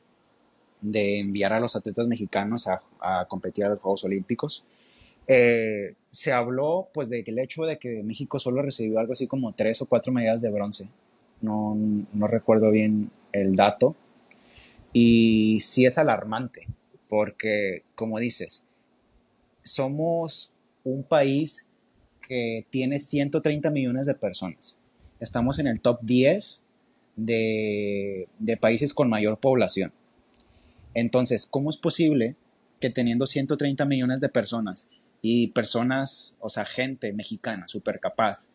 de 0.80 1.20
enviar 1.20 1.52
a 1.54 1.60
los 1.60 1.76
atletas 1.76 2.08
mexicanos 2.08 2.68
a, 2.68 3.26
competir 3.28 3.66
a 3.66 3.70
los 3.70 3.80
Juegos 3.80 4.04
Olímpicos. 4.04 4.64
Eh, 5.28 5.96
se 6.12 6.32
habló 6.32 6.88
pues 6.94 7.10
de 7.10 7.24
que 7.24 7.32
el 7.32 7.40
hecho 7.40 7.66
de 7.66 7.78
que 7.78 8.02
México 8.04 8.40
solo 8.40 8.62
recibió 8.62 9.00
algo 9.00 9.14
así 9.14 9.28
como 9.28 9.54
tres 9.54 9.82
o 9.82 9.88
cuatro 9.88 10.14
medallas 10.14 10.42
de 10.42 10.52
bronce. 10.52 10.90
No, 11.42 11.76
no 12.14 12.28
recuerdo 12.28 12.72
bien 12.72 13.12
el 13.34 13.56
dato. 13.56 13.96
Y 14.94 15.60
sí 15.62 15.86
es 15.86 15.98
alarmante, 15.98 16.68
porque 17.10 17.84
como 17.96 18.20
dices, 18.20 18.66
somos 19.64 20.54
un 20.84 21.04
país 21.04 21.68
que 22.28 22.66
tiene 22.70 23.00
130 23.00 23.70
millones 23.70 24.06
de 24.06 24.16
personas. 24.16 24.78
Estamos 25.20 25.60
en 25.60 25.68
el 25.68 25.80
top 25.80 26.00
10 26.02 26.64
de, 27.16 28.28
de 28.40 28.58
países 28.58 28.94
con 28.94 29.10
mayor 29.10 29.40
población. 29.40 29.94
Entonces, 30.94 31.46
¿cómo 31.46 31.70
es 31.70 31.78
posible 31.78 32.36
que 32.80 32.90
teniendo 32.90 33.26
130 33.26 33.86
millones 33.86 34.20
de 34.20 34.30
personas 34.30 34.90
y 35.22 35.48
personas, 35.48 36.38
o 36.42 36.50
sea, 36.50 36.66
gente 36.66 37.14
mexicana 37.14 37.68
súper 37.68 38.00
capaz 38.00 38.54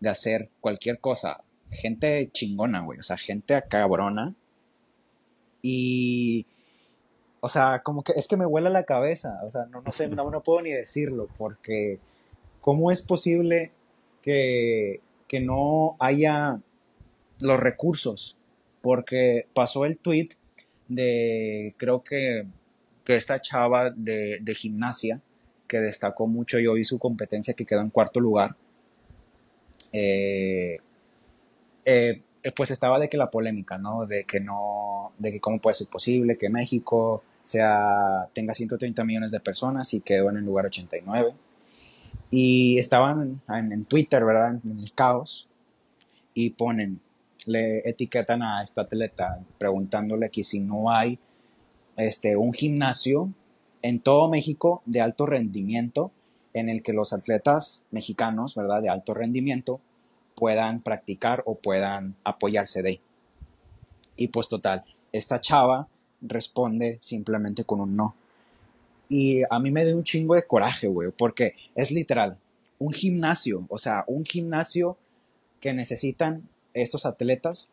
de 0.00 0.10
hacer 0.10 0.50
cualquier 0.60 1.00
cosa, 1.00 1.42
gente 1.70 2.30
chingona, 2.32 2.82
güey, 2.82 2.98
o 2.98 3.02
sea, 3.02 3.16
gente 3.16 3.60
cabrona, 3.68 4.34
y, 5.62 6.46
o 7.40 7.48
sea, 7.48 7.82
como 7.82 8.02
que 8.04 8.12
es 8.16 8.28
que 8.28 8.36
me 8.36 8.44
vuela 8.44 8.70
la 8.70 8.84
cabeza, 8.84 9.40
o 9.44 9.50
sea, 9.50 9.64
no, 9.66 9.80
no 9.80 9.92
sé, 9.92 10.08
no, 10.08 10.30
no 10.30 10.42
puedo 10.42 10.60
ni 10.60 10.70
decirlo, 10.70 11.28
porque 11.38 11.98
¿cómo 12.64 12.90
es 12.90 13.02
posible 13.02 13.72
que, 14.22 15.00
que 15.28 15.38
no 15.38 15.96
haya 16.00 16.62
los 17.38 17.60
recursos? 17.60 18.38
Porque 18.80 19.46
pasó 19.52 19.84
el 19.84 19.98
tweet 19.98 20.30
de, 20.88 21.74
creo 21.76 22.02
que, 22.02 22.46
que 23.04 23.16
esta 23.16 23.42
chava 23.42 23.90
de, 23.90 24.38
de, 24.40 24.54
gimnasia, 24.54 25.20
que 25.68 25.80
destacó 25.80 26.26
mucho, 26.26 26.58
yo 26.58 26.72
vi 26.72 26.84
su 26.84 26.98
competencia 26.98 27.52
que 27.52 27.66
quedó 27.66 27.82
en 27.82 27.90
cuarto 27.90 28.18
lugar, 28.18 28.56
eh, 29.92 30.78
eh, 31.84 32.22
pues 32.56 32.70
estaba 32.70 32.98
de 32.98 33.10
que 33.10 33.18
la 33.18 33.30
polémica, 33.30 33.76
¿no? 33.76 34.06
De 34.06 34.24
que 34.24 34.40
no, 34.40 35.12
de 35.18 35.32
que 35.32 35.40
cómo 35.40 35.60
puede 35.60 35.74
ser 35.74 35.88
posible 35.88 36.38
que 36.38 36.48
México 36.48 37.22
sea, 37.42 38.26
tenga 38.32 38.54
130 38.54 39.04
millones 39.04 39.32
de 39.32 39.40
personas 39.40 39.92
y 39.92 40.00
quedó 40.00 40.30
en 40.30 40.38
el 40.38 40.44
lugar 40.44 40.64
89 40.64 41.34
y 42.30 42.78
estaban 42.78 43.40
en, 43.48 43.84
Twitter, 43.84 44.24
¿verdad? 44.24 44.60
En 44.64 44.80
el 44.80 44.92
caos. 44.92 45.48
Y 46.32 46.50
ponen, 46.50 47.00
le 47.46 47.88
etiquetan 47.88 48.42
a 48.42 48.62
esta 48.62 48.82
atleta 48.82 49.40
preguntándole 49.58 50.28
que 50.28 50.42
si 50.42 50.60
no 50.60 50.90
hay 50.90 51.18
este, 51.96 52.36
un 52.36 52.52
gimnasio 52.52 53.32
en 53.82 54.00
todo 54.00 54.28
México 54.28 54.82
de 54.86 55.00
alto 55.00 55.26
rendimiento 55.26 56.10
en 56.54 56.68
el 56.68 56.82
que 56.82 56.92
los 56.92 57.12
atletas 57.12 57.84
mexicanos, 57.90 58.54
¿verdad? 58.54 58.80
De 58.82 58.88
alto 58.88 59.14
rendimiento 59.14 59.80
puedan 60.34 60.80
practicar 60.80 61.42
o 61.46 61.56
puedan 61.56 62.16
apoyarse 62.24 62.82
de. 62.82 63.00
Y 64.16 64.28
pues 64.28 64.48
total, 64.48 64.84
esta 65.12 65.40
chava 65.40 65.88
responde 66.20 66.98
simplemente 67.00 67.64
con 67.64 67.80
un 67.80 67.94
no. 67.94 68.14
Y 69.08 69.42
a 69.48 69.58
mí 69.58 69.70
me 69.70 69.84
dio 69.84 69.96
un 69.96 70.04
chingo 70.04 70.34
de 70.34 70.46
coraje, 70.46 70.86
güey, 70.86 71.10
porque 71.16 71.54
es 71.74 71.90
literal, 71.90 72.38
un 72.78 72.92
gimnasio, 72.92 73.66
o 73.68 73.78
sea, 73.78 74.04
un 74.06 74.24
gimnasio 74.24 74.96
que 75.60 75.72
necesitan 75.72 76.48
estos 76.72 77.06
atletas 77.06 77.72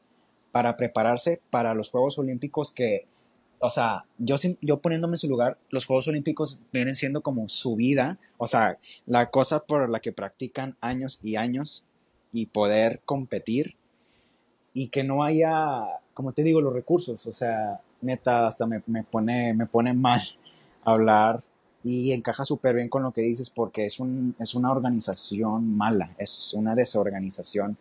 para 0.52 0.78
prepararse 0.78 1.41
para 1.49 1.74
los 1.74 1.90
Juegos 1.90 2.20
Olímpicos 2.20 2.72
que 2.72 3.06
o 3.62 3.70
sea, 3.70 4.06
yo, 4.18 4.36
yo 4.62 4.80
poniéndome 4.80 5.14
en 5.14 5.20
su 5.20 5.28
lugar, 5.28 5.58
los 5.70 5.86
Juegos 5.86 6.08
Olímpicos 6.08 6.62
vienen 6.74 6.95
siendo 6.95 7.22
como 7.22 7.48
su 7.48 7.76
vida, 7.76 8.18
o 8.38 8.48
sea, 8.48 8.80
la 9.06 9.30
cosa 9.30 9.60
por 9.60 9.88
la 9.90 9.99
que 9.99 10.12
practican 10.12 10.76
años 10.82 11.20
y 11.22 11.36
años 11.36 11.86
y 12.32 12.48
poder 12.48 13.02
competir 13.06 13.76
y 14.74 14.88
que 14.90 15.03
no 15.03 15.24
haya, 15.24 15.84
como 16.16 16.34
te 16.34 16.41
digo, 16.41 16.60
los 16.60 16.74
recursos, 16.74 17.28
o 17.28 17.34
sea, 17.34 17.82
neta, 18.02 18.48
hasta 18.48 18.66
me, 18.66 18.82
pone, 19.03 19.53
me 19.53 19.68
pone 19.68 19.94
mal 19.94 20.22
hablar 20.84 21.41
y 21.84 22.12
encaja 22.12 22.45
súper 22.45 22.76
bien 22.76 22.90
con 22.90 23.03
lo 23.03 23.12
que 23.12 23.22
dices 23.22 23.49
porque 23.49 23.86
es, 23.86 23.99
un, 23.99 24.36
es 24.40 24.53
una 24.56 24.72
organización 24.72 25.78
mala, 25.78 26.12
es 26.18 26.53
una 26.53 26.76
desorganización 26.76 27.78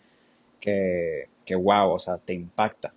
que, 0.60 1.28
que, 1.44 1.54
wow, 1.54 1.90
o 1.90 1.98
sea, 1.98 2.16
te 2.18 2.34
impacta. 2.34 2.92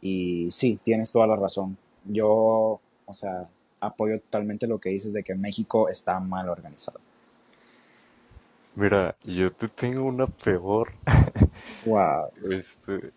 Y 0.00 0.50
sí, 0.50 0.78
tienes 0.82 1.12
toda 1.12 1.26
la 1.26 1.36
razón. 1.36 1.76
Yo, 2.04 2.80
o 3.06 3.12
sea, 3.12 3.48
apoyo 3.80 4.18
totalmente 4.20 4.66
lo 4.66 4.78
que 4.78 4.90
dices 4.90 5.12
de 5.12 5.22
que 5.22 5.34
México 5.34 5.88
está 5.88 6.20
mal 6.20 6.48
organizado. 6.48 7.00
Mira, 8.74 9.16
yo 9.24 9.52
te 9.52 9.68
tengo 9.68 10.04
una 10.04 10.26
peor. 10.26 10.92
wow. 11.86 12.28
Este, 12.50 13.12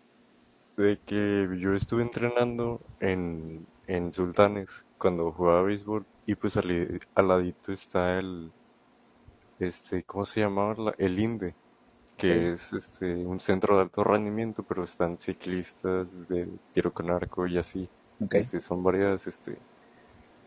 de 0.76 0.98
que 1.06 1.48
yo 1.58 1.74
estuve 1.74 2.02
entrenando 2.02 2.80
en, 3.00 3.66
en 3.86 4.12
Sultanes 4.12 4.84
cuando 4.98 5.32
jugaba 5.32 5.62
béisbol 5.62 6.04
y 6.26 6.34
pues 6.34 6.56
al, 6.56 7.00
ladito 7.16 7.72
está 7.72 8.18
el, 8.18 8.50
este, 9.60 10.02
¿cómo 10.02 10.24
se 10.24 10.40
llamaba? 10.40 10.92
El 10.98 11.18
INDE, 11.18 11.54
que 12.16 12.50
es 12.50 12.72
este, 12.72 13.14
un 13.24 13.38
centro 13.38 13.76
de 13.76 13.82
alto 13.82 14.02
rendimiento, 14.02 14.64
pero 14.64 14.82
están 14.82 15.18
ciclistas 15.18 16.28
de 16.28 16.48
tiro 16.72 16.92
con 16.92 17.10
arco 17.10 17.46
y 17.46 17.58
así. 17.58 17.88
Este, 18.30 18.60
son 18.60 18.82
varias 18.82 19.26
este, 19.26 19.56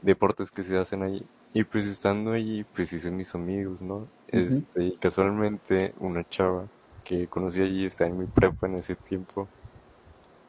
deportes 0.01 0.51
que 0.51 0.63
se 0.63 0.77
hacen 0.77 1.03
allí. 1.03 1.25
Y 1.53 1.63
pues 1.63 1.85
estando 1.85 2.33
allí, 2.33 2.63
pues 2.63 2.91
hice 2.93 3.09
mis 3.09 3.33
amigos, 3.33 3.81
¿no? 3.81 4.07
este, 4.27 4.83
y 4.83 4.97
casualmente 4.97 5.95
una 5.99 6.27
chava 6.27 6.67
que 7.03 7.27
conocí 7.27 7.61
allí, 7.61 7.85
está 7.85 8.05
en 8.05 8.19
mi 8.19 8.25
prepa 8.25 8.67
en 8.67 8.75
ese 8.75 8.95
tiempo, 8.95 9.47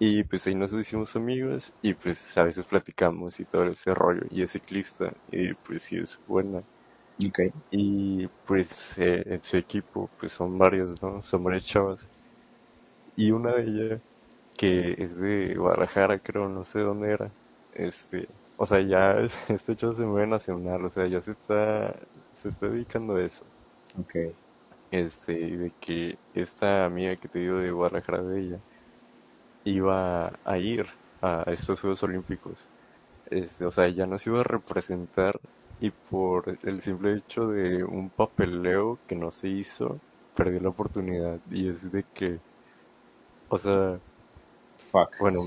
y 0.01 0.25
pues 0.25 0.47
ahí 0.49 0.57
nos 0.57 0.73
hicimos 0.73 1.15
amigos 1.17 1.75
y 1.83 1.95
pues 1.95 2.37
a 2.39 2.45
veces 2.45 2.67
platicamos 2.67 3.39
y 3.41 3.45
todo 3.45 3.67
ese 3.69 3.95
rollo. 3.95 4.23
Y 4.31 4.43
es 4.43 4.53
ciclista 4.53 5.13
y 5.31 5.55
pues 5.55 5.83
sí 5.83 5.99
es 5.99 6.21
buena. 6.27 6.65
Okay. 7.29 7.51
Y 7.71 8.29
pues 8.47 8.99
eh, 8.99 9.23
en 9.27 9.43
su 9.45 9.57
equipo 9.59 10.11
pues 10.19 10.33
son 10.33 10.59
varios, 10.59 11.03
¿no? 11.03 11.23
Son 11.23 11.45
varias 11.45 11.67
chavas. 11.67 12.11
Y 13.17 13.31
una 13.33 13.53
de 13.55 13.63
ellas 13.65 14.03
que 14.57 14.95
es 14.99 15.19
de 15.21 15.55
Guadalajara 15.57 16.19
creo, 16.21 16.49
no 16.49 16.65
sé 16.65 16.81
dónde 16.81 17.13
era. 17.13 17.33
Este, 17.75 18.29
o 18.57 18.67
sea, 18.67 18.81
ya 18.83 19.19
este 19.49 19.73
hecho 19.73 19.95
se 19.95 20.07
mueve 20.07 20.27
nacional, 20.29 20.85
o 20.85 20.91
sea, 20.91 21.07
ya 21.07 21.21
se 21.23 21.33
está, 21.33 21.97
se 22.33 22.49
está 22.49 22.69
dedicando 22.69 23.17
a 23.17 23.25
eso. 23.25 23.45
Ok. 23.99 24.15
Este, 24.91 25.33
de 25.35 25.73
que 25.81 26.19
esta 26.35 26.85
amiga 26.87 27.17
que 27.17 27.29
te 27.29 27.41
digo 27.41 27.59
de 27.59 27.71
Guadalajara 27.73 28.23
de 28.23 28.41
ella, 28.41 28.61
iba 29.65 30.33
a 30.45 30.59
ir 30.59 30.87
a 31.23 31.45
estos 31.47 31.81
Juegos 31.81 32.03
Olímpicos. 32.03 32.69
Este, 33.31 33.65
o 33.65 33.71
sea, 33.71 33.89
ya 33.89 34.07
nos 34.07 34.27
iba 34.27 34.41
a 34.41 34.45
representar 34.45 35.39
y 35.81 35.91
por 35.91 36.59
el 36.63 36.83
simple 36.83 37.17
hecho 37.17 37.47
de 37.47 37.85
un 37.85 38.11
papeleo 38.11 38.99
que 39.07 39.15
no 39.15 39.31
se 39.31 39.49
hizo, 39.49 39.99
perdió 40.35 40.61
la 40.61 40.69
oportunidad. 40.71 41.39
Y 41.51 41.69
es 41.69 41.91
de 41.91 42.05
que, 42.15 42.39
o 43.49 43.59
sea, 43.59 43.99
Fuck, 44.91 45.11
bueno, 45.21 45.39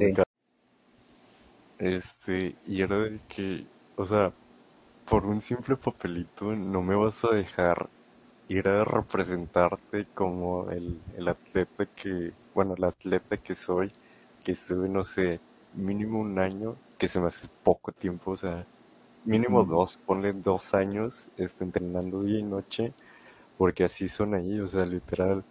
este, 1.79 2.55
y 2.65 2.81
era 2.81 2.97
de 2.99 3.19
que, 3.27 3.65
o 3.97 4.05
sea, 4.05 4.31
por 5.05 5.25
un 5.25 5.41
simple 5.41 5.75
papelito 5.75 6.55
no 6.55 6.81
me 6.81 6.95
vas 6.95 7.23
a 7.25 7.35
dejar 7.35 7.89
ir 8.47 8.67
a 8.67 8.85
representarte 8.85 10.07
como 10.13 10.69
el, 10.69 10.99
el 11.17 11.27
atleta 11.27 11.85
que, 11.87 12.31
bueno, 12.53 12.75
el 12.75 12.85
atleta 12.85 13.37
que 13.37 13.55
soy 13.55 13.91
que 14.43 14.53
estuve, 14.53 14.89
no 14.89 15.03
sé, 15.03 15.39
mínimo 15.73 16.19
un 16.19 16.37
año, 16.39 16.75
que 16.97 17.07
se 17.07 17.19
me 17.19 17.27
hace 17.27 17.47
poco 17.63 17.91
tiempo, 17.91 18.31
o 18.31 18.37
sea, 18.37 18.65
mínimo 19.25 19.63
dos, 19.63 19.97
ponle 19.97 20.33
dos 20.33 20.73
años 20.73 21.29
este, 21.37 21.63
entrenando 21.63 22.23
día 22.23 22.39
y 22.39 22.43
noche, 22.43 22.93
porque 23.57 23.83
así 23.85 24.07
son 24.07 24.33
ahí, 24.35 24.59
o 24.59 24.67
sea, 24.67 24.85
literal, 24.85 25.43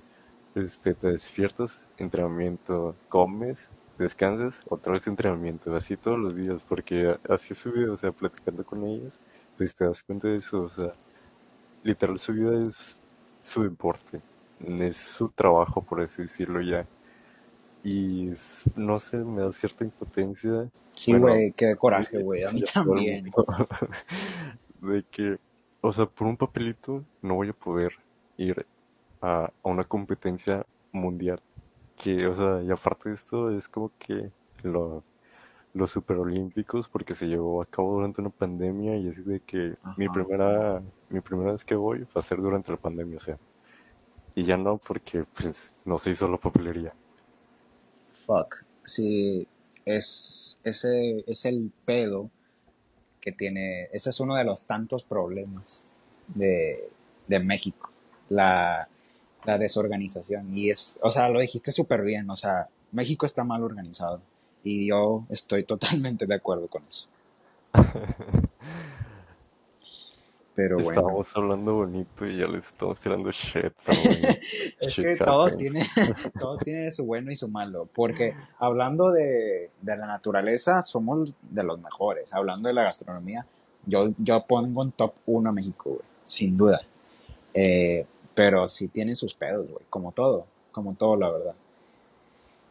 este, 0.55 0.95
te 0.95 1.09
despiertas, 1.09 1.87
entrenamiento, 1.99 2.95
comes, 3.09 3.71
descansas, 3.99 4.61
otra 4.69 4.93
vez 4.93 5.07
entrenamiento, 5.07 5.75
así 5.75 5.97
todos 5.97 6.19
los 6.19 6.35
días, 6.37 6.63
porque 6.69 7.17
así 7.29 7.55
su 7.55 7.73
vida, 7.73 7.93
o 7.93 7.97
sea, 7.97 8.13
platicando 8.13 8.65
con 8.65 8.85
ellos, 8.85 9.19
pues 9.57 9.75
te 9.75 9.85
das 9.85 10.03
cuenta 10.03 10.29
de 10.29 10.37
eso, 10.37 10.63
o 10.63 10.69
sea, 10.69 10.93
literal 11.83 12.19
su 12.19 12.33
vida 12.35 12.67
es 12.67 13.01
su 13.43 13.63
deporte, 13.63 14.21
es 14.61 14.97
su 14.97 15.29
trabajo, 15.31 15.83
por 15.83 16.01
así 16.01 16.23
decirlo 16.23 16.61
ya 16.61 16.87
y 17.85 18.31
no 18.77 18.99
sé, 19.01 19.19
me 19.19 19.43
da 19.43 19.53
cierta 19.53 19.85
impotencia. 19.85 20.71
Sí, 20.93 21.17
güey, 21.17 21.53
qué 21.53 21.75
coraje, 21.77 22.23
güey, 22.23 22.45
a 22.45 22.51
mí 22.51 22.63
también. 22.63 23.31
de 24.81 25.05
que, 25.11 25.39
o 25.81 25.93
sea, 25.93 26.07
por 26.07 26.29
un 26.29 26.37
papelito 26.37 27.05
no 27.23 27.35
voy 27.35 27.49
a 27.49 27.53
poder 27.53 27.93
ir 28.37 28.67
a, 29.21 29.51
una 29.63 29.85
competencia 29.85 30.65
mundial. 30.93 31.41
Que, 31.97 32.27
o 32.27 32.35
sea, 32.35 32.63
y 32.63 32.71
aparte 32.71 33.09
de 33.09 33.15
esto, 33.17 33.51
es 33.51 33.69
como 33.69 33.91
que 33.99 34.31
lo, 34.63 35.03
los 35.75 35.91
superolímpicos, 35.91 36.89
porque 36.89 37.15
se 37.15 37.27
llevó 37.27 37.63
a 37.63 37.67
cabo 37.67 37.95
durante 37.95 38.21
una 38.21 38.31
pandemia 38.31 38.97
y 38.97 39.09
así 39.09 39.23
de 39.23 39.41
que 39.41 39.75
mi 39.97 40.09
primera, 40.09 40.83
mi 41.09 41.21
primera 41.21 41.53
vez 41.53 41.65
que 41.65 41.75
voy 41.75 42.01
va 42.03 42.21
a 42.21 42.23
ser 42.23 42.41
durante 42.41 42.71
la 42.71 42.79
pandemia, 42.79 43.17
o 43.17 43.21
sea. 43.21 43.39
Y 44.35 44.45
ya 44.45 44.57
no, 44.57 44.79
porque 44.79 45.25
pues 45.25 45.75
no 45.85 45.99
se 45.99 46.11
hizo 46.11 46.27
la 46.27 46.39
papelería 46.39 46.95
fuck. 48.33 48.65
Sí, 48.85 49.47
es, 49.85 50.61
ese 50.65 51.25
es 51.27 51.45
el 51.45 51.73
pedo 51.85 52.31
que 53.21 53.33
tiene, 53.33 53.85
ese 53.93 54.11
es 54.11 54.21
uno 54.21 54.37
de 54.37 54.45
los 54.45 54.67
tantos 54.67 55.05
problemas 55.05 55.87
de, 56.35 56.89
México, 57.45 57.91
la, 58.29 58.89
la, 59.45 59.59
desorganización. 59.59 60.53
Y 60.53 60.71
es, 60.71 61.01
o 61.03 61.11
sea, 61.11 61.29
lo 61.29 61.41
dijiste 61.41 61.73
súper 61.73 62.03
bien, 62.03 62.29
o 62.29 62.37
sea, 62.37 62.69
México 62.91 63.25
está 63.25 63.45
mal 63.45 63.63
organizado 63.63 64.21
y 64.63 64.89
yo 64.89 65.25
estoy 65.31 65.65
totalmente 65.65 66.27
de 66.27 66.35
acuerdo 66.35 66.69
con 66.69 66.85
eso. 66.85 67.09
Pero 70.55 70.79
bueno. 70.79 71.01
Estamos 71.01 71.37
hablando 71.37 71.75
bonito 71.77 72.27
y 72.27 72.39
ya 72.39 72.47
les 72.47 72.67
estamos 72.67 73.01
tirando 73.01 73.31
shit. 73.31 73.73
es 74.81 74.97
que 74.97 75.17
todo 75.17 75.57
tiene, 75.57 75.83
todo 76.39 76.59
tiene 76.59 76.91
su 76.91 77.07
bueno 77.07 77.31
y 77.31 77.37
su 77.37 77.49
malo. 77.49 77.89
Porque 77.93 78.35
hablando 78.59 79.11
de, 79.11 79.71
de, 79.81 79.97
la 79.97 80.07
naturaleza, 80.07 80.83
somos 80.83 81.33
de 81.43 81.63
los 81.63 81.81
mejores. 81.81 82.35
Hablando 82.35 82.69
de 82.69 82.75
la 82.75 82.83
gastronomía, 82.83 83.47
yo, 83.87 84.05
yo 84.19 84.45
pongo 84.47 84.83
en 84.83 84.93
top 84.93 85.15
1 85.27 85.49
a 85.49 85.53
México, 85.53 85.91
güey, 85.91 86.03
sin 86.25 86.57
duda. 86.57 86.83
Eh, 87.55 88.07
pero 88.35 88.67
sí 88.69 88.89
tiene 88.89 89.15
sus 89.15 89.35
pedos, 89.35 89.67
güey, 89.69 89.85
como 89.89 90.13
todo, 90.13 90.47
como 90.71 90.95
todo, 90.95 91.17
la 91.17 91.31
verdad. 91.31 91.55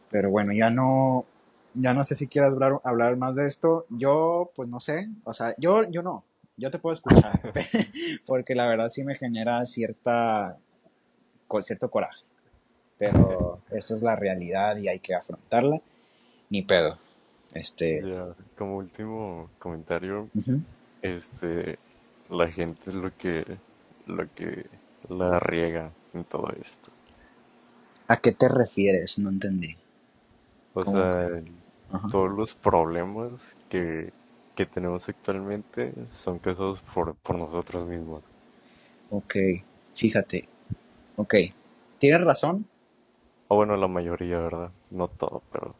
Pero 0.09 0.29
bueno, 0.29 0.53
ya 0.53 0.69
no, 0.69 1.25
ya 1.73 1.93
no 1.93 2.03
sé 2.03 2.15
si 2.15 2.27
quieras 2.27 2.53
hablar, 2.53 2.79
hablar 2.83 3.15
más 3.17 3.35
de 3.35 3.47
esto. 3.47 3.85
Yo, 3.89 4.51
pues 4.55 4.69
no 4.69 4.79
sé, 4.79 5.09
o 5.23 5.33
sea, 5.33 5.55
yo, 5.57 5.83
yo 5.89 6.01
no, 6.01 6.23
yo 6.61 6.69
te 6.69 6.77
puedo 6.77 6.93
escuchar, 6.93 7.41
porque 8.27 8.53
la 8.53 8.67
verdad 8.67 8.87
sí 8.89 9.03
me 9.03 9.15
genera 9.15 9.65
cierta, 9.65 10.59
cierto 11.61 11.89
coraje. 11.89 12.23
Pero 12.99 13.59
esa 13.71 13.95
es 13.95 14.03
la 14.03 14.15
realidad 14.15 14.77
y 14.77 14.87
hay 14.87 14.99
que 14.99 15.15
afrontarla. 15.15 15.81
Ni 16.51 16.61
pedo. 16.61 16.97
Este. 17.53 18.01
como 18.55 18.77
último 18.77 19.49
comentario, 19.57 20.29
este, 21.01 21.79
la 22.29 22.49
gente 22.49 22.91
es 22.91 22.93
lo 22.93 23.17
que, 23.17 23.57
lo 24.05 24.31
que 24.33 24.67
la 25.09 25.39
riega 25.39 25.91
en 26.13 26.23
todo 26.23 26.47
esto. 26.59 26.91
¿A 28.07 28.17
qué 28.17 28.33
te 28.33 28.47
refieres? 28.47 29.17
No 29.19 29.29
entendí. 29.29 29.75
O 30.73 30.85
sea, 30.85 31.41
todos 32.11 32.31
los 32.31 32.53
problemas 32.53 33.41
que 33.67 34.13
que 34.55 34.65
tenemos 34.65 35.07
actualmente 35.07 35.93
son 36.11 36.39
causados 36.39 36.81
por, 36.81 37.15
por 37.15 37.37
nosotros 37.37 37.87
mismos. 37.87 38.21
Ok, 39.09 39.35
fíjate. 39.95 40.47
Ok, 41.15 41.35
tienes 41.97 42.21
razón. 42.21 42.65
O 43.47 43.55
bueno, 43.55 43.75
la 43.75 43.87
mayoría, 43.87 44.39
¿verdad? 44.39 44.71
No 44.89 45.07
todo, 45.07 45.41
pero... 45.51 45.75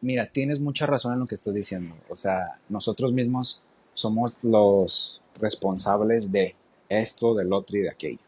Mira, 0.00 0.26
tienes 0.26 0.60
mucha 0.60 0.86
razón 0.86 1.14
en 1.14 1.20
lo 1.20 1.26
que 1.26 1.36
estoy 1.36 1.54
diciendo. 1.54 1.94
O 2.08 2.16
sea, 2.16 2.58
nosotros 2.68 3.12
mismos 3.12 3.62
somos 3.94 4.44
los 4.44 5.22
responsables 5.40 6.30
de 6.32 6.56
esto, 6.88 7.34
del 7.34 7.52
otro 7.52 7.78
y 7.78 7.82
de 7.82 7.90
aquello. 7.90 8.18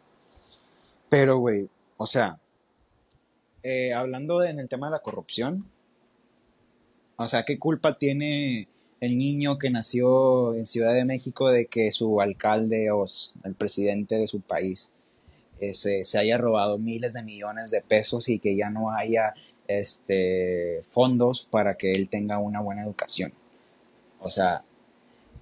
Pero, 1.08 1.38
güey, 1.38 1.68
o 1.96 2.06
sea, 2.06 2.38
eh, 3.62 3.92
hablando 3.92 4.42
en 4.44 4.60
el 4.60 4.68
tema 4.68 4.86
de 4.86 4.92
la 4.92 5.02
corrupción, 5.02 5.66
o 7.16 7.26
sea, 7.26 7.44
¿qué 7.44 7.58
culpa 7.58 7.98
tiene 7.98 8.68
el 9.06 9.16
niño 9.16 9.58
que 9.58 9.70
nació 9.70 10.54
en 10.54 10.66
Ciudad 10.66 10.94
de 10.94 11.04
México 11.04 11.50
de 11.50 11.66
que 11.66 11.90
su 11.90 12.20
alcalde 12.20 12.90
o 12.90 13.04
el 13.44 13.54
presidente 13.54 14.16
de 14.16 14.26
su 14.26 14.40
país 14.40 14.92
eh, 15.60 15.72
se, 15.72 16.18
haya 16.18 16.36
robado 16.36 16.78
miles 16.78 17.14
de 17.14 17.22
millones 17.22 17.70
de 17.70 17.80
pesos 17.80 18.28
y 18.28 18.38
que 18.38 18.56
ya 18.56 18.68
no 18.68 18.90
haya 18.90 19.34
este, 19.68 20.80
fondos 20.88 21.48
para 21.50 21.76
que 21.76 21.92
él 21.92 22.08
tenga 22.08 22.38
una 22.38 22.60
buena 22.60 22.82
educación. 22.82 23.32
O 24.20 24.28
sea, 24.28 24.62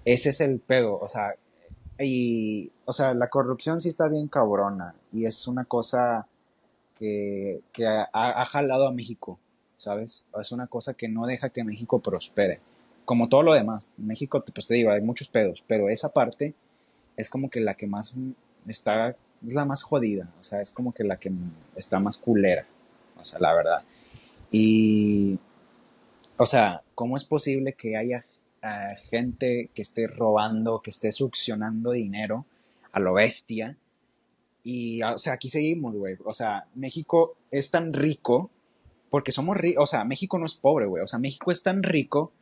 ese 0.04 0.30
es 0.30 0.40
el 0.40 0.60
pedo. 0.60 0.98
O 1.00 1.08
sea, 1.08 1.34
y, 1.98 2.70
o 2.84 2.92
sea, 2.92 3.14
la 3.14 3.28
corrupción 3.28 3.80
sí 3.80 3.88
está 3.88 4.08
bien 4.08 4.28
cabrona 4.28 4.94
y 5.12 5.26
es 5.26 5.48
una 5.48 5.64
cosa 5.64 6.26
que, 6.98 7.60
ha, 8.12 8.44
jalado 8.44 8.86
a 8.86 8.92
México, 8.92 9.38
¿sabes? 9.76 10.24
Es 10.40 10.52
una 10.52 10.66
cosa 10.66 10.94
que 10.94 11.08
no 11.08 11.26
deja 11.26 11.50
que 11.50 11.64
México 11.64 12.00
prospere. 12.00 12.60
Como 13.04 13.28
todo 13.28 13.42
lo 13.42 13.54
demás. 13.54 13.92
México, 13.96 14.42
pues 14.54 14.66
te 14.66 14.74
digo, 14.74 14.90
hay 14.90 15.00
muchos 15.00 15.28
pedos, 15.28 15.62
pero 15.66 15.88
esa 15.88 16.10
parte 16.10 16.54
es 17.16 17.28
como 17.28 17.50
que 17.50 17.60
la 17.60 17.74
que 17.74 17.86
más 17.86 18.16
está, 18.66 19.10
es 19.10 19.54
la 19.54 19.64
más 19.64 19.82
jodida, 19.82 20.32
o 20.40 20.42
sea, 20.42 20.60
es 20.60 20.70
como 20.70 20.92
que 20.92 21.04
la 21.04 21.18
que 21.18 21.30
está 21.76 22.00
más 22.00 22.18
culera, 22.18 22.66
o 23.20 23.24
sea, 23.24 23.38
la 23.40 23.54
verdad. 23.54 23.82
Y, 24.50 25.38
o 26.36 26.46
sea, 26.46 26.82
¿cómo 26.94 27.16
es 27.16 27.24
posible 27.24 27.74
que 27.74 27.96
haya 27.96 28.24
gente 28.96 29.70
que 29.74 29.82
esté 29.82 30.06
robando, 30.06 30.80
que 30.80 30.90
esté 30.90 31.12
succionando 31.12 31.92
dinero 31.92 32.46
a 32.92 33.00
lo 33.00 33.14
bestia. 33.14 33.76
Y, 34.62 35.02
o 35.02 35.18
sea, 35.18 35.34
aquí 35.34 35.48
seguimos, 35.48 35.94
güey. 35.94 36.16
O 36.24 36.32
sea, 36.32 36.66
México 36.74 37.36
es 37.50 37.70
tan 37.70 37.92
rico 37.92 38.50
porque 39.10 39.32
somos 39.32 39.56
ricos. 39.56 39.84
O 39.84 39.86
sea, 39.86 40.04
México 40.04 40.38
no 40.38 40.46
es 40.46 40.54
pobre, 40.54 40.86
güey. 40.86 41.02
O 41.02 41.06
sea, 41.06 41.18
México 41.18 41.50
es 41.50 41.62
tan 41.62 41.82
rico 41.82 42.32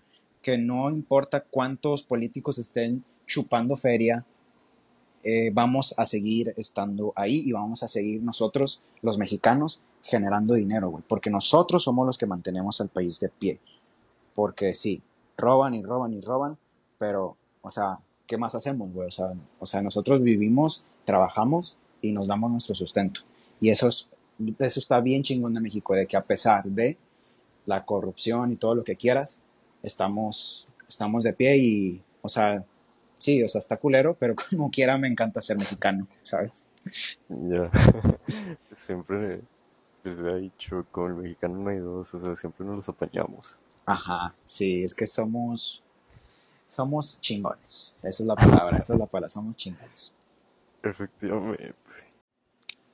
que 0.43 0.59
no 0.59 0.91
importa 0.91 1.41
cuántos 1.41 2.03
políticos 2.03 2.59
estén 2.59 3.05
chupando 3.27 3.77
feria, 3.77 4.27
eh, 5.25 5.51
vamos 5.55 5.95
a 5.99 6.05
seguir 6.05 6.53
estando 6.57 7.13
ahí 7.15 7.43
y 7.47 7.53
vamos 7.53 7.85
a 7.85 7.89
seguir 7.89 8.23
nosotros, 8.23 8.83
los 9.03 9.19
mexicanos, 9.19 9.81
generando 10.03 10.55
dinero, 10.55 10.91
güey. 10.91 11.05
Porque 11.07 11.31
nosotros 11.31 11.85
somos 11.85 12.05
los 12.05 12.19
que 12.19 12.27
mantenemos 12.27 12.81
al 12.81 12.89
país 12.89 13.21
de 13.21 13.29
pie. 13.29 13.61
Porque 14.35 14.75
sí, 14.75 15.01
roban 15.37 15.75
y 15.75 15.83
roban 15.83 16.13
y 16.13 16.21
roban, 16.21 16.59
pero, 16.99 17.37
o 17.63 17.71
sea, 17.71 18.01
¿qué 18.27 18.37
más 18.37 18.57
hacemos, 18.57 18.93
güey? 18.93 19.07
O 19.07 19.11
sea, 19.11 19.33
o 19.61 19.67
sea, 19.67 19.81
nosotros 19.81 20.23
vivimos, 20.23 20.85
trabajamos 21.05 21.77
y 22.01 22.11
nos 22.11 22.27
damos 22.27 22.51
nuestro 22.51 22.75
sustento. 22.75 23.21
Y 23.61 23.71
eso, 23.71 23.87
es, 23.87 24.09
eso 24.59 24.81
está 24.81 25.01
bien 25.01 25.23
chingón 25.23 25.55
de 25.55 25.61
México, 25.61 25.95
de 25.95 26.09
que 26.09 26.17
a 26.17 26.25
pesar 26.25 26.65
de 26.65 26.99
la 27.67 27.85
corrupción 27.85 28.51
y 28.51 28.57
todo 28.57 28.75
lo 28.75 28.83
que 28.83 28.97
quieras, 28.97 29.43
estamos, 29.83 30.69
estamos 30.89 31.23
de 31.23 31.33
pie 31.33 31.57
y, 31.57 32.03
o 32.23 32.29
sea, 32.29 32.65
sí, 33.19 33.43
o 33.43 33.49
sea, 33.49 33.61
está 33.61 33.77
culero, 33.77 34.15
pero 34.19 34.35
como 34.51 34.71
quiera 34.71 34.99
me 34.99 35.09
encanta 35.09 35.43
ser 35.43 35.57
mexicano, 35.57 36.07
¿sabes? 36.23 36.65
Ya, 37.29 37.71
siempre, 38.77 39.41
desde 40.03 40.23
pues, 40.23 40.41
dicho, 40.43 40.87
con 40.91 41.13
el 41.13 41.19
mexicano 41.19 41.57
no 41.57 41.71
hay 41.71 41.79
dos, 41.79 42.13
o 42.15 42.21
sea, 42.21 42.35
siempre 42.37 42.67
nos 42.67 42.77
los 42.77 42.89
apañamos. 42.89 43.59
Ajá, 43.87 44.35
sí, 44.47 44.85
es 44.85 44.95
que 44.95 45.07
somos, 45.07 45.83
somos 46.75 47.21
chingones. 47.21 47.99
Esa 48.03 48.23
es 48.23 48.27
la 48.27 48.37
palabra, 48.37 48.79
esa 48.79 48.95
es 48.95 48.99
la 48.99 49.07
palabra, 49.07 49.29
somos 49.29 49.57
chingones. 49.57 50.15
Efectivamente. 50.83 51.75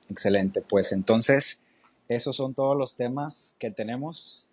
Excelente, 0.09 0.61
pues 0.61 0.91
entonces, 0.91 1.61
esos 2.07 2.35
son 2.35 2.53
todos 2.55 2.75
los 2.75 2.95
temas 2.95 3.55
que 3.59 3.69
tenemos. 3.69 4.48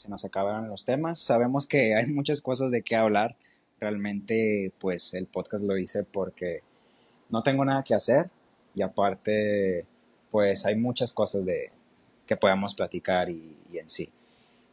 Se 0.00 0.08
nos 0.08 0.24
acabaron 0.24 0.70
los 0.70 0.86
temas. 0.86 1.18
Sabemos 1.18 1.66
que 1.66 1.94
hay 1.94 2.06
muchas 2.06 2.40
cosas 2.40 2.70
de 2.70 2.80
qué 2.80 2.96
hablar. 2.96 3.36
Realmente, 3.78 4.72
pues 4.78 5.12
el 5.12 5.26
podcast 5.26 5.62
lo 5.62 5.76
hice 5.76 6.04
porque 6.04 6.62
no 7.28 7.42
tengo 7.42 7.66
nada 7.66 7.82
que 7.82 7.94
hacer 7.94 8.30
y 8.74 8.80
aparte, 8.80 9.84
pues 10.30 10.64
hay 10.64 10.76
muchas 10.76 11.12
cosas 11.12 11.44
de 11.44 11.70
que 12.26 12.34
podemos 12.38 12.74
platicar 12.74 13.28
y 13.28 13.54
en 13.74 13.90
sí. 13.90 14.10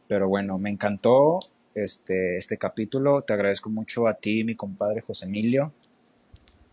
Pero 0.08 0.28
bueno, 0.30 0.56
me 0.56 0.70
encantó 0.70 1.40
este, 1.74 2.38
este 2.38 2.56
capítulo. 2.56 3.20
Te 3.20 3.34
agradezco 3.34 3.68
mucho 3.68 4.08
a 4.08 4.14
ti, 4.14 4.44
mi 4.44 4.54
compadre 4.56 5.02
José 5.02 5.26
Emilio, 5.26 5.74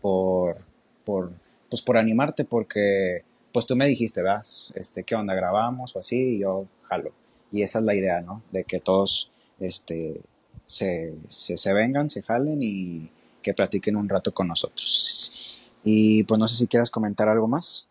por, 0.00 0.56
por, 1.04 1.30
pues 1.68 1.82
por 1.82 1.98
animarte, 1.98 2.46
porque 2.46 3.22
pues 3.52 3.66
tú 3.66 3.76
me 3.76 3.86
dijiste, 3.86 4.22
¿verdad? 4.22 4.40
Este, 4.74 5.04
¿qué 5.04 5.14
onda? 5.14 5.34
¿Grabamos 5.34 5.94
o 5.94 5.98
así? 5.98 6.36
Y 6.36 6.38
yo 6.38 6.64
jalo. 6.84 7.12
Y 7.52 7.62
esa 7.62 7.78
es 7.78 7.84
la 7.84 7.94
idea, 7.94 8.20
¿no? 8.20 8.42
De 8.50 8.64
que 8.64 8.80
todos 8.80 9.30
este, 9.58 10.22
se, 10.66 11.14
se, 11.28 11.56
se 11.56 11.74
vengan, 11.74 12.08
se 12.08 12.22
jalen 12.22 12.58
y 12.62 13.10
que 13.42 13.54
platiquen 13.54 13.96
un 13.96 14.08
rato 14.08 14.34
con 14.34 14.48
nosotros. 14.48 15.70
Y 15.84 16.24
pues 16.24 16.38
no 16.38 16.48
sé 16.48 16.56
si 16.56 16.66
quieras 16.66 16.90
comentar 16.90 17.28
algo 17.28 17.46
más. 17.46 17.88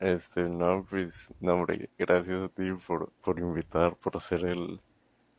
Este, 0.00 0.42
no, 0.42 0.86
pues, 0.88 1.28
no, 1.40 1.54
hombre, 1.54 1.90
gracias 1.98 2.42
a 2.42 2.48
ti 2.48 2.70
por, 2.86 3.10
por 3.22 3.38
invitar, 3.38 3.96
por 3.96 4.20
ser 4.20 4.44
el, 4.44 4.80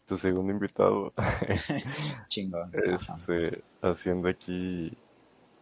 tu 0.05 0.17
segundo 0.17 0.51
invitado. 0.51 1.13
Chingón. 2.27 2.71
Este, 2.73 3.63
haciendo 3.81 4.27
aquí, 4.27 4.91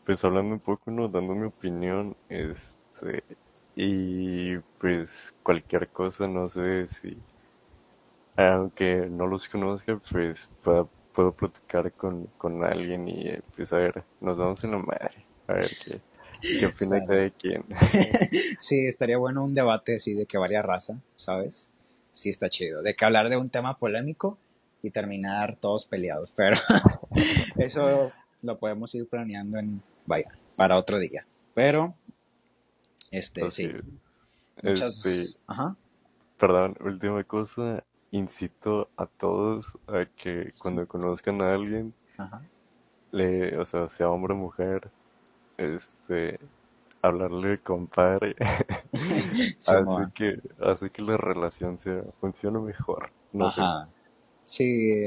pues 0.06 0.24
hablando 0.26 0.54
un 0.54 0.60
poco, 0.60 0.90
¿no? 0.90 1.08
Dando 1.08 1.36
mi 1.36 1.46
opinión, 1.46 2.16
este, 2.28 3.24
y 3.76 4.58
pues 4.80 5.36
cualquier 5.44 5.90
cosa, 5.90 6.28
no 6.28 6.48
sé 6.48 6.88
si, 6.88 7.16
aunque 8.38 9.08
no 9.10 9.28
los 9.28 9.50
conozca, 9.50 10.00
pues 10.12 10.50
puedo, 10.64 10.90
puedo 11.12 11.32
platicar 11.34 11.92
con, 11.94 12.28
con 12.38 12.64
alguien 12.64 13.08
y 13.10 13.32
pues 13.56 13.74
a 13.74 13.78
ver, 13.78 14.04
nos 14.22 14.38
vamos 14.38 14.64
en 14.64 14.72
la 14.72 14.78
madre, 14.78 15.26
a 15.48 15.54
ver 15.54 15.70
qué. 15.84 16.02
¿Qué 16.40 16.68
opina 16.68 17.00
de 17.00 17.32
quién? 17.32 17.66
sí, 18.60 18.86
estaría 18.86 19.18
bueno 19.18 19.44
un 19.44 19.54
debate 19.54 19.96
así 19.96 20.14
de 20.14 20.28
que 20.28 20.38
varía 20.38 20.62
raza, 20.62 21.02
¿sabes? 21.16 21.72
Sí, 22.14 22.30
está 22.30 22.50
chido. 22.50 22.82
De 22.82 22.96
que 22.96 23.06
hablar 23.06 23.30
de 23.30 23.38
un 23.38 23.50
tema 23.50 23.78
polémico 23.78 24.38
y 24.82 24.92
terminar 24.92 25.58
todos 25.60 25.86
peleados. 25.86 26.32
Pero 26.34 26.58
eso 27.58 28.12
lo 28.44 28.60
podemos 28.60 28.94
ir 28.96 29.08
planeando 29.08 29.58
en, 29.58 29.82
vaya, 30.06 30.30
para 30.56 30.78
otro 30.78 31.00
día. 31.00 31.26
Pero, 31.54 31.96
este, 33.12 33.50
sí. 33.50 33.72
Muchas... 34.62 35.06
Este, 35.06 35.44
Ajá. 35.48 35.76
Perdón, 36.38 36.78
última 36.82 37.24
cosa. 37.24 37.84
Incito 38.12 38.90
a 38.96 39.06
todos 39.06 39.78
a 39.88 40.06
que 40.06 40.54
cuando 40.62 40.88
conozcan 40.88 41.42
a 41.42 41.54
alguien, 41.54 41.94
le, 43.12 43.58
o 43.58 43.66
sea, 43.66 43.90
sea 43.90 44.10
hombre 44.10 44.34
o 44.34 44.38
mujer, 44.38 44.90
este, 45.58 46.40
hablarle 47.02 47.60
compadre, 47.60 48.36
así 49.68 50.12
que, 50.14 50.40
así 50.62 50.90
que 50.90 51.02
la 51.02 51.18
relación 51.18 51.80
sea, 51.80 52.02
funcione 52.22 52.60
mejor. 52.60 53.10
No 53.34 53.48
Ajá. 53.48 53.90
Sí, 54.48 55.04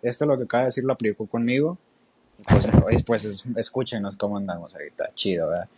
esto 0.00 0.24
lo 0.24 0.38
que 0.38 0.44
acaba 0.44 0.62
de 0.62 0.68
decir 0.68 0.84
lo 0.84 0.94
aplicó 0.94 1.26
conmigo. 1.26 1.76
Pues, 2.48 2.66
pues 3.06 3.46
escúchenos 3.56 4.16
cómo 4.16 4.38
andamos 4.38 4.74
ahorita, 4.74 5.10
chido, 5.14 5.48
¿verdad? 5.48 5.68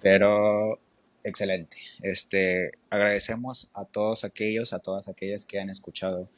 Pero 0.00 0.78
excelente. 1.24 1.76
Este, 2.02 2.72
agradecemos 2.90 3.68
a 3.74 3.84
todos 3.84 4.24
aquellos, 4.24 4.72
a 4.72 4.78
todas 4.78 5.08
aquellas 5.08 5.44
que 5.44 5.60
han 5.60 5.70
escuchado, 5.70 6.28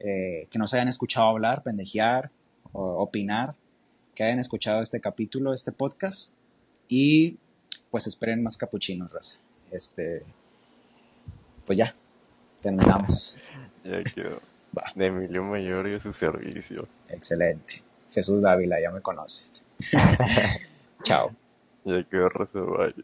eh, 0.00 0.48
que 0.50 0.58
nos 0.58 0.74
hayan 0.74 0.88
escuchado 0.88 1.28
hablar, 1.28 1.62
pendejear, 1.62 2.30
o 2.72 3.02
opinar, 3.02 3.54
que 4.14 4.24
hayan 4.24 4.38
escuchado 4.38 4.82
este 4.82 5.00
capítulo, 5.00 5.54
este 5.54 5.72
podcast. 5.72 6.34
Y 6.88 7.38
pues 7.90 8.06
esperen 8.06 8.42
más 8.42 8.56
capuchinos, 8.56 9.12
raza. 9.12 9.38
Este, 9.70 10.22
pues 11.66 11.78
ya, 11.78 11.94
terminamos. 12.60 13.40
ya 13.84 14.02
quedó. 14.02 14.40
De 14.94 15.06
Emilio 15.06 15.44
Mayor 15.44 15.86
y 15.88 15.94
a 15.94 16.00
su 16.00 16.14
servicio. 16.14 16.88
Excelente. 17.08 17.82
Jesús 18.10 18.40
Dávila, 18.42 18.80
ya 18.80 18.90
me 18.90 19.02
conoces. 19.02 19.62
Chao. 21.02 21.30
Ya 21.84 22.02
quedó, 22.04 22.30
vaya. 22.78 22.94